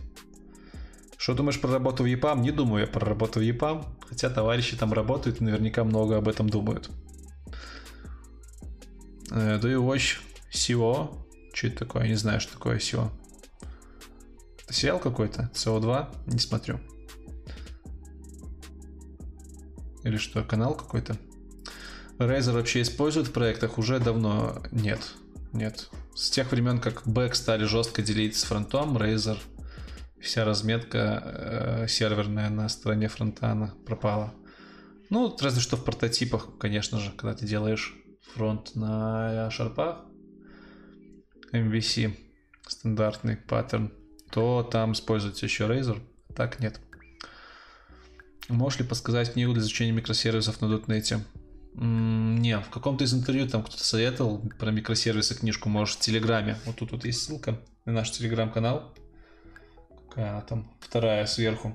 Что 1.16 1.34
думаешь 1.34 1.60
про 1.60 1.72
работу 1.72 2.02
в 2.02 2.06
EPAM? 2.06 2.40
Не 2.40 2.50
думаю 2.50 2.82
я 2.82 2.86
про 2.86 3.06
работу 3.06 3.40
в 3.40 3.42
EPAM, 3.42 3.84
хотя 4.08 4.30
товарищи 4.30 4.76
там 4.76 4.92
работают 4.92 5.40
и 5.40 5.44
наверняка 5.44 5.84
много 5.84 6.16
об 6.16 6.28
этом 6.28 6.48
думают. 6.48 6.90
Do 9.34 9.62
you 9.62 9.84
watch 9.84 10.20
CO? 10.52 11.26
Что 11.52 11.66
это 11.66 11.78
такое? 11.78 12.04
Я 12.04 12.10
не 12.10 12.14
знаю, 12.14 12.40
что 12.40 12.52
такое 12.52 12.78
CO. 12.78 13.10
Это 14.62 14.72
сериал 14.72 15.00
какой-то? 15.00 15.50
CO2? 15.54 16.32
Не 16.32 16.38
смотрю. 16.38 16.78
Или 20.04 20.18
что, 20.18 20.44
канал 20.44 20.76
какой-то? 20.76 21.16
Razer 22.18 22.52
вообще 22.52 22.82
используют 22.82 23.28
в 23.28 23.32
проектах 23.32 23.76
уже 23.78 23.98
давно 23.98 24.62
нет. 24.70 25.00
Нет. 25.52 25.90
С 26.14 26.30
тех 26.30 26.52
времен, 26.52 26.78
как 26.78 27.02
бэк 27.04 27.34
стали 27.34 27.64
жестко 27.64 28.02
делить 28.02 28.36
с 28.36 28.44
фронтом, 28.44 28.96
Razer 28.96 29.38
вся 30.20 30.44
разметка 30.44 31.22
э, 31.24 31.88
серверная 31.88 32.50
на 32.50 32.68
стороне 32.68 33.08
фронта 33.08 33.74
пропала. 33.84 34.32
Ну, 35.10 35.36
разве 35.40 35.60
что 35.60 35.76
в 35.76 35.84
прототипах, 35.84 36.56
конечно 36.58 37.00
же, 37.00 37.10
когда 37.10 37.34
ты 37.34 37.46
делаешь 37.46 37.96
фронт 38.34 38.74
на 38.74 39.48
шарпах, 39.50 40.04
MVC, 41.52 42.16
стандартный 42.66 43.36
паттерн, 43.36 43.92
то 44.30 44.62
там 44.64 44.92
используется 44.92 45.46
еще 45.46 45.64
Razer, 45.64 46.02
так 46.34 46.58
нет. 46.58 46.80
Можешь 48.48 48.80
ли 48.80 48.86
подсказать 48.86 49.32
книгу 49.32 49.52
для 49.52 49.62
изучения 49.62 49.92
микросервисов 49.92 50.60
на 50.60 50.66
.NET? 50.66 51.20
Не, 51.74 52.60
в 52.60 52.70
каком-то 52.70 53.04
из 53.04 53.14
интервью 53.14 53.48
там 53.48 53.62
кто-то 53.62 53.84
советовал 53.84 54.42
про 54.58 54.70
микросервисы 54.70 55.38
книжку, 55.38 55.68
может, 55.68 55.98
в 55.98 56.00
Телеграме. 56.00 56.56
Вот 56.66 56.76
тут 56.76 56.92
вот 56.92 57.04
есть 57.04 57.22
ссылка 57.22 57.60
на 57.84 57.92
наш 57.92 58.10
Телеграм-канал. 58.10 58.94
Какая 60.08 60.30
она 60.30 60.40
там? 60.42 60.76
Вторая 60.80 61.26
сверху. 61.26 61.74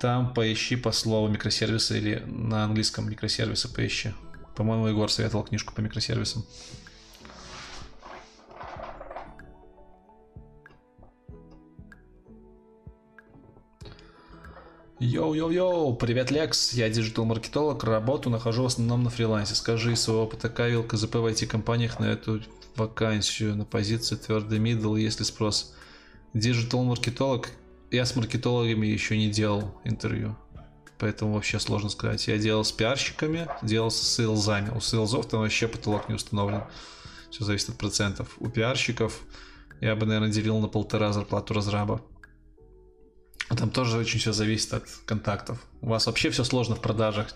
Там 0.00 0.34
поищи 0.34 0.76
по 0.76 0.92
слову 0.92 1.28
микросервисы 1.28 1.98
или 1.98 2.22
на 2.26 2.64
английском 2.64 3.08
microservices 3.08 3.72
поищи. 3.72 4.12
По-моему, 4.54 4.86
Егор 4.88 5.10
советовал 5.10 5.44
книжку 5.44 5.74
по 5.74 5.80
микросервисам. 5.80 6.44
Йоу-йоу-йоу, 15.00 15.96
привет, 15.96 16.30
Лекс, 16.30 16.72
я 16.72 16.88
digital-маркетолог, 16.88 17.82
работу 17.84 18.30
нахожу 18.30 18.62
в 18.62 18.66
основном 18.66 19.02
на 19.02 19.10
фрилансе. 19.10 19.54
Скажи 19.54 19.92
из 19.92 20.00
своего 20.00 20.22
опыта 20.22 20.48
кавил 20.48 20.82
КЗП 20.82 21.16
в 21.16 21.26
IT-компаниях 21.26 21.98
на 21.98 22.06
эту 22.06 22.40
вакансию, 22.76 23.56
на 23.56 23.64
позицию 23.64 24.18
твердый 24.18 24.60
middle, 24.60 24.96
есть 24.96 25.15
ли 25.15 25.24
спрос. 25.24 25.74
Диджитал-маркетолог, 26.32 27.50
я 27.90 28.06
с 28.06 28.16
маркетологами 28.16 28.86
еще 28.86 29.18
не 29.18 29.28
делал 29.30 29.74
интервью, 29.84 30.36
поэтому 30.98 31.34
вообще 31.34 31.58
сложно 31.58 31.90
сказать. 31.90 32.26
Я 32.28 32.38
делал 32.38 32.64
с 32.64 32.72
пиарщиками, 32.72 33.48
делал 33.62 33.90
с 33.90 34.00
сейлзами. 34.00 34.70
У 34.70 34.80
сейлзов 34.80 35.26
там 35.26 35.40
вообще 35.40 35.68
потолок 35.68 36.08
не 36.08 36.14
установлен. 36.14 36.62
Все 37.30 37.44
зависит 37.44 37.70
от 37.70 37.78
процентов. 37.78 38.36
У 38.38 38.48
пиарщиков 38.48 39.20
я 39.80 39.96
бы, 39.96 40.06
наверное, 40.06 40.30
делил 40.30 40.58
на 40.60 40.68
полтора 40.68 41.12
зарплату 41.12 41.54
разраба. 41.54 42.00
Там 43.48 43.70
тоже 43.70 43.98
очень 43.98 44.18
все 44.18 44.32
зависит 44.32 44.72
от 44.72 44.84
контактов. 45.04 45.58
У 45.80 45.88
вас 45.88 46.06
вообще 46.06 46.30
все 46.30 46.44
сложно 46.44 46.76
в 46.76 46.80
продажах. 46.80 47.28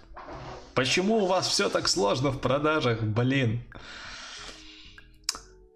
Почему 0.75 1.25
у 1.25 1.27
вас 1.27 1.47
все 1.49 1.69
так 1.69 1.89
сложно 1.89 2.31
в 2.31 2.41
продажах? 2.41 3.03
Блин. 3.03 3.63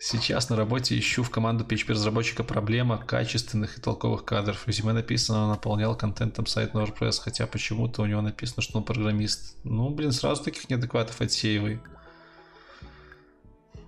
Сейчас 0.04 0.50
на 0.50 0.56
работе 0.56 0.98
ищу 0.98 1.22
в 1.22 1.30
команду 1.30 1.64
PHP-разработчика 1.64 2.42
проблема 2.42 2.98
качественных 2.98 3.78
и 3.78 3.80
толковых 3.80 4.24
кадров. 4.24 4.58
В 4.58 4.66
резюме 4.66 4.92
написано, 4.92 5.44
он 5.44 5.50
наполнял 5.50 5.96
контентом 5.96 6.46
сайт 6.46 6.74
WordPress, 6.74 7.20
хотя 7.20 7.46
почему-то 7.46 8.02
у 8.02 8.06
него 8.06 8.20
написано, 8.20 8.62
что 8.62 8.78
он 8.78 8.84
программист. 8.84 9.56
Ну, 9.62 9.90
блин, 9.90 10.10
сразу 10.10 10.42
таких 10.42 10.68
неадекватов 10.68 11.20
отсеивай. 11.20 11.80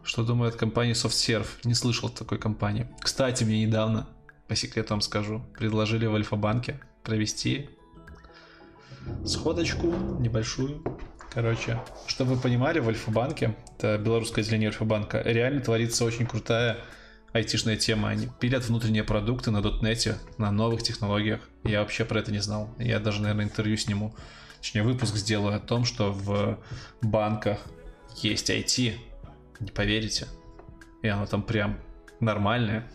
Что 0.05 0.23
думает 0.23 0.55
компания 0.55 0.93
SoftServe? 0.93 1.49
Не 1.65 1.75
слышал 1.75 2.09
такой 2.09 2.39
компании. 2.39 2.87
Кстати, 3.01 3.43
мне 3.43 3.67
недавно 3.67 4.07
по 4.47 4.55
секрету 4.55 4.91
вам 4.91 5.01
скажу, 5.01 5.45
предложили 5.59 6.07
в 6.07 6.15
Альфа-банке 6.15 6.81
провести 7.03 7.71
сходочку 9.27 9.89
небольшую. 10.21 10.81
Короче, 11.35 11.81
чтобы 12.07 12.37
вы 12.37 12.41
понимали, 12.41 12.79
в 12.79 12.89
Альфа-банке, 12.89 13.57
это 13.77 13.99
белорусское 13.99 14.45
отделение 14.45 14.69
Альфа-банка, 14.69 15.21
реально 15.21 15.61
творится 15.61 16.05
очень 16.05 16.27
крутая 16.27 16.79
айтишная 17.33 17.77
тема. 17.77 18.11
Они 18.11 18.29
пилят 18.39 18.65
внутренние 18.69 19.03
продукты 19.03 19.51
на 19.51 19.61
дотнете, 19.61 20.17
на 20.39 20.53
новых 20.53 20.85
технологиях. 20.85 21.41
Я 21.65 21.81
вообще 21.81 22.05
про 22.05 22.21
это 22.21 22.31
не 22.31 22.39
знал. 22.39 22.73
Я 22.79 23.01
даже, 23.01 23.21
наверное, 23.21 23.47
интервью 23.47 23.77
сниму. 23.77 24.15
Точнее, 24.59 24.85
выпуск 24.85 25.17
сделаю 25.17 25.57
о 25.57 25.59
том, 25.59 25.85
что 25.85 26.13
в 26.13 26.61
банках 27.03 27.59
есть 28.23 28.49
IT. 28.49 28.95
Не 29.59 29.71
поверите. 29.73 30.29
И 31.03 31.09
оно 31.09 31.27
там 31.27 31.43
прям 31.43 31.81
нормальное. 32.21 32.89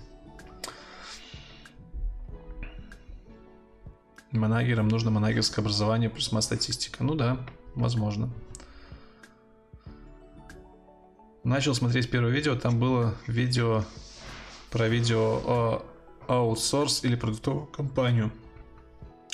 Манагерам 4.32 4.88
нужно 4.88 5.12
манагерское 5.12 5.62
образование 5.62 6.10
плюс 6.10 6.32
статистика. 6.40 7.04
Ну 7.04 7.16
да, 7.16 7.46
возможно. 7.76 8.30
Начал 11.44 11.74
смотреть 11.74 12.10
первое 12.12 12.32
видео, 12.32 12.56
там 12.56 12.80
было 12.80 13.16
видео 13.28 13.86
про 14.70 14.88
видео 14.88 15.42
о 15.46 15.86
аутсорс 16.28 17.04
или 17.04 17.16
продуктовую 17.16 17.66
компанию. 17.68 18.32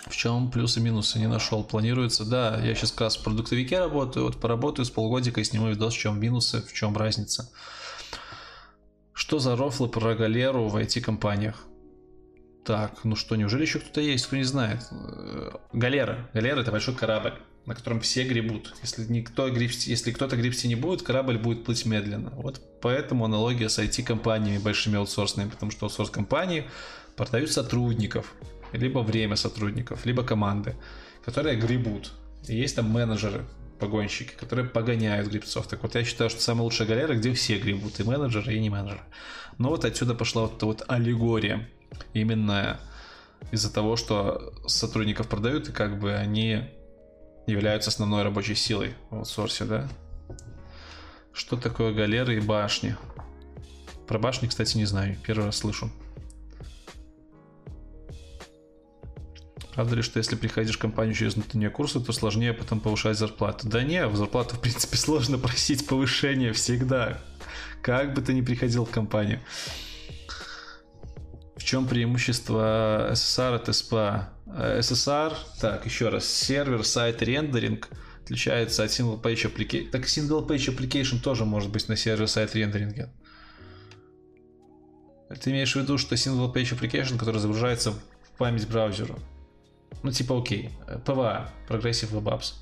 В 0.08 0.16
чем 0.16 0.52
плюсы 0.52 0.80
и 0.80 0.84
минусы 0.84 1.18
не 1.18 1.28
нашел. 1.28 1.64
Планируется, 1.64 2.26
да, 2.26 2.62
я 2.64 2.76
сейчас 2.76 2.92
как 2.92 3.02
раз 3.02 3.18
в 3.18 3.24
продуктовике 3.24 3.80
работаю, 3.80 4.26
вот 4.26 4.40
поработаю 4.40 4.86
с 4.86 4.92
полгодика 4.92 5.42
и 5.42 5.44
сниму 5.44 5.70
видос, 5.70 5.96
в 5.96 5.98
чем 5.98 6.20
минусы, 6.20 6.62
в 6.62 6.74
чем 6.74 6.96
разница. 6.96 7.52
Что 9.14 9.40
за 9.40 9.56
рофлы 9.56 9.88
про 9.88 10.14
галеру 10.14 10.68
в 10.68 10.76
IT-компаниях? 10.78 11.66
Так, 12.64 13.04
ну 13.04 13.16
что, 13.16 13.36
неужели 13.36 13.62
еще 13.62 13.80
кто-то 13.80 14.02
есть, 14.02 14.28
кто 14.28 14.36
не 14.36 14.44
знает? 14.44 14.88
Э, 14.92 15.52
галера. 15.74 16.30
Галера 16.34 16.62
это 16.62 16.72
большой 16.72 16.96
корабль, 16.96 17.34
на 17.66 17.76
котором 17.76 18.00
все 18.00 18.24
гребут. 18.24 18.74
Если 18.82 19.06
никто 19.12 19.50
гребсти, 19.50 19.90
если 19.90 20.12
кто-то 20.12 20.36
гребсти 20.36 20.68
не 20.68 20.76
будет, 20.76 21.02
корабль 21.02 21.38
будет 21.38 21.64
плыть 21.64 21.86
медленно. 21.86 22.32
Вот 22.36 22.62
поэтому 22.82 23.26
аналогия 23.26 23.70
с 23.70 23.80
IT-компаниями 23.80 24.60
большими 24.60 24.98
аутсорсными, 24.98 25.50
потому 25.50 25.72
что 25.72 25.86
аутсорс-компании 25.86 26.66
продают 27.16 27.52
сотрудников, 27.52 28.34
либо 28.72 29.00
время 29.00 29.36
сотрудников, 29.36 30.06
либо 30.06 30.24
команды, 30.24 30.76
которые 31.24 31.56
гребут. 31.56 32.12
И 32.48 32.56
есть 32.56 32.76
там 32.76 32.90
менеджеры, 32.90 33.46
погонщики, 33.80 34.34
которые 34.40 34.68
погоняют 34.68 35.28
гребцов. 35.30 35.68
Так 35.68 35.84
вот, 35.84 35.96
я 35.96 36.04
считаю, 36.04 36.30
что 36.30 36.42
самая 36.42 36.64
лучшая 36.64 36.88
галера, 36.88 37.16
где 37.16 37.34
все 37.34 37.58
гребут, 37.58 38.00
и 38.00 38.04
менеджеры, 38.04 38.54
и 38.54 38.60
не 38.60 38.70
менеджеры. 38.70 39.02
Но 39.58 39.70
вот 39.70 39.86
отсюда 39.86 40.14
пошла 40.14 40.44
вот 40.44 40.58
эта 40.58 40.66
вот 40.66 40.84
аллегория 40.88 41.68
именно 42.14 42.80
из-за 43.52 43.74
того, 43.74 43.96
что 43.96 44.54
сотрудников 44.68 45.28
продают, 45.28 45.70
и 45.70 45.72
как 45.72 46.00
бы 46.00 46.14
они 46.14 46.64
являются 47.48 47.90
основной 47.90 48.24
рабочей 48.24 48.56
силой 48.56 48.96
в 49.10 49.16
аутсорсе, 49.16 49.66
да? 49.66 49.88
Что 51.34 51.58
такое 51.58 51.94
галеры 51.94 52.38
и 52.38 52.40
башни? 52.40 52.96
Про 54.08 54.20
башни, 54.20 54.48
кстати, 54.48 54.78
не 54.78 54.86
знаю. 54.86 55.18
Первый 55.26 55.46
раз 55.46 55.58
слышу. 55.58 55.92
Правда 59.74 59.98
ли, 59.98 60.02
что 60.02 60.20
если 60.20 60.38
приходишь 60.38 60.78
в 60.78 60.80
компанию 60.80 61.14
через 61.14 61.36
внутренние 61.36 61.70
курсы, 61.70 62.00
то 62.00 62.14
сложнее 62.14 62.54
потом 62.54 62.80
повышать 62.80 63.18
зарплату? 63.18 63.68
Да 63.68 63.84
не, 63.84 64.08
в 64.08 64.16
зарплату, 64.16 64.56
в 64.56 64.62
принципе, 64.62 64.96
сложно 64.98 65.38
просить 65.38 65.86
повышения 65.86 66.54
всегда. 66.54 67.20
Как 67.82 68.14
бы 68.14 68.22
ты 68.22 68.34
ни 68.34 68.42
приходил 68.42 68.86
в 68.86 68.90
компанию. 68.90 69.42
В 71.58 71.64
чем 71.64 71.88
преимущество 71.88 73.12
SSR 73.12 73.56
от 73.56 73.70
SPA? 73.70 74.35
SSR, 74.46 75.34
так, 75.60 75.86
еще 75.86 76.10
раз, 76.10 76.26
сервер, 76.26 76.84
сайт, 76.86 77.22
рендеринг 77.22 77.90
отличается 78.24 78.84
от 78.84 78.92
single 78.92 79.22
page 79.22 79.52
application. 79.52 79.90
Так 79.90 80.04
single 80.04 80.48
page 80.48 80.76
application 80.76 81.20
тоже 81.20 81.46
может 81.46 81.72
быть 81.72 81.88
на 81.90 81.96
сервер, 81.96 82.28
сайт, 82.28 82.56
рендеринге. 82.56 83.10
Ты 85.42 85.50
имеешь 85.52 85.74
в 85.74 85.76
виду, 85.78 85.98
что 85.98 86.16
single 86.16 86.54
page 86.54 86.78
application, 86.78 87.18
который 87.18 87.40
загружается 87.40 87.92
в 87.92 88.00
память 88.38 88.68
браузера? 88.68 89.16
Ну, 90.04 90.12
типа, 90.12 90.38
окей, 90.38 90.70
PWA, 90.88 91.48
Progressive 91.68 92.12
Web 92.12 92.26
Apps. 92.26 92.54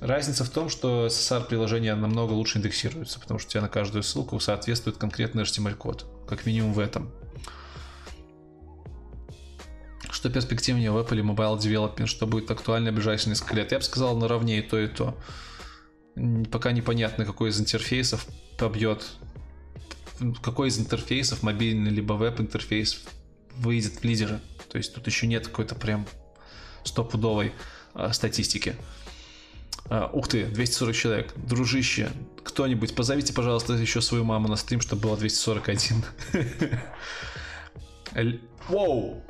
Разница 0.00 0.44
в 0.44 0.50
том, 0.50 0.68
что 0.68 1.06
SSR 1.06 1.46
приложения 1.46 1.94
намного 1.94 2.32
лучше 2.32 2.58
индексируются, 2.58 3.20
потому 3.20 3.38
что 3.38 3.48
у 3.48 3.50
тебя 3.52 3.62
на 3.62 3.68
каждую 3.68 4.02
ссылку 4.02 4.40
соответствует 4.40 4.96
конкретный 4.96 5.44
HTML-код, 5.44 6.26
как 6.28 6.46
минимум 6.46 6.72
в 6.72 6.78
этом. 6.78 7.10
Что 10.24 10.30
перспективнее 10.30 10.90
в 10.90 10.96
Apple 10.96 11.20
Mobile 11.20 11.58
Development, 11.58 12.06
что 12.06 12.26
будет 12.26 12.50
актуально 12.50 12.90
в 12.90 12.94
ближайшие 12.94 13.28
несколько 13.28 13.56
лет? 13.56 13.72
Я 13.72 13.78
бы 13.78 13.84
сказал, 13.84 14.16
наравне 14.16 14.60
и 14.60 14.62
то, 14.62 14.80
и 14.80 14.86
то. 14.86 15.18
Пока 16.50 16.72
непонятно, 16.72 17.26
какой 17.26 17.50
из 17.50 17.60
интерфейсов 17.60 18.26
побьет, 18.56 19.04
какой 20.42 20.68
из 20.68 20.78
интерфейсов, 20.78 21.42
мобильный 21.42 21.90
либо 21.90 22.14
веб-интерфейс, 22.14 23.02
выйдет 23.56 24.00
в 24.00 24.04
лидеры. 24.04 24.40
То 24.70 24.78
есть 24.78 24.94
тут 24.94 25.06
еще 25.06 25.26
нет 25.26 25.46
какой-то 25.46 25.74
прям 25.74 26.06
стопудовой 26.84 27.52
э, 27.94 28.10
статистики. 28.14 28.76
Uh, 29.90 30.08
ух 30.14 30.28
ты, 30.28 30.46
240 30.46 30.96
человек. 30.96 31.34
Дружище, 31.36 32.10
кто-нибудь, 32.42 32.94
позовите, 32.94 33.34
пожалуйста, 33.34 33.74
еще 33.74 34.00
свою 34.00 34.24
маму 34.24 34.48
на 34.48 34.56
стрим, 34.56 34.80
чтобы 34.80 35.02
было 35.02 35.18
241. 35.18 36.02
Воу! 38.68 39.22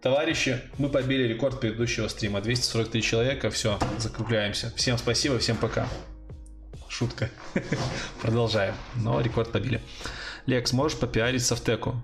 Товарищи, 0.00 0.60
мы 0.78 0.90
побили 0.90 1.24
рекорд 1.24 1.60
предыдущего 1.60 2.06
стрима. 2.06 2.40
243 2.40 3.02
человека, 3.02 3.50
все, 3.50 3.80
закругляемся. 3.98 4.72
Всем 4.76 4.96
спасибо, 4.96 5.40
всем 5.40 5.56
пока. 5.56 5.88
Шутка. 6.88 7.30
Продолжаем. 8.22 8.74
Но 8.94 9.20
рекорд 9.20 9.50
побили. 9.50 9.82
Лекс, 10.46 10.72
можешь 10.72 10.98
попиарить 10.98 11.44
софтеку? 11.44 12.02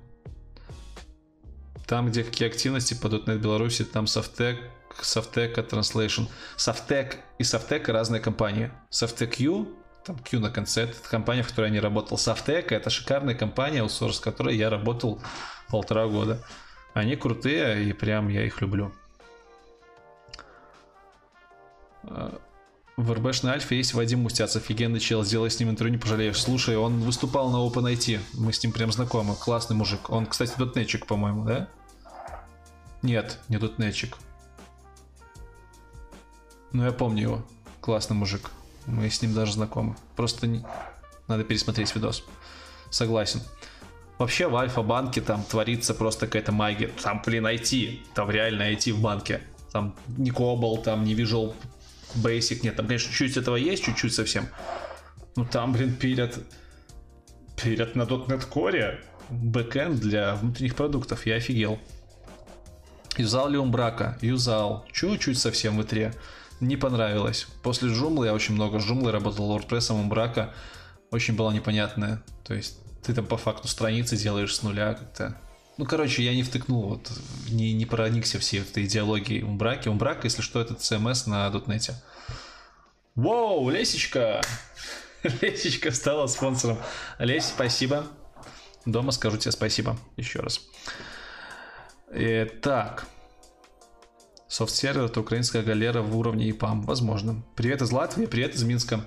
Там, 1.86 2.08
где 2.10 2.24
какие 2.24 2.48
активности 2.48 2.94
по 2.94 3.06
.NET 3.06 3.38
Беларуси, 3.38 3.84
там 3.84 4.06
Софтек, 4.08 4.58
Софтека 5.00 5.60
Translation. 5.60 6.28
Софтек 6.56 7.18
и 7.38 7.44
Софтека 7.44 7.92
разные 7.92 8.20
компании. 8.20 8.72
Софтек 8.90 9.38
U, 9.38 9.68
там 10.04 10.18
Q 10.18 10.40
на 10.40 10.50
конце, 10.50 10.84
это 10.84 11.08
компания, 11.08 11.42
в 11.42 11.48
которой 11.48 11.66
я 11.66 11.72
не 11.72 11.80
работал. 11.80 12.18
Софтека 12.18 12.74
это 12.74 12.90
шикарная 12.90 13.34
компания, 13.34 13.82
аутсорс, 13.82 14.16
с 14.16 14.20
которой 14.20 14.56
я 14.56 14.68
работал 14.68 15.22
полтора 15.68 16.06
года. 16.06 16.44
Они 16.94 17.16
крутые, 17.16 17.84
и 17.84 17.92
прям 17.92 18.28
я 18.28 18.46
их 18.46 18.60
люблю. 18.60 18.92
В 22.96 23.12
РБшной 23.12 23.54
Альфе 23.54 23.76
есть 23.76 23.92
Вадим 23.94 24.22
Мустяц, 24.22 24.54
офигенный 24.54 25.00
чел, 25.00 25.24
сделай 25.24 25.50
с 25.50 25.58
ним 25.58 25.70
интервью, 25.70 25.94
не 25.96 26.00
пожалеешь. 26.00 26.40
Слушай, 26.40 26.76
он 26.76 27.00
выступал 27.00 27.50
на 27.50 27.56
OpenIT, 27.56 28.20
мы 28.34 28.52
с 28.52 28.62
ним 28.62 28.72
прям 28.72 28.92
знакомы, 28.92 29.34
классный 29.34 29.74
мужик. 29.74 30.10
Он, 30.10 30.26
кстати, 30.26 30.52
дотнетчик, 30.56 31.06
по-моему, 31.06 31.44
да? 31.44 31.68
Нет, 33.02 33.40
не 33.48 33.58
дотнетчик. 33.58 34.16
Ну, 36.70 36.84
я 36.84 36.92
помню 36.92 37.22
его, 37.22 37.46
классный 37.80 38.16
мужик. 38.16 38.50
Мы 38.86 39.10
с 39.10 39.20
ним 39.20 39.34
даже 39.34 39.54
знакомы. 39.54 39.96
Просто 40.14 40.46
не... 40.46 40.64
надо 41.26 41.42
пересмотреть 41.42 41.92
видос. 41.94 42.24
Согласен. 42.90 43.42
Вообще 44.18 44.48
в 44.48 44.56
Альфа-банке 44.56 45.20
там 45.20 45.42
творится 45.42 45.94
просто 45.94 46.26
какая-то 46.26 46.52
магия. 46.52 46.90
Там, 47.02 47.22
блин, 47.24 47.46
IT. 47.46 47.98
Там 48.14 48.30
реально 48.30 48.72
IT 48.72 48.92
в 48.92 49.00
банке. 49.00 49.40
Там 49.72 49.96
не 50.16 50.30
Cobol, 50.30 50.82
там 50.82 51.04
не 51.04 51.14
Visual 51.14 51.54
Basic, 52.14 52.60
нет, 52.62 52.76
там, 52.76 52.86
конечно, 52.86 53.12
чуть 53.12 53.36
этого 53.36 53.56
есть, 53.56 53.84
чуть-чуть 53.84 54.14
совсем. 54.14 54.46
Ну 55.36 55.44
там, 55.44 55.72
блин, 55.72 55.96
пилят, 55.96 56.38
пилят 57.60 57.96
на 57.96 58.02
.NET 58.02 58.48
Core 58.48 59.00
бэкэнд 59.30 59.98
для 59.98 60.36
внутренних 60.36 60.76
продуктов, 60.76 61.26
я 61.26 61.36
офигел. 61.36 61.78
Юзал 63.16 63.48
ли 63.48 63.58
Умбрака? 63.58 64.18
Юзал. 64.20 64.86
Чуть-чуть 64.92 65.38
совсем 65.38 65.76
в 65.76 65.82
итре. 65.82 66.12
Не 66.60 66.76
понравилось. 66.76 67.46
После 67.62 67.88
Joomla 67.88 68.26
я 68.26 68.34
очень 68.34 68.54
много 68.54 68.80
с 68.80 68.88
Joomla 68.88 69.10
работал, 69.10 69.56
WordPress, 69.56 69.92
Умбрака. 69.92 70.52
Очень 71.10 71.34
была 71.34 71.52
непонятная. 71.52 72.22
То 72.44 72.54
есть 72.54 72.78
ты 73.04 73.12
там 73.12 73.26
по 73.26 73.36
факту 73.36 73.68
страницы 73.68 74.16
делаешь 74.16 74.54
с 74.54 74.62
нуля 74.62 74.94
как-то. 74.94 75.36
Ну, 75.76 75.84
короче, 75.84 76.22
я 76.22 76.34
не 76.34 76.42
втыкнул, 76.42 76.88
вот, 76.88 77.10
не, 77.50 77.72
не 77.72 77.84
проникся 77.84 78.38
всей 78.38 78.60
этой 78.60 78.84
идеологией 78.84 79.42
Умбраки. 79.42 79.88
Умбрак, 79.88 80.24
если 80.24 80.40
что, 80.40 80.60
это 80.60 80.74
CMS 80.74 81.28
на 81.28 81.50
дотнете. 81.50 81.94
Воу, 83.14 83.68
Лесечка! 83.70 84.40
Лесечка 85.40 85.90
стала 85.90 86.26
спонсором. 86.28 86.78
Лесь, 87.18 87.46
спасибо. 87.46 88.06
Дома 88.86 89.10
скажу 89.10 89.36
тебе 89.36 89.52
спасибо 89.52 89.98
еще 90.16 90.40
раз. 90.40 90.60
И, 92.14 92.44
так. 92.62 93.06
Софт-сервер 94.46 95.04
это 95.04 95.20
украинская 95.20 95.62
галера 95.62 96.02
в 96.02 96.16
уровне 96.16 96.48
ИПАМ. 96.50 96.82
Возможно. 96.82 97.42
Привет 97.56 97.82
из 97.82 97.90
Латвии, 97.90 98.26
привет 98.26 98.54
из 98.54 98.62
Минска 98.62 99.04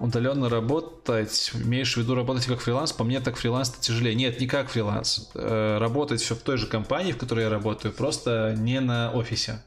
удаленно 0.00 0.48
работать, 0.48 1.52
имеешь 1.54 1.94
в 1.94 1.98
виду 1.98 2.14
работать 2.14 2.46
как 2.46 2.60
фриланс, 2.60 2.92
по 2.92 3.04
мне 3.04 3.20
так 3.20 3.36
фриланс 3.36 3.70
тяжелее. 3.70 4.14
Нет, 4.14 4.40
не 4.40 4.46
как 4.46 4.70
фриланс. 4.70 5.30
Э, 5.34 5.78
работать 5.78 6.20
все 6.20 6.34
в 6.34 6.38
той 6.38 6.56
же 6.56 6.66
компании, 6.66 7.12
в 7.12 7.18
которой 7.18 7.44
я 7.44 7.50
работаю, 7.50 7.92
просто 7.92 8.54
не 8.56 8.80
на 8.80 9.12
офисе, 9.12 9.62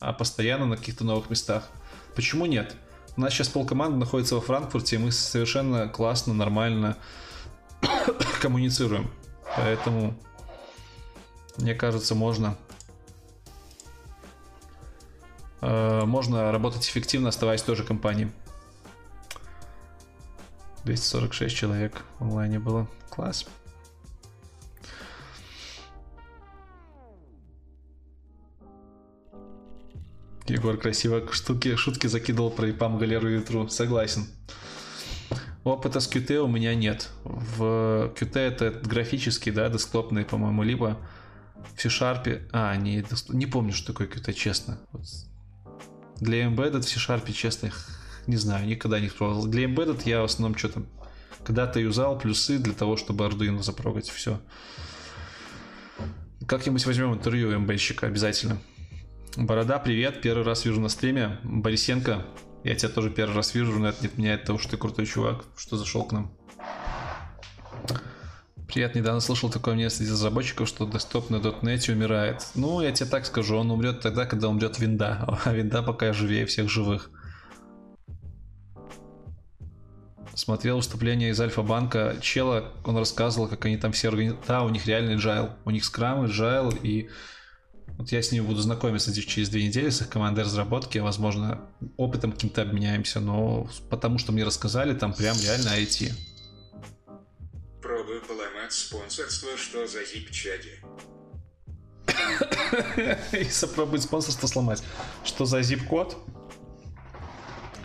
а 0.00 0.12
постоянно 0.12 0.66
на 0.66 0.76
каких-то 0.76 1.04
новых 1.04 1.28
местах. 1.30 1.68
Почему 2.16 2.46
нет? 2.46 2.74
У 3.16 3.20
нас 3.20 3.34
сейчас 3.34 3.48
полкоманды 3.48 3.98
находится 3.98 4.36
во 4.36 4.40
Франкфурте, 4.40 4.96
и 4.96 4.98
мы 4.98 5.12
совершенно 5.12 5.86
классно, 5.86 6.32
нормально 6.32 6.96
коммуницируем. 8.40 9.10
Поэтому, 9.54 10.14
мне 11.58 11.74
кажется, 11.74 12.14
можно 12.14 12.56
э, 15.60 16.04
можно 16.06 16.50
работать 16.52 16.88
эффективно, 16.88 17.28
оставаясь 17.28 17.60
в 17.60 17.66
той 17.66 17.76
же 17.76 17.84
компании. 17.84 18.32
246 20.84 21.54
человек 21.56 22.02
в 22.18 22.24
онлайне 22.24 22.58
было. 22.58 22.88
Класс. 23.10 23.46
Егор 30.46 30.76
красиво 30.76 31.32
штуки, 31.32 31.76
шутки 31.76 32.08
закидывал 32.08 32.50
про 32.50 32.70
ИПАМ 32.70 32.98
галеру 32.98 33.28
ветру. 33.28 33.68
Согласен. 33.68 34.26
Опыта 35.64 36.00
с 36.00 36.10
QT 36.10 36.38
у 36.38 36.48
меня 36.48 36.74
нет. 36.74 37.08
В 37.22 38.12
QT 38.16 38.38
это 38.38 38.70
графический, 38.70 39.52
да, 39.52 39.68
десктопный, 39.68 40.24
по-моему, 40.24 40.64
либо 40.64 40.98
в 41.74 41.80
C-Sharp... 41.80 42.48
А, 42.52 42.74
не, 42.76 43.04
не 43.28 43.46
помню, 43.46 43.72
что 43.72 43.92
такое 43.92 44.08
QT, 44.08 44.32
честно. 44.32 44.80
Для 46.16 46.44
Embedded 46.44 46.80
в 46.80 46.88
C-Sharp, 46.88 47.32
честно, 47.32 47.70
не 48.26 48.36
знаю, 48.36 48.66
никогда 48.66 49.00
не 49.00 49.08
пробовал. 49.08 49.46
Для 49.46 49.64
Embedded 49.64 50.02
я 50.04 50.20
в 50.20 50.24
основном 50.24 50.56
что-то 50.56 50.82
когда-то 51.44 51.80
юзал 51.80 52.18
плюсы 52.18 52.58
для 52.58 52.72
того, 52.72 52.96
чтобы 52.96 53.24
Arduino 53.24 53.62
запрогать. 53.62 54.08
Все. 54.08 54.40
Как-нибудь 56.46 56.86
возьмем 56.86 57.14
интервью 57.14 57.58
МБщика 57.58 58.06
обязательно. 58.06 58.58
Борода, 59.36 59.78
привет. 59.78 60.20
Первый 60.20 60.44
раз 60.44 60.64
вижу 60.64 60.80
на 60.80 60.88
стриме. 60.88 61.38
Борисенко, 61.42 62.24
я 62.64 62.74
тебя 62.74 62.90
тоже 62.90 63.10
первый 63.10 63.34
раз 63.34 63.54
вижу, 63.54 63.78
но 63.78 63.88
это 63.88 64.02
не 64.02 64.08
отменяет 64.08 64.44
того, 64.44 64.58
что 64.58 64.72
ты 64.72 64.76
крутой 64.76 65.06
чувак, 65.06 65.44
что 65.56 65.76
зашел 65.76 66.04
к 66.04 66.12
нам. 66.12 66.32
Привет, 68.68 68.94
недавно 68.94 69.20
слышал 69.20 69.50
такое 69.50 69.74
мнение 69.74 69.90
среди 69.90 70.10
разработчиков, 70.10 70.66
что 70.66 70.86
десктоп 70.86 71.28
на 71.28 71.36
.NET 71.36 71.92
умирает. 71.92 72.46
Ну, 72.54 72.80
я 72.80 72.90
тебе 72.92 73.08
так 73.08 73.26
скажу, 73.26 73.56
он 73.56 73.70
умрет 73.70 74.00
тогда, 74.00 74.24
когда 74.24 74.48
умрет 74.48 74.78
винда, 74.78 75.38
а 75.44 75.52
винда 75.52 75.82
пока 75.82 76.12
живее 76.12 76.46
всех 76.46 76.70
живых. 76.70 77.10
Смотрел 80.34 80.76
выступление 80.76 81.30
из 81.30 81.40
Альфа-банка 81.40 82.16
Чела, 82.20 82.72
он 82.84 82.96
рассказывал, 82.96 83.48
как 83.48 83.64
они 83.64 83.76
там 83.76 83.92
все 83.92 84.08
организуют. 84.08 84.44
Да, 84.46 84.62
у 84.62 84.68
них 84.68 84.86
реальный 84.86 85.16
джайл. 85.16 85.50
У 85.64 85.70
них 85.70 85.84
скрам, 85.84 86.26
джайл 86.26 86.70
и 86.70 87.10
Вот 87.98 88.10
я 88.10 88.22
с 88.22 88.32
ними 88.32 88.44
буду 88.46 88.60
знакомиться 88.60 89.12
через 89.14 89.48
две 89.48 89.66
недели 89.66 89.90
с 89.90 90.00
их 90.00 90.08
командой 90.08 90.44
разработки. 90.44 90.98
Возможно, 90.98 91.60
опытом 91.96 92.32
каким-то 92.32 92.62
обменяемся, 92.62 93.20
но 93.20 93.68
потому 93.90 94.18
что 94.18 94.32
мне 94.32 94.44
рассказали, 94.44 94.94
там 94.94 95.12
прям 95.12 95.36
реально 95.40 95.68
IT. 95.68 96.12
Пробую 97.82 98.22
поломать 98.22 98.72
спонсорство, 98.72 99.50
что 99.56 99.86
за 99.86 100.04
зип-чади. 100.04 100.82
И 103.32 103.46
попробовать 103.60 104.02
спонсорство 104.02 104.46
сломать. 104.46 104.82
Что 105.24 105.44
за 105.44 105.60
zip-код? 105.60 106.16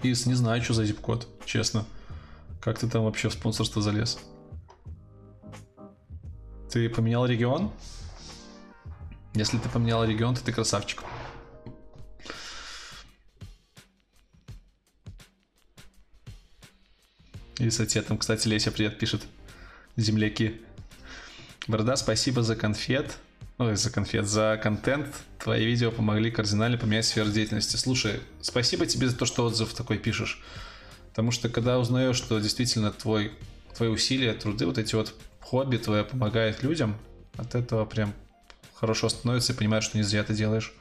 Ис, 0.04 0.26
не 0.26 0.36
знаю, 0.36 0.64
что 0.64 0.74
за 0.74 0.84
zip-код, 0.84 1.28
честно. 1.46 1.86
Как 2.62 2.80
ты 2.80 2.88
там 2.88 3.04
вообще 3.04 3.30
в 3.30 3.34
спонсорство 3.34 3.82
залез? 3.82 4.20
Ты 6.72 6.90
поменял 6.90 7.26
регион? 7.26 7.72
Если 9.34 9.58
ты 9.58 9.70
поменял 9.70 10.04
регион, 10.04 10.36
то 10.36 10.44
ты 10.44 10.52
красавчик. 10.52 11.04
И 17.60 17.70
с 17.70 17.80
ответом, 17.80 18.18
кстати, 18.18 18.48
Леся 18.48 18.72
привет 18.72 19.00
пишет. 19.00 19.24
Земляки. 19.96 20.62
Борода, 21.68 21.96
спасибо 21.96 22.44
за 22.44 22.56
конфет. 22.56 23.18
Ой, 23.58 23.76
за 23.76 23.90
конфет, 23.90 24.28
за 24.28 24.60
контент. 24.62 25.08
Твои 25.40 25.66
видео 25.66 25.92
помогли 25.92 26.30
кардинально 26.30 26.78
поменять 26.78 27.06
сферу 27.06 27.30
деятельности. 27.30 27.76
Слушай, 27.76 28.22
спасибо 28.42 28.86
тебе 28.86 29.10
за 29.10 29.18
то, 29.18 29.26
что 29.26 29.44
отзыв 29.46 29.74
такой 29.74 29.98
пишешь. 29.98 30.44
Потому 31.18 31.32
что 31.32 31.50
когда 31.50 31.80
узнаешь, 31.80 32.16
что 32.16 32.38
действительно 32.38 32.92
твой, 32.92 33.32
твои 33.76 33.90
усилия, 33.90 34.34
труды, 34.34 34.68
вот 34.68 34.78
эти 34.78 34.94
вот 34.94 35.16
хобби 35.40 35.78
твое 35.78 36.04
помогает 36.04 36.62
людям, 36.62 36.96
от 37.38 37.56
этого 37.56 37.86
прям 37.86 38.14
хорошо 38.76 39.10
становится 39.10 39.52
и 39.52 39.56
понимаешь, 39.56 39.86
что 39.86 39.98
не 39.98 40.04
зря 40.04 40.24
ты 40.24 40.36
делаешь. 40.36 40.76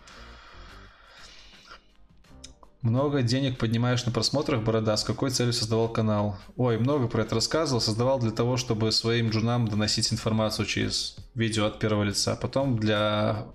Много 2.82 3.22
денег 3.22 3.56
поднимаешь 3.56 4.04
на 4.04 4.12
просмотрах, 4.12 4.62
Борода. 4.62 4.98
С 4.98 5.04
какой 5.04 5.30
целью 5.30 5.54
создавал 5.54 5.88
канал? 5.88 6.36
Ой, 6.56 6.76
много 6.76 7.08
про 7.08 7.22
это 7.22 7.36
рассказывал. 7.36 7.80
Создавал 7.80 8.18
для 8.18 8.30
того, 8.30 8.58
чтобы 8.58 8.92
своим 8.92 9.30
джунам 9.30 9.66
доносить 9.66 10.12
информацию 10.12 10.66
через 10.66 11.16
видео 11.34 11.64
от 11.64 11.78
первого 11.78 12.02
лица. 12.02 12.36
Потом 12.36 12.78
для 12.78 13.46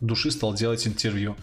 души 0.00 0.30
стал 0.30 0.52
делать 0.52 0.86
интервью. 0.86 1.36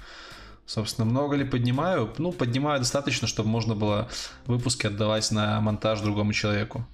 Собственно, 0.66 1.06
много 1.06 1.36
ли 1.36 1.46
поднимаю? 1.46 2.14
Ну, 2.18 2.32
поднимаю 2.32 2.80
достаточно, 2.80 3.28
чтобы 3.28 3.50
можно 3.50 3.76
было 3.76 4.10
выпуски 4.46 4.88
отдавать 4.88 5.30
на 5.32 5.62
монтаж 5.62 6.02
другому 6.02 6.34
человеку. 6.34 6.86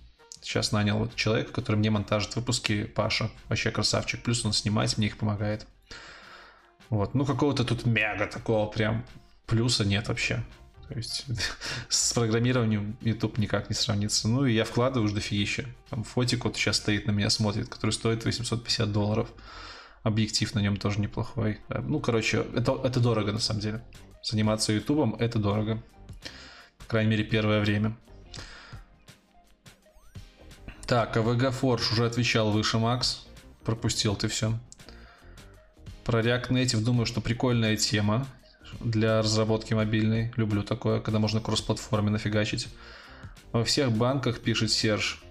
Сейчас 0.42 0.72
нанял 0.72 0.98
вот 0.98 1.16
человека, 1.16 1.54
который 1.54 1.78
мне 1.78 1.90
монтажит 1.90 2.36
выпуски, 2.36 2.84
Паша. 2.84 3.30
Вообще 3.48 3.72
красавчик. 3.72 4.24
Плюс 4.24 4.44
он 4.46 4.54
снимать 4.54 4.98
мне 4.98 5.08
их 5.08 5.18
помогает. 5.18 5.68
Вот. 6.90 7.14
Ну, 7.14 7.26
какого-то 7.26 7.64
тут 7.64 7.86
мега 7.86 8.28
такого 8.28 8.70
прям 8.70 9.06
плюса 9.46 9.86
нет 9.86 10.10
вообще. 10.10 10.44
То 10.90 10.98
есть 10.98 11.26
с 11.90 12.12
программированием 12.14 12.98
YouTube 13.02 13.38
никак 13.38 13.70
не 13.70 13.76
сравнится. 13.76 14.28
Ну 14.28 14.46
и 14.46 14.54
я 14.54 14.66
вкладываю 14.66 15.06
уж 15.06 15.14
дофигища. 15.14 15.66
Там 15.90 16.04
фотик 16.04 16.44
вот 16.44 16.58
сейчас 16.58 16.78
стоит 16.78 17.08
на 17.08 17.12
меня 17.12 17.30
смотрит, 17.30 17.70
который 17.70 17.92
стоит 17.92 18.26
850 18.26 18.92
долларов. 18.92 19.30
Объектив 20.04 20.54
на 20.56 20.60
нем 20.60 20.78
тоже 20.78 21.00
неплохой. 21.00 21.60
Ну, 21.70 22.00
короче, 22.00 22.46
это, 22.56 22.80
это 22.84 23.00
дорого 23.00 23.32
на 23.32 23.40
самом 23.40 23.62
деле. 23.62 23.84
Заниматься 24.24 24.74
ютубом 24.74 25.16
это 25.16 25.40
дорого. 25.40 25.82
По 26.80 26.86
крайней 26.86 27.12
мере, 27.12 27.24
первое 27.24 27.62
время. 27.62 27.96
Так, 30.88 31.16
а 31.16 31.22
VG 31.22 31.54
Forge 31.62 31.94
уже 31.94 32.06
отвечал 32.06 32.52
выше, 32.52 32.78
Макс. 32.78 33.26
Пропустил 33.64 34.16
ты 34.16 34.28
все. 34.28 34.58
Про 36.04 36.22
React 36.22 36.50
Native 36.50 36.84
думаю, 36.84 37.06
что 37.06 37.22
прикольная 37.22 37.78
тема 37.78 38.28
для 38.80 39.22
разработки 39.22 39.74
мобильной. 39.74 40.34
Люблю 40.36 40.64
такое, 40.64 41.00
когда 41.00 41.20
можно 41.20 41.40
кросс-платформе 41.40 42.10
нафигачить. 42.10 42.68
Во 43.52 43.64
всех 43.64 43.92
банках, 43.92 44.40
пишет 44.40 44.72
Серж, 44.72 45.22
э, 45.24 45.31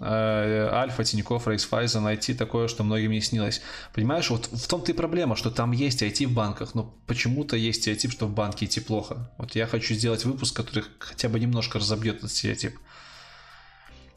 Альфа, 0.00 1.04
Тинькофф, 1.04 1.46
Рейсфайза 1.46 2.00
найти 2.00 2.34
такое, 2.34 2.68
что 2.68 2.82
многим 2.82 3.12
не 3.12 3.20
снилось. 3.20 3.62
Понимаешь, 3.94 4.28
вот 4.30 4.46
в 4.46 4.66
том-то 4.66 4.92
и 4.92 4.94
проблема, 4.94 5.36
что 5.36 5.50
там 5.50 5.72
есть 5.72 6.02
IT 6.02 6.26
в 6.26 6.32
банках, 6.32 6.74
но 6.74 6.94
почему-то 7.06 7.56
есть 7.56 7.82
стереотип, 7.82 8.10
что 8.10 8.26
в 8.26 8.34
банке 8.34 8.66
идти 8.66 8.80
плохо. 8.80 9.30
Вот 9.38 9.54
я 9.54 9.66
хочу 9.66 9.94
сделать 9.94 10.24
выпуск, 10.24 10.56
который 10.56 10.84
хотя 10.98 11.28
бы 11.28 11.38
немножко 11.38 11.78
разобьет 11.78 12.18
этот 12.18 12.32
стереотип. 12.32 12.76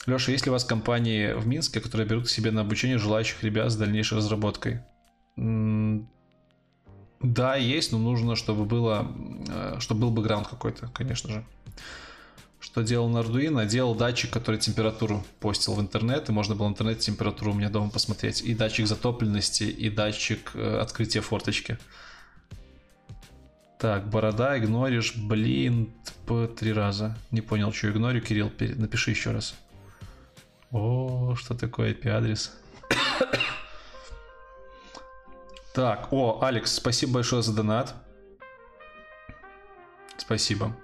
Леша, 0.08 0.32
есть 0.32 0.46
ли 0.46 0.50
у 0.50 0.54
вас 0.54 0.64
компании 0.64 1.34
в 1.34 1.46
Минске, 1.46 1.80
которые 1.80 2.08
берут 2.08 2.26
к 2.28 2.30
себе 2.30 2.52
на 2.52 2.62
обучение 2.62 2.98
желающих 2.98 3.44
ребят 3.44 3.72
с 3.72 3.76
дальнейшей 3.76 4.18
разработкой? 4.18 4.82
Да, 7.20 7.56
есть, 7.56 7.92
но 7.92 7.98
нужно, 7.98 8.36
чтобы 8.36 8.66
было, 8.66 9.12
э, 9.50 9.76
чтобы 9.80 10.02
был 10.02 10.12
бэкграунд 10.12 10.48
какой-то, 10.48 10.88
конечно 10.94 11.32
же. 11.32 11.46
Что 12.60 12.82
делал 12.82 13.08
на 13.10 13.20
Arduino? 13.20 13.66
Делал 13.66 13.94
датчик, 13.96 14.32
который 14.32 14.60
температуру 14.60 15.24
постил 15.40 15.74
в 15.74 15.82
интернет, 15.82 16.30
и 16.30 16.32
можно 16.32 16.56
было 16.56 16.68
в 16.68 16.72
интернете 16.72 17.02
температуру 17.02 17.52
у 17.52 17.54
меня 17.54 17.70
дома 17.70 17.90
посмотреть. 17.90 18.42
И 18.42 18.56
датчик 18.56 18.88
затопленности, 18.88 19.64
и 19.64 19.90
датчик 19.90 20.52
э, 20.56 20.80
открытия 20.80 21.22
форточки. 21.22 21.78
Так, 23.80 24.10
борода, 24.10 24.58
игноришь, 24.58 25.16
блин, 25.16 25.94
по 26.26 26.48
три 26.48 26.74
раза. 26.74 27.16
Не 27.30 27.42
понял, 27.42 27.72
что 27.72 27.92
игнорю, 27.92 28.22
Кирилл, 28.22 28.52
напиши 28.60 29.12
еще 29.12 29.32
раз. 29.32 29.54
О, 30.72 31.36
что 31.36 31.54
такое 31.54 31.94
IP-адрес? 31.94 32.54
Так, 35.74 36.12
о, 36.12 36.40
Алекс, 36.42 36.74
спасибо 36.74 37.14
большое 37.14 37.44
за 37.44 37.54
донат. 37.54 37.94
Спасибо. 40.18 40.76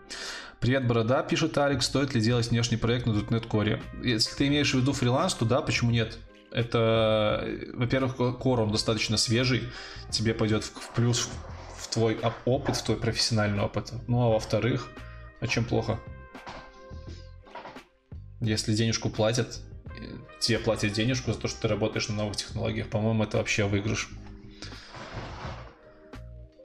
Привет, 0.64 0.88
Борода, 0.88 1.24
пишет 1.24 1.58
Алекс, 1.58 1.86
стоит 1.86 2.14
ли 2.14 2.22
делать 2.22 2.50
внешний 2.50 2.78
проект 2.78 3.06
на 3.06 3.12
.NET 3.12 3.50
Core? 3.50 3.82
Если 4.02 4.34
ты 4.34 4.48
имеешь 4.48 4.74
в 4.74 4.78
виду 4.80 4.94
фриланс, 4.94 5.34
то 5.34 5.44
да, 5.44 5.62
почему 5.62 5.92
нет? 5.92 6.18
Это, 6.54 7.46
во-первых, 7.74 8.16
Core, 8.16 8.62
он 8.62 8.72
достаточно 8.72 9.18
свежий, 9.18 9.64
тебе 10.10 10.34
пойдет 10.34 10.64
в 10.64 10.92
плюс 10.96 11.28
в 11.78 11.90
твой 11.90 12.18
опыт, 12.46 12.78
в 12.78 12.84
твой 12.86 12.96
профессиональный 12.96 13.62
опыт. 13.62 13.92
Ну, 14.08 14.22
а 14.22 14.30
во-вторых, 14.30 14.90
а 15.42 15.48
чем 15.48 15.66
плохо? 15.66 16.00
Если 18.40 18.74
денежку 18.74 19.10
платят, 19.10 19.60
тебе 20.40 20.60
платят 20.60 20.94
денежку 20.94 21.34
за 21.34 21.40
то, 21.40 21.50
что 21.50 21.64
ты 21.64 21.68
работаешь 21.68 22.08
на 22.08 22.16
новых 22.16 22.38
технологиях, 22.38 22.88
по-моему, 22.88 23.26
это 23.26 23.36
вообще 23.36 23.66
выигрыш. 23.66 24.08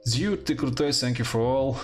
Dude, 0.07 0.37
ты 0.37 0.55
крутой, 0.55 0.91
thank 0.91 1.17
you 1.17 1.29
for 1.29 1.41
all 1.41 1.77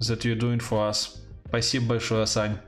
that 0.00 0.24
you're 0.24 0.38
doing 0.38 0.60
for 0.60 0.90
us. 0.90 1.18
Спасибо 1.48 1.86
большое, 1.86 2.26
Сань. 2.26 2.58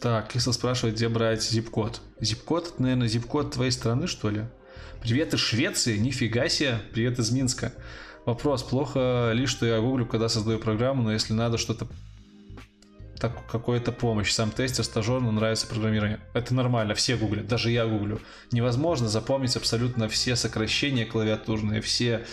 Так, 0.00 0.34
если 0.34 0.52
спрашивать, 0.52 0.94
где 0.94 1.08
брать. 1.08 1.40
Zip-код, 1.40 2.00
это, 2.20 2.82
наверное, 2.82 3.08
zip-код 3.08 3.52
твоей 3.52 3.70
страны, 3.70 4.06
что 4.06 4.30
ли? 4.30 4.44
Привет 5.00 5.34
из 5.34 5.40
Швеции, 5.40 5.96
нифига 5.96 6.48
себе, 6.48 6.78
привет 6.92 7.18
из 7.18 7.30
Минска. 7.30 7.72
Вопрос, 8.24 8.62
плохо 8.62 9.30
ли, 9.32 9.46
что 9.46 9.66
я 9.66 9.80
гуглю, 9.80 10.06
когда 10.06 10.28
создаю 10.28 10.58
программу, 10.58 11.02
но 11.02 11.12
если 11.12 11.32
надо 11.32 11.58
что-то 11.58 11.86
так, 13.18 13.46
какая-то 13.50 13.92
помощь. 13.92 14.32
Сам 14.32 14.50
тестер, 14.50 14.84
стажер, 14.84 15.20
но 15.20 15.30
нравится 15.30 15.66
программирование. 15.66 16.20
Это 16.34 16.54
нормально, 16.54 16.94
все 16.94 17.16
гуглят, 17.16 17.46
даже 17.46 17.70
я 17.70 17.86
гуглю. 17.86 18.20
Невозможно 18.52 19.08
запомнить 19.08 19.56
абсолютно 19.56 20.08
все 20.08 20.36
сокращения 20.36 21.06
клавиатурные, 21.06 21.80
все 21.80 22.26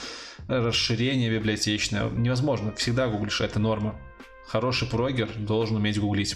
расширения 0.47 1.29
библиотечные. 1.29 2.09
Невозможно, 2.11 2.73
всегда 2.75 3.07
гуглишь, 3.07 3.41
это 3.41 3.59
норма. 3.59 3.99
Хороший 4.47 4.87
прогер 4.87 5.29
должен 5.37 5.77
уметь 5.77 5.99
гуглить. 5.99 6.35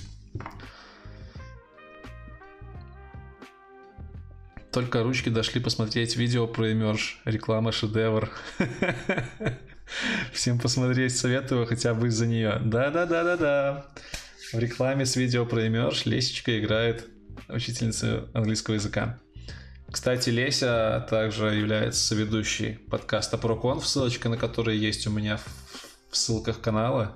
Только 4.72 5.02
ручки 5.02 5.30
дошли 5.30 5.60
посмотреть 5.60 6.16
видео 6.18 6.46
про 6.48 6.72
Emerge. 6.72 7.16
Реклама 7.26 7.72
шедевр. 7.72 8.30
Всем 10.34 10.60
посмотреть 10.60 11.18
советую 11.18 11.66
хотя 11.66 11.94
бы 11.94 12.08
из-за 12.08 12.28
нее. 12.28 12.62
Да-да-да-да-да. 12.64 13.88
В 14.54 14.60
рекламе 14.60 15.06
с 15.06 15.16
видео 15.16 15.46
про 15.46 15.66
Emerge 15.66 16.04
Лесечка 16.06 16.60
играет 16.60 17.08
учительницу 17.48 18.30
английского 18.34 18.76
языка. 18.76 19.20
Кстати, 19.92 20.30
Леся 20.30 21.06
также 21.10 21.56
является 21.56 22.06
соведущей 22.06 22.76
подкаста 22.76 23.38
ProConf, 23.38 23.84
ссылочка 23.84 24.30
на 24.30 24.38
который 24.38 24.78
есть 24.78 25.08
у 25.08 25.12
меня 25.12 25.40
в 26.10 26.18
ссылках 26.18 26.60
канала. 26.62 27.14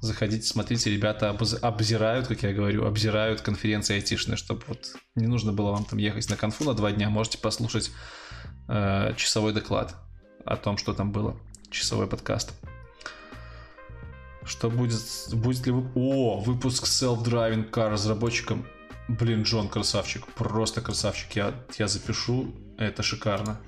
Заходите, 0.00 0.46
смотрите, 0.46 0.90
ребята 0.90 1.28
обз- 1.28 1.58
обзирают, 1.58 2.28
как 2.28 2.42
я 2.44 2.52
говорю, 2.52 2.86
обзирают 2.86 3.40
конференции 3.40 3.94
айтишные, 3.96 4.36
чтобы 4.36 4.62
вот 4.68 4.94
не 5.16 5.26
нужно 5.26 5.52
было 5.52 5.72
вам 5.72 5.84
там 5.84 5.98
ехать 5.98 6.30
на 6.30 6.36
конфу 6.36 6.64
на 6.64 6.74
два 6.74 6.92
дня, 6.92 7.10
можете 7.10 7.38
послушать 7.38 7.90
э, 8.68 9.12
часовой 9.16 9.52
доклад 9.52 9.96
о 10.44 10.56
том, 10.56 10.78
что 10.78 10.94
там 10.94 11.10
было, 11.10 11.36
часовой 11.70 12.06
подкаст. 12.06 12.52
Что 14.44 14.70
будет, 14.70 15.02
будет 15.32 15.66
ли... 15.66 15.72
О, 15.72 16.40
выпуск 16.40 16.84
Self-Driving 16.84 17.70
Car 17.70 17.90
разработчиком. 17.90 18.66
Блин, 19.08 19.42
Джон 19.42 19.68
красавчик, 19.68 20.26
просто 20.26 20.82
красавчик. 20.82 21.32
Я, 21.32 21.54
я 21.78 21.88
запишу, 21.88 22.54
это 22.76 23.02
шикарно. 23.02 23.58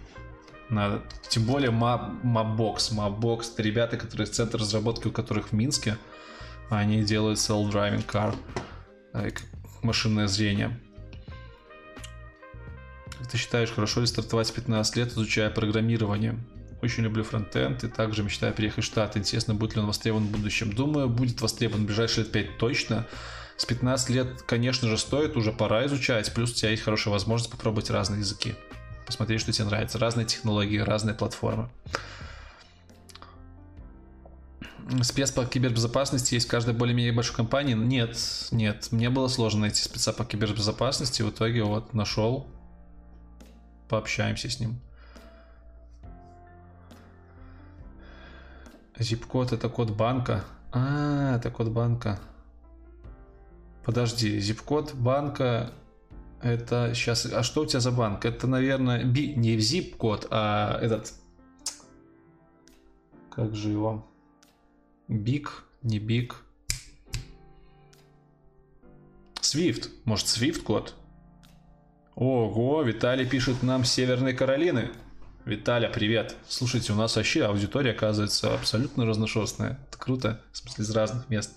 Надо. 0.69 1.03
Тем 1.29 1.45
более 1.45 1.71
Mapbox. 1.71 2.93
Mapbox 2.93 3.55
это 3.55 3.63
ребята, 3.63 3.97
которые 3.97 4.27
центр 4.27 4.59
разработки, 4.59 5.09
у 5.09 5.13
которых 5.13 5.49
в 5.49 5.53
Минске. 5.53 5.97
Они 6.69 7.03
делают 7.03 7.39
self-driving 7.39 8.07
car. 8.07 8.37
Э, 9.15 9.31
машинное 9.83 10.29
зрение. 10.29 10.79
Ты 13.31 13.39
считаешь, 13.39 13.71
хорошо 13.71 14.01
ли 14.01 14.07
стартовать 14.07 14.51
в 14.51 14.55
15 14.55 14.97
лет, 14.97 15.09
изучая 15.09 15.51
программирование? 15.51 16.39
Очень 16.83 17.05
люблю 17.05 17.25
фронтенд 17.25 17.83
и 17.85 17.89
также 17.89 18.23
мечтаю 18.23 18.53
переехать 18.53 18.85
в 18.85 18.87
Штаты. 18.87 19.19
Интересно, 19.19 19.55
будет 19.55 19.75
ли 19.75 19.81
он 19.81 19.87
востребован 19.87 20.25
в 20.25 20.31
будущем. 20.31 20.73
Думаю, 20.73 21.09
будет 21.09 21.41
востребован 21.41 21.85
в 21.85 21.87
ближайшие 21.87 22.25
лет 22.25 22.33
5 22.33 22.59
точно. 22.59 23.07
С 23.61 23.67
15 23.67 24.09
лет, 24.09 24.41
конечно 24.41 24.89
же, 24.89 24.97
стоит, 24.97 25.37
уже 25.37 25.53
пора 25.53 25.85
изучать. 25.85 26.33
Плюс 26.33 26.53
у 26.53 26.55
тебя 26.55 26.71
есть 26.71 26.83
хорошая 26.83 27.13
возможность 27.13 27.53
попробовать 27.53 27.91
разные 27.91 28.21
языки. 28.21 28.55
Посмотреть, 29.05 29.43
что 29.43 29.53
тебе 29.53 29.67
нравится. 29.67 29.99
Разные 29.99 30.25
технологии, 30.25 30.79
разные 30.79 31.15
платформы. 31.15 31.69
Спец 35.03 35.31
по 35.31 35.45
кибербезопасности 35.45 36.33
есть 36.33 36.47
в 36.47 36.51
каждой 36.51 36.73
более-менее 36.73 37.13
большой 37.13 37.37
компании? 37.37 37.75
Нет, 37.75 38.17
нет. 38.51 38.89
Мне 38.93 39.11
было 39.11 39.29
сложно 39.29 39.61
найти 39.61 39.83
спеца 39.83 40.15
по 40.15 40.25
кибербезопасности. 40.25 41.21
В 41.21 41.29
итоге 41.29 41.63
вот 41.63 41.93
нашел. 41.93 42.47
Пообщаемся 43.91 44.49
с 44.49 44.59
ним. 44.59 44.81
Zip-код 48.99 49.53
это 49.53 49.69
код 49.69 49.91
банка. 49.91 50.47
А, 50.73 51.37
это 51.37 51.51
код 51.51 51.69
банка. 51.69 52.19
Подожди, 53.91 54.39
zip-код 54.39 54.95
банка 54.95 55.73
это 56.43 56.93
сейчас... 56.95 57.27
А 57.27 57.43
что 57.43 57.63
у 57.63 57.67
тебя 57.67 57.81
за 57.81 57.91
банк? 57.91 58.25
Это, 58.25 58.47
наверное, 58.47 59.03
би... 59.03 59.35
не 59.35 59.57
zip-код, 59.57 60.29
а 60.31 60.79
этот... 60.81 61.13
Как 63.33 63.57
же 63.57 63.71
его? 63.71 64.09
Биг? 65.09 65.65
Не 65.83 65.99
биг? 65.99 66.37
Swift. 69.41 69.89
Может, 70.05 70.27
Swift 70.27 70.63
код? 70.63 70.95
Ого, 72.15 72.83
Виталий 72.83 73.27
пишет 73.27 73.65
нам 73.65 73.85
Северной 73.85 74.35
Каролины. 74.35 74.93
Виталя, 75.45 75.89
привет. 75.89 76.37
Слушайте, 76.47 76.93
у 76.93 76.97
нас 76.97 77.17
вообще 77.17 77.45
аудитория, 77.45 77.91
оказывается, 77.91 78.55
абсолютно 78.55 79.05
разношерстная. 79.05 79.81
Это 79.89 79.99
круто, 79.99 80.41
в 80.53 80.59
смысле, 80.59 80.85
из 80.85 80.91
разных 80.93 81.29
мест. 81.29 81.57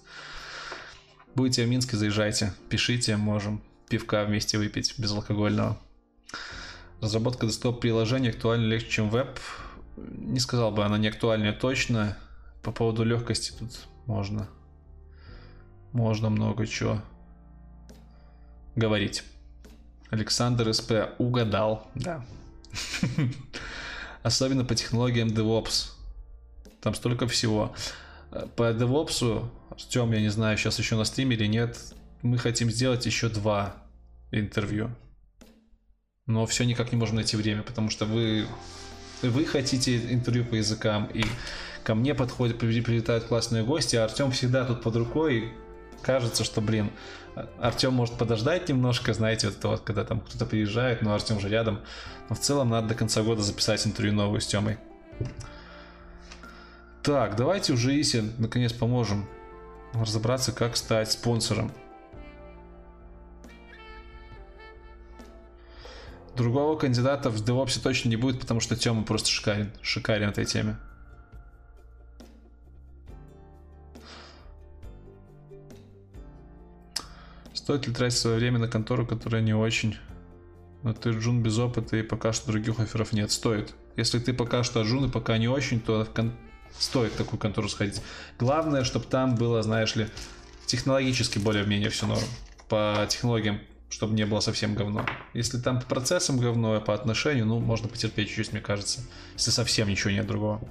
Будете 1.35 1.65
в 1.65 1.69
Минске, 1.69 1.97
заезжайте, 1.97 2.53
пишите, 2.69 3.17
можем 3.17 3.61
пивка 3.89 4.23
вместе 4.23 4.57
выпить 4.57 4.93
безалкогольного. 4.99 5.79
Разработка 7.01 7.47
десктоп-приложений 7.47 8.29
актуальна 8.29 8.65
легче, 8.65 8.89
чем 8.89 9.09
веб. 9.09 9.39
Не 9.97 10.39
сказал 10.39 10.71
бы, 10.71 10.85
она 10.85 10.97
не 10.97 11.07
актуальнее 11.07 11.53
точно. 11.53 12.17
По 12.61 12.71
поводу 12.71 13.03
легкости 13.03 13.51
тут 13.57 13.87
можно. 14.05 14.47
Можно 15.91 16.29
много 16.29 16.67
чего 16.67 17.01
говорить. 18.75 19.23
Александр 20.11 20.71
СП 20.73 21.15
угадал, 21.17 21.87
да. 21.95 22.23
Особенно 24.23 24.65
по 24.65 24.75
технологиям 24.75 25.29
DevOps. 25.29 25.91
Там 26.81 26.93
столько 26.93 27.27
всего. 27.27 27.73
По 28.55 28.71
DevOps, 28.71 29.49
Артем, 29.73 30.11
я 30.11 30.21
не 30.21 30.29
знаю, 30.29 30.55
сейчас 30.57 30.77
еще 30.77 30.95
на 30.95 31.03
стриме 31.03 31.35
или 31.35 31.47
нет, 31.47 31.77
мы 32.21 32.37
хотим 32.37 32.69
сделать 32.69 33.07
еще 33.07 33.27
два 33.27 33.75
интервью. 34.31 34.91
Но 36.27 36.45
все 36.45 36.63
никак 36.63 36.91
не 36.91 36.97
можем 36.97 37.15
найти 37.15 37.35
время, 37.35 37.63
потому 37.63 37.89
что 37.89 38.05
вы, 38.05 38.45
вы 39.23 39.45
хотите 39.45 39.97
интервью 40.13 40.45
по 40.45 40.55
языкам, 40.55 41.09
и 41.11 41.25
ко 41.83 41.95
мне 41.95 42.13
подходят, 42.13 42.59
прилетают 42.59 43.23
классные 43.23 43.63
гости, 43.63 43.95
а 43.95 44.03
Артем 44.03 44.31
всегда 44.31 44.63
тут 44.63 44.83
под 44.83 44.95
рукой, 44.95 45.37
и 45.39 45.51
кажется, 46.03 46.43
что, 46.43 46.61
блин, 46.61 46.91
Артем 47.59 47.93
может 47.93 48.15
подождать 48.19 48.69
немножко, 48.69 49.11
знаете, 49.13 49.47
вот 49.47 49.63
вот, 49.63 49.81
когда 49.81 50.05
там 50.05 50.19
кто-то 50.19 50.45
приезжает, 50.45 51.01
но 51.01 51.15
Артем 51.15 51.39
же 51.39 51.49
рядом. 51.49 51.79
Но 52.29 52.35
в 52.35 52.39
целом 52.39 52.69
надо 52.69 52.89
до 52.89 52.95
конца 52.95 53.23
года 53.23 53.41
записать 53.41 53.87
интервью 53.87 54.13
новую 54.13 54.39
с 54.39 54.45
Темой. 54.45 54.77
Так, 57.01 57.35
давайте 57.35 57.73
уже 57.73 57.99
Исе 57.99 58.23
наконец 58.37 58.71
поможем 58.71 59.27
разобраться, 59.93 60.51
как 60.51 60.75
стать 60.77 61.11
спонсором. 61.11 61.71
Другого 66.35 66.77
кандидата 66.77 67.29
в 67.29 67.35
DevOps 67.35 67.81
точно 67.81 68.09
не 68.09 68.15
будет, 68.15 68.39
потому 68.39 68.59
что 68.59 68.75
Тёма 68.75 69.03
просто 69.03 69.29
шикарен. 69.29 69.71
Шикарен 69.81 70.29
в 70.29 70.31
этой 70.31 70.45
теме. 70.45 70.77
Стоит 77.53 77.87
ли 77.87 77.93
тратить 77.93 78.17
свое 78.17 78.37
время 78.37 78.59
на 78.59 78.67
контору, 78.67 79.05
которая 79.05 79.41
не 79.41 79.53
очень? 79.53 79.95
Но 80.81 80.93
ты 80.93 81.11
джун 81.11 81.41
без 81.41 81.57
опыта 81.59 81.95
и 81.95 82.01
пока 82.01 82.33
что 82.33 82.51
других 82.51 82.79
офферов 82.79 83.13
нет. 83.13 83.31
Стоит. 83.31 83.73
Если 83.95 84.19
ты 84.19 84.33
пока 84.33 84.63
что 84.63 84.81
джун 84.81 85.05
и 85.05 85.09
пока 85.09 85.37
не 85.37 85.47
очень, 85.47 85.79
то 85.79 86.05
кон... 86.13 86.33
стоит 86.79 87.13
в 87.13 87.17
такую 87.17 87.39
контору 87.39 87.69
сходить. 87.69 88.01
Главное, 88.39 88.83
чтобы 88.83 89.05
там 89.05 89.35
было, 89.35 89.61
знаешь 89.63 89.95
ли, 89.95 90.07
технологически 90.65 91.39
более-менее 91.39 91.89
все 91.89 92.07
норм. 92.07 92.23
По 92.69 93.05
технологиям 93.09 93.59
чтобы 93.93 94.15
не 94.15 94.25
было 94.25 94.39
совсем 94.39 94.73
говно. 94.73 95.05
Если 95.35 95.59
там 95.59 95.79
по 95.79 95.85
процессам 95.85 96.39
говно, 96.39 96.73
а 96.73 96.79
по 96.81 96.95
отношению, 96.95 97.45
ну, 97.45 97.59
можно 97.59 97.87
потерпеть 97.87 98.27
чуть-чуть, 98.29 98.51
мне 98.51 98.59
кажется. 98.59 99.01
Если 99.35 99.51
совсем 99.51 99.87
ничего 99.87 100.09
нет 100.09 100.25
другого. 100.25 100.67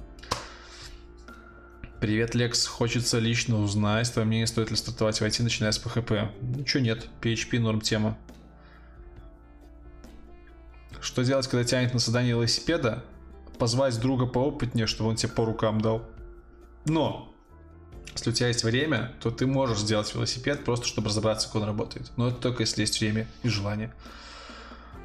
Привет, 2.01 2.35
Лекс. 2.35 2.67
Хочется 2.67 3.19
лично 3.19 3.61
узнать, 3.61 4.11
твое 4.11 4.27
мнение, 4.27 4.45
стоит 4.45 4.71
ли 4.71 4.75
стартовать 4.75 5.21
в 5.21 5.21
начиная 5.21 5.71
с 5.71 5.81
PHP. 5.81 6.31
Ничего 6.41 6.83
нет. 6.83 7.07
PHP 7.21 7.59
норм 7.59 7.79
тема. 7.79 8.17
Что 10.99 11.23
делать, 11.23 11.47
когда 11.47 11.63
тянет 11.63 11.93
на 11.93 11.99
создание 11.99 12.31
велосипеда? 12.31 13.05
Позвать 13.57 13.99
друга 13.99 14.25
поопытнее, 14.25 14.87
чтобы 14.87 15.11
он 15.11 15.15
тебе 15.15 15.31
по 15.31 15.45
рукам 15.45 15.79
дал. 15.79 16.03
Но 16.85 17.33
если 18.13 18.29
у 18.29 18.33
тебя 18.33 18.47
есть 18.47 18.63
время, 18.63 19.13
то 19.21 19.31
ты 19.31 19.47
можешь 19.47 19.79
сделать 19.79 20.13
велосипед 20.13 20.63
просто, 20.63 20.85
чтобы 20.85 21.09
разобраться, 21.09 21.47
как 21.47 21.55
он 21.57 21.63
работает. 21.63 22.11
Но 22.15 22.27
это 22.27 22.37
только 22.37 22.63
если 22.63 22.81
есть 22.81 22.99
время 22.99 23.27
и 23.41 23.49
желание. 23.49 23.93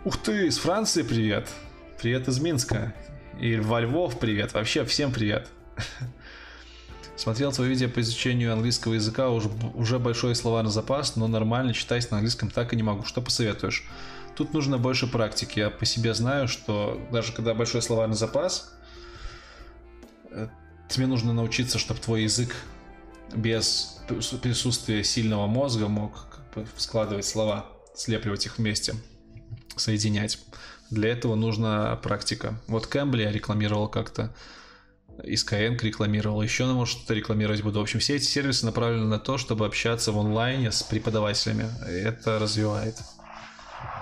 Ух 0.04 0.16
ты, 0.18 0.46
из 0.46 0.58
Франции 0.58 1.02
привет. 1.02 1.48
Привет 2.00 2.28
из 2.28 2.38
Минска. 2.40 2.94
И 3.40 3.56
во 3.56 3.80
Львов 3.80 4.18
привет. 4.18 4.52
Вообще 4.52 4.84
всем 4.84 5.12
привет. 5.12 5.48
Смотрел 7.16 7.50
твое 7.50 7.70
видео 7.70 7.88
по 7.88 8.00
изучению 8.00 8.52
английского 8.52 8.94
языка, 8.94 9.30
уже, 9.30 9.48
уже 9.74 9.98
большой 9.98 10.34
словарный 10.36 10.70
запас, 10.70 11.16
но 11.16 11.26
нормально 11.26 11.74
читать 11.74 12.08
на 12.10 12.18
английском 12.18 12.50
так 12.50 12.72
и 12.72 12.76
не 12.76 12.82
могу. 12.82 13.04
Что 13.04 13.20
посоветуешь? 13.20 13.88
Тут 14.38 14.54
нужно 14.54 14.78
больше 14.78 15.08
практики. 15.08 15.58
Я 15.58 15.68
по 15.68 15.84
себе 15.84 16.14
знаю, 16.14 16.46
что 16.46 17.04
даже 17.10 17.32
когда 17.32 17.54
большой 17.54 17.82
словарный 17.82 18.14
запас, 18.14 18.72
э, 20.30 20.46
тебе 20.88 21.08
нужно 21.08 21.32
научиться, 21.32 21.80
чтобы 21.80 21.98
твой 21.98 22.22
язык 22.22 22.54
без 23.34 23.98
присутствия 24.40 25.02
сильного 25.02 25.48
мозга 25.48 25.88
мог 25.88 26.12
складывать 26.76 27.26
слова, 27.26 27.66
слепливать 27.96 28.46
их 28.46 28.58
вместе, 28.58 28.94
соединять. 29.74 30.38
Для 30.88 31.08
этого 31.10 31.34
нужна 31.34 31.96
практика. 31.96 32.60
Вот 32.68 32.86
Кэмбли 32.86 33.22
я 33.24 33.32
рекламировал 33.32 33.88
как-то, 33.88 34.32
и 35.24 35.34
Skyeng 35.34 35.82
рекламировал, 35.82 36.40
еще, 36.42 36.64
может, 36.66 36.96
что-то 36.96 37.14
рекламировать 37.14 37.62
буду. 37.62 37.80
В 37.80 37.82
общем, 37.82 37.98
все 37.98 38.14
эти 38.14 38.24
сервисы 38.24 38.64
направлены 38.66 39.06
на 39.06 39.18
то, 39.18 39.36
чтобы 39.36 39.66
общаться 39.66 40.12
в 40.12 40.18
онлайне 40.20 40.70
с 40.70 40.84
преподавателями. 40.84 41.68
Это 41.84 42.38
развивает. 42.38 42.94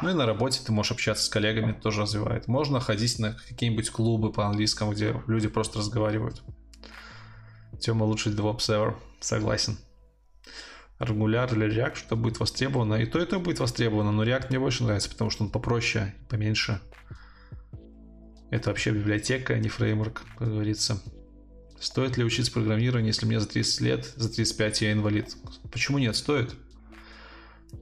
Ну 0.03 0.11
и 0.11 0.15
на 0.15 0.27
работе 0.27 0.61
ты 0.65 0.73
можешь 0.73 0.93
общаться 0.93 1.25
с 1.25 1.29
коллегами, 1.29 1.73
это 1.73 1.81
тоже 1.81 2.03
развивает. 2.03 2.49
Можно 2.49 2.81
ходить 2.81 3.19
на 3.19 3.35
какие-нибудь 3.49 3.91
клубы 3.91 4.33
по 4.33 4.47
английскому, 4.47 4.93
где 4.93 5.21
люди 5.27 5.49
просто 5.49 5.79
разговаривают. 5.79 6.43
Тема 7.81 8.05
лучший 8.05 8.33
DevOps 8.33 8.69
ever. 8.69 8.95
Согласен. 9.21 9.79
Angular 10.99 11.55
или 11.55 11.67
React, 11.67 11.97
что 11.97 12.17
будет 12.17 12.41
востребовано. 12.41 12.95
И 12.95 13.07
то, 13.07 13.21
и 13.21 13.27
то 13.27 13.39
будет 13.39 13.61
востребовано, 13.61 14.13
но 14.13 14.25
React 14.25 14.47
мне 14.51 14.59
больше 14.59 14.85
нравится, 14.85 15.11
потому 15.11 15.31
что 15.31 15.45
он 15.45 15.51
попроще, 15.51 16.15
поменьше. 16.29 16.81
Это 18.51 18.71
вообще 18.71 18.93
библиотека, 18.93 19.55
а 19.55 19.59
не 19.59 19.69
фреймворк, 19.69 20.23
как 20.39 20.49
говорится. 20.49 21.03
Стоит 21.79 22.17
ли 22.17 22.25
учиться 22.25 22.53
программированию, 22.53 23.09
если 23.09 23.27
мне 23.27 23.41
за 23.41 23.49
30 23.49 23.81
лет, 23.83 24.13
за 24.17 24.33
35 24.33 24.83
я 24.83 24.93
инвалид? 24.93 25.37
Почему 25.71 25.99
нет? 25.99 26.17
Стоит. 26.17 26.55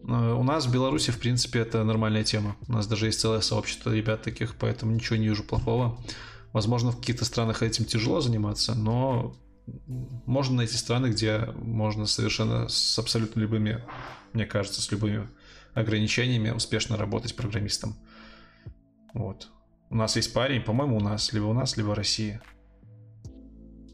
Э, 0.07 0.33
у 0.33 0.43
нас 0.43 0.67
в 0.67 0.73
Беларуси, 0.73 1.11
в 1.11 1.19
принципе, 1.19 1.61
это 1.61 1.85
нормальная 1.85 2.25
тема. 2.25 2.57
У 2.69 2.73
нас 2.73 2.87
даже 2.87 3.07
есть 3.07 3.21
целое 3.21 3.41
сообщество 3.41 3.95
ребят 3.95 4.23
таких, 4.23 4.57
поэтому 4.57 4.93
ничего 4.93 5.17
не 5.17 5.29
вижу 5.29 5.45
плохого. 5.45 5.99
Возможно, 6.53 6.93
в 6.93 6.99
каких-то 6.99 7.25
странах 7.25 7.63
этим 7.63 7.85
тяжело 7.85 8.21
заниматься, 8.21 8.75
но 8.75 9.37
можно 10.27 10.57
найти 10.57 10.77
страны, 10.77 11.09
где 11.09 11.39
можно 11.55 12.07
совершенно 12.07 12.69
с 12.69 12.99
абсолютно 12.99 13.41
любыми, 13.41 13.83
мне 14.33 14.47
кажется, 14.47 14.83
с 14.83 14.91
любыми 14.91 15.29
ограничениями 15.73 16.51
успешно 16.51 16.97
работать 16.97 17.35
программистом. 17.35 17.97
Вот. 19.15 19.49
У 19.91 19.97
нас 19.97 20.17
есть 20.17 20.33
парень, 20.33 20.61
по-моему, 20.61 20.97
у 20.97 21.01
нас, 21.01 21.33
либо 21.33 21.47
у 21.47 21.53
нас, 21.53 21.77
либо 21.77 21.89
в 21.89 21.95
России, 21.95 22.41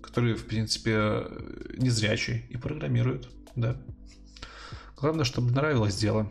который, 0.03 0.35
в 0.35 0.47
принципе, 0.47 1.27
незрячий 1.77 2.47
и 2.49 2.57
программирует, 2.57 3.29
да. 3.55 3.81
Главное, 5.01 5.25
чтобы 5.25 5.53
нравилось 5.53 5.97
дело. 5.97 6.31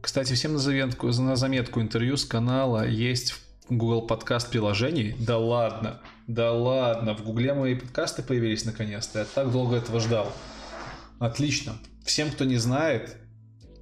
Кстати, 0.00 0.34
всем 0.34 0.52
на 0.52 0.58
заметку, 0.58 1.08
на 1.08 1.34
заметку 1.34 1.80
интервью 1.80 2.16
с 2.16 2.24
канала 2.24 2.86
есть 2.86 3.32
в 3.32 3.40
Google 3.68 4.06
подкаст 4.06 4.48
приложений. 4.48 5.16
Да 5.18 5.38
ладно, 5.38 6.00
да 6.28 6.52
ладно, 6.52 7.16
в 7.16 7.24
Гугле 7.24 7.52
мои 7.52 7.74
подкасты 7.74 8.22
появились 8.22 8.64
наконец-то. 8.64 9.18
Я 9.18 9.24
так 9.24 9.50
долго 9.50 9.76
этого 9.76 9.98
ждал. 9.98 10.32
Отлично. 11.18 11.76
Всем, 12.04 12.30
кто 12.30 12.44
не 12.44 12.56
знает, 12.56 13.16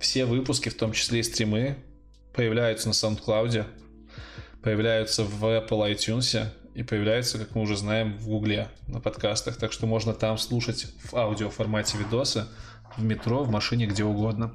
все 0.01 0.25
выпуски, 0.25 0.71
в 0.71 0.77
том 0.77 0.93
числе 0.93 1.21
и 1.21 1.23
стримы, 1.23 1.77
появляются 2.35 2.89
на 2.89 2.93
SoundCloud, 2.93 3.67
появляются 4.63 5.23
в 5.23 5.45
Apple 5.45 5.95
iTunes 5.95 6.49
и 6.77 6.83
появляются, 6.83 7.39
как 7.39 7.55
мы 7.55 7.63
уже 7.63 7.75
знаем, 7.75 8.19
в 8.19 8.29
Гугле 8.29 8.69
на 8.87 9.01
подкастах. 9.01 9.57
Так 9.57 9.73
что 9.73 9.87
можно 9.87 10.13
там 10.13 10.37
слушать 10.37 10.93
в 11.05 11.15
аудио 11.17 11.49
формате 11.49 11.97
видосы 11.97 12.45
в 12.99 13.03
метро, 13.03 13.45
в 13.45 13.51
машине, 13.51 13.87
где 13.87 14.05
угодно. 14.05 14.53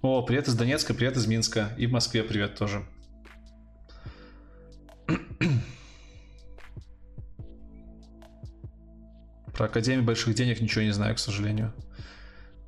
О, 0.00 0.22
привет 0.22 0.46
из 0.46 0.54
Донецка, 0.54 0.94
привет 0.94 1.16
из 1.16 1.26
Минска. 1.26 1.70
И 1.76 1.88
в 1.88 1.90
Москве 1.90 2.22
привет 2.22 2.54
тоже. 2.54 2.84
Про 9.52 9.66
Академию 9.66 10.04
больших 10.04 10.36
денег 10.36 10.60
ничего 10.60 10.84
не 10.84 10.92
знаю, 10.92 11.16
к 11.16 11.18
сожалению. 11.18 11.74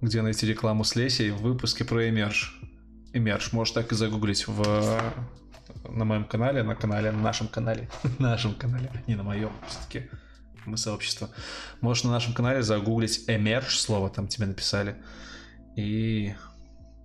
Где 0.01 0.23
найти 0.23 0.45
рекламу 0.45 0.83
с 0.83 0.97
Лесей 0.97 1.31
в 1.31 1.37
выпуске 1.37 1.85
про 1.85 2.05
Emerge. 2.05 2.47
Emerge, 3.13 3.51
можешь 3.53 3.75
так 3.75 3.93
и 3.93 3.95
загуглить 3.95 4.49
в 4.49 5.01
на 5.89 6.05
моем 6.05 6.25
канале, 6.25 6.63
на 6.63 6.75
канале, 6.75 7.13
на 7.13 7.23
нашем 7.23 7.49
канале, 7.49 7.89
нашем 8.19 8.55
канале, 8.55 8.91
не 9.07 9.15
на 9.15 9.23
моем, 9.23 9.53
все-таки 9.69 10.11
мы 10.67 10.77
сообщество. 10.77 11.31
Можешь 11.81 12.05
на 12.05 12.11
нашем 12.11 12.35
канале 12.35 12.63
загуглить 12.63 13.29
Emerge 13.29 13.71
слово, 13.71 14.11
там 14.11 14.29
тебе 14.29 14.47
написали. 14.47 14.97
И 15.77 16.35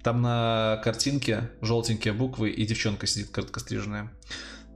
там 0.04 0.22
на 0.22 0.80
картинке 0.84 1.50
желтенькие 1.62 2.14
буквы 2.14 2.52
и 2.52 2.66
девчонка 2.66 3.08
сидит 3.08 3.30
короткостриженная. 3.32 4.12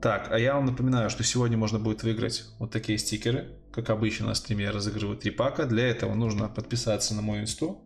Так, 0.02 0.30
а 0.30 0.38
я 0.38 0.54
вам 0.54 0.66
напоминаю, 0.66 1.08
что 1.08 1.24
сегодня 1.24 1.56
можно 1.56 1.78
будет 1.78 2.02
выиграть 2.02 2.44
вот 2.58 2.70
такие 2.70 2.98
стикеры. 2.98 3.56
Как 3.72 3.88
обычно 3.88 4.26
на 4.26 4.34
стриме 4.34 4.64
я 4.64 4.72
разыгрываю 4.72 5.16
три 5.16 5.30
пака. 5.30 5.64
Для 5.64 5.88
этого 5.88 6.14
нужно 6.14 6.48
подписаться 6.48 7.14
на 7.14 7.22
мой 7.22 7.40
инсту. 7.40 7.82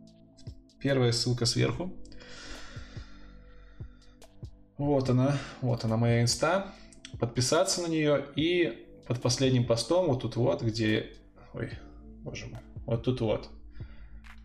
Первая 0.81 1.13
ссылка 1.13 1.47
сверху. 1.47 1.95
Вот 4.79 5.11
она, 5.11 5.37
вот 5.61 5.85
она 5.85 5.97
моя 5.97 6.23
инста. 6.23 6.73
Подписаться 7.19 7.83
на 7.83 7.89
нее 7.89 8.25
и 8.37 8.87
под 9.07 9.21
последним 9.21 9.67
постом 9.67 10.07
вот 10.07 10.23
тут 10.23 10.37
вот, 10.37 10.63
где... 10.63 11.13
Ой, 11.53 11.73
боже 12.23 12.47
мой. 12.47 12.61
Вот 12.87 13.03
тут 13.03 13.21
вот, 13.21 13.51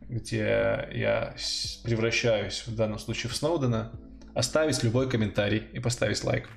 где 0.01 0.89
я 0.93 1.35
превращаюсь 1.83 2.63
в 2.65 2.75
данном 2.75 2.97
случае 2.97 3.29
в 3.29 3.35
Сноудена, 3.35 3.91
оставить 4.33 4.83
любой 4.83 5.09
комментарий 5.09 5.63
и 5.71 5.79
поставить 5.79 6.23
лайк. 6.23 6.49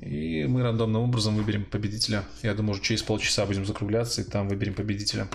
И 0.00 0.44
мы 0.48 0.62
рандомным 0.62 1.02
образом 1.02 1.36
выберем 1.36 1.64
победителя. 1.64 2.24
Я 2.42 2.54
думаю, 2.54 2.72
уже 2.72 2.82
через 2.82 3.02
полчаса 3.02 3.44
будем 3.46 3.66
закругляться, 3.66 4.22
и 4.22 4.24
там 4.24 4.48
выберем 4.48 4.74
победителя. 4.74 5.28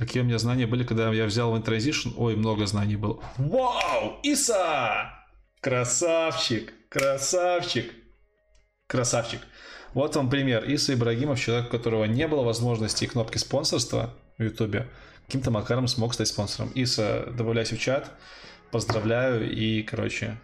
Какие 0.00 0.22
у 0.22 0.24
меня 0.24 0.38
знания 0.38 0.66
были, 0.66 0.82
когда 0.82 1.12
я 1.12 1.26
взял 1.26 1.52
в 1.52 1.56
Transition? 1.56 2.14
Ой, 2.16 2.34
много 2.34 2.64
знаний 2.64 2.96
было. 2.96 3.22
Вау! 3.36 4.18
Иса! 4.22 5.12
Красавчик! 5.60 6.72
Красавчик! 6.88 7.92
Красавчик! 8.86 9.42
Вот 9.92 10.16
вам 10.16 10.30
пример. 10.30 10.64
Иса 10.64 10.94
Ибрагимов, 10.94 11.38
человек, 11.38 11.66
у 11.66 11.70
которого 11.70 12.04
не 12.04 12.26
было 12.28 12.42
возможности 12.42 13.04
и 13.04 13.08
кнопки 13.08 13.36
спонсорства 13.36 14.14
в 14.38 14.42
Ютубе, 14.42 14.88
каким-то 15.26 15.50
макаром 15.50 15.86
смог 15.86 16.14
стать 16.14 16.28
спонсором. 16.28 16.70
Иса, 16.70 17.26
добавляйся 17.36 17.76
в 17.76 17.78
чат. 17.78 18.10
Поздравляю 18.70 19.52
и, 19.52 19.82
короче, 19.82 20.38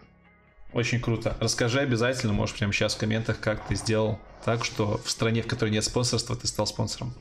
очень 0.71 1.01
круто. 1.01 1.35
Расскажи 1.39 1.79
обязательно, 1.79 2.31
можешь 2.31 2.55
прямо 2.55 2.73
сейчас 2.73 2.93
в 2.93 2.99
комментах, 2.99 3.39
как 3.39 3.67
ты 3.67 3.73
сделал 3.73 4.19
так, 4.45 4.63
что 4.63 4.99
в 5.03 5.09
стране, 5.09 5.41
в 5.41 5.47
которой 5.47 5.69
нет 5.69 5.83
спонсорства, 5.83 6.35
ты 6.35 6.45
стал 6.45 6.67
спонсором. 6.67 7.15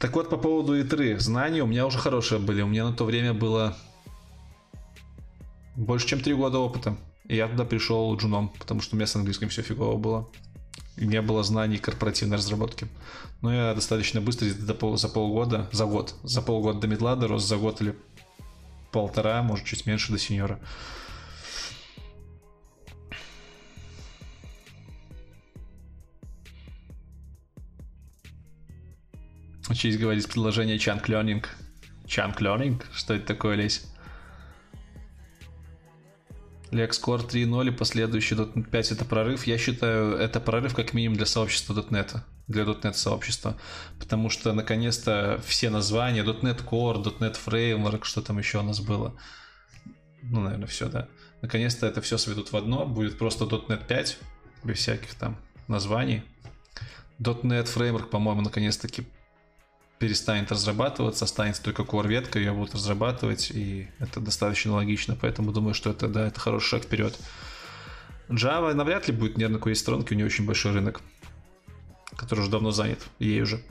Так 0.00 0.16
вот, 0.16 0.30
по 0.30 0.38
поводу 0.38 0.80
И3. 0.80 1.18
Знания 1.18 1.62
у 1.62 1.66
меня 1.66 1.86
уже 1.86 1.98
хорошие 1.98 2.38
были. 2.38 2.62
У 2.62 2.66
меня 2.66 2.86
на 2.86 2.94
то 2.94 3.04
время 3.04 3.34
было 3.34 3.76
больше, 5.76 6.06
чем 6.08 6.20
три 6.22 6.32
года 6.32 6.58
опыта. 6.58 6.96
И 7.28 7.36
я 7.36 7.46
туда 7.46 7.66
пришел 7.66 8.16
джуном, 8.16 8.48
потому 8.58 8.80
что 8.80 8.96
у 8.96 8.98
меня 8.98 9.06
с 9.06 9.14
английским 9.14 9.50
все 9.50 9.60
фигово 9.60 9.98
было. 9.98 10.26
И 10.96 11.06
не 11.06 11.20
было 11.20 11.42
знаний 11.42 11.76
корпоративной 11.76 12.38
разработки. 12.38 12.88
Но 13.42 13.52
я 13.52 13.74
достаточно 13.74 14.22
быстро, 14.22 14.48
за 14.48 15.08
полгода, 15.08 15.68
за 15.70 15.84
год, 15.84 16.14
за 16.22 16.40
полгода 16.40 16.80
до 16.80 16.86
медла 16.86 17.14
дорос, 17.14 17.44
за 17.44 17.58
год 17.58 17.82
или 17.82 17.94
полтора, 18.92 19.42
может 19.42 19.66
чуть 19.66 19.84
меньше 19.84 20.12
до 20.12 20.18
сеньора. 20.18 20.58
Учись 29.70 29.98
говорить 29.98 30.26
предложение 30.26 30.78
Chunk 30.78 31.06
Learning. 31.06 31.46
Chunk 32.04 32.38
Learning? 32.38 32.82
Что 32.92 33.14
это 33.14 33.24
такое, 33.24 33.54
Лесь? 33.54 33.86
LexCore 36.72 37.24
3.0 37.24 37.68
и 37.68 37.70
последующий 37.70 38.36
.NET 38.36 38.68
5 38.68 38.92
это 38.92 39.04
прорыв. 39.04 39.46
Я 39.46 39.58
считаю, 39.58 40.16
это 40.16 40.40
прорыв 40.40 40.74
как 40.74 40.92
минимум 40.92 41.16
для 41.16 41.26
сообщества 41.26 41.74
.NET, 41.74 42.20
для 42.48 42.64
.NET 42.64 42.94
сообщества. 42.94 43.56
Потому 44.00 44.28
что 44.28 44.52
наконец-то 44.52 45.40
все 45.46 45.70
названия 45.70 46.24
.NET 46.24 46.64
Core, 46.68 47.04
.NET 47.20 47.38
Framework, 47.46 48.02
что 48.02 48.22
там 48.22 48.38
еще 48.38 48.58
у 48.58 48.62
нас 48.62 48.80
было. 48.80 49.14
Ну, 50.22 50.40
наверное, 50.40 50.66
все, 50.66 50.88
да. 50.88 51.06
Наконец-то 51.42 51.86
это 51.86 52.00
все 52.00 52.18
сведут 52.18 52.50
в 52.50 52.56
одно. 52.56 52.86
Будет 52.86 53.18
просто 53.18 53.44
.NET 53.44 53.86
5, 53.86 54.18
без 54.64 54.78
всяких 54.78 55.14
там 55.14 55.36
названий. 55.68 56.24
.NET 57.20 57.66
Framework, 57.72 58.06
по-моему, 58.06 58.40
наконец-таки 58.42 59.06
перестанет 60.00 60.50
разрабатываться, 60.50 61.26
останется 61.26 61.62
только 61.62 61.82
core 61.82 62.08
ветка, 62.08 62.38
ее 62.38 62.52
будут 62.52 62.74
разрабатывать, 62.74 63.50
и 63.50 63.86
это 63.98 64.18
достаточно 64.18 64.72
логично, 64.72 65.14
поэтому 65.14 65.52
думаю, 65.52 65.74
что 65.74 65.90
это, 65.90 66.08
да, 66.08 66.26
это 66.26 66.40
хороший 66.40 66.68
шаг 66.68 66.84
вперед. 66.84 67.16
Java 68.30 68.72
навряд 68.72 69.08
ли 69.08 69.14
будет, 69.14 69.36
наверное, 69.36 69.58
какой 69.58 69.76
сторонки, 69.76 70.14
у 70.14 70.16
нее 70.16 70.24
очень 70.24 70.46
большой 70.46 70.72
рынок, 70.72 71.02
который 72.16 72.40
уже 72.40 72.50
давно 72.50 72.70
занят, 72.70 73.00
ей 73.18 73.42
уже. 73.42 73.62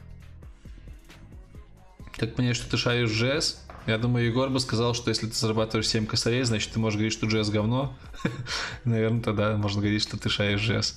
Как 2.16 2.36
понять, 2.36 2.58
что 2.58 2.70
ты 2.70 2.78
шаришь 2.78 3.10
JS? 3.10 3.56
Я 3.88 3.98
думаю, 3.98 4.28
Егор 4.28 4.50
бы 4.50 4.60
сказал, 4.60 4.94
что 4.94 5.10
если 5.10 5.26
ты 5.26 5.34
зарабатываешь 5.34 5.88
7 5.88 6.06
косарей, 6.06 6.44
значит, 6.44 6.72
ты 6.72 6.80
можешь 6.80 6.98
говорить, 6.98 7.14
что 7.14 7.26
JS 7.26 7.50
говно. 7.50 7.98
Наверное, 8.84 9.24
тогда 9.24 9.58
можно 9.58 9.82
говорить, 9.82 10.04
что 10.04 10.18
ты 10.18 10.30
шаришь 10.30 10.70
JS. 10.70 10.96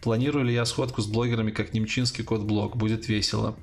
Планирую 0.00 0.44
ли 0.44 0.54
я 0.54 0.64
сходку 0.64 1.02
с 1.02 1.06
блогерами, 1.06 1.52
как 1.52 1.72
немчинский 1.72 2.24
код-блог? 2.24 2.76
Будет 2.76 3.06
весело. 3.06 3.56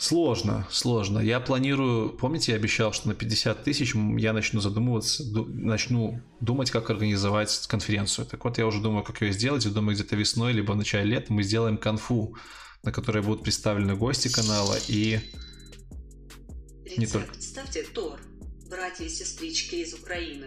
Сложно, 0.00 0.66
сложно. 0.70 1.18
Я 1.18 1.40
планирую, 1.40 2.08
помните, 2.08 2.52
я 2.52 2.56
обещал, 2.56 2.94
что 2.94 3.08
на 3.08 3.14
50 3.14 3.62
тысяч 3.64 3.94
я 3.94 4.32
начну 4.32 4.62
задумываться, 4.62 5.22
начну 5.46 6.22
думать, 6.40 6.70
как 6.70 6.88
организовать 6.88 7.66
конференцию. 7.68 8.24
Так 8.24 8.42
вот, 8.44 8.56
я 8.56 8.66
уже 8.66 8.80
думаю, 8.80 9.04
как 9.04 9.20
ее 9.20 9.30
сделать. 9.34 9.66
Я 9.66 9.70
думаю, 9.70 9.94
где-то 9.94 10.16
весной, 10.16 10.54
либо 10.54 10.72
в 10.72 10.76
начале 10.76 11.04
лета 11.04 11.30
мы 11.34 11.42
сделаем 11.42 11.76
конфу, 11.76 12.34
на 12.82 12.92
которой 12.92 13.22
будут 13.22 13.42
представлены 13.42 13.94
гости 13.94 14.28
канала 14.28 14.74
и 14.88 15.20
Рецепт. 16.84 16.98
не 16.98 17.06
только. 17.06 17.34
Ставьте 17.38 17.82
Тор, 17.82 18.18
братья 18.70 19.04
и 19.04 19.08
сестрички 19.10 19.74
из 19.74 19.92
Украины. 19.92 20.46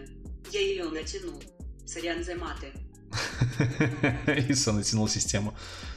Я 0.52 0.62
ее 0.62 0.86
натянул. 0.86 1.44
Сорян 1.86 2.24
за 2.24 2.34
маты. 2.38 2.74
Иса 4.50 4.72
натянул 4.72 5.08
систему. 5.08 5.54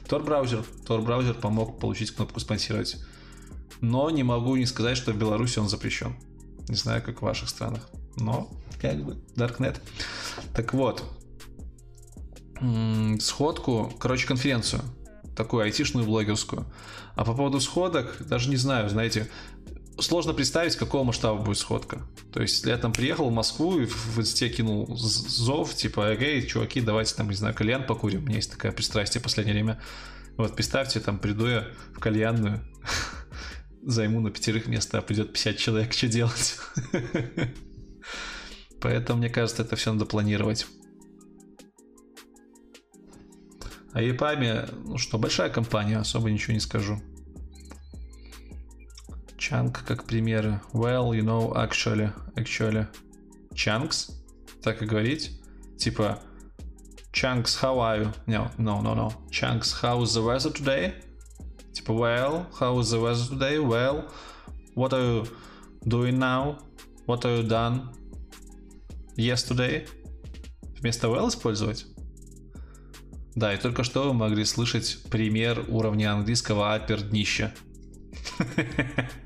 Tor 0.06 0.22
браузер. 0.22 0.62
Tor 0.86 1.00
браузер 1.00 1.32
помог 1.32 1.80
получить 1.80 2.10
кнопку 2.10 2.38
спонсировать 2.38 2.98
но 3.80 4.10
не 4.10 4.22
могу 4.22 4.56
не 4.56 4.66
сказать, 4.66 4.96
что 4.96 5.12
в 5.12 5.16
Беларуси 5.16 5.58
он 5.58 5.68
запрещен. 5.68 6.16
Не 6.68 6.76
знаю, 6.76 7.02
как 7.02 7.20
в 7.20 7.24
ваших 7.24 7.48
странах. 7.48 7.88
Но, 8.16 8.50
как 8.80 9.02
бы, 9.04 9.22
Darknet. 9.36 9.78
Так 10.54 10.72
вот, 10.74 11.04
сходку, 13.20 13.92
короче, 13.98 14.26
конференцию. 14.26 14.82
Такую 15.36 15.64
айтишную 15.64 16.06
блогерскую. 16.06 16.66
А 17.14 17.24
по 17.24 17.34
поводу 17.34 17.60
сходок, 17.60 18.16
даже 18.20 18.48
не 18.48 18.56
знаю, 18.56 18.88
знаете, 18.88 19.28
сложно 19.98 20.32
представить, 20.32 20.76
какого 20.76 21.04
масштаба 21.04 21.42
будет 21.42 21.58
сходка. 21.58 22.00
То 22.32 22.40
есть, 22.40 22.64
я 22.64 22.76
там 22.78 22.92
приехал 22.92 23.28
в 23.28 23.32
Москву 23.32 23.78
и 23.78 23.86
в 23.86 24.18
инсте 24.18 24.48
кинул 24.48 24.86
зов, 24.96 25.74
типа, 25.74 26.14
эй, 26.14 26.46
чуваки, 26.46 26.80
давайте 26.80 27.14
там, 27.14 27.28
не 27.28 27.36
знаю, 27.36 27.54
кальян 27.54 27.84
покурим. 27.86 28.22
У 28.22 28.26
меня 28.26 28.36
есть 28.36 28.50
такое 28.50 28.72
пристрастие 28.72 29.20
в 29.20 29.24
последнее 29.24 29.54
время. 29.54 29.80
Вот, 30.36 30.54
представьте, 30.54 31.00
там 31.00 31.18
приду 31.18 31.46
я 31.46 31.66
в 31.94 31.98
кальянную, 31.98 32.60
займу 33.86 34.20
на 34.20 34.30
пятерых 34.30 34.66
место, 34.66 34.98
а 34.98 35.02
придет 35.02 35.32
50 35.32 35.56
человек, 35.56 35.92
что 35.92 36.08
делать? 36.08 36.58
Поэтому, 38.80 39.20
мне 39.20 39.30
кажется, 39.30 39.62
это 39.62 39.76
все 39.76 39.92
надо 39.92 40.04
планировать. 40.04 40.66
А 43.92 44.02
EPUB, 44.02 44.88
ну 44.88 44.98
что, 44.98 45.18
большая 45.18 45.48
компания, 45.48 45.98
особо 45.98 46.30
ничего 46.30 46.52
не 46.52 46.60
скажу. 46.60 47.00
Chunk 49.38 49.78
как 49.86 50.04
примеры. 50.04 50.60
Well, 50.72 51.12
you 51.12 51.22
know, 51.22 51.54
actually, 51.54 52.12
actually. 52.34 52.86
Chunks? 53.54 54.10
Так 54.62 54.82
и 54.82 54.86
говорить? 54.86 55.40
Типа, 55.78 56.18
Chunks, 57.12 57.62
how 57.62 57.78
are 57.78 58.02
you? 58.02 58.12
No, 58.26 58.50
no, 58.58 58.82
no, 58.82 58.94
no. 58.94 59.12
Chunks, 59.30 59.80
how's 59.80 60.14
the 60.14 60.22
weather 60.22 60.50
today? 60.50 60.94
Типа, 61.76 61.92
well, 61.92 62.46
how's 62.58 62.90
the 62.90 62.98
weather 62.98 63.26
today? 63.28 63.58
Well, 63.58 64.10
what 64.74 64.94
are 64.94 65.02
you 65.02 65.26
doing 65.86 66.18
now? 66.18 66.56
What 67.04 67.26
are 67.26 67.36
you 67.36 67.42
done 67.42 67.90
yesterday? 69.14 69.86
Вместо 70.80 71.08
well 71.08 71.28
использовать? 71.28 71.84
Да, 73.34 73.52
и 73.52 73.58
только 73.58 73.84
что 73.84 74.04
вы 74.04 74.14
могли 74.14 74.46
слышать 74.46 75.02
пример 75.10 75.66
уровня 75.68 76.14
английского 76.14 76.72
апер 76.72 77.02
днища. 77.02 77.54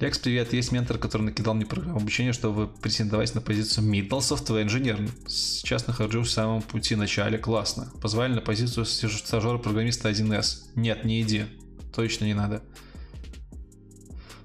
Лекс, 0.00 0.18
привет. 0.18 0.52
Есть 0.52 0.72
ментор, 0.72 0.98
который 0.98 1.22
накидал 1.22 1.54
мне 1.54 1.64
программу 1.64 1.98
обучения, 1.98 2.32
чтобы 2.32 2.66
претендовать 2.66 3.32
на 3.34 3.40
позицию 3.40 3.86
middle 3.86 4.18
software 4.18 4.66
engineer. 4.66 5.08
Сейчас 5.28 5.86
нахожусь 5.86 6.28
в 6.28 6.30
самом 6.32 6.62
пути 6.62 6.96
начале. 6.96 7.38
Классно. 7.38 7.92
Позвали 8.02 8.34
на 8.34 8.40
позицию 8.40 8.86
стажера-программиста 8.86 10.10
1С. 10.10 10.72
Нет, 10.74 11.04
не 11.04 11.22
иди. 11.22 11.44
Точно 11.94 12.24
не 12.24 12.34
надо. 12.34 12.62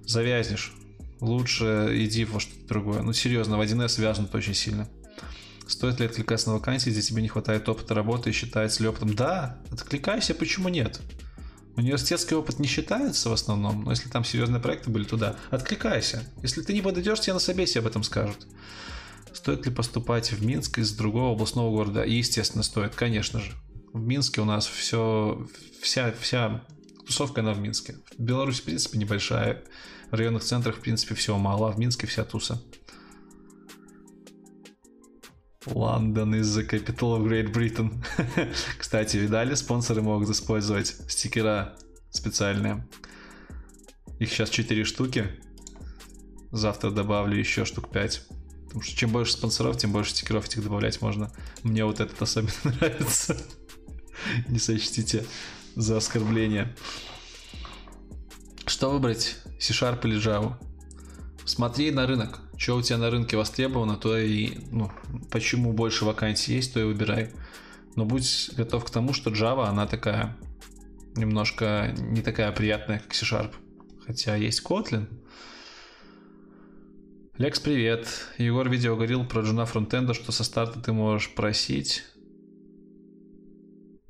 Завязнешь. 0.06 0.74
Лучше 1.20 1.90
иди 1.94 2.26
во 2.26 2.40
что-то 2.40 2.68
другое. 2.68 3.02
Ну, 3.02 3.12
серьезно, 3.14 3.58
в 3.58 3.62
1С 3.62 4.00
вязнут 4.00 4.36
очень 4.36 4.54
сильно. 4.54 4.88
Стоит 5.68 6.00
ли 6.00 6.06
откликаться 6.06 6.50
на 6.50 6.56
вакансии, 6.56 6.92
где 6.92 7.02
тебе 7.02 7.24
не 7.24 7.28
хватает 7.28 7.68
опыта 7.68 7.96
работы 7.96 8.30
и 8.30 8.34
считается 8.34 8.84
ли 8.84 8.90
опытом? 8.90 9.16
Да, 9.16 9.58
откликайся, 9.72 10.36
почему 10.36 10.70
нет? 10.70 11.02
Университетский 11.80 12.36
опыт 12.36 12.60
не 12.60 12.68
считается 12.68 13.30
в 13.30 13.34
основном, 13.34 13.86
но 13.86 13.92
если 13.92 14.10
там 14.10 14.26
серьезные 14.26 14.62
проекты 14.62 14.90
были, 14.90 15.06
туда 15.06 15.38
откликайся. 15.50 16.22
Если 16.42 16.62
ты 16.62 16.74
не 16.74 16.82
подойдешь, 16.82 17.22
тебе 17.22 17.34
на 17.34 17.40
собесе 17.40 17.80
об 17.80 17.88
этом 17.88 18.04
скажут. 18.04 18.48
Стоит 19.32 19.66
ли 19.66 19.72
поступать 19.72 20.34
в 20.34 20.46
Минск 20.46 20.80
из 20.80 20.92
другого 20.92 21.32
областного 21.32 21.72
города? 21.72 22.04
Естественно, 22.04 22.64
стоит, 22.64 22.96
конечно 22.96 23.40
же. 23.40 23.54
В 23.94 24.02
Минске 24.02 24.42
у 24.42 24.46
нас 24.46 24.68
все, 24.68 25.48
вся, 25.82 26.14
вся 26.20 26.66
тусовка, 27.08 27.40
она 27.40 27.54
в 27.54 27.62
Минске. 27.62 27.96
Беларусь, 28.18 28.60
в 28.60 28.64
принципе, 28.64 28.98
небольшая. 28.98 29.64
В 30.12 30.16
районных 30.16 30.44
центрах, 30.44 30.76
в 30.76 30.80
принципе, 30.82 31.16
всего 31.16 31.38
мало, 31.38 31.70
а 31.70 31.72
в 31.72 31.80
Минске 31.80 32.08
вся 32.08 32.26
туса. 32.26 32.62
Is 35.66 36.56
the 36.56 36.64
capital 36.64 37.16
of 37.16 37.28
Great 37.28 37.52
Britain. 37.52 38.02
Кстати, 38.78 39.18
видали, 39.18 39.56
спонсоры 39.56 40.02
могут 40.02 40.30
использовать 40.30 40.96
стикера 41.10 41.76
специальные. 42.12 42.88
Их 44.20 44.32
сейчас 44.32 44.50
4 44.52 44.86
штуки. 44.86 45.28
Завтра 46.52 46.92
добавлю 46.92 47.38
еще 47.38 47.66
штук 47.66 47.90
5. 47.90 48.28
Потому 48.68 48.82
что 48.82 48.96
чем 48.96 49.12
больше 49.12 49.34
спонсоров, 49.34 49.78
тем 49.78 49.92
больше 49.92 50.12
стикеров 50.12 50.46
этих 50.46 50.64
добавлять 50.64 51.02
можно. 51.02 51.30
Мне 51.64 51.84
вот 51.84 52.00
этот 52.00 52.22
особенно 52.22 52.54
нравится. 52.64 53.36
Не 54.48 54.60
сочтите 54.60 55.26
за 55.76 55.98
оскорбление. 55.98 56.74
Что 58.66 58.92
выбрать? 58.92 59.36
C-Sharp 59.60 60.08
или 60.08 60.22
Java? 60.22 60.56
Смотри 61.50 61.90
на 61.90 62.06
рынок 62.06 62.42
что 62.60 62.76
у 62.76 62.82
тебя 62.82 62.98
на 62.98 63.10
рынке 63.10 63.38
востребовано, 63.38 63.96
то 63.96 64.18
и, 64.18 64.58
ну, 64.70 64.92
почему 65.32 65.72
больше 65.72 66.04
вакансий 66.04 66.54
есть, 66.54 66.74
то 66.74 66.80
и 66.82 66.84
выбирай. 66.84 67.30
Но 67.96 68.04
будь 68.04 68.52
готов 68.58 68.84
к 68.84 68.90
тому, 68.90 69.14
что 69.14 69.32
Java, 69.32 69.68
она 69.68 69.88
такая, 69.88 70.38
немножко 71.16 71.96
не 71.98 72.22
такая 72.22 72.52
приятная, 72.52 73.00
как 73.00 73.14
C-Sharp. 73.14 73.54
Хотя 74.06 74.36
есть 74.36 74.62
Kotlin. 74.62 75.08
Лекс, 77.38 77.62
привет. 77.62 78.08
Егор 78.38 78.70
видео 78.70 78.96
говорил 78.96 79.26
про 79.26 79.42
джуна 79.42 79.66
фронтенда, 79.66 80.14
что 80.14 80.34
со 80.34 80.44
старта 80.44 80.82
ты 80.82 80.92
можешь 80.92 81.34
просить 81.34 82.04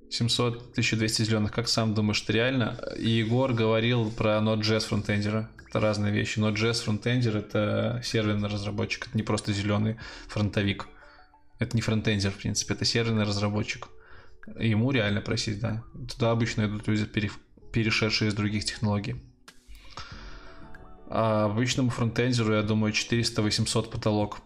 700 0.10 0.72
1200 0.72 1.22
зеленых. 1.22 1.52
Как 1.52 1.68
сам 1.68 1.94
думаешь, 1.94 2.24
это 2.24 2.34
реально? 2.34 2.80
И 2.98 3.10
Егор 3.10 3.54
говорил 3.54 4.10
про 4.10 4.40
Node.js 4.40 4.88
фронтендера 4.88 5.52
это 5.70 5.80
разные 5.80 6.12
вещи. 6.12 6.40
Но 6.40 6.50
JS 6.50 6.84
фронтендер 6.84 7.38
это 7.38 8.02
серверный 8.04 8.50
разработчик, 8.50 9.08
это 9.08 9.16
не 9.18 9.24
просто 9.24 9.54
зеленый 9.54 9.98
фронтовик. 10.28 10.88
Это 11.60 11.76
не 11.76 11.82
фронтендер, 11.82 12.32
в 12.32 12.38
принципе, 12.38 12.74
это 12.74 12.86
серверный 12.86 13.24
разработчик. 13.24 13.88
Ему 14.58 14.92
реально 14.92 15.22
просить, 15.22 15.60
да. 15.60 15.84
Туда 16.12 16.32
обычно 16.32 16.66
идут 16.66 16.88
люди, 16.88 17.06
перешедшие 17.72 18.30
из 18.30 18.34
других 18.34 18.66
технологий. 18.66 19.22
А 21.10 21.46
обычному 21.46 21.90
фронтендеру, 21.90 22.54
я 22.54 22.64
думаю, 22.64 22.94
400-800 22.94 23.92
потолок. 23.92 24.40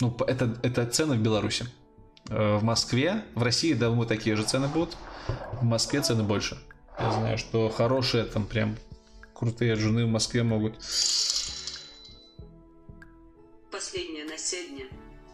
Ну, 0.00 0.16
это, 0.26 0.58
это 0.62 0.86
цены 0.86 1.16
в 1.16 1.22
Беларуси. 1.22 1.66
Э, 2.28 2.56
в 2.56 2.64
Москве, 2.64 3.22
в 3.34 3.42
России, 3.42 3.74
думаю, 3.74 4.06
такие 4.06 4.36
же 4.36 4.44
цены 4.44 4.68
будут. 4.68 4.96
В 5.52 5.64
Москве 5.64 6.00
цены 6.00 6.22
больше. 6.22 6.58
Я 6.98 7.12
знаю, 7.12 7.38
что 7.38 7.68
хорошие 7.68 8.24
там 8.24 8.46
прям 8.46 8.76
крутые 9.38 9.76
жены 9.76 10.04
в 10.04 10.08
Москве 10.08 10.42
могут. 10.42 10.74
Последнее 13.70 14.24
на 14.24 14.36
сегодня. 14.36 14.86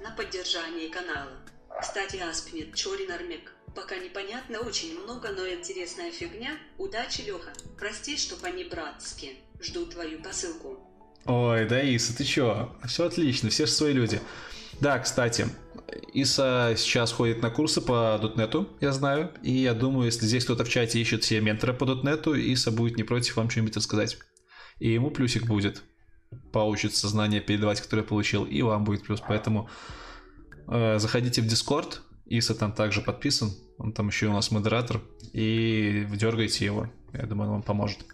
На 0.02 0.10
поддержание 0.10 0.90
канала. 0.90 1.32
Кстати, 1.80 2.16
Аспнет 2.16 2.74
Чорин 2.74 3.10
Армек. 3.10 3.52
Пока 3.74 3.96
непонятно 3.96 4.60
очень 4.60 5.00
много, 5.00 5.30
но 5.30 5.48
интересная 5.48 6.12
фигня. 6.12 6.58
Удачи, 6.76 7.22
Леха. 7.22 7.52
Прости, 7.78 8.18
что 8.18 8.36
по-небратски. 8.36 9.36
Жду 9.60 9.86
твою 9.86 10.22
посылку. 10.22 10.78
Ой, 11.24 11.66
да, 11.66 11.80
Иса, 11.80 12.14
ты 12.14 12.24
чё? 12.24 12.76
Все 12.86 13.06
отлично, 13.06 13.48
все 13.48 13.64
же 13.64 13.72
свои 13.72 13.94
люди. 13.94 14.20
Да, 14.80 14.98
кстати, 14.98 15.48
Иса 16.12 16.74
сейчас 16.76 17.12
ходит 17.12 17.42
на 17.42 17.50
курсы 17.50 17.80
по 17.80 18.18
дотнету, 18.20 18.68
я 18.80 18.92
знаю. 18.92 19.32
И 19.42 19.52
я 19.52 19.74
думаю, 19.74 20.06
если 20.06 20.26
здесь 20.26 20.44
кто-то 20.44 20.64
в 20.64 20.68
чате 20.68 21.00
ищет 21.00 21.24
себе 21.24 21.40
ментора 21.40 21.72
по 21.72 21.86
дотнету, 21.86 22.34
Иса 22.34 22.70
будет 22.70 22.96
не 22.96 23.04
против 23.04 23.36
вам 23.36 23.50
что-нибудь 23.50 23.76
рассказать. 23.76 24.18
И 24.78 24.90
ему 24.90 25.10
плюсик 25.10 25.46
будет 25.46 25.82
поучиться 26.52 27.08
знания 27.08 27.40
передавать, 27.40 27.80
которые 27.80 28.04
получил, 28.04 28.44
и 28.44 28.62
вам 28.62 28.84
будет 28.84 29.04
плюс. 29.04 29.20
Поэтому 29.20 29.68
э, 30.68 30.98
заходите 30.98 31.42
в 31.42 31.46
Discord, 31.46 32.00
Иса 32.26 32.54
там 32.54 32.72
также 32.72 33.00
подписан, 33.00 33.52
он 33.78 33.92
там 33.92 34.08
еще 34.08 34.26
у 34.26 34.32
нас 34.32 34.50
модератор, 34.50 35.00
и 35.32 36.06
дергайте 36.12 36.64
его. 36.64 36.90
Я 37.12 37.26
думаю, 37.26 37.48
он 37.48 37.54
вам 37.56 37.62
поможет. 37.62 38.04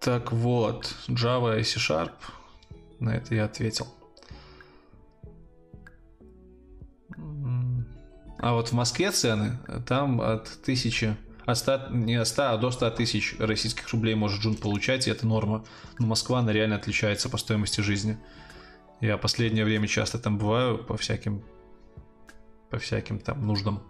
Так 0.00 0.32
вот, 0.32 0.94
Java 1.08 1.60
и 1.60 1.62
C-Sharp 1.62 2.12
на 3.00 3.10
это 3.10 3.34
я 3.34 3.44
ответил. 3.44 3.86
А 8.38 8.54
вот 8.54 8.68
в 8.68 8.72
Москве 8.72 9.10
цены, 9.10 9.58
там 9.86 10.20
от 10.20 10.48
тысячи, 10.62 11.14
от 11.44 11.58
100, 11.58 11.88
не 11.90 12.14
от 12.14 12.28
100, 12.28 12.42
а 12.42 12.56
до 12.56 12.70
100 12.70 12.90
тысяч 12.92 13.36
российских 13.38 13.88
рублей 13.90 14.14
может 14.14 14.40
Джун 14.40 14.54
получать, 14.54 15.06
и 15.06 15.10
это 15.10 15.26
норма. 15.26 15.64
Но 15.98 16.06
Москва, 16.06 16.38
она 16.38 16.52
реально 16.52 16.76
отличается 16.76 17.28
по 17.28 17.36
стоимости 17.36 17.82
жизни. 17.82 18.18
Я 19.00 19.18
последнее 19.18 19.64
время 19.64 19.88
часто 19.88 20.18
там 20.18 20.38
бываю 20.38 20.78
по 20.78 20.96
всяким, 20.96 21.42
по 22.70 22.78
всяким 22.78 23.18
там 23.18 23.46
нуждам. 23.46 23.82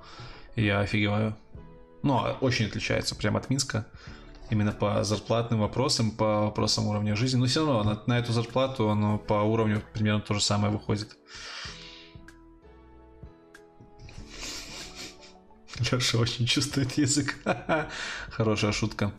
Я 0.56 0.80
офигеваю. 0.80 1.36
Ну, 2.02 2.16
очень 2.40 2.66
отличается 2.66 3.14
прям 3.14 3.36
от 3.36 3.50
Минска 3.50 3.86
именно 4.50 4.72
по 4.72 5.02
зарплатным 5.04 5.60
вопросам, 5.60 6.10
по 6.10 6.42
вопросам 6.42 6.86
уровня 6.88 7.16
жизни. 7.16 7.38
Но 7.38 7.46
все 7.46 7.64
равно 7.64 7.82
на, 7.84 8.02
на 8.06 8.18
эту 8.18 8.32
зарплату 8.32 8.90
оно 8.90 9.18
по 9.18 9.34
уровню 9.34 9.82
примерно 9.92 10.20
то 10.20 10.34
же 10.34 10.40
самое 10.40 10.72
выходит. 10.72 11.16
Леша 15.90 16.18
очень 16.18 16.46
чувствует 16.46 16.92
язык. 16.98 17.36
Хорошая 18.30 18.72
шутка. 18.72 19.12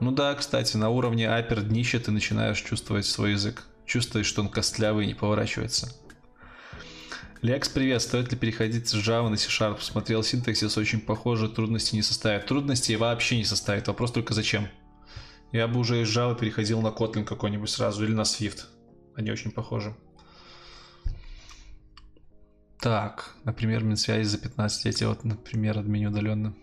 Ну 0.00 0.10
да, 0.10 0.34
кстати, 0.34 0.76
на 0.76 0.90
уровне 0.90 1.28
апер 1.28 1.62
днища 1.62 2.00
ты 2.00 2.10
начинаешь 2.10 2.60
чувствовать 2.60 3.06
свой 3.06 3.32
язык. 3.32 3.64
Чувствуешь, 3.86 4.26
что 4.26 4.42
он 4.42 4.48
костлявый 4.48 5.04
и 5.04 5.08
не 5.08 5.14
поворачивается. 5.14 5.92
Лекс, 7.42 7.68
привет. 7.68 8.00
Стоит 8.00 8.30
ли 8.30 8.38
переходить 8.38 8.88
с 8.88 8.94
Java 8.94 9.28
на 9.28 9.36
C-Sharp? 9.36 9.80
Смотрел 9.80 10.22
синтаксис, 10.22 10.78
очень 10.78 11.00
похоже, 11.00 11.48
трудности 11.48 11.96
не 11.96 12.02
составит. 12.02 12.46
Трудностей 12.46 12.94
вообще 12.94 13.36
не 13.36 13.44
составит. 13.44 13.88
Вопрос 13.88 14.12
только 14.12 14.32
зачем? 14.32 14.68
Я 15.50 15.66
бы 15.66 15.80
уже 15.80 16.00
из 16.00 16.16
Java 16.16 16.38
переходил 16.38 16.80
на 16.82 16.90
Kotlin 16.90 17.24
какой-нибудь 17.24 17.68
сразу 17.68 18.04
или 18.04 18.12
на 18.12 18.20
Swift. 18.20 18.66
Они 19.16 19.32
очень 19.32 19.50
похожи. 19.50 19.92
Так, 22.78 23.34
например, 23.42 23.82
Минсвязи 23.82 24.22
за 24.22 24.38
15 24.38 24.84
я 24.84 24.92
тебе 24.92 25.08
вот, 25.08 25.24
например, 25.24 25.80
админю 25.80 26.10
удаленно. 26.10 26.54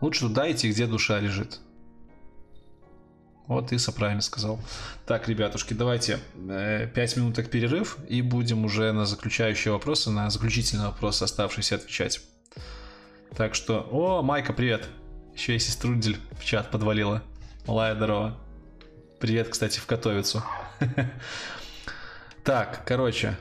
Лучше 0.00 0.20
туда 0.20 0.50
идти, 0.50 0.70
где 0.70 0.86
душа 0.86 1.20
лежит. 1.20 1.60
Вот 3.46 3.72
Иса 3.72 3.92
правильно 3.92 4.22
сказал. 4.22 4.58
Так, 5.04 5.28
ребятушки, 5.28 5.74
давайте 5.74 6.18
э, 6.48 6.88
5 6.94 7.16
минуток 7.18 7.50
перерыв 7.50 7.98
и 8.08 8.22
будем 8.22 8.64
уже 8.64 8.92
на 8.92 9.04
заключающие 9.04 9.72
вопросы, 9.72 10.10
на 10.10 10.30
заключительный 10.30 10.86
вопрос 10.86 11.20
оставшийся 11.20 11.74
отвечать. 11.74 12.20
Так 13.36 13.54
что... 13.54 13.86
О, 13.90 14.22
Майка, 14.22 14.52
привет! 14.52 14.88
Еще 15.34 15.56
и 15.56 15.58
сеструдель 15.58 16.16
в 16.38 16.44
чат 16.44 16.70
подвалила. 16.70 17.22
Малая 17.66 17.94
здорово. 17.94 18.38
Привет, 19.20 19.48
кстати, 19.48 19.78
в 19.78 19.86
Котовицу. 19.86 20.42
Так, 22.44 22.82
короче. 22.84 23.38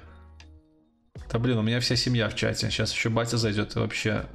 Да 1.29 1.37
блин, 1.37 1.57
у 1.57 1.61
меня 1.61 1.81
вся 1.81 1.97
семья 1.97 2.29
в 2.29 2.35
чате. 2.35 2.69
Сейчас 2.69 2.93
еще 2.93 3.09
батя 3.09 3.35
зайдет 3.35 3.75
и 3.75 3.79
вообще 3.79 4.25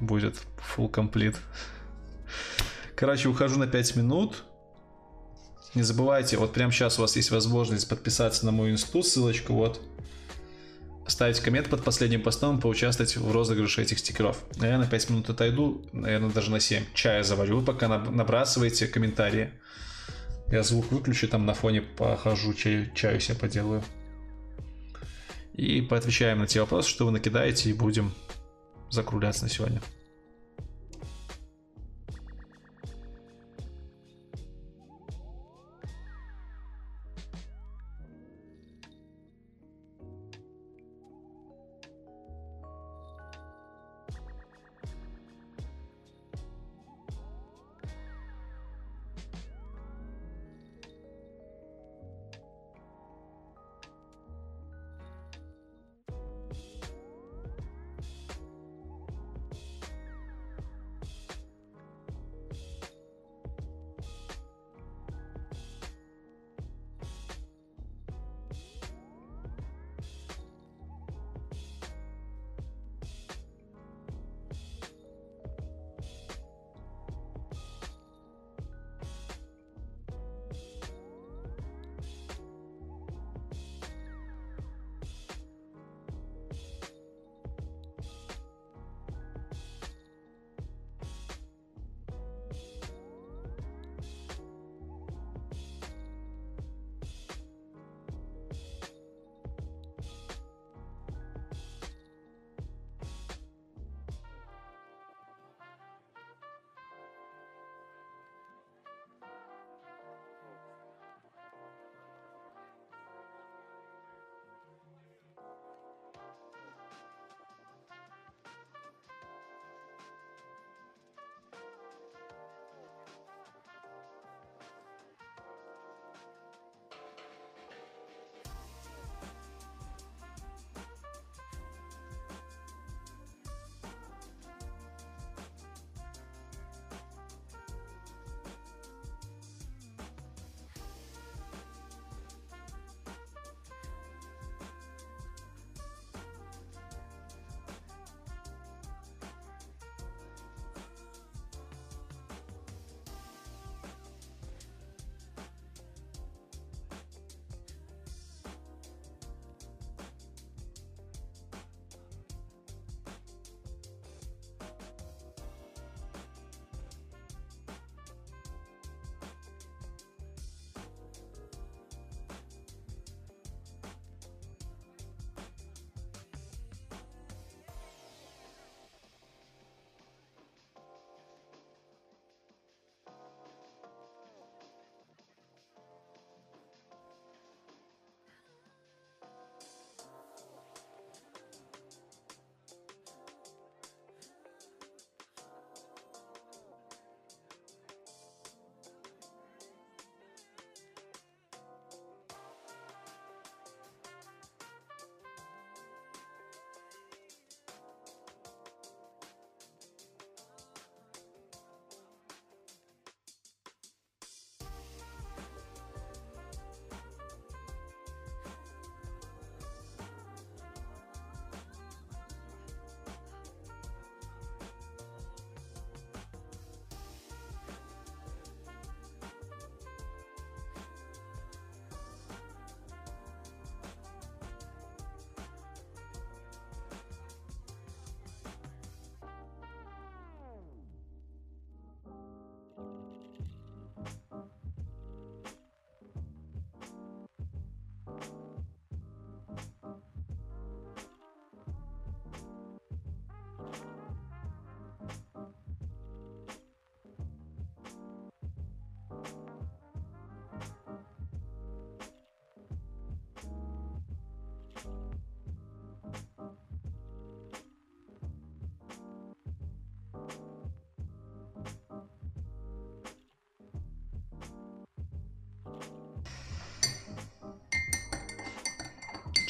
будет 0.00 0.36
full 0.58 0.90
complete. 0.90 1.36
Короче, 2.94 3.30
ухожу 3.30 3.58
на 3.58 3.66
5 3.66 3.96
минут. 3.96 4.44
Не 5.76 5.82
забывайте, 5.82 6.38
вот 6.38 6.54
прямо 6.54 6.72
сейчас 6.72 6.98
у 6.98 7.02
вас 7.02 7.16
есть 7.16 7.30
возможность 7.30 7.86
подписаться 7.86 8.46
на 8.46 8.50
мой 8.50 8.70
институт, 8.70 9.06
ссылочка 9.06 9.52
вот. 9.52 9.82
Ставить 11.06 11.38
коммент 11.40 11.68
под 11.68 11.84
последним 11.84 12.22
постом, 12.22 12.62
поучаствовать 12.62 13.14
в 13.14 13.30
розыгрыше 13.30 13.82
этих 13.82 13.98
стикеров. 13.98 14.42
Я 14.56 14.78
на 14.78 14.86
5 14.86 15.10
минут 15.10 15.28
отойду, 15.28 15.84
наверное, 15.92 16.30
даже 16.30 16.50
на 16.50 16.60
7. 16.60 16.82
Чая 16.94 17.22
заварю, 17.22 17.60
пока 17.60 17.88
набрасывайте 17.88 18.86
комментарии. 18.86 19.50
Я 20.48 20.62
звук 20.62 20.90
выключу, 20.90 21.28
там 21.28 21.44
на 21.44 21.52
фоне 21.52 21.82
похожу, 21.82 22.54
чаю, 22.54 22.90
чаю 22.94 23.20
себе 23.20 23.36
поделаю. 23.36 23.84
И 25.52 25.82
поотвечаем 25.82 26.38
на 26.38 26.46
те 26.46 26.62
вопросы, 26.62 26.88
что 26.88 27.04
вы 27.04 27.10
накидаете, 27.12 27.68
и 27.68 27.74
будем 27.74 28.14
закругляться 28.88 29.44
на 29.44 29.50
сегодня. 29.50 29.82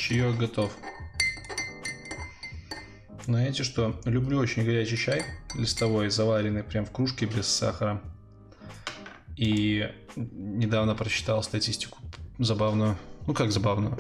Чаек 0.09 0.37
готов. 0.37 0.71
Знаете 3.25 3.65
что? 3.65 4.01
Люблю 4.05 4.39
очень 4.39 4.65
горячий 4.65 4.97
чай, 4.97 5.25
листовой, 5.57 6.11
заваренный 6.11 6.63
прям 6.63 6.87
в 6.87 6.93
кружке 6.93 7.27
без 7.27 7.49
сахара. 7.49 8.01
И 9.37 9.91
недавно 10.15 10.95
прочитал 10.95 11.43
статистику 11.43 11.99
забавную. 12.39 12.97
Ну 13.27 13.35
как 13.35 13.51
забавную? 13.51 13.99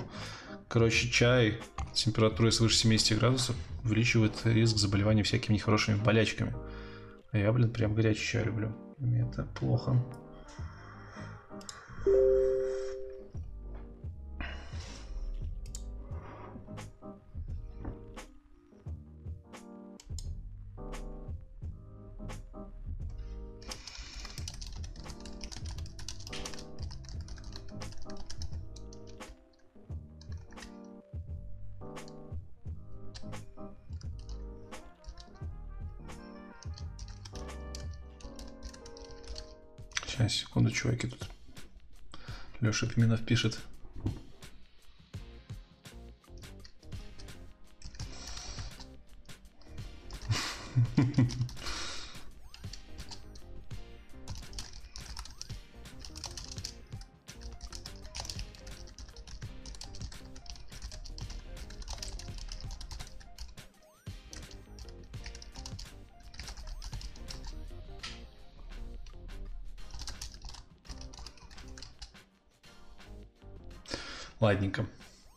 Короче, 0.68 1.10
чай 1.10 1.60
с 1.92 2.04
температурой 2.04 2.52
свыше 2.52 2.76
70 2.76 3.18
градусов 3.18 3.56
увеличивает 3.82 4.34
риск 4.44 4.76
заболевания 4.76 5.24
всякими 5.24 5.54
нехорошими 5.54 5.96
болячками. 5.96 6.54
А 7.32 7.38
я, 7.38 7.52
блин, 7.52 7.72
прям 7.72 7.96
горячий 7.96 8.24
чай 8.24 8.44
люблю. 8.44 8.72
Мне 8.98 9.28
это 9.28 9.42
плохо. 9.58 10.06
Пименов 43.06 43.24
пишет. 43.24 43.58
Ладненько. 74.46 74.86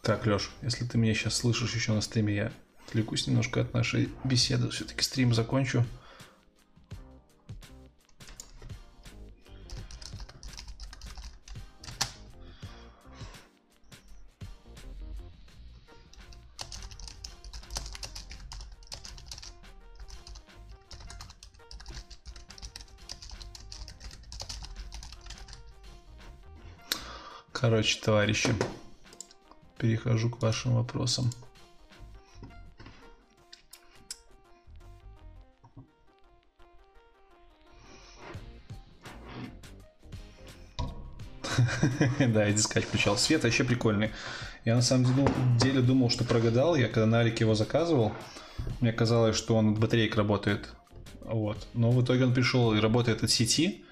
Так, 0.03 0.27
Леш, 0.27 0.51
если 0.61 0.85
ты 0.85 0.99
меня 0.99 1.15
сейчас 1.15 1.35
слышишь 1.35 1.73
еще 1.73 1.93
на 1.93 2.01
стриме, 2.01 2.35
я 2.35 2.51
отвлекусь 2.87 3.25
немножко 3.25 3.61
от 3.61 3.73
нашей 3.73 4.09
беседы. 4.23 4.69
Все-таки 4.69 5.01
стрим 5.01 5.33
закончу. 5.33 5.83
Короче, 27.51 27.99
товарищи, 27.99 28.53
перехожу 29.79 30.29
к 30.29 30.41
вашим 30.41 30.75
вопросам. 30.75 31.31
Да, 42.19 42.45
я 42.45 42.53
дискач 42.53 42.83
включал. 42.83 43.17
Свет 43.17 43.43
вообще 43.43 43.63
прикольный. 43.63 44.11
Я 44.65 44.75
на 44.75 44.81
самом 44.81 45.57
деле 45.57 45.81
думал, 45.81 46.09
что 46.09 46.23
прогадал. 46.23 46.75
Я 46.75 46.87
когда 46.87 47.05
на 47.05 47.19
Алике 47.21 47.43
его 47.45 47.55
заказывал, 47.55 48.13
мне 48.81 48.91
казалось, 48.91 49.35
что 49.35 49.55
он 49.55 49.73
от 49.73 49.79
батарейк 49.79 50.15
работает. 50.15 50.69
Вот. 51.21 51.67
Но 51.73 51.91
в 51.91 52.03
итоге 52.03 52.25
он 52.25 52.33
пришел 52.33 52.73
и 52.73 52.79
работает 52.79 53.23
от 53.23 53.31
сети. 53.31 53.83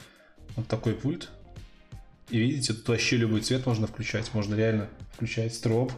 Вот 0.55 0.67
такой 0.67 0.93
пульт. 0.93 1.29
И 2.29 2.39
видите, 2.39 2.73
тут 2.73 2.87
вообще 2.89 3.17
любой 3.17 3.41
цвет 3.41 3.65
можно 3.65 3.87
включать. 3.87 4.33
Можно 4.33 4.55
реально 4.55 4.89
включать 5.13 5.53
строп. 5.55 5.93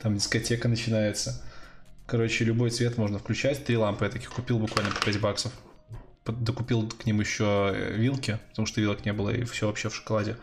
Там 0.00 0.16
дискотека 0.16 0.68
начинается. 0.68 1.42
Короче, 2.06 2.44
любой 2.44 2.70
цвет 2.70 2.96
можно 2.98 3.18
включать. 3.18 3.64
Три 3.64 3.76
лампы 3.76 4.04
я 4.04 4.10
таких 4.10 4.30
купил 4.30 4.58
буквально 4.58 4.90
по 4.90 5.04
5 5.04 5.20
баксов. 5.20 5.52
Докупил 6.24 6.88
к 6.88 7.04
ним 7.04 7.20
еще 7.20 7.74
вилки, 7.94 8.38
потому 8.50 8.66
что 8.66 8.80
вилок 8.80 9.04
не 9.04 9.12
было, 9.12 9.30
и 9.30 9.44
все 9.44 9.66
вообще 9.66 9.88
в 9.88 9.94
шоколаде. 9.94 10.36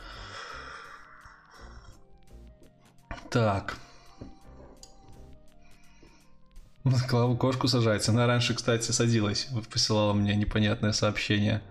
Так. 3.29 3.77
Клаву 7.07 7.37
кошку 7.37 7.67
сажается. 7.67 8.11
Она 8.11 8.25
раньше, 8.27 8.53
кстати, 8.53 8.91
садилась. 8.91 9.47
Посылала 9.71 10.13
мне 10.13 10.35
непонятное 10.35 10.91
сообщение. 10.91 11.61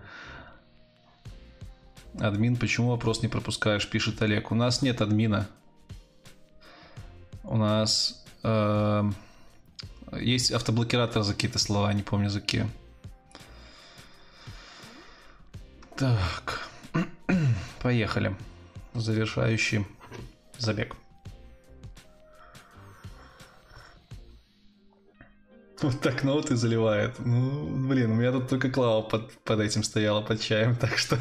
Админ, 2.19 2.57
почему 2.57 2.89
вопрос 2.89 3.21
не 3.21 3.29
пропускаешь? 3.29 3.89
Пишет 3.89 4.21
Олег. 4.21 4.51
У 4.51 4.55
нас 4.55 4.81
нет 4.81 5.01
админа. 5.01 5.47
У 7.43 7.55
нас 7.55 8.25
э, 8.43 9.11
есть 10.19 10.51
автоблокиратор 10.51 11.23
за 11.23 11.33
какие-то 11.33 11.59
слова, 11.59 11.93
не 11.93 12.03
помню 12.03 12.29
за 12.29 12.41
какие. 12.41 12.69
Так. 15.95 16.69
Поехали. 17.81 18.35
Завершающий 18.93 19.85
забег. 20.57 20.95
Вот 25.81 26.01
так 26.01 26.23
ноуты 26.23 26.55
заливает. 26.55 27.19
Ну, 27.19 27.87
блин, 27.87 28.11
у 28.11 28.15
меня 28.15 28.31
тут 28.31 28.49
только 28.49 28.69
Клава 28.69 29.01
под, 29.01 29.31
под 29.43 29.59
этим 29.59 29.83
стояла, 29.83 30.21
под 30.21 30.41
чаем. 30.41 30.75
Так 30.79 30.97
что 30.97 31.17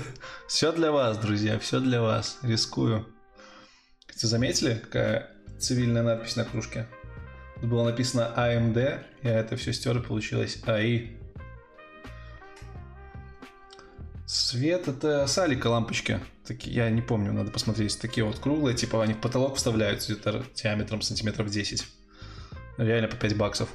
все 0.49 0.73
для 0.73 0.91
вас, 0.91 1.19
друзья, 1.19 1.59
все 1.59 1.81
для 1.81 2.03
вас. 2.03 2.39
Рискую. 2.43 3.07
Кстати, 4.07 4.27
заметили, 4.27 4.75
какая 4.75 5.31
цивильная 5.59 6.03
надпись 6.03 6.37
на 6.37 6.45
кружке? 6.45 6.87
Тут 7.61 7.71
было 7.71 7.85
написано 7.85 8.33
AMD, 8.37 9.01
я 9.23 9.39
это 9.39 9.57
все 9.57 9.73
стер, 9.73 9.99
и 9.99 10.03
получилось 10.03 10.59
AI. 10.65 11.17
Свет 14.27 14.89
это 14.89 15.27
салика 15.27 15.69
лампочки. 15.69 16.21
Такие, 16.47 16.77
я 16.77 16.91
не 16.91 17.03
помню, 17.03 17.33
надо 17.33 17.51
посмотреть. 17.51 17.99
Такие 17.99 18.25
вот 18.25 18.39
круглые, 18.39 18.77
типа 18.77 19.03
они 19.03 19.15
в 19.15 19.21
потолок 19.21 19.57
вставляются 19.57 20.13
где-то 20.13 20.45
диаметром 20.55 21.01
сантиметров 21.03 21.49
10. 21.51 21.85
Реально 22.77 23.09
по 23.09 23.17
5 23.17 23.37
баксов. 23.37 23.69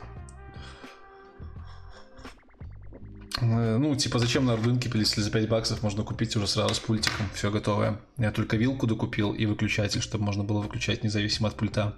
Ну, 3.41 3.95
типа, 3.95 4.19
зачем 4.19 4.45
на 4.45 4.55
рынке 4.55 4.91
если 4.93 5.21
за 5.21 5.31
5 5.31 5.49
баксов 5.49 5.81
можно 5.81 6.03
купить 6.03 6.35
уже 6.35 6.47
сразу 6.47 6.75
с 6.75 6.79
пультиком, 6.79 7.25
все 7.33 7.49
готовое. 7.49 7.99
Я 8.17 8.31
только 8.31 8.57
вилку 8.57 8.85
докупил 8.85 9.33
и 9.33 9.45
выключатель, 9.45 10.01
чтобы 10.01 10.23
можно 10.23 10.43
было 10.43 10.61
выключать 10.61 11.03
независимо 11.03 11.49
от 11.49 11.55
пульта. 11.55 11.95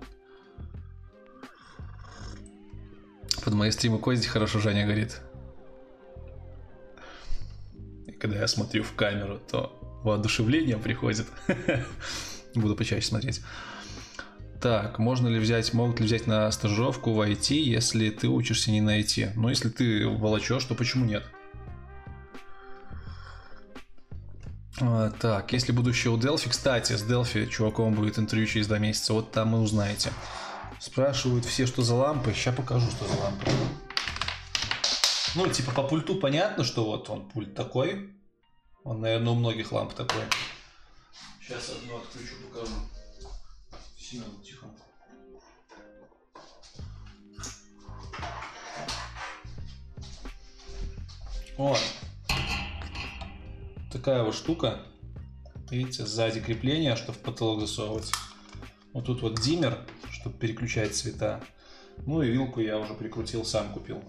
Под 3.44 3.54
мои 3.54 3.70
стримы 3.72 4.00
Козди 4.00 4.28
хорошо 4.28 4.60
Женя 4.60 4.86
говорит. 4.86 5.22
И 8.08 8.12
когда 8.12 8.40
я 8.40 8.48
смотрю 8.48 8.84
в 8.84 8.94
камеру, 8.94 9.40
то 9.52 9.78
воодушевление 10.04 10.78
приходит. 10.78 11.28
Буду 12.56 12.76
почаще 12.76 13.06
смотреть. 13.06 13.42
Так, 14.62 15.00
можно 15.00 15.28
ли 15.28 15.40
взять, 15.40 15.74
могут 15.74 16.00
ли 16.00 16.06
взять 16.06 16.28
на 16.28 16.50
стажировку 16.52 17.14
в 17.14 17.22
IT, 17.22 17.56
если 17.56 18.10
ты 18.10 18.28
учишься 18.28 18.72
не 18.72 18.82
на 18.82 19.00
IT? 19.00 19.32
Ну, 19.36 19.50
если 19.50 19.70
ты 19.70 20.08
волочешь, 20.08 20.64
то 20.66 20.76
почему 20.76 21.06
нет? 21.06 21.24
А, 24.82 25.12
так, 25.12 25.54
если 25.54 25.72
будущее 25.72 26.12
у 26.12 26.18
Delphi, 26.18 26.50
кстати, 26.50 26.94
с 26.94 27.04
Delphi 27.04 27.48
чуваком 27.48 27.94
будет 27.94 28.20
интервью 28.20 28.48
через 28.48 28.68
два 28.68 28.80
месяца, 28.80 29.14
вот 29.14 29.32
там 29.32 29.56
и 29.56 29.60
узнаете. 29.60 30.12
Спрашивают 30.80 31.46
все, 31.46 31.66
что 31.66 31.82
за 31.82 31.96
лампы, 31.96 32.34
сейчас 32.34 32.56
покажу, 32.56 32.90
что 32.92 33.08
за 33.08 33.16
лампы. 33.22 33.50
Ну, 35.36 35.48
типа 35.48 35.72
по 35.72 35.84
пульту 35.84 36.16
понятно, 36.16 36.64
что 36.64 36.86
вот 36.86 37.10
он 37.10 37.30
пульт 37.30 37.56
такой. 37.56 38.14
Он, 38.84 39.02
наверное, 39.02 39.32
у 39.32 39.36
многих 39.36 39.72
ламп 39.72 39.94
такой. 39.94 40.22
Сейчас 41.42 41.70
одну 41.70 41.98
отключу, 41.98 42.36
покажу. 42.48 42.74
Семен, 44.08 44.40
тихо. 44.44 44.68
Вот. 51.58 51.80
Такая 53.92 54.22
вот 54.22 54.36
штука. 54.36 54.84
Видите, 55.72 56.06
сзади 56.06 56.40
крепление, 56.40 56.96
что 56.96 57.14
в 57.14 57.18
потолок 57.18 57.62
засовывать. 57.62 58.12
Вот 58.94 59.06
тут 59.06 59.24
вот 59.24 59.42
диммер, 59.42 59.76
чтобы 60.12 60.38
переключать 60.38 60.96
цвета. 60.96 61.44
Ну 62.06 62.22
и 62.22 62.30
вилку 62.30 62.60
я 62.60 62.78
уже 62.78 62.94
прикрутил, 62.94 63.44
сам 63.44 63.74
купил. 63.74 64.04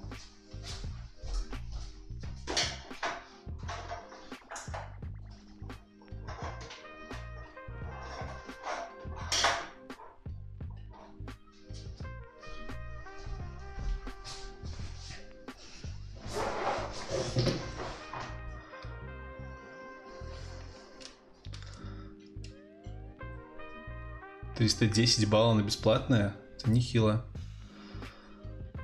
Триста 24.97 25.21
десять 25.21 25.29
баллов 25.29 25.57
на 25.59 25.61
бесплатное? 25.61 26.35
Это 26.59 26.71
нехило. 26.71 27.23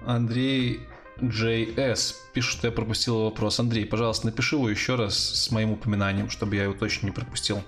Андрей 0.04 0.80
JS 1.16 2.16
пишет, 2.34 2.58
что 2.58 2.66
я 2.66 2.70
пропустил 2.70 3.24
вопрос. 3.24 3.58
Андрей, 3.58 3.86
пожалуйста, 3.86 4.26
напиши 4.26 4.56
его 4.56 4.68
еще 4.68 4.96
раз 4.96 5.16
с 5.16 5.50
моим 5.50 5.70
упоминанием, 5.70 6.28
чтобы 6.28 6.56
я 6.56 6.64
его 6.64 6.74
точно 6.74 7.06
не 7.06 7.12
пропустил. 7.12 7.62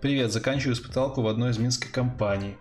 Привет, 0.00 0.32
заканчиваю 0.32 0.74
испыталку 0.74 1.22
в 1.22 1.26
одной 1.26 1.50
из 1.50 1.58
минских 1.58 1.90
компаний. 1.90 2.56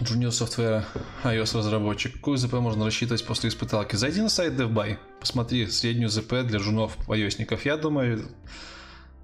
Junior 0.00 0.30
Software 0.30 0.86
iOS 1.22 1.58
разработчик. 1.58 2.14
Какую 2.14 2.38
ЗП 2.38 2.54
можно 2.54 2.86
рассчитывать 2.86 3.26
после 3.26 3.50
испыталки? 3.50 3.94
Зайди 3.94 4.22
на 4.22 4.30
сайт 4.30 4.54
DevBuy, 4.54 4.96
посмотри 5.20 5.66
среднюю 5.66 6.08
ЗП 6.08 6.44
для 6.44 6.60
жунов 6.60 6.96
iOSников. 7.08 7.66
Я 7.66 7.76
думаю, 7.76 8.26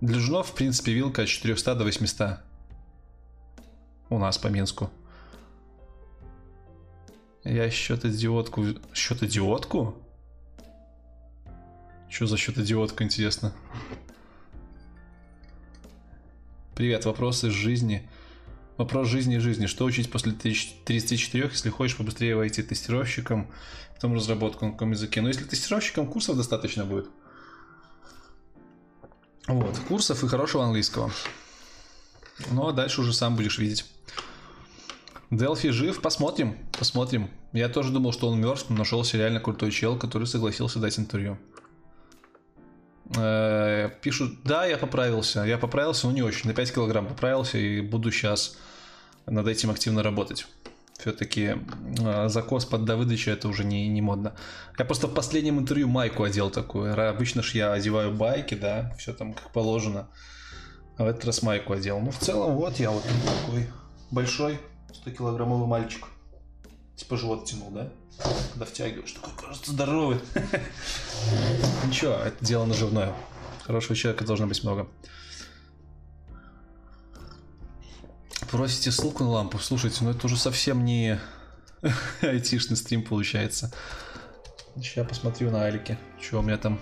для 0.02 0.20
жунов, 0.20 0.50
в 0.50 0.54
принципе, 0.54 0.92
вилка 0.92 1.22
от 1.22 1.28
400 1.28 1.74
до 1.74 1.84
800. 1.84 2.51
У 4.12 4.18
нас 4.18 4.36
по 4.36 4.48
Минску. 4.48 4.90
Я 7.44 7.70
счетодиодку... 7.70 8.62
Счетодиодку? 8.92 9.94
Что 12.10 12.26
за 12.26 12.36
счетодиодка, 12.36 13.04
интересно? 13.04 13.54
Привет, 16.74 17.06
вопросы 17.06 17.48
из 17.48 17.54
жизни. 17.54 18.06
Вопрос 18.76 19.08
жизни 19.08 19.36
и 19.36 19.38
жизни. 19.38 19.64
Что 19.64 19.86
учить 19.86 20.12
после 20.12 20.32
34, 20.32 21.48
если 21.50 21.70
хочешь 21.70 21.96
побыстрее 21.96 22.36
войти 22.36 22.62
тестировщиком, 22.62 23.50
потом 23.94 24.12
разработку 24.12 24.66
на 24.66 24.72
каком 24.72 24.90
языке? 24.90 25.22
Но 25.22 25.28
если 25.28 25.44
тестировщиком, 25.44 26.06
курсов 26.06 26.36
достаточно 26.36 26.84
будет. 26.84 27.08
Вот, 29.46 29.78
курсов 29.88 30.22
и 30.22 30.28
хорошего 30.28 30.64
английского. 30.64 31.10
Ну, 32.50 32.68
а 32.68 32.72
дальше 32.72 33.00
уже 33.00 33.12
сам 33.12 33.36
будешь 33.36 33.58
видеть. 33.58 33.84
Делфи 35.30 35.70
жив, 35.70 36.00
посмотрим, 36.02 36.58
посмотрим. 36.78 37.30
Я 37.52 37.68
тоже 37.68 37.90
думал, 37.90 38.12
что 38.12 38.28
он 38.28 38.40
мертв, 38.40 38.66
но 38.68 38.76
нашелся 38.76 39.16
реально 39.16 39.40
крутой 39.40 39.70
чел, 39.70 39.98
который 39.98 40.26
согласился 40.26 40.78
дать 40.78 40.98
интервью. 40.98 41.38
Э, 43.16 43.90
пишут, 44.00 44.42
да, 44.44 44.66
я 44.66 44.76
поправился. 44.76 45.44
Я 45.44 45.58
поправился, 45.58 46.06
но 46.06 46.12
не 46.12 46.22
очень. 46.22 46.48
На 46.48 46.54
5 46.54 46.74
килограмм 46.74 47.06
поправился 47.06 47.58
и 47.58 47.80
буду 47.80 48.10
сейчас 48.10 48.56
над 49.26 49.46
этим 49.46 49.70
активно 49.70 50.02
работать. 50.02 50.46
Все-таки 50.98 51.56
э, 51.98 52.28
закос 52.28 52.64
под 52.64 52.84
Давыдыча 52.84 53.32
это 53.32 53.48
уже 53.48 53.64
не, 53.64 53.88
не 53.88 54.00
модно. 54.00 54.34
Я 54.78 54.84
просто 54.84 55.08
в 55.08 55.14
последнем 55.14 55.58
интервью 55.58 55.88
майку 55.88 56.22
одел 56.22 56.50
такую. 56.50 56.92
Обычно 57.08 57.42
ж 57.42 57.54
я 57.54 57.72
одеваю 57.72 58.12
байки, 58.12 58.54
да, 58.54 58.94
все 58.98 59.12
там 59.12 59.32
как 59.32 59.50
положено. 59.50 60.08
А 60.98 61.04
в 61.04 61.06
этот 61.06 61.24
раз 61.24 61.42
майку 61.42 61.72
одел. 61.72 62.00
Ну, 62.00 62.10
в 62.10 62.18
целом, 62.18 62.54
вот 62.56 62.78
я 62.78 62.90
вот 62.90 63.02
такой 63.44 63.68
большой 64.10 64.60
100-килограммовый 65.04 65.66
мальчик. 65.66 66.06
Типа 66.96 67.16
живот 67.16 67.46
тянул, 67.46 67.70
да? 67.70 67.88
Когда 68.52 68.66
втягиваешь, 68.66 69.12
такой, 69.12 69.32
кажется, 69.40 69.72
здоровый. 69.72 70.20
Ничего, 71.86 72.12
это 72.12 72.44
дело 72.44 72.66
наживное. 72.66 73.14
Хорошего 73.64 73.96
человека 73.96 74.24
должно 74.24 74.46
быть 74.46 74.62
много. 74.62 74.86
Просите 78.50 78.90
ссылку 78.90 79.24
на 79.24 79.30
лампу. 79.30 79.58
Слушайте, 79.58 80.04
ну 80.04 80.10
это 80.10 80.26
уже 80.26 80.36
совсем 80.36 80.84
не 80.84 81.18
айтишный 82.20 82.76
стрим 82.76 83.02
получается. 83.02 83.72
Сейчас 84.76 85.06
посмотрю 85.06 85.50
на 85.50 85.64
Алике, 85.64 85.98
что 86.20 86.40
у 86.40 86.42
меня 86.42 86.58
там. 86.58 86.78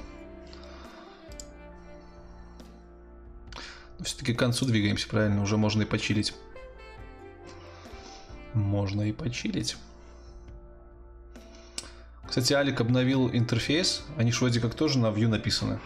Все-таки 4.02 4.32
к 4.32 4.38
концу 4.38 4.64
двигаемся, 4.66 5.08
правильно? 5.08 5.42
Уже 5.42 5.56
можно 5.56 5.82
и 5.82 5.84
почилить. 5.86 6.34
Можно 8.54 9.02
и 9.02 9.12
почилить. 9.12 9.76
Кстати, 12.26 12.52
Алик 12.52 12.80
обновил 12.80 13.28
интерфейс. 13.28 14.02
Они 14.16 14.32
же 14.32 14.40
вроде 14.40 14.60
как 14.60 14.74
тоже 14.74 14.98
на 14.98 15.06
Vue 15.06 15.26
написаны. 15.26 15.80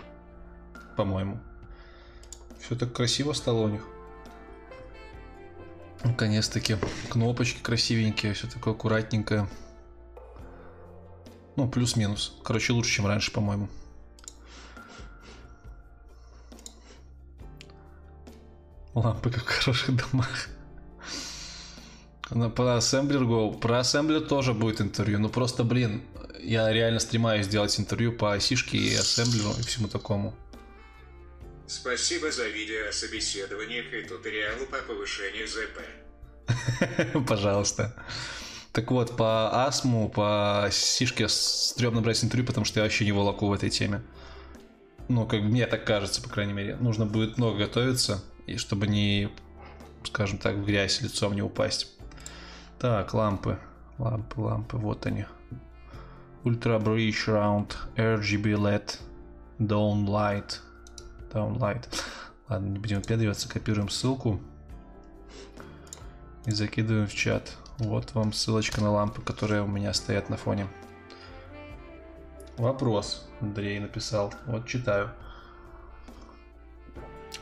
По-моему. 0.97 1.41
Все 2.61 2.77
так 2.77 2.93
красиво 2.93 3.33
стало 3.33 3.63
у 3.63 3.69
них. 3.69 3.87
Наконец-таки. 6.05 6.77
Кнопочки 7.09 7.61
красивенькие, 7.63 8.35
все 8.35 8.47
такое 8.47 8.75
аккуратненькое. 8.75 9.49
Ну, 11.57 11.69
плюс-минус. 11.69 12.37
Короче, 12.45 12.73
лучше, 12.73 12.91
чем 12.91 13.07
раньше, 13.07 13.33
по-моему. 13.33 13.69
Лампы 18.95 19.31
как 19.31 19.45
в 19.45 19.49
хороших 19.49 19.97
домах. 19.97 20.49
По 22.55 22.77
ассемблергу, 22.77 23.53
про 23.61 23.81
ассемблер 23.81 24.21
тоже 24.21 24.55
будет 24.55 24.81
интервью. 24.81 25.19
Ну 25.19 25.29
просто, 25.29 25.65
блин, 25.65 26.03
я 26.41 26.73
реально 26.73 27.01
стремаюсь 27.01 27.47
сделать 27.47 27.79
интервью 27.79 28.13
по 28.13 28.39
сишке 28.41 28.79
и 28.79 28.95
ассемблеру 28.95 29.51
и 29.59 29.63
всему 29.63 29.89
такому. 29.89 30.35
Спасибо 31.67 32.31
за 32.31 32.47
видео 32.49 32.89
о 32.89 32.93
собеседованиях 32.93 33.93
и 33.93 34.03
туториалу 34.03 34.67
по 34.67 34.77
повышению 34.79 35.49
ЗП. 35.49 35.81
Пожалуйста. 37.29 37.95
Так 38.73 38.91
вот, 38.91 39.17
по 39.17 39.67
астму, 39.67 40.09
по 40.09 40.69
сишке 40.71 41.29
стрёмно 41.29 42.01
брать 42.01 42.23
интервью, 42.23 42.47
потому 42.47 42.65
что 42.65 42.81
я 42.81 42.85
вообще 42.85 43.05
не 43.05 43.13
волоку 43.13 43.47
в 43.47 43.53
этой 43.53 43.71
теме. 43.71 44.03
Ну, 45.09 45.27
как 45.27 45.43
мне 45.43 45.67
так 45.67 45.85
кажется, 45.85 46.23
по 46.23 46.29
крайней 46.29 46.53
мере. 46.53 46.77
Нужно 46.77 47.07
будет 47.07 47.39
много 47.39 47.59
готовиться, 47.59 48.23
и 48.47 48.57
чтобы 48.57 48.87
не, 48.87 49.31
скажем 50.05 50.39
так, 50.39 50.57
в 50.57 50.65
грязь 50.65 51.01
лицом 51.01 51.35
не 51.35 51.43
упасть. 51.43 51.95
Так, 52.79 53.15
лампы. 53.15 53.59
Лампы, 53.99 54.41
лампы, 54.41 54.77
вот 54.77 55.07
они. 55.07 55.25
Ultra 56.45 56.83
Bridge 56.83 57.27
Round 57.27 57.75
RGB 57.97 58.55
LED 58.55 58.99
Down 59.59 60.05
Light. 60.07 60.61
Down 61.33 61.59
Light. 61.59 61.89
Ладно, 62.49 62.67
не 62.67 62.79
будем 62.79 63.01
педриваться, 63.01 63.49
копируем 63.49 63.89
ссылку. 63.89 64.41
И 66.45 66.51
закидываем 66.51 67.07
в 67.07 67.15
чат. 67.15 67.57
Вот 67.79 68.13
вам 68.15 68.33
ссылочка 68.33 68.81
на 68.81 68.91
лампы, 68.91 69.23
которые 69.23 69.63
у 69.63 69.67
меня 69.67 69.95
стоят 69.95 70.29
на 70.29 70.37
фоне. 70.37 70.69
Вопрос, 72.59 73.27
Андрей 73.41 73.81
написал. 73.81 74.33
Вот 74.47 74.67
читаю. 74.67 75.11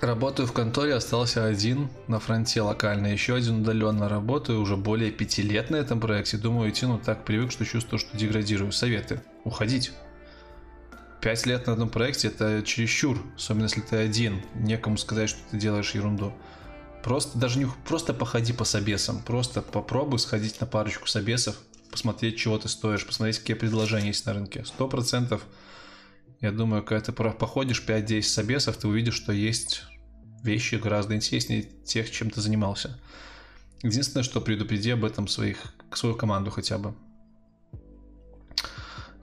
Работаю 0.00 0.48
в 0.48 0.52
конторе, 0.52 0.94
остался 0.94 1.46
один 1.46 1.88
на 2.08 2.18
фронте 2.18 2.60
локально, 2.60 3.08
еще 3.08 3.36
один 3.36 3.60
удаленно. 3.60 4.08
Работаю 4.08 4.60
уже 4.60 4.76
более 4.76 5.12
пяти 5.12 5.42
лет 5.42 5.70
на 5.70 5.76
этом 5.76 6.00
проекте. 6.00 6.38
Думаю, 6.38 6.70
идти, 6.70 6.86
ну 6.86 6.98
так 6.98 7.24
привык, 7.24 7.52
что 7.52 7.64
чувствую, 7.64 8.00
что 8.00 8.16
деградирую. 8.16 8.72
Советы. 8.72 9.22
Уходить. 9.44 9.92
Пять 11.20 11.46
лет 11.46 11.68
на 11.68 11.74
одном 11.74 11.88
проекте 11.88 12.28
это 12.28 12.62
чересчур, 12.64 13.22
особенно 13.36 13.64
если 13.64 13.80
ты 13.80 13.96
один. 13.96 14.42
Некому 14.54 14.98
сказать, 14.98 15.30
что 15.30 15.38
ты 15.52 15.56
делаешь 15.56 15.94
ерунду. 15.94 16.32
Просто 17.04 17.38
даже 17.38 17.60
не 17.60 17.66
просто 17.86 18.12
походи 18.12 18.52
по 18.52 18.64
собесам, 18.64 19.20
просто 19.22 19.62
попробуй 19.62 20.18
сходить 20.18 20.60
на 20.60 20.66
парочку 20.66 21.06
собесов, 21.06 21.56
посмотреть, 21.90 22.38
чего 22.38 22.58
ты 22.58 22.68
стоишь, 22.68 23.06
посмотреть, 23.06 23.38
какие 23.38 23.56
предложения 23.56 24.08
есть 24.08 24.26
на 24.26 24.34
рынке. 24.34 24.64
Сто 24.64 24.88
процентов, 24.88 25.44
я 26.42 26.50
думаю, 26.50 26.82
когда 26.82 27.04
ты 27.04 27.12
походишь 27.12 27.84
5-10 27.86 28.22
собесов, 28.22 28.76
ты 28.76 28.88
увидишь, 28.88 29.14
что 29.14 29.32
есть 29.32 29.84
вещи 30.42 30.74
гораздо 30.74 31.14
интереснее 31.14 31.62
тех, 31.62 32.10
чем 32.10 32.30
ты 32.30 32.40
занимался. 32.40 32.98
Единственное, 33.82 34.24
что 34.24 34.40
предупреди 34.40 34.90
об 34.90 35.04
этом 35.04 35.28
своих, 35.28 35.58
свою 35.94 36.16
команду 36.16 36.50
хотя 36.50 36.78
бы. 36.78 36.94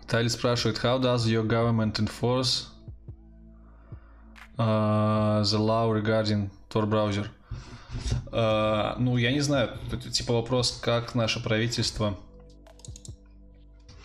Виталий 0.01 0.29
спрашивает, 0.29 0.77
how 0.77 0.97
does 0.97 1.27
your 1.27 1.45
government 1.45 1.99
enforce 1.99 2.67
uh, 4.57 5.43
the 5.43 5.59
law 5.59 5.91
regarding 5.91 6.49
Tor 6.69 6.87
browser? 6.87 7.27
Uh, 8.31 8.95
ну, 8.97 9.17
я 9.17 9.33
не 9.33 9.41
знаю, 9.41 9.77
это 9.91 10.09
типа 10.09 10.33
вопрос, 10.33 10.79
как 10.81 11.15
наше 11.15 11.43
правительство 11.43 12.17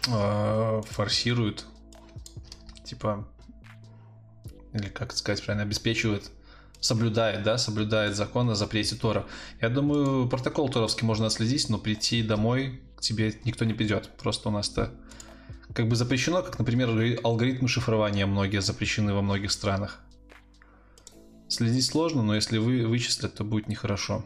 uh, 0.08 0.82
форсирует, 0.82 1.64
типа, 2.84 3.26
или 4.72 4.88
как 4.88 5.12
сказать 5.12 5.44
правильно, 5.44 5.64
обеспечивает 5.64 6.30
соблюдает, 6.84 7.42
да, 7.42 7.56
соблюдает 7.56 8.14
закон 8.14 8.50
о 8.50 8.54
запрете 8.54 8.94
Тора. 8.96 9.24
Я 9.60 9.70
думаю, 9.70 10.28
протокол 10.28 10.68
Торовский 10.68 11.06
можно 11.06 11.26
отследить, 11.26 11.70
но 11.70 11.78
прийти 11.78 12.22
домой 12.22 12.82
к 12.96 13.00
тебе 13.00 13.34
никто 13.44 13.64
не 13.64 13.72
придет. 13.72 14.10
Просто 14.18 14.50
у 14.50 14.52
нас-то 14.52 14.92
как 15.72 15.88
бы 15.88 15.96
запрещено, 15.96 16.42
как, 16.42 16.58
например, 16.58 16.90
алгоритмы 17.24 17.68
шифрования 17.68 18.26
многие 18.26 18.60
запрещены 18.60 19.14
во 19.14 19.22
многих 19.22 19.50
странах. 19.50 20.00
Следить 21.48 21.86
сложно, 21.86 22.22
но 22.22 22.34
если 22.34 22.58
вы 22.58 22.86
вычислят, 22.86 23.34
то 23.34 23.44
будет 23.44 23.68
нехорошо. 23.68 24.24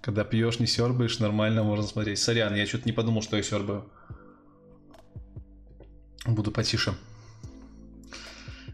Когда 0.00 0.24
пьешь, 0.24 0.60
не 0.60 0.66
сербаешь, 0.66 1.18
нормально 1.18 1.64
можно 1.64 1.86
смотреть. 1.86 2.18
Сорян, 2.18 2.54
я 2.54 2.66
что-то 2.66 2.84
не 2.86 2.92
подумал, 2.92 3.22
что 3.22 3.36
я 3.36 3.42
сербаю. 3.42 3.90
Буду 6.26 6.50
потише. 6.50 6.94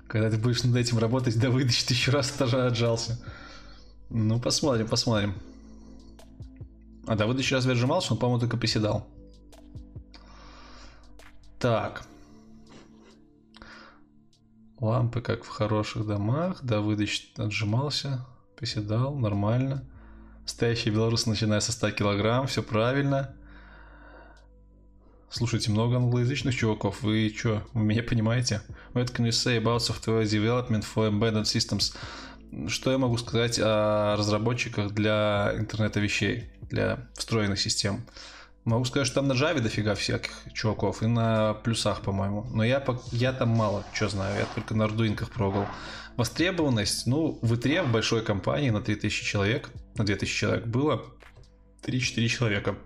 Когда 0.06 0.30
ты 0.30 0.38
будешь 0.38 0.62
над 0.62 0.76
этим 0.76 0.98
работать, 0.98 1.38
да 1.38 1.50
выдачи 1.50 1.84
еще 1.92 2.10
раз 2.10 2.30
тоже 2.30 2.66
отжался. 2.66 3.18
Ну, 4.10 4.40
посмотрим, 4.40 4.88
посмотрим. 4.88 5.34
А 7.06 7.14
да, 7.14 7.26
выдачи 7.26 7.54
разве 7.54 7.72
отжимался? 7.72 8.12
Он, 8.12 8.18
по-моему, 8.18 8.40
только 8.40 8.56
приседал. 8.56 9.06
Так. 11.58 12.04
Лампы, 14.80 15.20
как 15.20 15.44
в 15.44 15.48
хороших 15.48 16.06
домах. 16.06 16.60
Да, 16.62 16.80
выдач 16.80 17.32
отжимался, 17.36 18.26
приседал, 18.56 19.14
нормально. 19.14 19.84
Стоящий 20.46 20.90
белорус, 20.90 21.26
начиная 21.26 21.60
со 21.60 21.72
100 21.72 21.90
килограмм, 21.92 22.46
все 22.46 22.62
правильно. 22.62 23.34
Слушайте, 25.30 25.70
много 25.70 25.96
англоязычных 25.96 26.54
чуваков. 26.54 27.02
Вы 27.02 27.34
что, 27.36 27.62
вы 27.74 27.84
меня 27.84 28.02
понимаете? 28.02 28.62
What 28.94 29.12
can 29.14 29.26
you 29.26 29.30
say 29.30 29.62
about 29.62 29.80
software 29.80 30.22
development 30.22 30.86
for 30.94 31.10
embedded 31.10 31.42
systems? 31.42 31.94
Что 32.68 32.92
я 32.92 32.96
могу 32.96 33.18
сказать 33.18 33.60
о 33.62 34.16
разработчиках 34.16 34.92
для 34.92 35.52
интернета 35.54 36.00
вещей, 36.00 36.48
для 36.62 37.10
встроенных 37.12 37.60
систем? 37.60 38.06
Могу 38.64 38.86
сказать, 38.86 39.06
что 39.06 39.16
там 39.16 39.28
на 39.28 39.32
Java 39.34 39.60
дофига 39.60 39.94
всяких 39.94 40.32
чуваков 40.54 41.02
и 41.02 41.06
на 41.06 41.52
плюсах, 41.52 42.00
по-моему. 42.00 42.46
Но 42.50 42.64
я, 42.64 42.82
я 43.12 43.34
там 43.34 43.50
мало 43.50 43.84
что 43.92 44.08
знаю, 44.08 44.38
я 44.38 44.46
только 44.54 44.74
на 44.74 44.84
ардуинках 44.84 45.30
прогал. 45.30 45.66
Востребованность, 46.16 47.06
ну, 47.06 47.38
в 47.42 47.54
ИТРе 47.54 47.82
в 47.82 47.92
большой 47.92 48.22
компании 48.22 48.70
на 48.70 48.80
3000 48.80 49.24
человек, 49.24 49.68
на 49.94 50.04
2000 50.04 50.34
человек 50.34 50.66
было 50.66 51.04
3-4 51.82 52.26
человека 52.28 52.76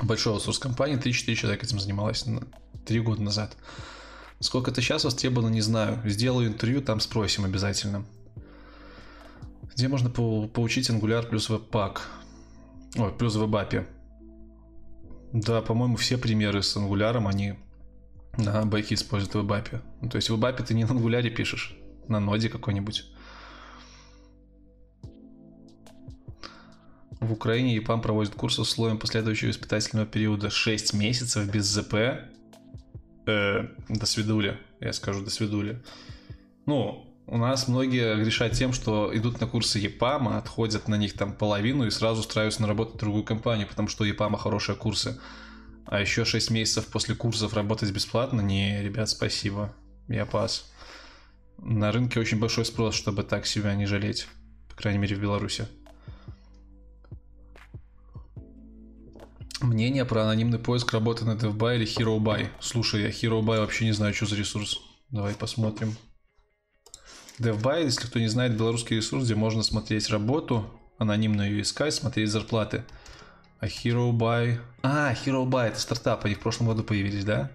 большой 0.00 0.32
аутсорс 0.32 0.58
компании, 0.58 0.98
3-4 0.98 1.34
человека 1.34 1.66
этим 1.66 1.80
занималась 1.80 2.24
3 2.86 3.00
года 3.00 3.22
назад. 3.22 3.56
Сколько 4.40 4.70
это 4.70 4.80
сейчас 4.80 5.04
востребовано, 5.04 5.50
не 5.50 5.60
знаю. 5.60 6.00
Сделаю 6.04 6.48
интервью, 6.48 6.82
там 6.82 7.00
спросим 7.00 7.44
обязательно. 7.44 8.04
Где 9.74 9.88
можно 9.88 10.10
по 10.10 10.48
поучить 10.48 10.90
Angular 10.90 11.26
плюс 11.28 11.48
Webpack? 11.48 11.98
Ой, 12.96 13.12
плюс 13.12 13.36
WebAPI. 13.36 13.86
Да, 15.32 15.62
по-моему, 15.62 15.96
все 15.96 16.18
примеры 16.18 16.62
с 16.62 16.76
Angular, 16.76 17.26
они 17.28 17.54
на 18.36 18.66
бэке 18.66 18.96
используют 18.96 19.34
WebAPI. 19.34 19.80
Ну, 20.02 20.10
то 20.10 20.16
есть 20.16 20.28
в 20.28 20.34
WebAPI 20.34 20.64
ты 20.64 20.74
не 20.74 20.84
на 20.84 20.90
Angular 20.90 21.30
пишешь, 21.30 21.76
на 22.08 22.20
ноде 22.20 22.48
какой-нибудь. 22.48 23.11
В 27.22 27.30
Украине 27.30 27.76
ЕПАМ 27.76 28.00
проводит 28.00 28.34
курсы 28.34 28.56
с 28.56 28.58
условием 28.58 28.98
последующего 28.98 29.50
испытательного 29.50 30.08
периода 30.08 30.50
6 30.50 30.92
месяцев 30.94 31.48
без 31.48 31.66
ЗП. 31.66 31.94
Э, 33.26 33.68
до 33.88 34.06
свидули, 34.06 34.58
я 34.80 34.92
скажу, 34.92 35.22
до 35.22 35.30
свидули. 35.30 35.80
Ну, 36.66 37.14
у 37.28 37.38
нас 37.38 37.68
многие 37.68 38.16
грешат 38.16 38.54
тем, 38.54 38.72
что 38.72 39.16
идут 39.16 39.40
на 39.40 39.46
курсы 39.46 39.78
ЕПАМа, 39.78 40.36
отходят 40.36 40.88
на 40.88 40.96
них 40.96 41.12
там 41.12 41.32
половину 41.32 41.86
и 41.86 41.92
сразу 41.92 42.22
устраиваются 42.22 42.62
на 42.62 42.66
работу 42.66 42.94
в 42.94 42.98
другую 42.98 43.22
компанию, 43.22 43.68
потому 43.68 43.86
что 43.86 44.02
у 44.02 44.06
ЕПАМа 44.06 44.36
хорошие 44.36 44.74
курсы. 44.74 45.20
А 45.86 46.00
еще 46.00 46.24
6 46.24 46.50
месяцев 46.50 46.88
после 46.88 47.14
курсов 47.14 47.54
работать 47.54 47.92
бесплатно? 47.92 48.40
Не, 48.40 48.82
ребят, 48.82 49.08
спасибо. 49.08 49.72
Я 50.08 50.26
пас. 50.26 50.72
На 51.58 51.92
рынке 51.92 52.18
очень 52.18 52.40
большой 52.40 52.64
спрос, 52.64 52.96
чтобы 52.96 53.22
так 53.22 53.46
себя 53.46 53.76
не 53.76 53.86
жалеть. 53.86 54.26
По 54.68 54.74
крайней 54.74 54.98
мере, 54.98 55.14
в 55.14 55.20
Беларуси. 55.20 55.68
Мнение 59.60 60.04
про 60.04 60.24
анонимный 60.24 60.58
поиск 60.58 60.92
работы 60.92 61.24
на 61.24 61.32
DevBuy 61.32 61.76
или 61.76 61.86
HeroBuy. 61.86 62.48
Слушай, 62.60 63.02
я 63.02 63.08
HeroBuy 63.10 63.58
вообще 63.58 63.84
не 63.84 63.92
знаю, 63.92 64.14
что 64.14 64.26
за 64.26 64.36
ресурс. 64.36 64.80
Давай 65.10 65.34
посмотрим. 65.34 65.96
DevBuy, 67.38 67.84
если 67.84 68.06
кто 68.06 68.18
не 68.18 68.28
знает, 68.28 68.56
белорусский 68.56 68.96
ресурс, 68.96 69.24
где 69.24 69.34
можно 69.34 69.62
смотреть 69.62 70.10
работу, 70.10 70.68
анонимно 70.98 71.42
ее 71.42 71.62
искать, 71.62 71.94
смотреть 71.94 72.30
зарплаты. 72.30 72.84
А 73.60 73.66
HeroBuy... 73.66 74.58
А, 74.82 75.12
HeroBuy, 75.12 75.68
это 75.68 75.80
стартап, 75.80 76.24
они 76.24 76.34
в 76.34 76.40
прошлом 76.40 76.68
году 76.68 76.82
появились, 76.82 77.24
да? 77.24 77.50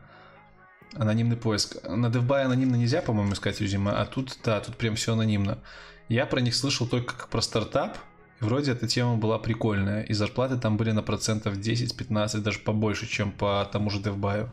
Анонимный 0.93 1.35
поиск. 1.35 1.83
На 1.83 2.07
DevBuy 2.07 2.43
анонимно 2.43 2.75
нельзя, 2.75 3.01
по-моему, 3.01 3.33
искать 3.33 3.59
резюме, 3.59 3.91
а 3.91 4.05
тут, 4.05 4.37
да, 4.43 4.61
тут 4.61 4.77
прям 4.77 4.95
все 4.95 5.13
анонимно. 5.13 5.59
Я 6.07 6.25
про 6.25 6.39
них 6.39 6.55
слышал 6.55 6.87
только 6.87 7.13
как 7.13 7.27
про 7.27 7.41
стартап, 7.41 7.97
и 8.39 8.43
вроде 8.43 8.71
эта 8.71 8.87
тема 8.87 9.17
была 9.17 9.39
прикольная, 9.39 10.03
и 10.03 10.13
зарплаты 10.13 10.57
там 10.57 10.77
были 10.77 10.91
на 10.91 11.01
процентов 11.01 11.57
10-15, 11.57 12.39
даже 12.39 12.59
побольше, 12.59 13.07
чем 13.07 13.31
по 13.31 13.67
тому 13.71 13.89
же 13.89 13.99
DevBuy. 13.99 14.47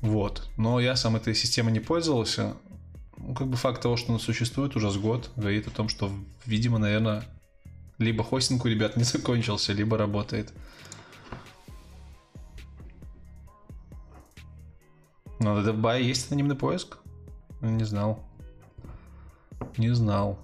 Вот. 0.00 0.48
Но 0.56 0.80
я 0.80 0.96
сам 0.96 1.16
этой 1.16 1.34
системой 1.34 1.72
не 1.72 1.80
пользовался. 1.80 2.56
Ну, 3.16 3.34
как 3.34 3.48
бы 3.48 3.56
факт 3.56 3.82
того, 3.82 3.96
что 3.96 4.10
она 4.10 4.18
существует 4.18 4.74
уже 4.76 4.90
с 4.90 4.96
год, 4.96 5.30
говорит 5.36 5.66
о 5.68 5.70
том, 5.70 5.88
что, 5.88 6.10
видимо, 6.46 6.78
наверное, 6.78 7.24
либо 7.98 8.24
хостинг 8.24 8.64
у 8.64 8.68
ребят 8.68 8.96
не 8.96 9.04
закончился, 9.04 9.72
либо 9.72 9.96
работает. 9.96 10.52
Но 15.40 15.54
на 15.54 15.68
DevBuy 15.68 16.02
есть 16.02 16.32
анонимный 16.32 16.56
поиск? 16.56 16.98
Не 17.60 17.84
знал. 17.84 18.24
Не 19.76 19.90
знал. 19.94 20.38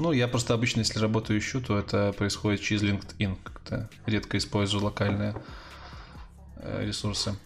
Ну, 0.00 0.12
я 0.12 0.28
просто 0.28 0.54
обычно, 0.54 0.80
если 0.80 1.00
работаю 1.00 1.40
ищу, 1.40 1.60
то 1.60 1.76
это 1.76 2.12
происходит 2.12 2.60
через 2.60 2.82
LinkedIn. 2.82 3.36
Как-то 3.42 3.90
редко 4.06 4.38
использую 4.38 4.84
локальные 4.84 5.34
э, 6.56 6.84
ресурсы. 6.86 7.36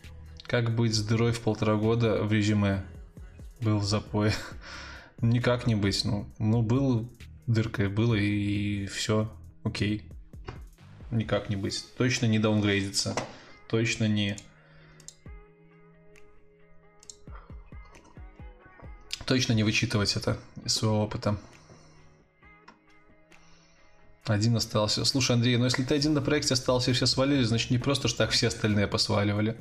Как 0.43 0.75
быть 0.75 0.95
с 0.95 1.03
дырой 1.03 1.33
в 1.33 1.41
полтора 1.41 1.77
года 1.77 2.23
в 2.23 2.31
резюме? 2.31 2.85
Был 3.63 3.79
в 3.79 3.85
запое. 3.85 4.35
Никак 5.23 5.67
не 5.67 5.75
быть. 5.75 6.05
Ну, 6.05 6.29
ну 6.39 6.61
был 6.61 7.11
дыркой, 7.47 7.89
было 7.89 8.15
и, 8.15 8.83
и 8.83 8.87
все. 8.87 9.33
Окей. 9.65 10.03
Никак 11.11 11.49
не 11.49 11.57
быть. 11.57 11.87
Точно 11.97 12.27
не 12.27 12.39
даунгрейдиться. 12.39 13.17
Точно 13.67 14.07
не... 14.07 14.37
Точно 19.25 19.55
не 19.55 19.65
вычитывать 19.65 20.17
это 20.17 20.39
из 20.67 20.75
своего 20.75 21.03
опыта. 21.03 21.39
Один 24.25 24.57
остался. 24.57 25.05
Слушай, 25.05 25.33
Андрей, 25.35 25.57
ну 25.57 25.65
если 25.65 25.83
ты 25.83 25.95
один 25.97 26.15
на 26.15 26.23
проекте 26.23 26.55
остался 26.55 26.91
и 26.91 26.95
все 26.95 27.07
свалили, 27.07 27.43
значит 27.43 27.71
не 27.71 27.79
просто 27.79 28.07
ж 28.07 28.13
так 28.13 28.31
все 28.31 28.49
остальные 28.49 28.87
посваливали. 28.87 29.57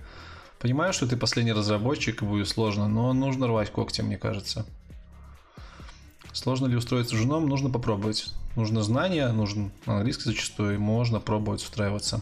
Понимаю, 0.59 0.93
что 0.93 1.07
ты 1.07 1.17
последний 1.17 1.53
разработчик 1.53 2.21
и 2.21 2.25
будет 2.25 2.47
сложно, 2.47 2.87
но 2.87 3.11
нужно 3.13 3.47
рвать 3.47 3.71
когти, 3.71 4.01
мне 4.01 4.19
кажется. 4.19 4.65
Сложно 6.31 6.67
ли 6.67 6.75
устроиться 6.75 7.17
женом? 7.17 7.49
Нужно 7.49 7.71
попробовать. 7.71 8.31
Нужно 8.55 8.83
знания, 8.83 9.31
нужен 9.31 9.71
английский 9.87 10.25
зачастую, 10.25 10.75
и 10.75 10.77
можно 10.77 11.19
пробовать 11.19 11.63
устраиваться. 11.63 12.21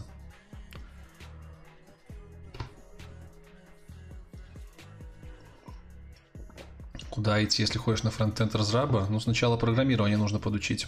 Куда 7.10 7.44
идти, 7.44 7.62
если 7.62 7.76
ходишь 7.76 8.02
на 8.02 8.10
фронтенд 8.10 8.54
разраба? 8.54 9.06
Ну, 9.10 9.20
сначала 9.20 9.58
программирование 9.58 10.16
нужно 10.16 10.38
подучить. 10.38 10.86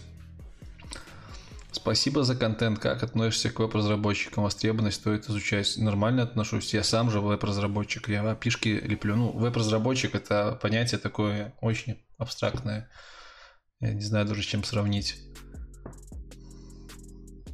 Спасибо 1.72 2.22
за 2.22 2.36
контент. 2.36 2.78
Как 2.78 3.02
относишься 3.02 3.50
к 3.50 3.58
веб-разработчикам? 3.58 4.44
Востребованность 4.44 4.98
стоит 4.98 5.28
изучать. 5.28 5.78
Нормально 5.78 6.22
отношусь. 6.22 6.74
Я 6.74 6.84
сам 6.84 7.10
же 7.10 7.20
веб-разработчик. 7.20 8.08
Я 8.08 8.30
опишки 8.30 8.68
леплю. 8.68 9.16
Ну, 9.16 9.32
веб-разработчик 9.32 10.14
это 10.14 10.58
понятие 10.60 10.98
такое 10.98 11.54
очень 11.62 12.04
абстрактное. 12.18 12.90
Я 13.80 13.94
не 13.94 14.02
знаю 14.02 14.26
даже, 14.26 14.42
с 14.42 14.46
чем 14.46 14.64
сравнить. 14.64 15.16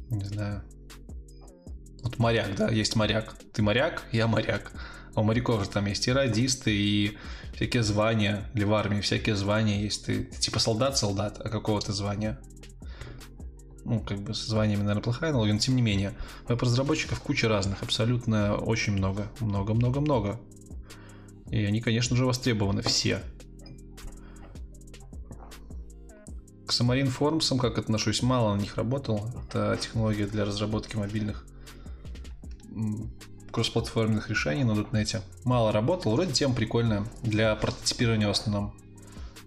Не 0.09 0.25
знаю. 0.25 0.63
Вот 2.03 2.19
моряк, 2.19 2.55
да, 2.55 2.69
есть 2.69 2.95
моряк. 2.95 3.35
Ты 3.53 3.61
моряк, 3.61 4.03
я 4.11 4.27
моряк. 4.27 4.71
А 5.15 5.21
у 5.21 5.23
моряков 5.23 5.63
же 5.63 5.69
там 5.69 5.85
есть 5.85 6.07
и 6.07 6.11
радисты, 6.11 6.75
и 6.75 7.17
всякие 7.55 7.83
звания. 7.83 8.49
Или 8.53 8.65
в 8.65 8.73
армии 8.73 9.01
всякие 9.01 9.35
звания 9.35 9.81
есть. 9.81 10.05
Ты, 10.05 10.25
ты 10.25 10.39
типа 10.39 10.59
солдат-солдат, 10.59 11.39
а 11.43 11.49
какого 11.49 11.81
то 11.81 11.93
звания? 11.93 12.39
Ну, 13.89 13.99
как 14.01 14.19
бы 14.19 14.35
с 14.35 14.45
званиями, 14.45 14.81
наверное, 14.81 15.01
плохая 15.01 15.31
аналогия, 15.31 15.53
но 15.53 15.59
тем 15.59 15.75
не 15.75 15.81
менее. 15.81 16.13
Веб-разработчиков 16.47 17.19
куча 17.21 17.49
разных, 17.49 17.81
абсолютно 17.81 18.55
очень 18.55 18.93
много. 18.93 19.31
Много-много-много. 19.39 20.39
И 21.49 21.65
они, 21.65 21.81
конечно 21.81 22.15
же, 22.15 22.27
востребованы 22.27 22.83
все. 22.83 23.23
К 26.67 26.71
Xamarin 26.71 27.11
Forms, 27.11 27.57
как 27.57 27.79
отношусь, 27.79 28.21
мало 28.21 28.55
на 28.55 28.59
них 28.59 28.77
работал. 28.77 29.27
Это 29.43 29.75
технология 29.81 30.27
для 30.27 30.45
разработки 30.45 30.95
мобильных 30.95 31.47
кроссплатформенных 33.51 34.29
решений 34.29 34.63
на 34.63 34.73
.NET. 34.73 35.23
Мало 35.45 35.71
работал, 35.71 36.11
вроде 36.11 36.31
тема 36.31 36.53
прикольная 36.53 37.07
для 37.23 37.55
прототипирования 37.55 38.27
в 38.27 38.31
основном. 38.31 38.75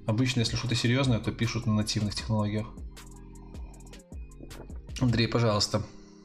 Обычно, 0.04 0.40
если 0.40 0.56
что-то 0.56 0.74
серьезное, 0.74 1.20
то 1.20 1.30
пишут 1.30 1.66
на 1.66 1.74
нативных 1.74 2.16
технологиях. 2.16 2.66
Андрей, 5.00 5.28
пожалуйста. 5.28 5.82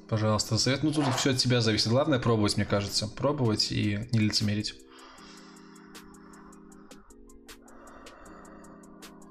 Пожалуйста, 0.07 0.57
совет. 0.57 0.83
Ну, 0.83 0.91
тут 0.91 1.05
все 1.15 1.31
от 1.31 1.37
тебя 1.37 1.61
зависит. 1.61 1.87
Главное 1.87 2.19
пробовать, 2.19 2.57
мне 2.57 2.65
кажется. 2.65 3.07
Пробовать 3.07 3.71
и 3.71 4.07
не 4.11 4.19
лицемерить. 4.19 4.75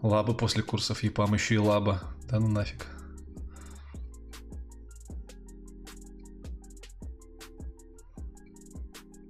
Лаба 0.03 0.35
после 0.35 0.63
курсов 0.63 1.03
ЕПАМ, 1.03 1.35
еще 1.35 1.55
и 1.55 1.59
лаба. 1.59 2.03
Да 2.29 2.39
ну 2.39 2.49
нафиг. 2.49 2.87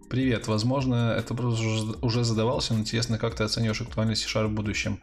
Привет, 0.09 0.49
возможно, 0.49 1.15
это 1.17 1.35
уже 1.35 2.25
задавался, 2.25 2.75
но 2.75 2.81
интересно, 2.81 3.19
как 3.19 3.35
ты 3.35 3.45
оцениваешь 3.45 3.81
актуальность 3.81 4.23
C-Sharp 4.23 4.49
в 4.49 4.55
будущем? 4.55 5.01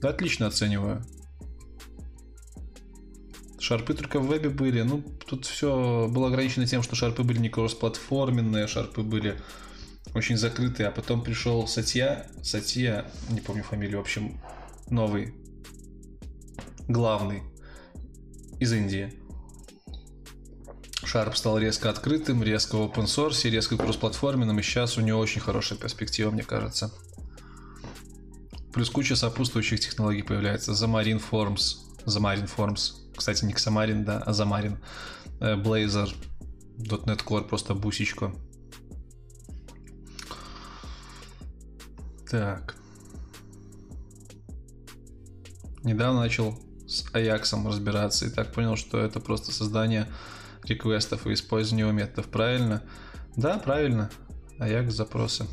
Да, 0.00 0.10
отлично 0.10 0.46
оцениваю. 0.46 1.04
Шарпы 3.62 3.94
только 3.94 4.18
в 4.18 4.26
вебе 4.26 4.48
были. 4.50 4.82
Ну, 4.82 5.04
тут 5.24 5.46
все 5.46 6.08
было 6.10 6.26
ограничено 6.26 6.66
тем, 6.66 6.82
что 6.82 6.96
шарпы 6.96 7.22
были 7.22 7.38
не 7.38 7.48
кроссплатформенные, 7.48 8.66
шарпы 8.66 9.02
были 9.02 9.40
очень 10.16 10.36
закрытые. 10.36 10.88
А 10.88 10.90
потом 10.90 11.22
пришел 11.22 11.68
Сатья, 11.68 12.26
Сатья, 12.42 13.06
не 13.30 13.40
помню 13.40 13.62
фамилию, 13.62 13.98
в 13.98 14.00
общем, 14.00 14.40
новый, 14.90 15.36
главный 16.88 17.44
из 18.58 18.72
Индии. 18.72 19.14
Sharp 21.04 21.36
стал 21.36 21.56
резко 21.56 21.88
открытым, 21.88 22.42
резко 22.42 22.76
в 22.76 22.80
open 22.80 23.04
source, 23.04 23.48
резко 23.48 23.76
кроссплатформенным, 23.76 24.58
и 24.58 24.62
сейчас 24.62 24.98
у 24.98 25.02
него 25.02 25.20
очень 25.20 25.40
хорошая 25.40 25.78
перспектива, 25.78 26.32
мне 26.32 26.42
кажется. 26.42 26.92
Плюс 28.72 28.90
куча 28.90 29.14
сопутствующих 29.14 29.78
технологий 29.78 30.22
появляется. 30.22 30.72
Xamarin 30.72 31.22
Forms, 31.30 31.76
Xamarin 32.06 32.50
Forms, 32.56 33.01
кстати, 33.16 33.44
не 33.44 33.52
Xamarin, 33.52 34.04
да, 34.04 34.22
а 34.24 34.30
э, 35.40 35.56
Blazor, 35.56 36.14
.NET 36.78 37.24
Core, 37.24 37.44
просто 37.44 37.74
бусечку. 37.74 38.32
Так. 42.30 42.76
Недавно 45.84 46.20
начал 46.20 46.58
с 46.86 47.04
Ajax 47.12 47.68
разбираться 47.68 48.26
и 48.26 48.30
так 48.30 48.52
понял, 48.52 48.76
что 48.76 48.98
это 48.98 49.20
просто 49.20 49.52
создание 49.52 50.06
реквестов 50.64 51.26
и 51.26 51.34
использование 51.34 51.86
его 51.86 51.92
методов. 51.92 52.28
Правильно? 52.28 52.82
Да, 53.36 53.58
правильно. 53.58 54.10
Ajax 54.58 54.90
запросы. 54.90 55.46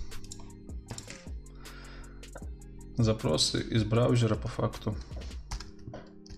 Запросы 2.97 3.61
из 3.61 3.83
браузера 3.83 4.35
по 4.35 4.47
факту. 4.47 4.95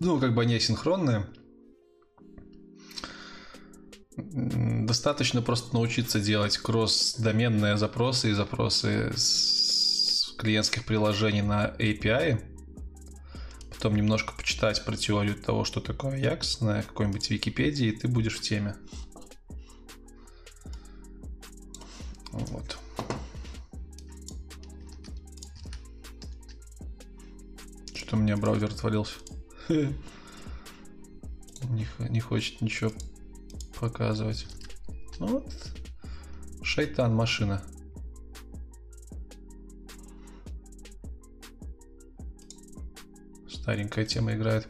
Ну, 0.03 0.19
как 0.19 0.33
бы 0.33 0.41
они 0.41 0.55
асинхронные. 0.55 1.27
Достаточно 4.17 5.41
просто 5.41 5.73
научиться 5.73 6.19
делать 6.19 6.57
кросс-доменные 6.57 7.77
запросы 7.77 8.31
и 8.31 8.33
запросы 8.33 9.13
с 9.15 10.33
клиентских 10.37 10.85
приложений 10.85 11.43
на 11.43 11.75
API 11.77 12.41
потом 13.69 13.95
немножко 13.95 14.33
почитать 14.33 14.85
про 14.85 14.95
теорию 14.95 15.33
того, 15.35 15.65
что 15.65 15.81
такое 15.81 16.19
Ajax 16.19 16.63
на 16.63 16.83
какой-нибудь 16.83 17.31
Википедии, 17.31 17.87
и 17.87 17.91
ты 17.91 18.07
будешь 18.07 18.37
в 18.37 18.41
теме. 18.41 18.75
Вот. 22.31 22.77
Что-то 27.95 28.17
у 28.17 28.19
меня 28.19 28.37
браузер 28.37 28.69
отвалился. 28.69 29.15
Не, 31.69 31.87
не 32.09 32.19
хочет 32.19 32.61
ничего 32.61 32.91
показывать. 33.79 34.47
Ну 35.19 35.27
вот. 35.27 35.53
Шайтан 36.63 37.13
машина. 37.13 37.61
Старенькая 43.47 44.05
тема 44.05 44.33
играет. 44.33 44.67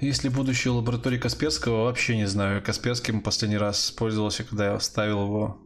Если 0.00 0.28
будущее 0.28 0.72
лаборатории 0.72 1.18
Касперского, 1.18 1.84
вообще 1.84 2.16
не 2.16 2.26
знаю. 2.26 2.62
Касперским 2.62 3.20
последний 3.20 3.58
раз 3.58 3.90
пользовался, 3.90 4.44
когда 4.44 4.72
я 4.72 4.80
ставил 4.80 5.24
его 5.24 5.60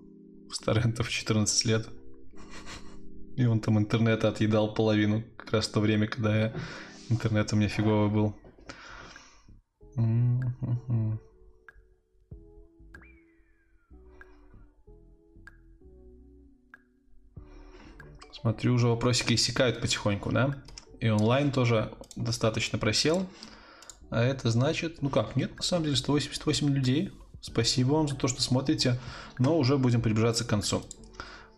в 0.50 0.54
Старентов 0.56 1.08
14 1.08 1.64
лет. 1.66 1.86
И 3.36 3.44
он 3.44 3.60
там 3.60 3.78
интернета 3.78 4.28
отъедал 4.28 4.74
половину, 4.74 5.22
как 5.36 5.52
раз 5.52 5.68
в 5.68 5.72
то 5.72 5.80
время, 5.80 6.08
когда 6.08 6.36
я 6.36 6.54
интернет 7.10 7.52
у 7.52 7.56
меня 7.56 7.68
фиговый 7.68 8.10
был. 8.10 8.34
Смотрю, 18.32 18.74
уже 18.74 18.88
вопросики 18.88 19.34
иссякают 19.34 19.80
потихоньку, 19.80 20.30
да? 20.30 20.62
И 21.00 21.08
онлайн 21.08 21.50
тоже 21.50 21.92
достаточно 22.16 22.78
просел. 22.78 23.26
А 24.10 24.22
это 24.22 24.50
значит, 24.50 25.00
ну 25.02 25.10
как, 25.10 25.34
нет, 25.36 25.56
на 25.56 25.62
самом 25.62 25.84
деле 25.84 25.96
188 25.96 26.68
людей. 26.68 27.12
Спасибо 27.40 27.92
вам 27.94 28.08
за 28.08 28.16
то, 28.16 28.28
что 28.28 28.42
смотрите. 28.42 28.98
Но 29.38 29.58
уже 29.58 29.76
будем 29.78 30.02
приближаться 30.02 30.44
к 30.44 30.48
концу. 30.48 30.82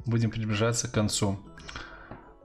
Будем 0.04 0.30
приближаться 0.30 0.88
к 0.88 0.92
концу. 0.92 1.38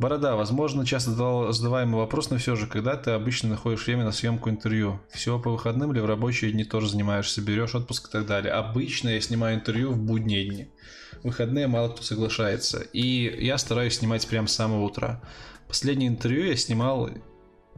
Борода, 0.02 0.36
возможно, 0.36 0.84
часто 0.84 1.12
задаваемый 1.52 2.00
вопрос, 2.00 2.32
но 2.32 2.40
все 2.40 2.56
же, 2.56 2.66
когда 2.66 2.96
ты 2.98 3.12
обычно 3.12 3.50
находишь 3.50 3.86
время 3.86 4.04
на 4.04 4.12
съемку 4.12 4.50
интервью? 4.50 5.00
Всего 5.14 5.38
по 5.38 5.52
выходным 5.52 5.92
или 5.92 6.00
в 6.00 6.08
рабочие 6.08 6.52
дни 6.52 6.64
тоже 6.64 6.90
занимаешься, 6.90 7.40
берешь 7.40 7.76
отпуск 7.76 8.10
и 8.10 8.12
так 8.12 8.26
далее? 8.26 8.52
Обычно 8.52 9.10
я 9.10 9.22
снимаю 9.22 9.58
интервью 9.58 9.92
в 9.92 10.00
будние 10.00 10.50
дни. 10.50 10.70
Выходные 11.22 11.68
мало 11.68 11.90
кто 11.90 12.02
соглашается. 12.02 12.80
И 12.80 13.46
я 13.46 13.60
стараюсь 13.60 14.00
снимать 14.00 14.28
прямо 14.28 14.48
с 14.48 14.56
самого 14.56 14.86
утра. 14.86 15.22
Последнее 15.68 16.10
интервью 16.10 16.46
я 16.46 16.56
снимал 16.56 17.12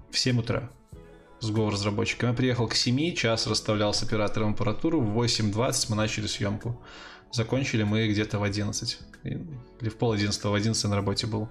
в 0.10 0.18
7 0.18 0.40
утра 0.40 0.70
с 1.42 1.52
Go-разработчиком. 1.52 2.30
Я 2.30 2.36
приехал 2.36 2.70
к 2.70 2.76
7, 2.76 3.16
час 3.16 3.48
расставлял 3.48 3.94
с 3.94 4.02
оператором 4.02 4.54
аппаратуру, 4.54 5.02
в 5.02 5.22
8.20 5.22 5.88
мы 5.90 5.98
начали 5.98 6.28
съемку. 6.28 6.82
Закончили 7.34 7.84
мы 7.84 8.08
где-то 8.08 8.40
в 8.40 8.44
11. 8.44 8.98
Или 9.24 9.90
в 9.90 9.98
пол 9.98 10.14
11, 10.14 10.42
в 10.42 10.54
11 10.54 10.86
на 10.86 10.96
работе 10.96 11.28
был. 11.28 11.50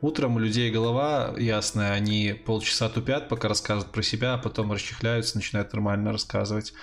Утром 0.00 0.36
у 0.36 0.38
людей 0.38 0.70
голова 0.70 1.34
ясная, 1.38 1.92
они 1.92 2.34
полчаса 2.46 2.88
тупят, 2.88 3.28
пока 3.28 3.48
рассказывают 3.48 3.92
про 3.92 4.02
себя, 4.02 4.34
а 4.34 4.38
потом 4.38 4.72
расчехляются, 4.72 5.36
начинают 5.36 5.72
нормально 5.72 6.12
рассказывать. 6.12 6.74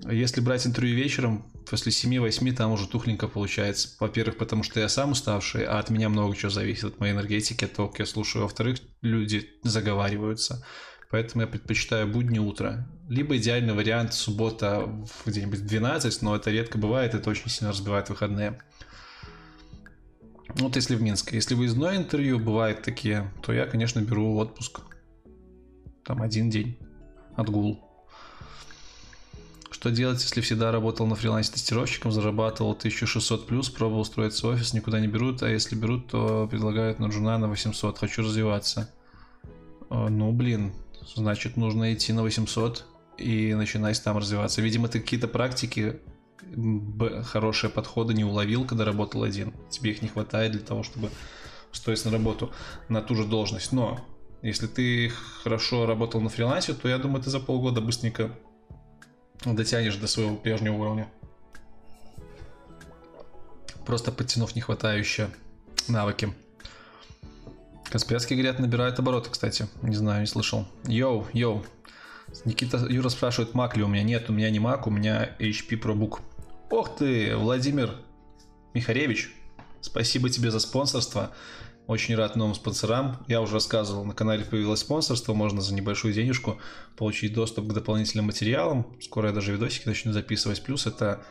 Если 0.00 0.40
брать 0.40 0.66
интервью 0.66 0.96
вечером, 0.96 1.50
после 1.68 1.92
7-8 1.92 2.52
там 2.52 2.72
уже 2.72 2.88
тухленько 2.88 3.28
получается. 3.28 3.96
Во-первых, 4.00 4.36
потому 4.36 4.62
что 4.62 4.80
я 4.80 4.88
сам 4.88 5.12
уставший, 5.12 5.64
а 5.64 5.78
от 5.78 5.90
меня 5.90 6.08
много 6.08 6.36
чего 6.36 6.50
зависит, 6.50 6.84
от 6.84 7.00
моей 7.00 7.12
энергетики, 7.12 7.64
от 7.64 7.72
того, 7.74 7.88
как 7.88 8.00
я 8.00 8.06
слушаю. 8.06 8.42
Во-вторых, 8.42 8.78
люди 9.02 9.48
заговариваются. 9.62 10.64
Поэтому 11.10 11.42
я 11.42 11.46
предпочитаю 11.46 12.08
будни 12.08 12.40
утро. 12.40 12.88
Либо 13.08 13.36
идеальный 13.36 13.72
вариант 13.72 14.14
суббота 14.14 14.88
где-нибудь 15.24 15.60
в 15.60 15.66
12, 15.66 16.22
но 16.22 16.34
это 16.34 16.50
редко 16.50 16.76
бывает, 16.76 17.14
это 17.14 17.30
очень 17.30 17.48
сильно 17.48 17.70
разбивает 17.70 18.08
выходные. 18.08 18.60
Вот 20.56 20.76
если 20.76 20.94
в 20.94 21.02
Минске. 21.02 21.36
Если 21.36 21.54
выездное 21.54 21.96
интервью 21.96 22.38
бывают 22.38 22.82
такие, 22.82 23.30
то 23.42 23.52
я, 23.52 23.66
конечно, 23.66 24.00
беру 24.00 24.36
отпуск. 24.36 24.80
Там 26.04 26.22
один 26.22 26.48
день. 26.48 26.78
Отгул. 27.34 27.82
Что 29.70 29.90
делать, 29.90 30.22
если 30.22 30.40
всегда 30.40 30.70
работал 30.70 31.06
на 31.06 31.16
фрилансе 31.16 31.52
тестировщиком, 31.52 32.12
зарабатывал 32.12 32.72
1600 32.72 33.46
плюс, 33.46 33.68
пробовал 33.68 34.02
устроиться 34.02 34.46
в 34.46 34.50
офис, 34.50 34.72
никуда 34.72 35.00
не 35.00 35.08
берут, 35.08 35.42
а 35.42 35.50
если 35.50 35.74
берут, 35.74 36.06
то 36.08 36.46
предлагают 36.48 37.00
на 37.00 37.06
джуна 37.06 37.36
на 37.38 37.48
800. 37.48 37.98
Хочу 37.98 38.22
развиваться. 38.22 38.90
А, 39.90 40.08
ну, 40.08 40.32
блин, 40.32 40.72
значит, 41.14 41.56
нужно 41.56 41.92
идти 41.92 42.12
на 42.12 42.22
800 42.22 42.86
и 43.18 43.54
начинать 43.54 44.02
там 44.02 44.16
развиваться. 44.16 44.62
Видимо, 44.62 44.88
ты 44.88 45.00
какие-то 45.00 45.26
практики, 45.26 46.00
хорошие 47.24 47.70
подходы 47.70 48.14
не 48.14 48.24
уловил, 48.24 48.64
когда 48.64 48.84
работал 48.84 49.22
один. 49.22 49.52
Тебе 49.70 49.90
их 49.90 50.02
не 50.02 50.08
хватает 50.08 50.52
для 50.52 50.60
того, 50.60 50.82
чтобы 50.82 51.10
устроить 51.72 52.04
на 52.04 52.10
работу 52.10 52.52
на 52.88 53.02
ту 53.02 53.14
же 53.14 53.24
должность. 53.24 53.72
Но 53.72 54.00
если 54.42 54.66
ты 54.66 55.10
хорошо 55.42 55.86
работал 55.86 56.20
на 56.20 56.28
фрилансе, 56.28 56.74
то 56.74 56.88
я 56.88 56.98
думаю, 56.98 57.22
ты 57.22 57.30
за 57.30 57.40
полгода 57.40 57.80
быстренько 57.80 58.30
дотянешь 59.44 59.96
до 59.96 60.06
своего 60.06 60.36
прежнего 60.36 60.74
уровня. 60.74 61.08
Просто 63.86 64.12
подтянув 64.12 64.56
нехватающее 64.56 65.28
навыки. 65.88 66.32
Касперский, 67.84 68.34
говорят, 68.34 68.58
набирает 68.58 68.98
обороты, 68.98 69.30
кстати. 69.30 69.68
Не 69.82 69.94
знаю, 69.94 70.22
не 70.22 70.26
слышал. 70.26 70.66
Йоу, 70.84 71.26
йоу. 71.32 71.64
Никита 72.44 72.78
Юра 72.88 73.08
спрашивает, 73.08 73.54
мак 73.54 73.76
ли 73.76 73.82
у 73.82 73.88
меня. 73.88 74.02
Нет, 74.02 74.30
у 74.30 74.32
меня 74.32 74.50
не 74.50 74.58
мак, 74.58 74.86
у 74.86 74.90
меня 74.90 75.36
HP 75.38 75.80
ProBook. 75.80 76.20
Ох 76.70 76.96
ты, 76.96 77.36
Владимир 77.36 77.94
Михаревич, 78.72 79.34
спасибо 79.80 80.30
тебе 80.30 80.50
за 80.50 80.58
спонсорство. 80.58 81.30
Очень 81.86 82.16
рад 82.16 82.34
новым 82.34 82.54
спонсорам. 82.54 83.18
Я 83.28 83.42
уже 83.42 83.54
рассказывал, 83.54 84.04
на 84.04 84.14
канале 84.14 84.44
появилось 84.44 84.80
спонсорство, 84.80 85.34
можно 85.34 85.60
за 85.60 85.74
небольшую 85.74 86.14
денежку 86.14 86.58
получить 86.96 87.34
доступ 87.34 87.68
к 87.68 87.72
дополнительным 87.72 88.26
материалам. 88.26 88.86
Скоро 89.02 89.28
я 89.28 89.34
даже 89.34 89.52
видосики 89.52 89.86
начну 89.86 90.12
записывать. 90.12 90.64
Плюс 90.64 90.86
это 90.86 91.22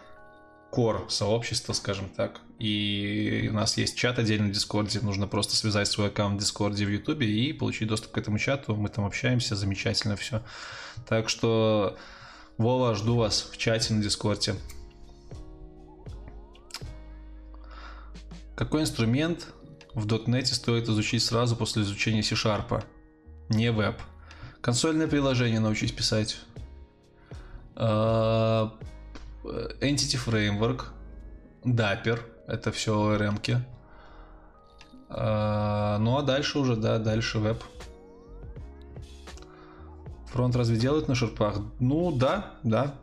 core 0.69 1.07
сообщества, 1.09 1.73
скажем 1.73 2.09
так. 2.09 2.41
И 2.59 3.49
у 3.51 3.55
нас 3.55 3.77
есть 3.77 3.97
чат 3.97 4.19
отдельно 4.19 4.49
в 4.49 4.51
Дискорде. 4.51 4.99
Нужно 5.01 5.27
просто 5.27 5.55
связать 5.55 5.87
свой 5.87 6.07
аккаунт 6.07 6.37
в 6.37 6.39
Дискорде 6.39 6.85
в 6.85 6.89
Ютубе 6.89 7.27
и 7.27 7.51
получить 7.51 7.87
доступ 7.87 8.11
к 8.11 8.17
этому 8.19 8.37
чату. 8.37 8.75
Мы 8.75 8.89
там 8.89 9.05
общаемся, 9.05 9.55
замечательно 9.55 10.15
все. 10.15 10.43
Так 11.07 11.29
что, 11.29 11.97
Вова, 12.59 12.93
жду 12.93 13.17
вас 13.17 13.49
в 13.51 13.57
чате 13.57 13.93
на 13.95 14.03
Дискорде. 14.03 14.55
Какой 18.63 18.83
инструмент 18.83 19.47
в 19.93 20.07
.NET 20.07 20.45
стоит 20.45 20.87
изучить 20.87 21.21
сразу 21.21 21.57
после 21.57 21.81
изучения 21.81 22.23
C-Sharp. 22.23 22.81
Не 23.49 23.73
веб. 23.73 24.01
Консольное 24.61 25.09
приложение 25.09 25.59
научись 25.59 25.91
писать. 25.91 26.37
А, 27.75 28.73
Entity 29.43 30.17
Framework. 30.17 30.83
Dapper. 31.65 32.21
Это 32.47 32.71
все 32.71 32.95
ORM. 32.95 33.37
-ки. 33.41 33.57
А, 35.09 35.97
ну 35.97 36.17
а 36.17 36.21
дальше 36.21 36.57
уже, 36.57 36.77
да, 36.77 36.99
дальше 36.99 37.39
веб. 37.39 37.61
Фронт 40.33 40.55
разве 40.55 40.77
делают 40.77 41.07
на 41.07 41.13
шерпах? 41.13 41.59
Ну 41.79 42.11
да, 42.11 42.55
да. 42.63 42.95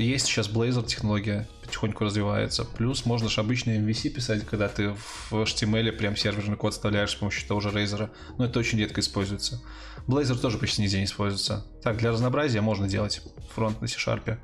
Есть 0.00 0.26
сейчас 0.26 0.50
Blazor 0.50 0.84
технология, 0.84 1.48
потихоньку 1.62 2.02
развивается. 2.04 2.64
Плюс 2.64 3.06
можно 3.06 3.28
же 3.28 3.40
обычный 3.40 3.78
MVC 3.78 4.08
писать, 4.10 4.44
когда 4.44 4.68
ты 4.68 4.90
в 4.90 5.32
HTML 5.32 5.92
прям 5.92 6.16
серверный 6.16 6.56
код 6.56 6.72
вставляешь 6.72 7.12
с 7.12 7.14
помощью 7.14 7.46
того 7.46 7.60
же 7.60 7.68
Razer. 7.68 8.10
Но 8.38 8.46
это 8.46 8.58
очень 8.58 8.80
редко 8.80 9.00
используется. 9.00 9.62
Blazor 10.08 10.36
тоже 10.36 10.58
почти 10.58 10.82
нигде 10.82 10.98
не 10.98 11.04
используется. 11.04 11.64
Так, 11.80 11.98
для 11.98 12.10
разнообразия 12.10 12.60
можно 12.60 12.88
делать 12.88 13.22
фронт 13.54 13.80
на 13.80 13.86
C-Sharp. 13.86 14.36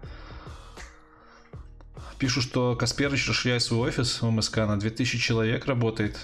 Пишу, 2.21 2.41
что 2.41 2.77
Касперыч 2.77 3.29
расширяет 3.29 3.63
свой 3.63 3.89
офис 3.89 4.23
в 4.23 4.31
МСК 4.31 4.59
на 4.59 4.79
2000 4.79 5.19
человек 5.19 5.67
работает. 5.67 6.17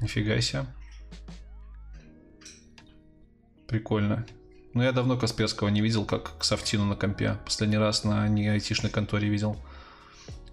Нифига 0.00 0.40
себе. 0.40 0.66
Прикольно. 3.68 4.26
Ну, 4.72 4.82
я 4.82 4.92
давно 4.92 5.16
Касперского 5.16 5.68
не 5.68 5.80
видел, 5.80 6.04
как 6.04 6.38
к 6.38 6.44
Софтину 6.44 6.84
на 6.84 6.94
компе. 6.94 7.38
Последний 7.44 7.78
раз 7.78 8.04
на 8.04 8.28
не 8.28 8.48
айтишной 8.48 8.90
конторе 8.90 9.28
видел. 9.28 9.56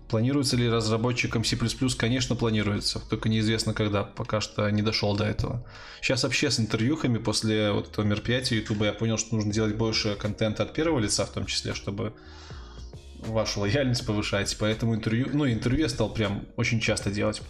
Планируется 0.09 0.55
ли 0.55 0.69
разработчикам 0.69 1.43
C++? 1.43 1.57
Конечно, 1.97 2.35
планируется. 2.35 2.99
Только 3.09 3.29
неизвестно 3.29 3.73
когда. 3.73 4.03
Пока 4.03 4.41
что 4.41 4.69
не 4.69 4.81
дошел 4.81 5.15
до 5.15 5.25
этого. 5.25 5.65
Сейчас 6.01 6.23
вообще 6.23 6.49
с 6.49 6.59
интервьюхами 6.59 7.17
после 7.17 7.71
вот 7.71 7.89
этого 7.89 8.05
мероприятия 8.05 8.55
YouTube 8.55 8.83
я 8.83 8.93
понял, 8.93 9.17
что 9.17 9.35
нужно 9.35 9.51
делать 9.51 9.75
больше 9.75 10.15
контента 10.15 10.63
от 10.63 10.73
первого 10.73 10.99
лица, 10.99 11.25
в 11.25 11.31
том 11.31 11.45
числе, 11.45 11.73
чтобы 11.73 12.13
вашу 13.19 13.59
лояльность 13.59 14.05
повышать. 14.05 14.55
Поэтому 14.59 14.95
интервью, 14.95 15.27
ну, 15.33 15.47
интервью 15.47 15.81
я 15.81 15.89
стал 15.89 16.11
прям 16.11 16.45
очень 16.55 16.79
часто 16.79 17.11
делать. 17.11 17.41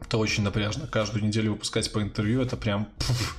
Это 0.00 0.16
очень 0.16 0.42
напряжно. 0.42 0.86
Каждую 0.86 1.24
неделю 1.24 1.52
выпускать 1.52 1.92
по 1.92 2.00
интервью, 2.02 2.40
это 2.40 2.56
прям 2.56 2.86
пфф, 2.98 3.36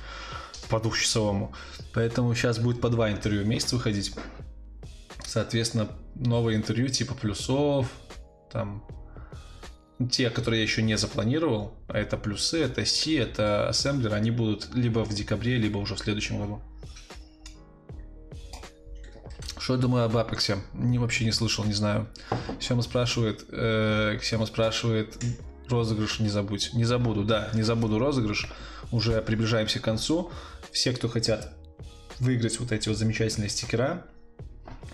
по 0.68 0.80
двухчасовому. 0.80 1.52
Поэтому 1.94 2.34
сейчас 2.34 2.58
будет 2.58 2.80
по 2.80 2.88
два 2.88 3.10
интервью 3.10 3.42
в 3.42 3.46
месяц 3.46 3.72
выходить. 3.72 4.14
Соответственно, 5.24 5.88
новые 6.14 6.56
интервью 6.56 6.88
типа 6.88 7.14
плюсов, 7.14 7.88
там 8.52 8.84
те, 10.10 10.30
которые 10.30 10.60
я 10.60 10.64
еще 10.64 10.82
не 10.82 10.96
запланировал, 10.96 11.74
а 11.88 11.98
это 11.98 12.16
плюсы, 12.16 12.62
это 12.62 12.84
C, 12.84 13.16
это 13.16 13.68
ассемблер, 13.68 14.14
они 14.14 14.30
будут 14.30 14.68
либо 14.74 15.04
в 15.04 15.14
декабре, 15.14 15.56
либо 15.56 15.78
уже 15.78 15.94
в 15.94 15.98
следующем 15.98 16.38
году. 16.38 16.60
Что 19.58 19.74
я 19.74 19.80
думаю 19.80 20.04
об 20.04 20.16
Apex? 20.16 20.58
Не, 20.74 20.98
вообще 20.98 21.24
не 21.24 21.32
слышал, 21.32 21.64
не 21.64 21.72
знаю. 21.72 22.08
Сема 22.60 22.82
спрашивает, 22.82 23.44
э, 23.50 24.18
Сема 24.22 24.46
спрашивает, 24.46 25.18
розыгрыш 25.68 26.20
не 26.20 26.28
забудь. 26.28 26.70
Не 26.74 26.84
забуду, 26.84 27.24
да, 27.24 27.50
не 27.52 27.62
забуду 27.62 27.98
розыгрыш. 27.98 28.48
Уже 28.92 29.20
приближаемся 29.22 29.80
к 29.80 29.82
концу. 29.82 30.30
Все, 30.76 30.92
кто 30.92 31.08
хотят 31.08 31.54
выиграть 32.18 32.60
вот 32.60 32.70
эти 32.70 32.90
вот 32.90 32.98
замечательные 32.98 33.48
стикера, 33.48 34.06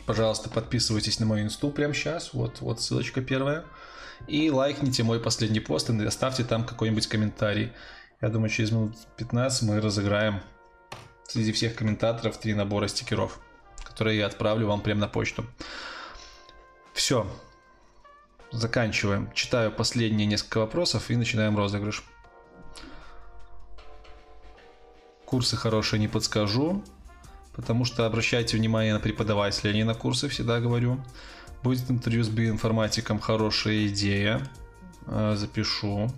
пожалуйста, 0.06 0.48
подписывайтесь 0.48 1.18
на 1.18 1.26
мою 1.26 1.46
инсту 1.46 1.70
прямо 1.70 1.92
сейчас. 1.92 2.34
Вот, 2.34 2.60
вот 2.60 2.80
ссылочка 2.80 3.20
первая. 3.20 3.64
И 4.28 4.48
лайкните 4.48 5.02
мой 5.02 5.18
последний 5.18 5.58
пост 5.58 5.90
и 5.90 6.04
оставьте 6.04 6.44
там 6.44 6.64
какой-нибудь 6.64 7.08
комментарий. 7.08 7.72
Я 8.20 8.28
думаю, 8.28 8.48
через 8.48 8.70
минут 8.70 8.94
15 9.16 9.62
мы 9.64 9.80
разыграем 9.80 10.40
среди 11.26 11.50
всех 11.50 11.74
комментаторов 11.74 12.38
три 12.38 12.54
набора 12.54 12.86
стикеров, 12.86 13.40
которые 13.82 14.18
я 14.18 14.26
отправлю 14.26 14.68
вам 14.68 14.82
прямо 14.82 15.00
на 15.00 15.08
почту. 15.08 15.44
Все. 16.94 17.26
Заканчиваем. 18.52 19.32
Читаю 19.32 19.72
последние 19.72 20.28
несколько 20.28 20.58
вопросов 20.58 21.10
и 21.10 21.16
начинаем 21.16 21.56
розыгрыш. 21.56 22.04
Курсы 25.32 25.56
хорошие 25.56 25.98
не 25.98 26.08
подскажу, 26.08 26.84
потому 27.56 27.86
что 27.86 28.04
обращайте 28.04 28.58
внимание 28.58 28.92
на 28.92 29.00
преподавателя, 29.00 29.70
а 29.70 29.72
не 29.72 29.82
на 29.82 29.94
курсы, 29.94 30.28
всегда 30.28 30.60
говорю. 30.60 31.02
Будет 31.62 31.90
интервью 31.90 32.22
с 32.22 32.28
биоинформатиком, 32.28 33.18
хорошая 33.18 33.86
идея. 33.86 34.46
Э, 35.06 35.34
запишу. 35.34 36.12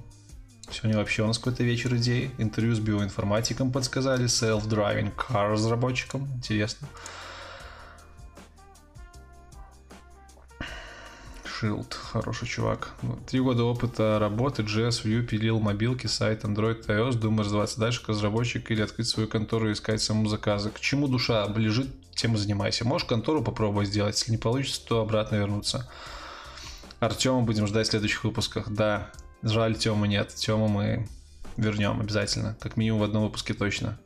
Сегодня 0.68 0.98
вообще 0.98 1.22
у 1.22 1.28
нас 1.28 1.38
какой-то 1.38 1.62
вечер 1.62 1.94
идей. 1.94 2.32
Интервью 2.38 2.74
с 2.74 2.80
биоинформатиком 2.80 3.70
подсказали, 3.70 4.24
self-driving 4.24 5.12
car 5.14 5.52
разработчиком. 5.52 6.28
Интересно. 6.34 6.88
Shield, 11.64 11.94
хороший 11.94 12.46
чувак. 12.46 12.94
Три 13.26 13.40
года 13.40 13.64
опыта 13.64 14.18
работы, 14.18 14.62
JS, 14.62 15.04
Vue, 15.04 15.22
пилил 15.22 15.60
мобилки, 15.60 16.06
сайт, 16.06 16.44
Android, 16.44 16.86
iOS, 16.86 17.14
думаю 17.14 17.44
развиваться 17.44 17.80
дальше 17.80 18.00
как 18.00 18.10
разработчик 18.10 18.70
или 18.70 18.82
открыть 18.82 19.08
свою 19.08 19.28
контору 19.28 19.70
и 19.70 19.72
искать 19.72 20.02
саму 20.02 20.28
заказы. 20.28 20.70
К 20.70 20.80
чему 20.80 21.08
душа 21.08 21.46
лежит, 21.56 21.88
тем 22.14 22.34
и 22.34 22.36
занимайся. 22.36 22.84
Можешь 22.84 23.08
контору 23.08 23.42
попробовать 23.42 23.88
сделать, 23.88 24.18
если 24.18 24.32
не 24.32 24.38
получится, 24.38 24.82
то 24.86 25.00
обратно 25.00 25.36
вернуться. 25.36 25.90
Артема 27.00 27.40
будем 27.40 27.66
ждать 27.66 27.86
в 27.86 27.90
следующих 27.90 28.24
выпусках. 28.24 28.68
Да, 28.68 29.10
жаль, 29.42 29.74
Тема 29.76 30.06
нет. 30.06 30.34
Тему 30.34 30.68
мы 30.68 31.08
вернем 31.56 32.00
обязательно. 32.00 32.56
Как 32.60 32.76
минимум 32.76 33.00
в 33.00 33.04
одном 33.04 33.24
выпуске 33.24 33.54
точно. 33.54 33.98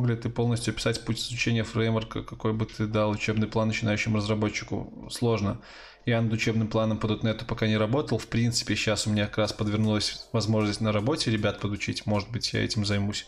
Мог 0.00 0.08
ли 0.08 0.16
ты 0.16 0.30
полностью 0.30 0.72
описать 0.72 1.04
путь 1.04 1.18
изучения 1.18 1.62
фреймворка, 1.62 2.22
какой 2.22 2.54
бы 2.54 2.64
ты 2.64 2.86
дал 2.86 3.10
учебный 3.10 3.46
план 3.46 3.68
начинающему 3.68 4.16
разработчику? 4.16 4.90
Сложно. 5.10 5.60
Я 6.06 6.22
над 6.22 6.32
учебным 6.32 6.68
планом 6.68 6.96
по 6.96 7.06
.NET 7.06 7.44
пока 7.44 7.66
не 7.66 7.76
работал. 7.76 8.16
В 8.16 8.26
принципе, 8.26 8.76
сейчас 8.76 9.06
у 9.06 9.10
меня 9.10 9.26
как 9.26 9.36
раз 9.36 9.52
подвернулась 9.52 10.26
возможность 10.32 10.80
на 10.80 10.90
работе 10.90 11.30
ребят 11.30 11.60
подучить. 11.60 12.06
Может 12.06 12.30
быть, 12.30 12.50
я 12.54 12.64
этим 12.64 12.86
займусь. 12.86 13.26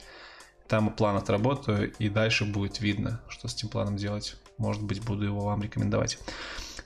Там 0.66 0.88
план 0.94 1.18
отработаю, 1.18 1.92
и 1.98 2.08
дальше 2.08 2.46
будет 2.46 2.80
видно, 2.80 3.20
что 3.28 3.48
с 3.48 3.54
этим 3.54 3.68
планом 3.68 3.98
делать. 3.98 4.36
Может 4.56 4.82
быть, 4.82 5.04
буду 5.04 5.26
его 5.26 5.40
вам 5.40 5.60
рекомендовать. 5.60 6.18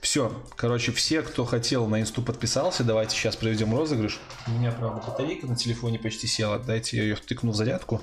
Все, 0.01 0.33
короче, 0.57 0.91
все, 0.91 1.21
кто 1.21 1.45
хотел 1.45 1.87
на 1.87 2.01
инсту 2.01 2.21
подписался, 2.21 2.83
давайте 2.83 3.15
сейчас 3.15 3.37
проведем 3.37 3.73
розыгрыш. 3.73 4.19
У 4.47 4.51
меня, 4.51 4.73
правда, 4.73 5.01
батарейка 5.07 5.47
на 5.47 5.55
телефоне 5.55 5.97
почти 5.97 6.27
села. 6.27 6.59
Дайте 6.59 6.97
я 6.97 7.03
ее 7.03 7.15
втыкну 7.15 7.51
в 7.51 7.55
зарядку. 7.55 8.01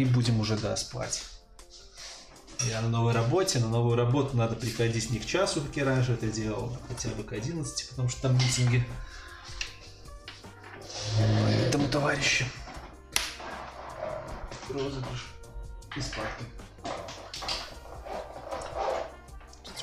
И 0.00 0.04
будем 0.06 0.40
уже, 0.40 0.56
да, 0.56 0.74
спать. 0.78 1.24
Я 2.60 2.80
на 2.80 2.88
новой 2.88 3.12
работе, 3.12 3.58
на 3.58 3.68
новую 3.68 3.96
работу 3.96 4.34
надо 4.34 4.56
приходить 4.56 5.10
не 5.10 5.18
к 5.18 5.26
часу, 5.26 5.60
как 5.60 5.76
я 5.76 5.84
раньше 5.84 6.14
это 6.14 6.26
делал, 6.28 6.74
а 6.74 6.88
хотя 6.88 7.10
бы 7.10 7.22
к 7.22 7.34
11, 7.34 7.90
потому 7.90 8.08
что 8.08 8.22
там 8.22 8.34
митинги. 8.34 8.82
Этому 11.66 11.86
товарищу. 11.88 12.46
Розыгрыш. 14.70 15.26
И 15.94 16.00
спать. 16.00 16.30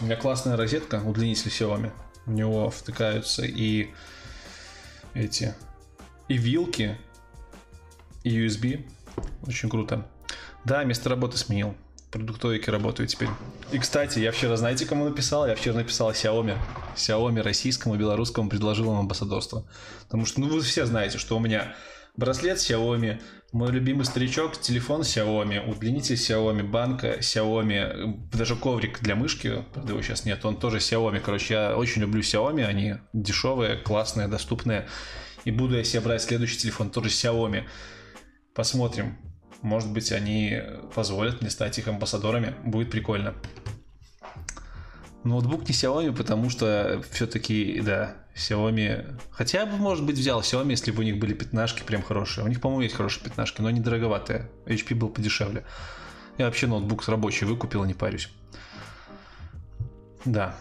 У 0.02 0.04
меня 0.04 0.16
классная 0.16 0.58
розетка, 0.58 0.96
удлинитель 0.96 1.52
Xiaomi. 1.52 1.92
В 2.26 2.32
него 2.32 2.72
втыкаются 2.72 3.44
и 3.46 3.94
эти 5.14 5.54
и 6.28 6.38
вилки, 6.38 6.98
и 8.24 8.44
USB. 8.44 8.97
Очень 9.46 9.70
круто. 9.70 10.08
Да, 10.66 10.84
место 10.84 11.10
работы 11.10 11.38
сменил. 11.38 11.76
продуктовике 12.12 12.72
работаю 12.72 13.08
теперь. 13.08 13.30
И, 13.72 13.80
кстати, 13.80 14.20
я 14.20 14.32
вчера, 14.32 14.58
знаете, 14.58 14.86
кому 14.86 15.06
написал? 15.06 15.48
Я 15.48 15.56
вчера 15.56 15.76
написал 15.76 16.12
Xiaomi. 16.12 16.58
Xiaomi 16.96 17.42
российскому 17.42 17.96
белорусскому 17.96 18.50
предложил 18.50 18.92
им 18.92 19.00
амбассадорство. 19.00 19.66
Потому 20.04 20.26
что, 20.26 20.42
ну, 20.42 20.48
вы 20.48 20.62
все 20.62 20.86
знаете, 20.86 21.18
что 21.18 21.38
у 21.38 21.40
меня 21.40 21.76
браслет 22.18 22.58
Xiaomi, 22.58 23.22
мой 23.54 23.72
любимый 23.72 24.04
старичок, 24.04 24.60
телефон 24.60 25.02
Xiaomi, 25.02 25.70
удлинитель 25.70 26.16
Xiaomi, 26.16 26.64
банка 26.64 27.20
Xiaomi, 27.20 28.30
даже 28.32 28.56
коврик 28.56 29.00
для 29.02 29.16
мышки, 29.16 29.64
правда 29.74 29.94
его 29.94 30.02
сейчас 30.02 30.26
нет, 30.26 30.44
он 30.44 30.58
тоже 30.58 30.78
Xiaomi. 30.78 31.22
Короче, 31.22 31.54
я 31.54 31.78
очень 31.78 32.02
люблю 32.02 32.22
Xiaomi, 32.22 32.66
они 32.66 32.96
дешевые, 33.14 33.78
классные, 33.78 34.28
доступные. 34.28 34.88
И 35.46 35.52
буду 35.52 35.78
я 35.78 35.84
себе 35.86 36.02
брать 36.02 36.24
следующий 36.24 36.58
телефон, 36.58 36.90
тоже 36.90 37.10
Xiaomi. 37.10 37.64
Посмотрим, 38.58 39.16
может 39.61 39.94
быть, 39.94 40.11
они 40.11 40.64
позволят 40.95 41.42
мне 41.42 41.52
стать 41.52 41.77
их 41.77 41.88
амбассадорами. 41.88 42.56
Будет 42.66 42.90
прикольно. 42.90 43.36
Ноутбук 45.24 45.69
не 45.69 45.76
Xiaomi, 45.76 46.11
потому 46.11 46.50
что 46.50 47.03
все-таки, 47.11 47.80
да, 47.82 48.16
Xiaomi... 48.34 49.16
Хотя 49.30 49.68
бы, 49.68 49.77
может 49.77 50.08
быть, 50.08 50.18
взял 50.18 50.42
Xiaomi, 50.42 50.72
если 50.72 50.90
бы 50.90 51.02
у 51.02 51.03
них 51.03 51.19
были 51.19 51.36
пятнашки 51.36 51.84
прям 51.84 52.02
хорошие. 52.02 52.44
У 52.44 52.48
них, 52.48 52.60
по-моему, 52.60 52.82
есть 52.82 52.95
хорошие 52.95 53.24
пятнашки, 53.24 53.61
но 53.61 53.68
они 53.68 53.80
дороговатые. 53.80 54.50
HP 54.66 54.95
был 54.95 55.10
подешевле. 55.10 55.64
Я 56.40 56.45
вообще 56.45 56.66
ноутбук 56.66 57.08
рабочий 57.08 57.45
выкупил, 57.45 57.86
не 57.86 57.94
парюсь. 57.94 58.32
Да. 60.26 60.56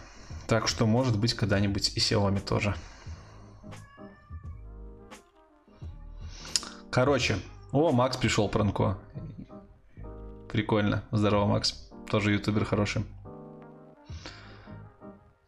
Так 0.47 0.69
что, 0.69 0.85
может 0.85 1.19
быть, 1.19 1.33
когда-нибудь 1.33 1.97
и 1.97 1.99
Xiaomi 1.99 2.41
тоже. 2.47 2.75
Короче, 6.91 7.39
о, 7.73 7.93
Макс 7.93 8.17
пришел, 8.17 8.49
Пранко. 8.49 8.99
Прикольно. 10.49 11.05
Здорово, 11.13 11.47
Макс. 11.47 11.91
Тоже 12.09 12.33
ютубер 12.33 12.65
хороший. 12.65 13.05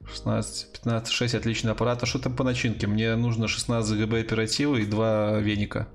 16, 0.07 0.73
15, 0.73 1.13
6, 1.13 1.35
отличный 1.35 1.73
аппарат. 1.73 2.03
А 2.03 2.07
что 2.07 2.19
там 2.19 2.35
по 2.35 2.45
начинке? 2.45 2.87
Мне 2.87 3.15
нужно 3.17 3.47
16 3.49 3.99
ГБ 3.99 4.21
оперативы 4.21 4.83
и 4.83 4.87
два 4.87 5.39
веника. 5.39 5.89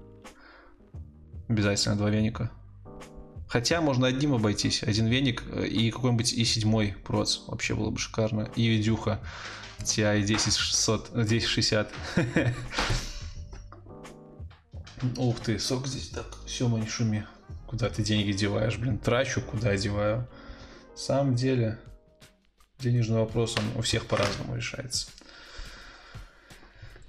Обязательно 1.48 1.96
два 1.96 2.10
веника. 2.10 2.52
Хотя 3.48 3.82
можно 3.82 4.08
одним 4.08 4.34
обойтись. 4.34 4.84
Один 4.84 5.08
веник 5.08 5.44
и 5.48 5.92
какой-нибудь 5.92 6.34
i7 6.34 6.94
проц. 7.04 7.40
Вообще 7.48 7.76
было 7.76 7.90
бы 7.90 8.00
шикарно. 8.00 8.50
И 8.56 8.68
видюха. 8.68 9.20
TI 9.84 10.24
10600, 10.24 11.10
1060. 11.12 11.92
Ух 15.18 15.40
ты, 15.42 15.60
сок 15.60 15.88
здесь 15.88 16.10
так. 16.10 16.26
Сема, 16.48 16.80
не 16.80 16.88
шуми. 16.88 17.26
Куда 17.68 17.90
ты 17.90 18.04
деньги 18.04 18.32
деваешь, 18.32 18.78
блин? 18.78 18.98
Трачу, 18.98 19.42
куда 19.42 19.76
деваю. 19.76 20.28
На 20.92 20.98
самом 20.98 21.36
деле, 21.36 21.80
денежный 22.80 23.20
вопрос, 23.20 23.58
он 23.58 23.64
у 23.80 23.82
всех 23.82 24.06
по-разному 24.06 24.56
решается. 24.56 25.08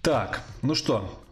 Так, 0.03 0.43
ну 0.63 0.75
что? 0.75 1.23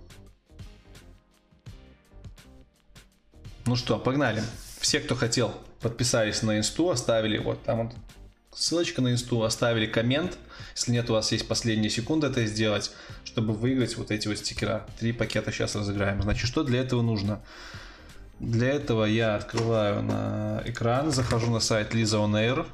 Ну 3.66 3.76
что, 3.76 3.98
погнали. 3.98 4.42
Все, 4.80 5.00
кто 5.00 5.14
хотел, 5.14 5.54
подписались 5.80 6.42
на 6.42 6.58
инсту, 6.58 6.90
оставили 6.90 7.38
вот 7.38 7.62
там 7.64 7.86
вот 7.88 7.96
ссылочка 8.54 9.00
на 9.02 9.12
инсту, 9.12 9.42
оставили 9.42 9.86
коммент. 9.86 10.38
Если 10.74 10.92
нет, 10.92 11.10
у 11.10 11.14
вас 11.14 11.32
есть 11.32 11.48
последние 11.48 11.90
секунды 11.90 12.26
это 12.26 12.44
сделать, 12.46 12.92
чтобы 13.32 13.54
выиграть 13.54 13.96
вот 13.96 14.10
эти 14.10 14.28
вот 14.28 14.36
стикера. 14.36 14.86
Три 14.98 15.12
пакета 15.12 15.50
сейчас 15.50 15.74
разыграем. 15.74 16.20
Значит, 16.20 16.46
что 16.46 16.64
для 16.64 16.80
этого 16.80 17.00
нужно? 17.00 17.42
Для 18.40 18.68
этого 18.68 19.06
я 19.06 19.36
открываю 19.36 20.02
на 20.02 20.62
экран, 20.66 21.10
захожу 21.10 21.50
на 21.50 21.58
сайт 21.58 21.94
Lisa 21.94 22.18
On 22.18 22.32
Air. 22.32 22.66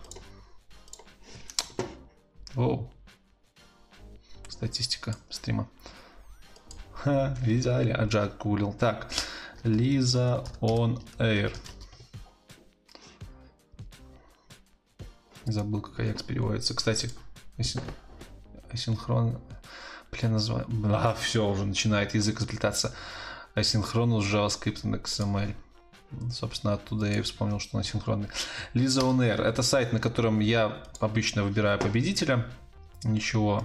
Оу. 2.56 2.90
Статистика 4.48 5.16
стрима. 5.30 5.68
Ха, 6.92 7.36
видали? 7.42 7.90
Аджак 7.90 8.38
гуглил. 8.38 8.72
Так, 8.72 9.12
Lisa 9.62 10.44
On 10.60 11.00
Air. 11.18 11.56
Забыл, 15.44 15.82
как 15.82 16.00
Аякс 16.00 16.24
переводится. 16.24 16.74
Кстати, 16.74 17.10
асинхрон... 18.72 19.40
Блин, 20.10 20.32
название... 20.32 20.66
А, 20.94 21.14
все, 21.14 21.48
уже 21.48 21.64
начинает 21.64 22.14
язык 22.14 22.40
излетаться. 22.40 22.94
Асинхронус 23.54 24.24
JavaScript 24.24 24.86
на 24.86 24.96
XML. 24.96 25.54
Собственно, 26.32 26.74
оттуда 26.74 27.06
я 27.06 27.18
и 27.18 27.22
вспомнил, 27.22 27.60
что 27.60 27.76
он 27.76 27.82
асинхронный. 27.82 28.28
Lisa 28.74 29.02
On 29.02 29.18
Air. 29.18 29.42
Это 29.42 29.62
сайт, 29.62 29.92
на 29.92 30.00
котором 30.00 30.40
я 30.40 30.82
обычно 31.00 31.42
выбираю 31.42 31.78
победителя. 31.78 32.46
Ничего 33.04 33.64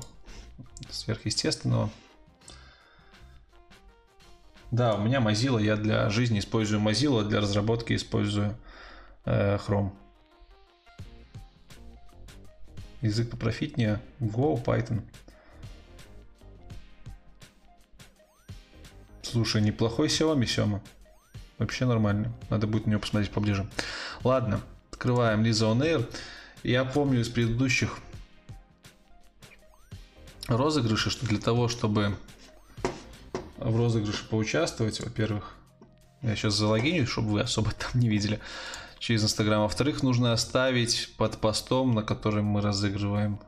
сверхъестественного. 0.90 1.90
Да, 4.72 4.96
у 4.96 5.02
меня 5.02 5.20
Mozilla. 5.20 5.62
Я 5.62 5.78
для 5.78 6.10
жизни 6.10 6.40
использую 6.40 6.82
Mozilla, 6.82 7.24
для 7.24 7.40
разработки 7.40 7.94
использую 7.94 8.58
э, 9.26 9.58
Chrome. 9.58 9.92
Язык 13.02 13.30
попрофитнее. 13.30 14.02
Go, 14.20 14.62
Python. 14.64 15.04
Слушай, 19.34 19.64
неплохой 19.64 20.10
Xiaomi, 20.10 20.46
Сема. 20.46 20.80
Вообще 21.58 21.86
нормально. 21.86 22.32
Надо 22.52 22.68
будет 22.68 22.86
на 22.86 22.92
него 22.92 23.00
посмотреть 23.02 23.32
поближе. 23.32 23.68
Ладно, 24.24 24.62
открываем 24.92 25.42
Lisa 25.42 25.74
On 25.74 25.80
Air. 25.80 26.08
Я 26.62 26.86
помню 26.86 27.22
из 27.22 27.30
предыдущих 27.30 27.98
розыгрышей, 30.48 31.12
что 31.12 31.26
для 31.26 31.40
того, 31.40 31.68
чтобы 31.68 32.16
в 33.58 33.76
розыгрыше 33.76 34.24
поучаствовать, 34.30 35.00
во-первых, 35.00 35.56
я 36.22 36.36
сейчас 36.36 36.54
залогинюсь, 36.54 37.10
чтобы 37.10 37.30
вы 37.30 37.42
особо 37.42 37.72
там 37.80 38.00
не 38.00 38.10
видели 38.10 38.40
через 39.00 39.24
Инстаграм. 39.24 39.62
Во-вторых, 39.64 40.04
нужно 40.04 40.34
оставить 40.34 41.10
под 41.18 41.40
постом, 41.40 41.96
на 41.96 42.04
котором 42.04 42.46
мы 42.46 42.62
разыгрываем, 42.62 43.40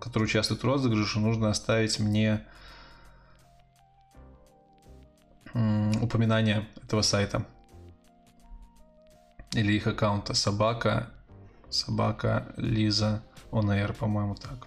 который 0.00 0.24
участвует 0.24 0.62
в 0.62 0.64
розыгрыше, 0.64 1.18
нужно 1.18 1.50
оставить 1.50 1.98
мне 1.98 2.46
упоминание 5.54 6.68
этого 6.82 7.02
сайта 7.02 7.46
или 9.52 9.72
их 9.72 9.86
аккаунта 9.86 10.34
собака 10.34 11.10
собака 11.70 12.52
Лиза 12.56 13.22
on 13.50 13.66
air, 13.66 13.92
по-моему, 13.94 14.34
так. 14.34 14.66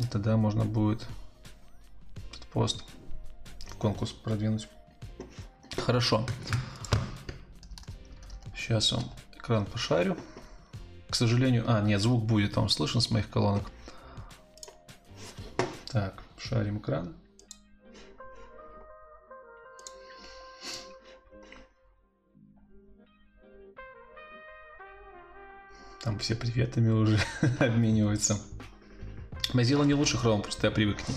И 0.00 0.06
тогда 0.06 0.36
можно 0.36 0.64
будет 0.64 1.06
этот 2.32 2.46
пост 2.46 2.84
в 3.66 3.76
конкурс 3.76 4.12
продвинуть. 4.12 4.68
Хорошо. 5.76 6.26
Сейчас 8.56 8.92
он 8.92 9.04
экран 9.36 9.66
пошарю. 9.66 10.16
К 11.10 11.14
сожалению... 11.14 11.64
А, 11.66 11.82
нет, 11.82 12.00
звук 12.00 12.24
будет, 12.24 12.56
он 12.56 12.68
слышен 12.68 13.00
с 13.00 13.10
моих 13.10 13.28
колонок. 13.28 13.70
Так, 15.88 16.21
шарим 16.42 16.78
экран. 16.78 17.14
Там 26.02 26.18
все 26.18 26.34
приветами 26.34 26.90
уже 26.90 27.18
обмениваются. 27.60 28.38
Mozilla 29.52 29.84
не 29.84 29.94
лучше 29.94 30.16
Chrome, 30.16 30.42
просто 30.42 30.66
я 30.66 30.70
привык 30.72 30.96
к 30.96 31.08
ним. 31.08 31.16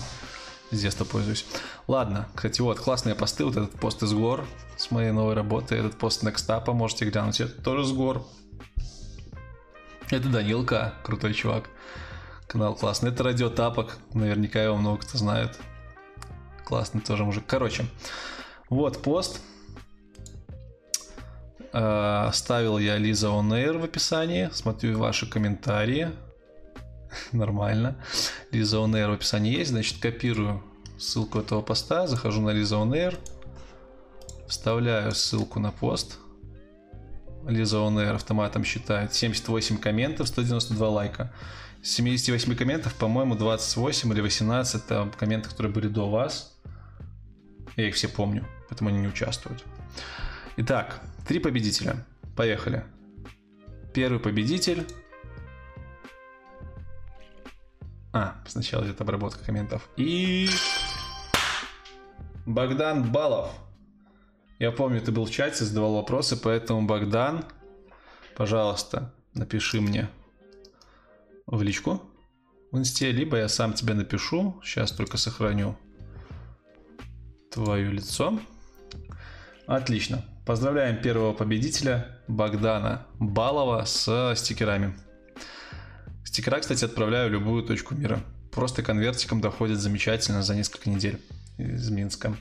С 0.70 0.80
детства 0.80 1.04
пользуюсь. 1.04 1.44
Ладно, 1.88 2.28
кстати, 2.34 2.60
вот 2.60 2.78
классные 2.78 3.14
посты. 3.14 3.44
Вот 3.44 3.56
этот 3.56 3.72
пост 3.72 4.02
из 4.02 4.12
гор 4.12 4.46
с 4.76 4.90
моей 4.90 5.10
новой 5.10 5.34
работы. 5.34 5.74
Этот 5.74 5.96
пост 5.96 6.22
Nextapa 6.22 6.72
можете 6.72 7.04
глянуть. 7.04 7.40
Это 7.40 7.62
тоже 7.62 7.84
с 7.84 7.92
гор. 7.92 8.26
Это 10.10 10.28
Данилка, 10.28 10.94
крутой 11.02 11.34
чувак. 11.34 11.68
Канал 12.46 12.74
классный. 12.76 13.10
Это 13.10 13.24
Радио 13.24 13.50
Тапок. 13.50 13.98
Наверняка 14.14 14.62
его 14.62 14.76
много 14.76 15.02
кто 15.02 15.18
знает. 15.18 15.58
Классный 16.64 17.00
тоже 17.00 17.24
мужик. 17.24 17.44
Короче, 17.46 17.84
вот 18.70 19.02
пост. 19.02 19.40
Э, 21.72 22.30
ставил 22.32 22.78
я 22.78 22.98
Лиза 22.98 23.28
On 23.28 23.78
в 23.78 23.84
описании. 23.84 24.48
Смотрю 24.52 24.98
ваши 24.98 25.28
комментарии. 25.28 26.10
Нормально. 27.32 27.96
Лиза 28.52 28.76
On 28.76 29.08
в 29.08 29.12
описании 29.12 29.58
есть. 29.58 29.70
Значит, 29.70 30.00
копирую 30.00 30.62
ссылку 30.98 31.40
этого 31.40 31.62
поста, 31.62 32.06
захожу 32.06 32.40
на 32.40 32.50
Lisa 32.50 32.82
On 32.82 33.18
вставляю 34.48 35.12
ссылку 35.12 35.60
на 35.60 35.72
пост. 35.72 36.18
Lisa 37.44 37.86
On 37.86 38.00
автоматом 38.10 38.64
считает 38.64 39.12
78 39.14 39.78
комментов, 39.78 40.28
192 40.28 40.88
лайка. 40.88 41.32
С 41.86 41.90
78 41.90 42.56
комментов, 42.56 42.96
по-моему, 42.96 43.36
28 43.36 44.12
или 44.12 44.20
18 44.20 44.84
это 44.86 45.08
комменты, 45.16 45.48
которые 45.48 45.72
были 45.72 45.86
до 45.86 46.10
вас. 46.10 46.58
Я 47.76 47.86
их 47.86 47.94
все 47.94 48.08
помню, 48.08 48.44
поэтому 48.68 48.90
они 48.90 48.98
не 48.98 49.06
участвуют. 49.06 49.64
Итак, 50.56 51.00
три 51.28 51.38
победителя. 51.38 52.04
Поехали. 52.34 52.82
Первый 53.94 54.18
победитель. 54.18 54.84
А, 58.12 58.34
сначала 58.48 58.84
идет 58.84 59.00
обработка 59.00 59.44
комментов. 59.44 59.88
И... 59.96 60.48
Богдан 62.46 63.12
Балов. 63.12 63.52
Я 64.58 64.72
помню, 64.72 65.00
ты 65.00 65.12
был 65.12 65.24
в 65.24 65.30
чате, 65.30 65.64
задавал 65.64 65.94
вопросы, 65.94 66.36
поэтому, 66.36 66.84
Богдан, 66.84 67.44
пожалуйста, 68.34 69.14
напиши 69.34 69.80
мне 69.80 70.10
в 71.46 71.62
личку 71.62 72.02
в 72.72 72.78
инсте, 72.78 73.12
либо 73.12 73.36
я 73.36 73.48
сам 73.48 73.72
тебе 73.72 73.94
напишу. 73.94 74.60
Сейчас 74.64 74.92
только 74.92 75.16
сохраню 75.16 75.76
твое 77.50 77.90
лицо. 77.90 78.38
Отлично. 79.66 80.24
Поздравляем 80.44 81.00
первого 81.00 81.32
победителя 81.32 82.20
Богдана 82.28 83.06
Балова 83.18 83.84
с 83.84 84.34
стикерами. 84.36 84.94
Стикера, 86.24 86.60
кстати, 86.60 86.84
отправляю 86.84 87.30
в 87.30 87.32
любую 87.32 87.62
точку 87.64 87.94
мира. 87.94 88.20
Просто 88.52 88.82
конвертиком 88.82 89.40
доходит 89.40 89.78
замечательно 89.78 90.42
за 90.42 90.54
несколько 90.54 90.90
недель 90.90 91.20
из 91.58 91.88
Минска. 91.90 92.36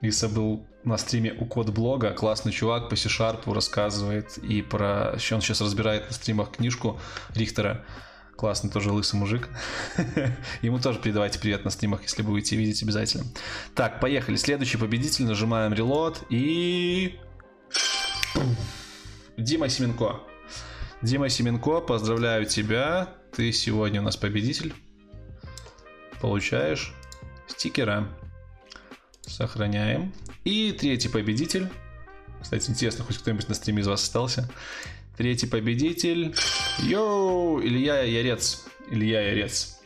Иса 0.00 0.28
был 0.28 0.66
на 0.84 0.98
стриме 0.98 1.32
у 1.32 1.46
Код 1.46 1.70
Блога, 1.70 2.10
классный 2.12 2.52
чувак 2.52 2.88
по 2.88 2.96
C-Sharp 2.96 3.52
рассказывает 3.52 4.38
и 4.38 4.62
про... 4.62 5.12
Он 5.32 5.40
сейчас 5.40 5.60
разбирает 5.60 6.08
на 6.08 6.14
стримах 6.14 6.52
книжку 6.52 7.00
Рихтера. 7.34 7.84
Классный 8.36 8.70
тоже 8.70 8.90
лысый 8.90 9.18
мужик. 9.18 9.48
Ему 10.62 10.80
тоже 10.80 10.98
передавайте 10.98 11.38
привет 11.38 11.64
на 11.64 11.70
стримах, 11.70 12.02
если 12.02 12.22
будете 12.22 12.56
видеть 12.56 12.82
обязательно. 12.82 13.24
Так, 13.74 14.00
поехали. 14.00 14.36
Следующий 14.36 14.76
победитель. 14.76 15.24
Нажимаем 15.24 15.72
релот 15.72 16.24
и... 16.30 17.18
Дима 19.36 19.68
Семенко. 19.68 20.20
Дима 21.00 21.28
Семенко, 21.28 21.80
поздравляю 21.80 22.44
тебя. 22.44 23.14
Ты 23.34 23.52
сегодня 23.52 24.00
у 24.00 24.04
нас 24.04 24.16
победитель. 24.16 24.74
Получаешь 26.20 26.92
стикера. 27.46 28.08
Сохраняем. 29.22 30.12
И 30.44 30.72
третий 30.72 31.08
победитель. 31.08 31.68
Кстати, 32.42 32.70
интересно, 32.70 33.04
хоть 33.04 33.18
кто-нибудь 33.18 33.48
на 33.48 33.54
стриме 33.54 33.80
из 33.80 33.86
вас 33.86 34.02
остался. 34.02 34.50
Третий 35.16 35.46
победитель. 35.46 36.34
Йоу! 36.80 37.62
Илья 37.62 38.02
Ярец. 38.02 38.66
Илья 38.90 39.22
Ярец. 39.30 39.80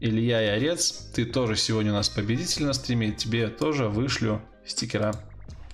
Илья 0.00 0.40
Ярец, 0.40 1.08
ты 1.14 1.24
тоже 1.24 1.56
сегодня 1.56 1.92
у 1.92 1.94
нас 1.94 2.10
победитель 2.10 2.66
на 2.66 2.74
стриме. 2.74 3.12
Тебе 3.12 3.48
тоже 3.48 3.88
вышлю 3.88 4.42
стикера. 4.66 5.14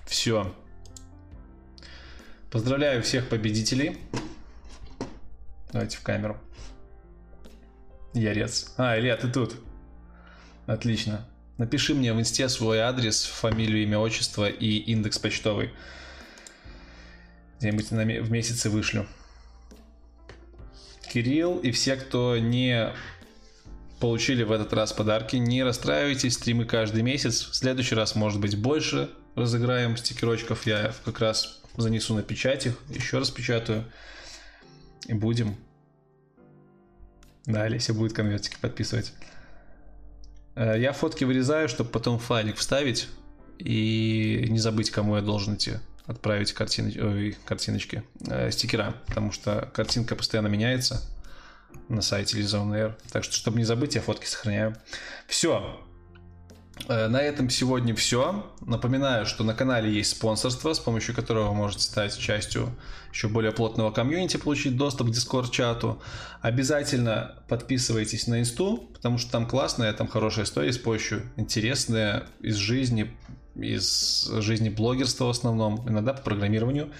Все. 0.05 0.55
Поздравляю 2.49 3.03
всех 3.03 3.27
победителей. 3.27 3.97
Давайте 5.73 5.97
в 5.97 6.01
камеру. 6.03 6.37
Ярец. 8.13 8.73
А, 8.77 8.97
Илья, 8.97 9.17
ты 9.17 9.29
тут. 9.29 9.55
Отлично. 10.67 11.27
Напиши 11.57 11.93
мне 11.93 12.13
в 12.13 12.19
инсте 12.19 12.49
свой 12.49 12.79
адрес, 12.79 13.25
фамилию, 13.25 13.83
имя, 13.83 13.99
отчество 13.99 14.49
и 14.49 14.77
индекс 14.77 15.19
почтовый. 15.19 15.71
Где-нибудь 17.59 17.91
в 17.91 18.31
месяце 18.31 18.69
вышлю. 18.69 19.07
Кирилл 21.07 21.59
и 21.59 21.71
все, 21.71 21.95
кто 21.95 22.37
не 22.37 22.91
получили 23.99 24.43
в 24.43 24.51
этот 24.51 24.73
раз 24.73 24.91
подарки, 24.91 25.35
не 25.35 25.63
расстраивайтесь, 25.63 26.33
стримы 26.33 26.65
каждый 26.65 27.03
месяц. 27.03 27.43
В 27.43 27.55
следующий 27.55 27.95
раз, 27.95 28.15
может 28.15 28.41
быть, 28.41 28.59
больше 28.59 29.11
разыграем 29.35 29.95
стикерочков. 29.95 30.65
Я 30.65 30.93
как 31.05 31.19
раз 31.19 31.61
занесу 31.77 32.15
на 32.15 32.23
печать 32.23 32.65
их, 32.65 32.73
еще 32.89 33.19
раз 33.19 33.29
печатаю. 33.29 33.85
И 35.07 35.13
будем. 35.13 35.55
Да, 37.45 37.63
Олеся 37.63 37.93
будет 37.93 38.13
конвертики 38.13 38.57
подписывать. 38.59 39.13
Э, 40.55 40.79
я 40.79 40.93
фотки 40.93 41.23
вырезаю, 41.23 41.69
чтобы 41.69 41.89
потом 41.89 42.19
файлик 42.19 42.57
вставить 42.57 43.09
и 43.59 44.45
не 44.49 44.59
забыть, 44.59 44.91
кому 44.91 45.15
я 45.15 45.21
должен 45.21 45.55
идти 45.55 45.73
отправить 46.05 46.51
картины, 46.53 46.93
ой, 47.01 47.37
картиночки, 47.45 48.03
э, 48.27 48.51
стикера, 48.51 48.95
потому 49.07 49.31
что 49.31 49.69
картинка 49.73 50.15
постоянно 50.15 50.47
меняется 50.47 51.01
на 51.87 52.01
сайте 52.01 52.39
Lizone 52.39 52.73
Air. 52.73 52.93
Так 53.11 53.23
что, 53.23 53.33
чтобы 53.33 53.57
не 53.57 53.63
забыть, 53.63 53.95
я 53.95 54.01
фотки 54.01 54.25
сохраняю. 54.25 54.75
Все, 55.27 55.81
на 56.87 57.21
этом 57.21 57.49
сегодня 57.49 57.95
все. 57.95 58.51
Напоминаю, 58.65 59.25
что 59.25 59.43
на 59.43 59.53
канале 59.53 59.91
есть 59.91 60.11
спонсорство, 60.11 60.73
с 60.73 60.79
помощью 60.79 61.15
которого 61.15 61.49
вы 61.49 61.55
можете 61.55 61.83
стать 61.83 62.17
частью 62.17 62.75
еще 63.11 63.27
более 63.27 63.51
плотного 63.51 63.91
комьюнити, 63.91 64.37
получить 64.37 64.75
доступ 64.75 65.07
к 65.07 65.11
Discord-чату. 65.11 66.01
Обязательно 66.41 67.35
подписывайтесь 67.47 68.27
на 68.27 68.39
инсту, 68.39 68.89
потому 68.93 69.17
что 69.17 69.31
там 69.31 69.47
классная, 69.47 69.93
там 69.93 70.07
хорошая 70.07 70.45
история 70.45 70.73
с 70.73 70.77
помощью 70.77 71.23
интересная 71.37 72.23
из 72.41 72.55
жизни, 72.55 73.15
из 73.55 74.25
жизни 74.39 74.69
блогерства 74.69 75.25
в 75.25 75.29
основном, 75.29 75.87
иногда 75.87 76.13
по 76.13 76.21
программированию. 76.21 76.91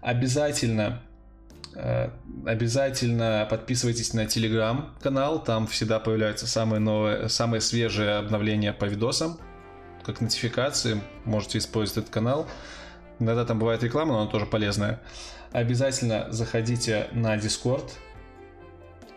Обязательно 0.00 1.00
Э, 1.00 1.05
обязательно 2.46 3.46
подписывайтесь 3.50 4.14
на 4.14 4.26
телеграм-канал, 4.26 5.42
там 5.42 5.66
всегда 5.66 6.00
появляются 6.00 6.46
самые 6.46 6.80
новые, 6.80 7.28
самые 7.28 7.60
свежие 7.60 8.16
обновления 8.16 8.72
по 8.72 8.84
видосам, 8.84 9.38
как 10.04 10.20
нотификации, 10.20 11.00
можете 11.24 11.58
использовать 11.58 12.04
этот 12.04 12.14
канал. 12.14 12.46
Иногда 13.18 13.44
там 13.44 13.58
бывает 13.58 13.82
реклама, 13.82 14.12
но 14.12 14.20
она 14.22 14.30
тоже 14.30 14.46
полезная. 14.46 15.00
Обязательно 15.52 16.26
заходите 16.30 17.08
на 17.12 17.36
Discord 17.36 17.90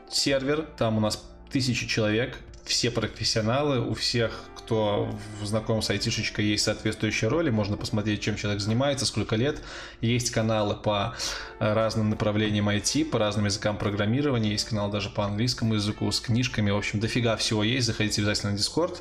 сервер, 0.10 0.68
там 0.78 0.98
у 0.98 1.00
нас 1.00 1.24
тысячи 1.52 1.88
человек, 1.88 2.40
все 2.66 2.92
профессионалы, 2.92 3.82
у 3.82 3.94
всех, 3.94 4.46
кто 4.70 5.10
знаком 5.42 5.82
с 5.82 5.90
айтишечкой, 5.90 6.46
есть 6.46 6.64
соответствующие 6.64 7.28
роли, 7.28 7.50
можно 7.50 7.76
посмотреть, 7.76 8.22
чем 8.22 8.36
человек 8.36 8.62
занимается, 8.62 9.08
сколько 9.08 9.36
лет. 9.36 9.64
Есть 10.00 10.30
каналы 10.30 10.76
по 10.76 11.16
разным 11.58 12.12
направлениям 12.12 12.70
IT, 12.70 13.06
по 13.06 13.18
разным 13.18 13.46
языкам 13.46 13.80
программирования, 13.80 14.52
есть 14.52 14.66
канал 14.66 14.92
даже 14.92 15.10
по 15.10 15.26
английскому 15.26 15.74
языку, 15.74 16.12
с 16.12 16.20
книжками, 16.20 16.70
в 16.70 16.78
общем, 16.78 17.00
дофига 17.00 17.36
всего 17.36 17.64
есть, 17.64 17.88
заходите 17.88 18.22
обязательно 18.22 18.52
на 18.52 18.58
Discord. 18.58 18.98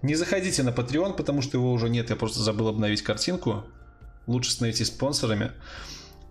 Не 0.00 0.14
заходите 0.14 0.62
на 0.62 0.70
Patreon, 0.70 1.12
потому 1.12 1.42
что 1.42 1.58
его 1.58 1.70
уже 1.70 1.90
нет, 1.90 2.08
я 2.08 2.16
просто 2.16 2.40
забыл 2.40 2.68
обновить 2.68 3.02
картинку. 3.02 3.64
Лучше 4.26 4.52
становитесь 4.52 4.86
спонсорами. 4.86 5.52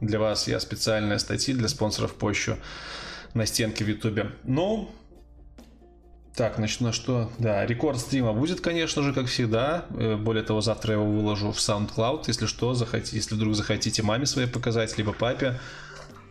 Для 0.02 0.18
вас 0.18 0.48
я 0.48 0.60
специальные 0.60 1.20
статьи 1.20 1.54
для 1.54 1.68
спонсоров 1.68 2.16
пощу 2.16 2.58
на 3.36 3.46
стенке 3.46 3.86
в 3.86 3.88
Ютубе. 3.88 4.32
Ну, 4.46 4.90
так, 6.36 6.56
значит, 6.56 6.82
на 6.82 6.94
что? 6.94 7.30
Да, 7.38 7.66
рекорд 7.66 8.00
стрима 8.00 8.34
будет, 8.34 8.62
конечно 8.62 9.04
же, 9.04 9.14
как 9.14 9.28
всегда. 9.28 9.86
Э, 9.92 10.16
более 10.16 10.44
того, 10.44 10.62
завтра 10.62 10.94
я 10.94 11.02
его 11.02 11.12
выложу 11.12 11.52
в 11.52 11.58
SoundCloud. 11.58 12.24
Если 12.28 12.46
что, 12.46 12.74
захотите, 12.74 13.18
если 13.18 13.36
вдруг 13.36 13.56
захотите 13.56 14.04
маме 14.04 14.26
своей 14.26 14.48
показать, 14.48 14.98
либо 14.98 15.12
папе, 15.12 15.60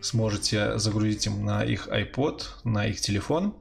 сможете 0.00 0.78
загрузить 0.78 1.26
им 1.26 1.44
на 1.44 1.64
их 1.64 1.88
iPod, 1.88 2.42
на 2.64 2.86
их 2.86 3.00
телефон. 3.00 3.54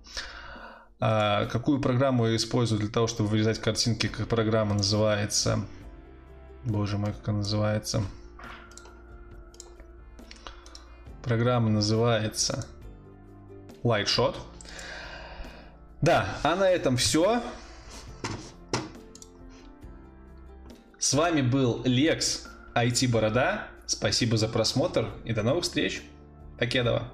А 1.00 1.46
какую 1.48 1.80
программу 1.80 2.28
я 2.28 2.36
использую 2.36 2.80
для 2.80 2.90
того, 2.90 3.08
чтобы 3.08 3.30
вырезать 3.30 3.60
картинки? 3.60 4.08
Как 4.08 4.28
программа 4.28 4.74
называется? 4.76 5.66
Боже 6.64 6.98
мой, 6.98 7.14
как 7.14 7.28
она 7.30 7.40
называется? 7.40 8.04
Программа 11.24 11.70
называется 11.70 12.66
Lightshot. 13.84 14.36
Да, 16.02 16.38
а 16.44 16.56
на 16.56 16.70
этом 16.70 16.98
все. 16.98 17.42
С 21.00 21.14
вами 21.14 21.42
был 21.42 21.82
Лекс 21.86 22.48
IT 22.76 23.10
Борода. 23.10 23.68
Спасибо 23.86 24.38
за 24.38 24.48
просмотр 24.48 25.10
и 25.26 25.34
до 25.34 25.44
новых 25.44 25.64
встреч. 25.64 26.04
Покедова. 26.60 27.12